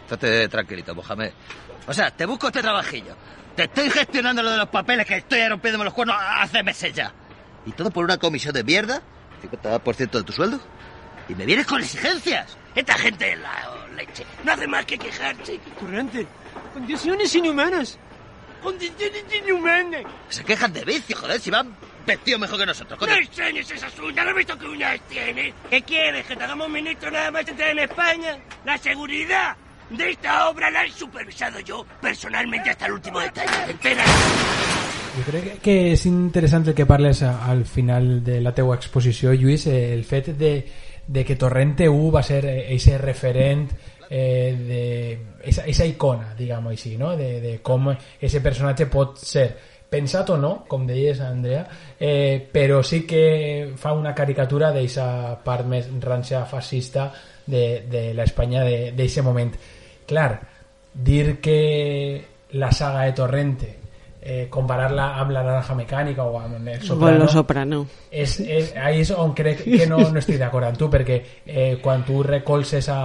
Estate 0.04 0.48
tranquilito, 0.48 0.94
Mohamed. 0.94 1.32
O 1.86 1.94
sea, 1.94 2.10
te 2.10 2.26
busco 2.26 2.48
este 2.48 2.60
trabajillo. 2.60 3.16
Te 3.56 3.64
estoy 3.64 3.88
gestionando 3.88 4.42
lo 4.42 4.50
de 4.50 4.58
los 4.58 4.68
papeles 4.68 5.06
que 5.06 5.16
estoy 5.16 5.48
rompiéndome 5.48 5.86
los 5.86 5.94
cuernos 5.94 6.16
hace 6.18 6.62
meses 6.62 6.92
ya. 6.92 7.12
Y 7.64 7.72
todo 7.72 7.90
por 7.90 8.04
una 8.04 8.18
comisión 8.18 8.52
de 8.52 8.62
mierda 8.62 9.02
50% 9.42 10.10
de 10.10 10.22
tu 10.22 10.32
sueldo. 10.32 10.60
Y 11.30 11.34
me 11.34 11.46
vienes 11.46 11.66
con 11.66 11.80
exigencias. 11.80 12.56
Esta 12.74 12.94
gente 12.98 13.32
es 13.32 13.38
la 13.38 13.74
leche. 13.96 14.26
No 14.44 14.52
hace 14.52 14.66
más 14.66 14.84
que 14.84 14.98
quejarse. 14.98 15.58
Corriente. 15.80 16.26
Condiciones 16.74 17.34
inhumanas. 17.34 17.98
Condiciones 18.62 19.24
inhumanas. 19.34 20.02
Se 20.28 20.44
quejan 20.44 20.74
de 20.74 20.84
vicio, 20.84 21.16
joder, 21.16 21.40
si 21.40 21.50
van 21.50 21.74
vestidos 22.08 22.40
mejor 22.40 22.58
que 22.58 22.66
nosotros. 22.66 23.00
No 23.00 23.14
enseñes 23.14 23.70
esas 23.70 23.96
uñas, 23.98 24.24
¿no 24.24 24.30
has 24.30 24.36
visto 24.36 24.58
qué 24.58 24.66
uñas 24.66 25.00
tiene? 25.08 25.54
¿Qué 25.70 25.82
quieres? 25.82 26.26
¿Que 26.26 26.34
te 26.34 26.44
hagamos 26.44 26.68
ministro 26.68 27.10
nada 27.10 27.30
más 27.30 27.46
entrar 27.46 27.70
en 27.70 27.78
España? 27.80 28.38
La 28.64 28.78
seguridad 28.78 29.56
de 29.90 30.10
esta 30.10 30.48
obra 30.48 30.70
la 30.70 30.84
he 30.84 30.90
supervisado 30.90 31.60
yo 31.60 31.86
personalmente 32.00 32.70
hasta 32.70 32.86
el 32.86 32.92
último 32.92 33.20
detalle. 33.20 33.70
Entera. 33.70 34.04
Jo 35.18 35.24
crec 35.26 35.46
que 35.64 35.74
és 35.92 36.04
interessant 36.06 36.68
el 36.70 36.76
que 36.78 36.86
parles 36.86 37.24
al 37.26 37.64
final 37.66 38.22
de 38.24 38.40
la 38.40 38.52
teua 38.54 38.76
exposició, 38.76 39.32
Lluís, 39.34 39.66
eh, 39.66 39.92
el 39.92 40.04
fet 40.06 40.28
de, 40.38 40.52
de 41.06 41.24
que 41.24 41.36
Torrente 41.36 41.88
1 41.88 42.12
va 42.14 42.22
ser 42.22 42.46
ese 42.46 42.98
referent 42.98 43.72
eh, 44.10 44.54
de 44.54 45.18
esa, 45.42 45.66
esa 45.66 45.86
icona, 45.88 46.34
diguem-ho 46.38 46.70
així, 46.70 46.94
no? 47.00 47.16
de, 47.16 47.40
de 47.42 47.56
com 47.64 47.90
ese 48.20 48.40
personatge 48.44 48.86
pot 48.92 49.18
ser 49.18 49.48
pensat 49.88 50.30
o 50.30 50.36
no, 50.36 50.52
com 50.68 50.86
deies 50.86 51.20
Andrea, 51.24 51.64
eh, 51.98 52.46
però 52.52 52.82
sí 52.84 53.06
que 53.08 53.72
fa 53.76 53.94
una 53.96 54.14
caricatura 54.14 54.70
d'aquesta 54.72 55.40
part 55.44 55.66
més 55.66 55.88
rancia 56.02 56.44
fascista 56.44 57.08
de, 57.46 57.84
de 57.88 58.12
l'Espanya 58.14 58.64
d'aquest 58.68 59.24
moment. 59.24 59.52
Clar, 60.08 60.30
dir 60.92 61.38
que 61.40 61.58
la 62.52 62.72
saga 62.72 63.04
de 63.04 63.12
Torrente 63.12 63.78
eh, 64.20 64.48
comparar-la 64.50 65.12
amb 65.20 65.30
la 65.32 65.42
naranja 65.46 65.74
mecànica 65.78 66.24
o 66.26 66.38
amb 66.40 66.68
el 66.68 66.82
soprano, 66.82 67.28
soprano. 67.28 67.78
és, 68.10 68.38
és, 68.40 68.74
ahí 68.76 69.00
és 69.00 69.12
on 69.14 69.32
crec 69.34 69.62
que 69.64 69.86
no, 69.86 70.00
no 70.10 70.20
estic 70.20 70.40
d'acord 70.40 70.66
amb 70.68 70.78
tu 70.78 70.90
perquè 70.90 71.20
eh, 71.46 71.78
quan 71.82 72.04
tu 72.04 72.22
recolzes 72.26 72.90
a, 72.92 72.98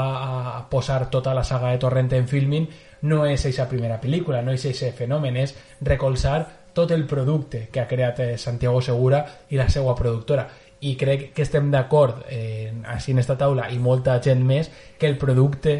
a 0.57 0.65
posar 0.69 1.09
tota 1.13 1.33
la 1.33 1.43
saga 1.43 1.71
de 1.71 1.79
Torrente 1.79 2.17
en 2.17 2.27
filming 2.27 2.67
no 3.03 3.25
és 3.27 3.45
aquesta 3.45 3.69
primera 3.69 3.99
pel·lícula 4.01 4.41
no 4.41 4.51
és 4.51 4.65
aquest 4.65 4.97
fenomen, 4.97 5.37
és 5.37 5.55
recolzar 5.81 6.62
tot 6.73 6.91
el 6.91 7.05
producte 7.05 7.67
que 7.71 7.81
ha 7.81 7.87
creat 7.87 8.19
eh, 8.19 8.37
Santiago 8.37 8.81
Segura 8.81 9.23
i 9.49 9.59
la 9.59 9.69
seva 9.69 9.95
productora. 9.95 10.47
I 10.83 10.95
crec 10.99 11.29
que 11.31 11.45
estem 11.45 11.69
d'acord 11.71 12.25
eh, 12.27 12.73
així 12.91 13.13
en 13.13 13.21
esta 13.21 13.37
taula 13.39 13.69
i 13.71 13.77
molta 13.79 14.17
gent 14.21 14.41
més 14.43 14.71
que 14.99 15.07
el 15.07 15.17
producte 15.21 15.77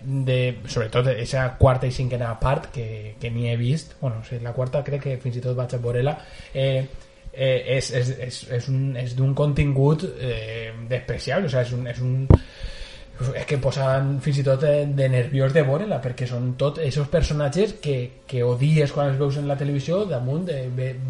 de, 0.00 0.38
sobretot 0.70 1.10
aquesta 1.12 1.44
quarta 1.58 1.86
i 1.86 1.94
cinquena 1.94 2.32
part 2.40 2.70
que, 2.74 3.14
que 3.20 3.30
ni 3.30 3.48
he 3.50 3.56
vist. 3.56 3.94
Bueno, 4.00 4.22
o 4.22 4.26
sigui, 4.26 4.42
la 4.44 4.54
quarta 4.56 4.82
crec 4.86 5.04
que 5.04 5.18
fins 5.22 5.38
i 5.38 5.44
tot 5.44 5.56
vaig 5.58 5.74
a 5.74 5.82
veure-la. 5.82 6.16
Eh, 6.54 6.86
eh, 7.32 7.76
és, 7.76 7.90
és, 7.94 8.12
és, 8.26 8.42
és, 8.58 8.68
un, 8.72 8.96
és 8.98 9.14
d'un 9.18 9.34
contingut 9.38 10.06
eh, 10.08 10.72
despreciable. 10.90 11.46
O 11.46 11.52
sigui, 11.52 11.64
és 11.66 11.74
un, 11.76 11.86
és 11.94 12.02
un 12.02 12.28
és 13.18 13.46
que 13.50 13.58
posen 13.58 14.18
fins 14.22 14.38
i 14.38 14.44
tot 14.46 14.60
de, 14.62 14.84
de 14.94 15.08
nerviós 15.10 15.54
de 15.54 15.64
veure-la 15.66 15.98
perquè 16.02 16.26
són 16.30 16.52
tots 16.60 16.78
aquests 16.78 17.10
personatges 17.10 17.74
que, 17.82 17.96
que 18.30 18.44
odies 18.46 18.92
quan 18.94 19.10
els 19.10 19.18
veus 19.18 19.40
en 19.40 19.48
la 19.50 19.56
televisió 19.58 20.04
damunt 20.06 20.44
de 20.46 20.60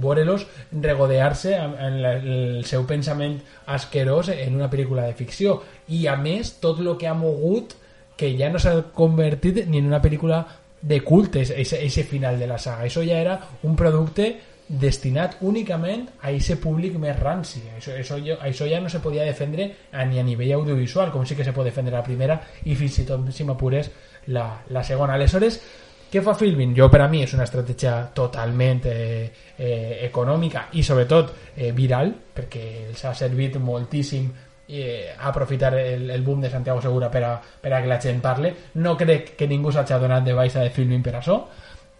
veure-los 0.01 0.47
regodear-se 0.73 1.53
en, 1.59 1.75
en 1.77 1.99
el 2.13 2.65
seu 2.69 2.87
pensament 2.89 3.37
asquerós 3.77 4.33
en 4.33 4.57
una 4.57 4.71
pel·lícula 4.73 5.05
de 5.05 5.19
ficció 5.19 5.61
i 5.93 6.07
a 6.09 6.17
més 6.17 6.55
tot 6.63 6.81
el 6.81 6.95
que 6.97 7.11
ha 7.11 7.17
mogut 7.19 7.77
que 8.19 8.33
ja 8.39 8.49
no 8.51 8.59
s'ha 8.59 8.81
convertit 8.97 9.67
ni 9.69 9.83
en 9.83 9.93
una 9.93 10.03
pel·lícula 10.03 10.43
de 10.81 11.03
culte 11.03 11.43
ese 11.43 12.05
final 12.05 12.39
de 12.39 12.47
la 12.47 12.59
saga. 12.59 12.87
Això 12.87 13.03
ja 13.07 13.19
era 13.19 13.39
un 13.67 13.75
producte 13.77 14.37
destinat 14.69 15.39
únicament 15.49 16.05
a 16.21 16.29
aquest 16.29 16.61
públic 16.61 16.99
més 17.01 17.17
ranci. 17.19 17.63
Això, 17.77 17.97
això, 17.97 18.19
això 18.45 18.69
ja 18.69 18.81
no 18.85 18.93
se 18.93 19.01
podia 19.01 19.25
defendre 19.25 19.71
ni 20.07 20.21
a 20.21 20.25
nivell 20.25 20.59
audiovisual, 20.61 21.11
com 21.11 21.25
sí 21.27 21.37
que 21.37 21.45
se 21.45 21.55
pot 21.57 21.65
defendre 21.65 21.97
la 21.97 22.05
primera 22.05 22.39
i 22.69 22.77
fins 22.77 23.01
i 23.01 23.07
tot, 23.09 23.31
si 23.33 23.49
m'apures, 23.49 23.91
la, 24.29 24.49
la 24.69 24.85
segona. 24.85 25.17
Aleshores, 25.17 25.61
què 26.09 26.23
fa 26.25 26.35
Filmin? 26.37 26.75
Jo, 26.77 26.89
per 26.93 27.03
a 27.05 27.09
mi, 27.09 27.23
és 27.25 27.33
una 27.37 27.45
estratègia 27.49 27.95
totalment 28.17 28.85
eh, 28.89 29.31
eh, 29.57 30.05
econòmica 30.07 30.69
i, 30.73 30.85
sobretot, 30.85 31.33
eh, 31.57 31.73
viral, 31.77 32.13
perquè 32.37 32.65
els 32.89 33.05
ha 33.05 33.15
servit 33.17 33.59
moltíssim 33.61 34.29
eh, 34.69 35.15
aprofitar 35.19 35.75
el, 35.81 36.11
el 36.11 36.23
boom 36.23 36.41
de 36.45 36.51
Santiago 36.51 36.81
Segura 36.81 37.11
per 37.11 37.25
a, 37.25 37.35
per 37.41 37.73
a 37.73 37.81
que 37.81 37.89
la 37.89 38.01
gent 38.01 38.21
parle 38.21 38.55
no 38.77 38.97
crec 38.97 39.35
que 39.37 39.49
ningú 39.49 39.73
s'hagi 39.73 39.97
donat 40.01 40.25
de 40.25 40.37
baixa 40.37 40.61
de 40.61 40.73
filming 40.73 41.05
per 41.05 41.15
això 41.17 41.39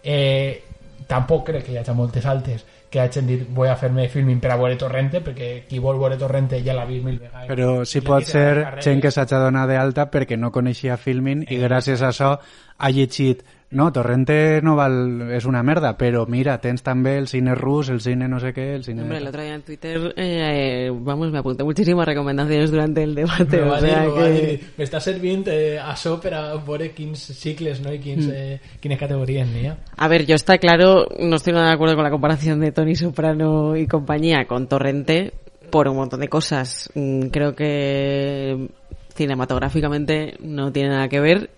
eh, 0.03 0.68
tampoc 1.07 1.45
crec 1.47 1.65
que 1.65 1.73
hi 1.73 1.79
hagi 1.79 1.95
moltes 1.95 2.25
altes 2.25 2.65
que 2.89 2.99
hagin 2.99 3.27
dit 3.29 3.43
vull 3.55 3.69
a 3.69 3.75
fer-me 3.77 4.07
filming 4.09 4.39
per 4.41 4.51
a 4.53 4.57
veure 4.57 4.77
Torrente 4.81 5.21
perquè 5.21 5.49
qui 5.69 5.79
vol 5.79 5.99
veure 6.01 6.17
Torrente 6.17 6.61
ja 6.65 6.73
l'ha 6.73 6.87
vist 6.89 7.05
mil 7.05 7.19
vegades. 7.19 7.47
Però 7.51 7.85
sí 7.85 8.01
pot 8.01 8.25
ser 8.25 8.79
gent 8.81 9.01
que 9.01 9.11
s'hagi 9.13 9.37
donat 9.37 9.69
d'alta 9.69 10.09
perquè 10.09 10.37
no 10.37 10.51
coneixia 10.51 10.97
filming 10.97 11.45
i 11.47 11.61
gràcies 11.61 12.01
a 12.01 12.09
això 12.09 12.33
ha 12.77 12.89
llegit 12.89 13.45
no, 13.71 13.91
Torrente 13.93 14.61
no 14.63 14.75
val, 14.75 15.31
es 15.31 15.45
una 15.45 15.61
merda, 15.61 15.95
pero 15.95 16.25
mira, 16.25 16.57
tens 16.59 16.81
també 16.81 17.17
el 17.19 17.27
cine 17.27 17.53
rus, 17.53 17.89
el 17.89 18.01
cine 18.01 18.27
no 18.27 18.39
sé 18.39 18.51
qué, 18.51 18.73
el 18.73 18.83
cine... 18.83 19.03
Hombre, 19.03 19.19
el 19.19 19.27
otro 19.27 19.41
día 19.43 19.53
en 19.53 19.61
Twitter, 19.61 20.13
eh, 20.17 20.89
vamos, 20.91 21.31
me 21.31 21.37
apunté 21.37 21.63
muchísimas 21.63 22.05
recomendaciones 22.07 22.71
durante 22.71 23.03
el 23.03 23.13
debate. 23.13 23.61
Me 23.61 23.69
o 23.69 23.79
sea 23.79 24.05
dir, 24.05 24.13
que... 24.13 24.29
dir, 24.29 24.59
m'està 24.79 24.99
servint 24.99 25.45
eh, 25.53 25.77
això 25.77 26.15
per 26.19 26.33
a 26.33 26.41
veure 26.57 26.89
quins 26.97 27.27
cicles 27.37 27.79
no? 27.85 27.93
i 27.93 27.99
quins, 28.01 28.25
Mm. 28.25 28.31
eh, 28.33 28.59
quines 28.81 28.97
categories 28.99 29.47
n'hi 29.47 29.67
ha. 29.67 29.77
A 29.97 30.07
ver, 30.07 30.25
yo 30.25 30.33
está 30.35 30.57
claro, 30.57 31.05
no 31.19 31.35
estoy 31.35 31.53
nada 31.53 31.67
de 31.67 31.73
acuerdo 31.73 31.93
con 31.95 32.03
la 32.03 32.11
comparación 32.11 32.59
de 32.59 32.71
Tony 32.71 32.95
Soprano 32.95 33.75
y 33.77 33.85
compañía 33.85 34.45
con 34.47 34.67
Torrente 34.67 35.31
por 35.69 35.87
un 35.87 35.95
montón 35.97 36.21
de 36.21 36.27
cosas. 36.27 36.89
Mm, 36.95 37.27
Creo 37.27 37.53
que 37.55 38.67
cinematográficamente 39.13 40.35
no 40.39 40.71
tiene 40.71 40.89
nada 40.89 41.07
que 41.09 41.19
ver, 41.19 41.49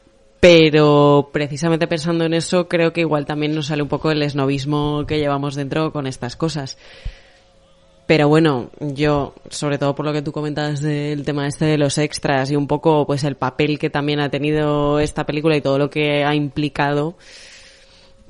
pero 0.41 1.29
precisamente 1.31 1.85
pensando 1.85 2.25
en 2.25 2.33
eso, 2.33 2.67
creo 2.67 2.91
que 2.91 3.01
igual 3.01 3.27
también 3.27 3.53
nos 3.53 3.67
sale 3.67 3.83
un 3.83 3.87
poco 3.87 4.09
el 4.09 4.23
esnovismo 4.23 5.05
que 5.05 5.19
llevamos 5.19 5.53
dentro 5.53 5.93
con 5.93 6.07
estas 6.07 6.35
cosas. 6.35 6.79
Pero 8.07 8.27
bueno, 8.27 8.71
yo, 8.79 9.35
sobre 9.51 9.77
todo 9.77 9.93
por 9.93 10.03
lo 10.03 10.11
que 10.11 10.23
tú 10.23 10.31
comentas 10.31 10.81
del 10.81 11.23
tema 11.25 11.47
este 11.47 11.65
de 11.65 11.77
los 11.77 11.99
extras 11.99 12.49
y 12.49 12.55
un 12.55 12.65
poco 12.65 13.05
pues 13.05 13.23
el 13.23 13.35
papel 13.35 13.77
que 13.77 13.91
también 13.91 14.19
ha 14.19 14.29
tenido 14.29 14.99
esta 14.99 15.27
película 15.27 15.55
y 15.55 15.61
todo 15.61 15.77
lo 15.77 15.91
que 15.91 16.25
ha 16.25 16.33
implicado, 16.33 17.15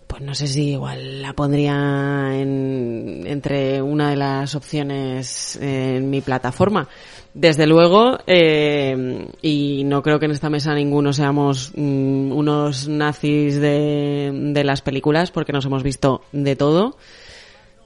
pues 0.05 0.21
no 0.21 0.35
sé 0.35 0.47
si 0.47 0.71
igual 0.71 1.21
la 1.21 1.31
pondría 1.31 2.31
en, 2.33 3.23
entre 3.25 3.81
una 3.81 4.09
de 4.09 4.17
las 4.17 4.53
opciones 4.53 5.57
en 5.61 6.09
mi 6.09 6.19
plataforma. 6.19 6.89
Desde 7.33 7.65
luego, 7.65 8.17
eh, 8.27 9.27
y 9.41 9.83
no 9.85 10.03
creo 10.03 10.19
que 10.19 10.25
en 10.25 10.31
esta 10.31 10.49
mesa 10.49 10.75
ninguno 10.75 11.13
seamos 11.13 11.71
mm, 11.75 12.31
unos 12.31 12.89
nazis 12.89 13.59
de, 13.59 14.31
de 14.53 14.63
las 14.63 14.81
películas, 14.81 15.31
porque 15.31 15.53
nos 15.53 15.65
hemos 15.65 15.83
visto 15.83 16.23
de 16.33 16.55
todo. 16.57 16.97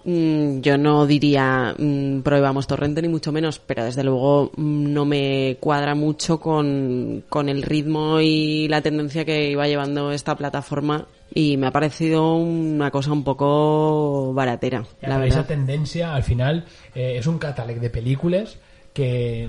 Mm, 0.06 0.62
yo 0.62 0.78
no 0.78 1.08
diría 1.08 1.74
mm, 1.78 2.22
prohibamos 2.22 2.68
torrente 2.68 3.02
ni 3.02 3.08
mucho 3.08 3.32
menos, 3.32 3.58
pero 3.60 3.84
desde 3.84 4.04
luego 4.04 4.52
mm, 4.56 4.94
no 4.94 5.04
me 5.04 5.58
cuadra 5.60 5.96
mucho 5.96 6.40
con, 6.40 7.24
con 7.28 7.50
el 7.50 7.64
ritmo 7.64 8.22
y 8.22 8.68
la 8.68 8.82
tendencia 8.82 9.26
que 9.26 9.50
iba 9.50 9.68
llevando 9.68 10.12
esta 10.12 10.36
plataforma 10.36 11.08
y 11.34 11.58
me 11.58 11.66
ha 11.66 11.72
parecido 11.72 12.36
una 12.36 12.92
cosa 12.92 13.12
un 13.12 13.24
poco 13.24 14.32
baratera, 14.34 14.86
la 15.02 15.18
verdad. 15.18 15.46
tendència, 15.48 16.14
al 16.14 16.24
final, 16.24 16.64
eh, 16.94 17.18
és 17.18 17.26
un 17.28 17.40
catàleg 17.42 17.82
de 17.82 17.90
pel·lícules 17.92 18.56
que 18.96 19.44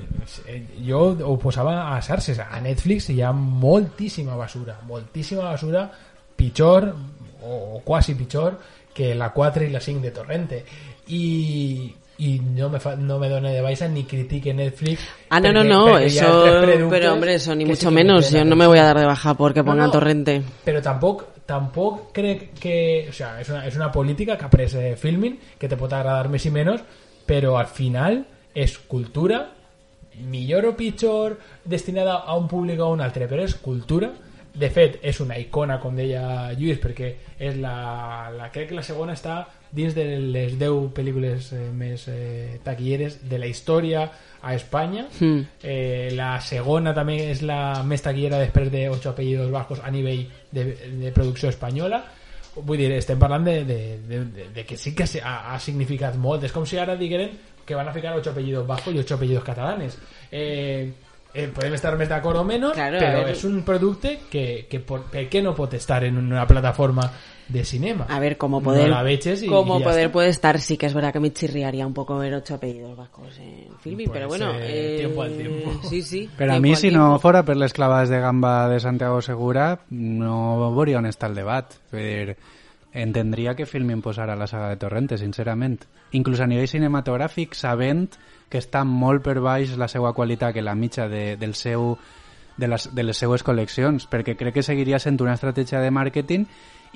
eh, 0.49 0.63
jo 0.83 1.15
ho 1.23 1.37
posava 1.39 1.95
a 1.95 2.01
xarxes. 2.03 2.41
A 2.43 2.59
Netflix 2.61 3.13
hi 3.15 3.21
ha 3.23 3.31
moltíssima 3.31 4.35
basura, 4.35 4.81
moltíssima 4.83 5.45
basura, 5.53 5.85
pitjor 6.35 6.89
o, 7.47 7.53
o 7.77 7.81
quasi 7.87 8.17
pitjor 8.19 8.59
que 8.93 9.15
la 9.15 9.31
4 9.31 9.69
i 9.69 9.71
la 9.71 9.79
5 9.81 10.03
de 10.03 10.11
Torrente. 10.11 10.59
I, 11.15 11.95
i 12.19 12.41
no 12.41 12.73
me, 12.73 12.81
fa, 12.83 12.97
no 12.99 13.21
me 13.23 13.29
dona 13.31 13.55
de 13.55 13.63
baixa 13.63 13.87
ni 13.87 14.03
critique 14.03 14.53
Netflix 14.53 15.07
Ah, 15.31 15.39
no, 15.39 15.53
no, 15.53 15.63
no, 15.63 15.97
eso, 15.99 16.27
pero 16.91 17.13
hombre, 17.13 17.35
eso 17.35 17.55
ni 17.55 17.65
mucho 17.65 17.89
sí 17.91 17.95
menos. 17.95 18.33
Yo 18.33 18.45
no 18.45 18.57
me 18.57 18.67
voy 18.67 18.79
a 18.81 18.85
dar 18.85 18.99
de 18.99 19.07
baja 19.07 19.35
porque 19.35 19.61
No, 19.61 19.67
pongan 19.67 19.87
no. 19.87 19.93
torrente. 19.93 20.43
Però 20.65 20.83
tampoc, 20.83 21.23
tampoc 21.47 22.11
crec 22.13 22.51
que... 22.59 23.07
O 23.09 23.13
sea, 23.13 23.37
és 23.41 23.49
una, 23.49 23.63
és 23.69 23.77
una 23.79 23.93
política 23.93 24.35
que 24.37 24.51
ha 24.51 24.51
pres 24.51 24.75
eh, 24.75 24.97
Filmin, 24.99 25.39
que 25.57 25.69
te 25.71 25.79
pot 25.79 25.93
agradar 25.93 26.27
més 26.33 26.43
i 26.47 26.51
menys, 26.51 26.83
però 27.27 27.61
al 27.61 27.71
final 27.71 28.25
és 28.57 28.79
cultura, 28.89 29.43
millor 30.17 30.65
o 30.65 30.77
pitjor, 30.77 31.37
destinada 31.65 32.23
a 32.25 32.37
un 32.37 32.49
públic 32.49 32.81
o 32.81 32.89
a 32.89 32.95
un 32.95 33.05
altre, 33.05 33.29
però 33.29 33.45
és 33.45 33.55
cultura. 33.61 34.13
De 34.57 34.71
fet, 34.73 34.97
és 35.05 35.19
una 35.21 35.37
icona, 35.37 35.77
com 35.83 35.93
deia 35.93 36.55
Lluís, 36.57 36.79
perquè 36.81 37.11
és 37.37 37.59
la, 37.61 38.31
la, 38.33 38.49
crec 38.55 38.71
que 38.71 38.79
la 38.79 38.85
segona 38.87 39.13
està 39.13 39.43
dins 39.77 39.93
de 39.93 40.07
les 40.33 40.55
10 40.57 40.87
pel·lícules 40.97 41.51
eh, 41.53 41.67
més 41.77 42.07
eh, 42.09 42.57
taquilleres 42.65 43.19
de 43.29 43.41
la 43.43 43.51
història 43.51 44.07
a 44.41 44.55
Espanya. 44.57 45.05
Hmm. 45.19 45.43
Eh, 45.61 46.09
la 46.17 46.39
segona 46.41 46.95
també 46.97 47.19
és 47.27 47.43
la 47.45 47.83
més 47.85 48.01
taquillera 48.01 48.41
després 48.41 48.73
de 48.73 48.87
Ocho 48.89 49.11
apellidos 49.13 49.53
vascos 49.53 49.83
a 49.85 49.93
nivell 49.93 50.25
de, 50.51 50.65
de 51.03 51.13
producció 51.13 51.53
espanyola. 51.53 52.01
Vull 52.57 52.81
dir, 52.81 52.89
estem 52.97 53.21
parlant 53.21 53.45
de, 53.45 53.59
de, 53.69 53.79
de, 54.09 54.23
de, 54.33 54.49
de 54.57 54.65
que 54.65 54.81
sí 54.81 54.95
que 54.97 55.05
ha, 55.21 55.53
ha 55.53 55.61
significat 55.61 56.17
molt. 56.17 56.49
És 56.49 56.57
com 56.57 56.65
si 56.65 56.81
ara 56.81 56.97
digueren 56.97 57.37
que 57.67 57.75
van 57.75 57.89
a 57.89 57.93
ficar 57.93 58.15
ocho 58.17 58.31
apellidos 58.31 58.67
vascos 58.67 58.95
y 58.95 58.99
ocho 58.99 59.17
apellidos 59.17 59.45
catalanes. 59.45 59.99
Eh, 60.31 60.93
eh, 61.35 61.49
podem 61.53 61.75
estar 61.77 61.93
més 62.01 62.09
d'acord 62.09 62.39
o 62.41 62.45
menys, 62.49 62.73
Claro, 62.73 62.97
a 62.97 63.01
però 63.03 63.25
ver. 63.27 63.35
és 63.37 63.43
un 63.45 63.61
producte 63.67 64.21
que, 64.31 64.67
que 64.71 64.81
por, 64.81 65.11
què 65.13 65.43
no 65.45 65.53
pot 65.55 65.75
estar 65.77 66.05
en 66.05 66.17
una 66.17 66.47
plataforma 66.47 67.11
de 67.49 67.63
cinema? 67.65 68.07
A 68.09 68.19
ver, 68.19 68.39
como 68.39 68.63
poder, 68.63 68.89
No 68.89 68.95
la 68.97 69.03
veches 69.03 69.43
y, 69.43 69.47
como 69.47 69.79
y 69.79 69.83
poder 69.83 70.07
está. 70.07 70.13
puede 70.13 70.29
estar, 70.31 70.59
sí 70.61 70.79
que 70.79 70.87
es 70.87 70.95
verdad 70.95 71.13
que 71.13 71.21
me 71.21 71.33
chirriaría 71.33 71.87
un 71.87 71.93
poco 71.93 72.17
ver 72.19 72.33
ocho 72.35 72.55
apellidos 72.55 72.97
vascos 72.97 73.37
en 73.39 73.69
filming, 73.81 74.09
pero 74.11 74.29
bueno, 74.29 74.53
eh, 74.55 74.95
eh, 74.95 74.99
tiempo 75.01 75.23
al 75.23 75.37
tiempo. 75.37 75.81
sí, 75.91 76.01
sí. 76.03 76.31
Pero 76.39 76.55
a 76.55 76.59
mí, 76.61 76.75
si 76.75 76.89
tiempo. 76.89 77.07
no 77.07 77.19
fuera 77.19 77.45
per 77.45 77.57
les 77.59 77.73
clavades 77.75 78.09
de 78.09 78.19
gamba 78.19 78.69
de 78.71 78.81
Santiago 78.81 79.21
Segura, 79.21 79.81
no 79.91 80.73
veuria 80.75 80.99
on 80.99 81.07
està 81.07 81.29
el 81.29 81.35
debat. 81.37 81.75
Vull 81.93 82.01
dir, 82.03 82.37
entendria 82.97 83.55
que 83.55 83.67
Filmin 83.67 84.01
posara 84.01 84.37
la 84.37 84.47
saga 84.47 84.71
de 84.71 84.77
Torrente, 84.81 85.19
sincerament. 85.19 85.83
Inclús 86.17 86.41
a 86.41 86.47
nivell 86.49 86.71
cinematogràfic, 86.71 87.53
sabent 87.55 88.09
que 88.49 88.61
està 88.63 88.85
molt 88.89 89.25
per 89.27 89.37
baix 89.45 89.75
la 89.77 89.89
seva 89.93 90.15
qualitat 90.17 90.55
que 90.55 90.65
la 90.65 90.75
mitja 90.75 91.05
de, 91.09 91.37
del 91.37 91.53
seu, 91.55 91.97
de, 92.57 92.69
les, 92.73 92.89
de 92.95 93.05
les 93.05 93.21
seues 93.21 93.45
col·leccions, 93.45 94.09
perquè 94.09 94.37
crec 94.41 94.57
que 94.57 94.65
seguiria 94.65 95.01
sent 95.03 95.21
una 95.21 95.37
estratègia 95.37 95.83
de 95.85 95.93
màrqueting 95.93 96.47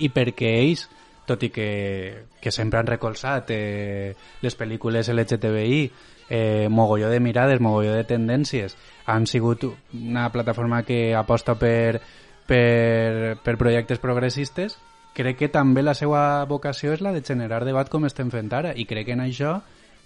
i 0.01 0.09
perquè 0.14 0.55
ells, 0.62 0.86
tot 1.28 1.44
i 1.44 1.51
que, 1.52 1.68
que 2.40 2.51
sempre 2.51 2.81
han 2.81 2.89
recolzat 2.89 3.52
eh, 3.52 4.16
les 4.40 4.56
pel·lícules 4.56 5.12
LGTBI, 5.12 5.82
eh, 6.31 6.68
mogolló 6.70 7.10
de 7.10 7.20
mirades, 7.20 7.60
mogolló 7.60 7.93
de 7.93 8.06
tendències, 8.09 8.78
han 9.05 9.27
sigut 9.27 9.68
una 9.93 10.31
plataforma 10.32 10.82
que 10.82 11.10
aposta 11.14 11.59
per, 11.60 12.01
per, 12.47 13.36
per 13.44 13.59
projectes 13.60 14.01
progressistes, 14.01 14.78
crec 15.16 15.39
que 15.43 15.51
també 15.53 15.82
la 15.82 15.95
seva 15.99 16.45
vocació 16.49 16.95
és 16.95 17.03
la 17.05 17.12
de 17.12 17.23
generar 17.27 17.65
debat 17.66 17.89
com 17.91 18.07
estem 18.09 18.31
fent 18.31 18.51
ara, 18.55 18.74
i 18.77 18.87
crec 18.89 19.11
que 19.11 19.16
en 19.19 19.24
això 19.24 19.59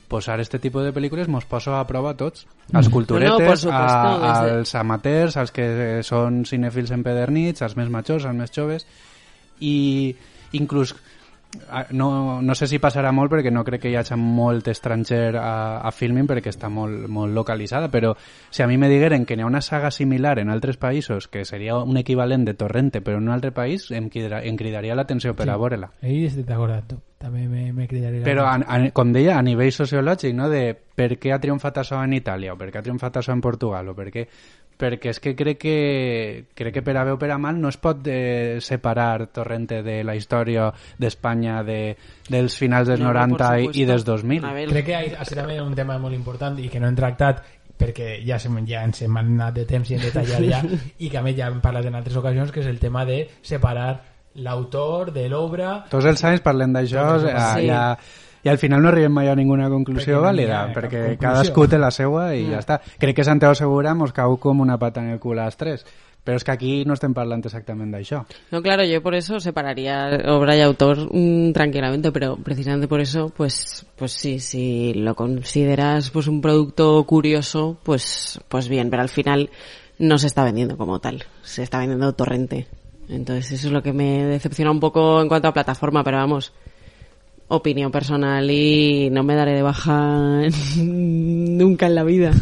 posar 0.08 0.38
este 0.40 0.60
tipus 0.60 0.84
de 0.84 0.92
pel·lícules 0.92 1.28
mos 1.32 1.46
poso 1.48 1.74
a 1.74 1.84
prova 1.88 2.12
a 2.12 2.16
tots, 2.18 2.46
als 2.72 2.88
No, 2.88 2.92
culturetes, 2.92 3.48
no, 3.48 3.56
supuesto, 3.56 4.12
a, 4.12 4.34
als 4.58 4.74
amateurs, 4.78 5.36
als 5.40 5.52
que 5.54 5.66
són 6.04 6.44
cinèfils 6.48 6.92
empedernits, 6.94 7.64
als 7.64 7.76
més 7.76 7.90
majors, 7.90 8.26
als 8.28 8.36
més 8.36 8.52
joves, 8.52 8.86
i 9.60 10.14
inclús 10.54 10.94
no, 11.90 12.40
no 12.42 12.54
sé 12.54 12.66
si 12.66 12.78
passarà 12.82 13.12
molt 13.12 13.32
perquè 13.32 13.52
no 13.52 13.64
crec 13.64 13.82
que 13.84 13.90
hi 13.92 13.96
hagi 13.96 14.16
molt 14.20 14.68
estranger 14.68 15.36
a, 15.40 15.78
a 15.86 15.92
Filmin 15.92 16.26
perquè 16.26 16.52
està 16.52 16.68
molt, 16.72 17.06
molt 17.08 17.34
localitzada, 17.34 17.90
però 17.90 18.14
si 18.50 18.62
a 18.62 18.66
mi 18.66 18.78
me 18.78 18.88
digueren 18.88 19.24
que 19.24 19.36
n'hi 19.36 19.42
ha 19.44 19.50
una 19.50 19.60
saga 19.62 19.90
similar 19.90 20.38
en 20.38 20.50
altres 20.50 20.76
països 20.76 21.28
que 21.28 21.44
seria 21.44 21.76
un 21.78 21.96
equivalent 21.96 22.44
de 22.44 22.54
Torrente 22.54 23.00
però 23.02 23.18
en 23.18 23.28
un 23.28 23.34
altre 23.34 23.52
país 23.52 23.90
em, 23.90 24.08
crida, 24.10 24.42
em 24.42 24.56
cridaria 24.56 24.94
l'atenció 24.94 25.34
per 25.34 25.46
Sí. 25.46 25.50
a 25.50 25.56
veure-la. 25.56 25.90
Ahí 26.02 26.24
estic 26.24 26.46
d'acord 26.46 26.72
amb 26.72 26.88
tu. 26.88 27.00
També 27.24 27.46
me, 27.48 27.70
me 27.72 27.86
cridaria. 27.88 28.20
la 28.20 28.26
Però, 28.26 28.44
a, 28.44 28.58
a, 28.60 28.90
com 28.92 29.12
deia, 29.14 29.38
a 29.38 29.44
nivell 29.44 29.72
sociològic, 29.72 30.34
no? 30.36 30.50
de 30.52 30.74
per 30.76 31.14
què 31.16 31.32
ha 31.32 31.40
triomfat 31.40 31.80
això 31.80 32.02
en 32.04 32.12
Itàlia, 32.18 32.52
o 32.52 32.60
per 32.60 32.68
què 32.68 32.82
ha 32.82 32.84
triomfat 32.84 33.16
això 33.22 33.32
en 33.32 33.40
Portugal, 33.44 33.88
o 33.88 33.96
per 33.96 34.10
què... 34.12 34.28
Perquè 34.74 35.12
és 35.12 35.20
que 35.22 35.36
crec 35.38 35.60
que, 35.62 35.74
crec 36.58 36.74
que 36.74 36.82
per 36.82 36.96
a 36.98 37.04
bé 37.06 37.12
o 37.14 37.18
per 37.18 37.28
a 37.30 37.36
mal 37.38 37.60
no 37.62 37.70
es 37.70 37.76
pot 37.78 38.08
eh, 38.10 38.58
separar 38.58 39.28
Torrente 39.30 39.84
de 39.86 40.00
la 40.02 40.16
història 40.18 40.64
d'Espanya 40.98 41.60
de, 41.62 41.76
dels 42.26 42.56
finals 42.58 42.90
dels 42.90 42.98
No, 42.98 43.12
por 43.12 43.20
90 43.38 43.52
i, 43.62 43.68
i 43.78 43.84
dels 43.86 44.02
2000. 44.02 44.48
Crec 44.72 44.88
que 44.88 44.96
ha 45.14 45.28
ser 45.28 45.38
també 45.38 45.60
un 45.62 45.76
tema 45.78 45.94
molt 46.02 46.18
important 46.18 46.58
i 46.58 46.66
que 46.72 46.82
no 46.82 46.90
hem 46.90 46.98
tractat 46.98 47.44
perquè 47.78 48.16
ja, 48.26 48.40
se, 48.42 48.50
ja 48.66 48.82
ens 48.86 49.04
hem 49.06 49.22
anat 49.22 49.54
de 49.60 49.68
temps 49.70 49.92
i 49.92 49.94
en 49.94 50.02
detallar 50.08 50.42
ja 50.42 50.60
i 51.06 51.06
que 51.06 51.22
a 51.22 51.22
més 51.22 51.38
ja 51.38 51.52
hem 51.54 51.62
parlat 51.62 51.86
en 51.86 51.94
altres 51.94 52.18
ocasions 52.18 52.50
que 52.50 52.66
és 52.66 52.70
el 52.74 52.82
tema 52.82 53.06
de 53.06 53.22
separar 53.46 53.92
l'autor 54.36 55.12
de 55.12 55.28
l'obra 55.28 55.84
Tots 55.90 56.04
els 56.06 56.24
anys 56.24 56.40
parlem 56.44 56.72
d'això 56.74 57.04
eh, 57.26 57.32
anys. 57.32 57.66
ja, 57.68 57.98
i 58.44 58.48
al 58.50 58.58
final 58.58 58.82
no 58.82 58.88
arribem 58.90 59.12
mai 59.12 59.28
a 59.28 59.34
ninguna 59.34 59.68
conclusió 59.70 60.18
Perquè 60.18 60.20
no 60.20 60.26
vàlida, 60.26 60.56
cap 60.66 60.74
perquè 60.76 60.98
conclusió. 61.06 61.20
cadascú 61.20 61.66
té 61.68 61.78
la 61.78 61.90
seua 61.90 62.34
i 62.34 62.42
Mm. 62.44 62.50
ja 62.50 62.58
està. 62.58 62.80
Crec 62.98 63.16
que 63.16 63.24
Santiago 63.24 63.54
Segura 63.54 63.94
mos 63.94 64.12
cau 64.12 64.36
com 64.38 64.60
una 64.60 64.76
pata 64.78 65.00
en 65.00 65.10
el 65.10 65.18
cul 65.20 65.38
a 65.38 65.46
les 65.46 65.56
tres, 65.56 65.86
però 66.24 66.36
és 66.36 66.44
que 66.44 66.52
aquí 66.52 66.84
no 66.84 66.92
estem 66.94 67.14
parlant 67.14 67.42
exactament 67.44 67.90
d'això. 67.92 68.22
No, 68.50 68.60
claro, 68.62 68.84
yo 68.84 69.02
por 69.02 69.14
eso 69.14 69.40
separaría 69.40 70.18
obra 70.26 70.56
y 70.56 70.60
autor 70.60 71.08
mm, 71.14 71.52
tranquilamente, 71.52 72.12
pero 72.12 72.36
precisamente 72.36 72.88
por 72.88 73.00
eso, 73.00 73.30
pues, 73.34 73.86
pues 73.96 74.12
sí, 74.12 74.38
si 74.40 74.92
lo 74.94 75.14
consideras 75.14 76.10
pues 76.10 76.26
un 76.26 76.40
producto 76.42 77.02
curioso, 77.04 77.78
pues, 77.82 78.40
pues 78.48 78.68
bien, 78.68 78.90
pero 78.90 79.02
al 79.02 79.08
final 79.10 79.48
no 79.98 80.18
se 80.18 80.26
está 80.26 80.44
vendiendo 80.44 80.76
como 80.76 80.98
tal, 80.98 81.24
se 81.42 81.62
está 81.62 81.78
vendiendo 81.78 82.12
torrente. 82.14 82.66
Entonces 83.08 83.52
eso 83.52 83.66
es 83.68 83.72
lo 83.72 83.82
que 83.82 83.92
me 83.92 84.24
decepciona 84.24 84.70
un 84.70 84.80
poco 84.80 85.20
en 85.20 85.28
cuanto 85.28 85.48
a 85.48 85.52
plataforma, 85.52 86.02
pero 86.02 86.18
vamos, 86.18 86.52
opinión 87.48 87.90
personal 87.92 88.50
y 88.50 89.10
no 89.10 89.22
me 89.22 89.34
daré 89.34 89.52
de 89.52 89.62
baja 89.62 90.42
nunca 90.76 91.86
en 91.86 91.94
la 91.94 92.04
vida. 92.04 92.32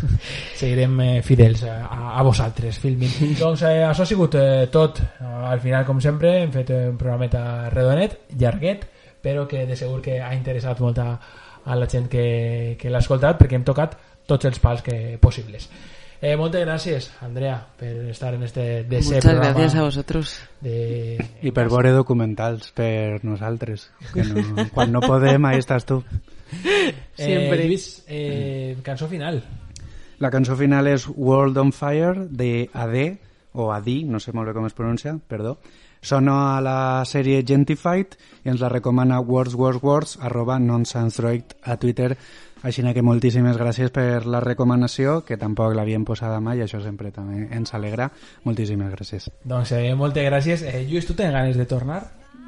seguirem 0.54 1.00
eh, 1.00 1.22
fidels 1.22 1.64
a, 1.64 2.18
a 2.18 2.22
vosaltres, 2.22 2.78
Filmin. 2.78 3.10
doncs 3.40 3.64
eh, 3.66 3.82
això 3.84 4.04
ha 4.04 4.08
sigut 4.08 4.36
eh, 4.38 4.68
tot. 4.70 5.00
Al 5.20 5.60
final, 5.60 5.84
com 5.84 6.00
sempre, 6.00 6.36
hem 6.42 6.52
fet 6.54 6.70
un 6.76 6.98
programeta 6.98 7.68
redonet, 7.70 8.20
llarguet, 8.38 8.86
però 9.22 9.46
que 9.48 9.66
de 9.66 9.76
segur 9.76 10.00
que 10.02 10.20
ha 10.22 10.32
interessat 10.34 10.80
molt 10.80 10.98
a, 11.02 11.08
a 11.64 11.78
la 11.78 11.88
gent 11.90 12.08
que, 12.10 12.76
que 12.78 12.90
l'ha 12.90 13.02
escoltat, 13.02 13.38
perquè 13.40 13.58
hem 13.58 13.66
tocat 13.66 13.98
tots 14.26 14.46
els 14.46 14.62
pals 14.62 14.82
que 14.86 15.18
possibles. 15.20 15.68
Eh, 16.22 16.36
moltes 16.38 16.62
gràcies, 16.62 17.08
Andrea, 17.20 17.56
per 17.74 17.96
estar 18.12 18.32
en 18.36 18.44
este 18.46 18.84
DC 18.84 19.08
Muchas 19.08 19.24
programa. 19.24 19.48
gracias 19.48 19.74
a 19.74 19.82
vosotros. 19.82 20.38
De... 20.60 21.18
I 21.42 21.50
per 21.50 21.64
veure 21.66 21.90
documentals 21.90 22.70
per 22.70 23.24
nosaltres. 23.26 23.88
Que 24.14 24.22
no, 24.22 24.44
quan 24.74 24.92
no 24.94 25.02
podem, 25.02 25.42
ahí 25.50 25.58
estàs 25.58 25.82
tu. 25.84 25.98
Eh, 27.18 27.50
Lluís, 27.50 28.04
eh, 28.06 28.76
cançó 28.86 29.08
final. 29.10 29.42
La 30.22 30.30
cançó 30.30 30.54
final 30.54 30.86
és 30.86 31.08
World 31.10 31.58
on 31.58 31.72
Fire, 31.74 32.28
de 32.30 32.70
AD, 32.72 32.96
o 33.58 33.72
ADI, 33.74 34.04
no 34.06 34.20
sé 34.22 34.30
molt 34.30 34.46
bé 34.46 34.54
com 34.54 34.70
es 34.70 34.78
pronuncia, 34.78 35.16
perdó. 35.26 35.56
Sona 36.02 36.56
a 36.56 36.60
la 36.62 36.78
sèrie 37.06 37.42
Gentified 37.46 38.14
i 38.44 38.50
ens 38.50 38.62
la 38.62 38.70
recomana 38.70 39.18
words, 39.18 39.58
words, 39.58 39.82
words, 39.82 40.14
arroba 40.22 40.60
nonsensdroid 40.62 41.58
a 41.62 41.76
Twitter. 41.82 42.14
Així 42.62 42.82
que 42.94 43.02
moltíssimes 43.02 43.58
gràcies 43.58 43.90
per 43.90 44.24
la 44.26 44.40
recomanació, 44.40 45.20
que 45.26 45.36
tampoc 45.36 45.74
l'havíem 45.74 46.04
posada 46.06 46.40
mai, 46.40 46.62
això 46.62 46.80
sempre 46.82 47.10
també 47.10 47.48
ens 47.50 47.74
alegra. 47.74 48.10
Moltíssimes 48.44 48.92
gràcies. 48.94 49.30
Doncs 49.44 49.72
eh, 49.72 49.94
moltes 49.98 50.26
gràcies. 50.28 50.62
Eh, 50.62 50.84
Lluís, 50.86 51.06
tu 51.06 51.14
tens 51.18 51.34
ganes 51.34 51.56
de 51.58 51.66
tornar? 51.66 52.02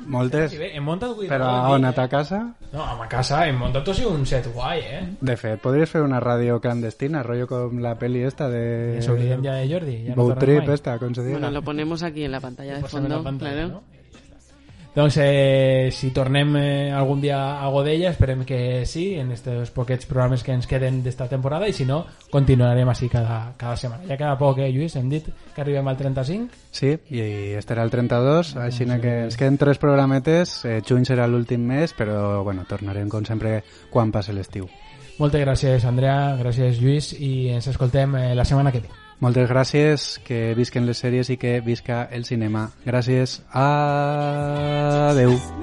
Moltes. 0.07 0.51
Sí, 0.53 0.59
bé, 0.61 0.69
hem 0.77 0.85
muntat 0.85 1.15
avui... 1.15 1.28
Però 1.31 1.47
molt 1.49 1.57
a 1.57 1.69
bé, 1.69 1.74
on 1.78 1.89
a 1.89 1.93
ta 1.97 2.05
casa? 2.12 2.41
No, 2.74 2.85
a 2.85 3.07
casa 3.09 3.41
hem 3.49 3.57
muntat 3.62 3.86
tot 3.86 4.03
un 4.11 4.27
set 4.28 4.51
guai, 4.53 4.82
eh? 4.85 5.01
De 5.20 5.36
fet, 5.41 5.61
podries 5.62 5.91
fer 5.91 6.03
una 6.05 6.20
ràdio 6.20 6.59
clandestina, 6.61 7.23
rollo 7.24 7.49
com 7.49 7.81
la 7.81 7.95
peli 7.99 8.23
esta 8.28 8.51
de... 8.53 8.65
Ens 8.99 9.09
oblidem 9.09 9.45
ja 9.47 9.57
de 9.57 9.66
Jordi, 9.70 9.97
ja 10.09 10.16
no 10.16 10.28
Boat 10.28 10.43
Trip 10.45 10.66
mai. 10.66 10.74
esta, 10.77 10.99
com 11.01 11.15
se 11.15 11.24
diga. 11.24 11.39
Bueno, 11.39 11.51
lo 11.55 11.62
ponemos 11.62 12.03
aquí 12.03 12.24
en 12.24 12.32
la 12.32 12.41
pantalla 12.41 12.77
de 12.77 12.82
fondo, 12.85 13.09
la 13.09 13.23
pantalla, 13.23 13.65
claro. 13.65 13.81
no? 13.81 13.94
Doncs 14.95 15.16
eh, 15.19 15.89
si 15.91 16.12
tornem 16.15 16.55
eh, 16.55 16.93
algun 16.95 17.19
dia 17.21 17.59
a 17.59 17.66
Godella, 17.66 18.12
esperem 18.12 18.45
que 18.47 18.87
sí, 18.87 19.16
en 19.19 19.33
estos 19.35 19.73
poquets 19.75 20.07
programes 20.07 20.45
que 20.47 20.55
ens 20.55 20.69
queden 20.71 21.01
d'esta 21.03 21.27
temporada, 21.27 21.66
i 21.66 21.75
si 21.75 21.83
no, 21.83 22.05
continuarem 22.31 22.87
així 22.87 23.09
cada, 23.11 23.57
cada 23.59 23.75
setmana. 23.75 24.07
Ja 24.07 24.15
queda 24.15 24.39
poc, 24.39 24.62
eh, 24.62 24.71
Lluís? 24.71 24.95
Hem 24.95 25.11
dit 25.11 25.27
que 25.27 25.65
arribem 25.66 25.91
al 25.91 25.99
35? 25.99 26.62
Sí, 26.71 26.95
i 27.11 27.27
este 27.59 27.75
era 27.75 27.83
el 27.83 27.91
32, 27.91 28.55
així 28.62 28.87
que 28.87 29.19
ens 29.27 29.37
queden 29.37 29.59
tres 29.59 29.83
programetes, 29.83 30.61
eh, 30.62 30.79
juny 30.87 31.03
serà 31.11 31.27
l'últim 31.27 31.66
mes, 31.66 31.91
però 31.99 32.45
bueno, 32.47 32.62
tornarem 32.62 33.11
com 33.11 33.27
sempre 33.27 33.65
quan 33.91 34.15
passi 34.15 34.31
l'estiu. 34.31 34.71
Moltes 35.19 35.43
gràcies, 35.43 35.85
Andrea, 35.91 36.37
gràcies, 36.39 36.79
Lluís, 36.79 37.16
i 37.19 37.49
ens 37.55 37.66
escoltem 37.71 38.15
eh, 38.15 38.35
la 38.39 38.47
setmana 38.47 38.71
que 38.71 38.87
ve. 38.87 39.01
Moltes 39.23 39.47
gràcies, 39.49 40.07
que 40.27 40.55
visquen 40.59 40.89
les 40.89 40.99
sèries 41.01 41.31
i 41.31 41.37
que 41.39 41.61
visca 41.65 42.09
el 42.11 42.27
cinema. 42.27 42.66
Gràcies, 42.85 43.39
adeu. 45.15 45.53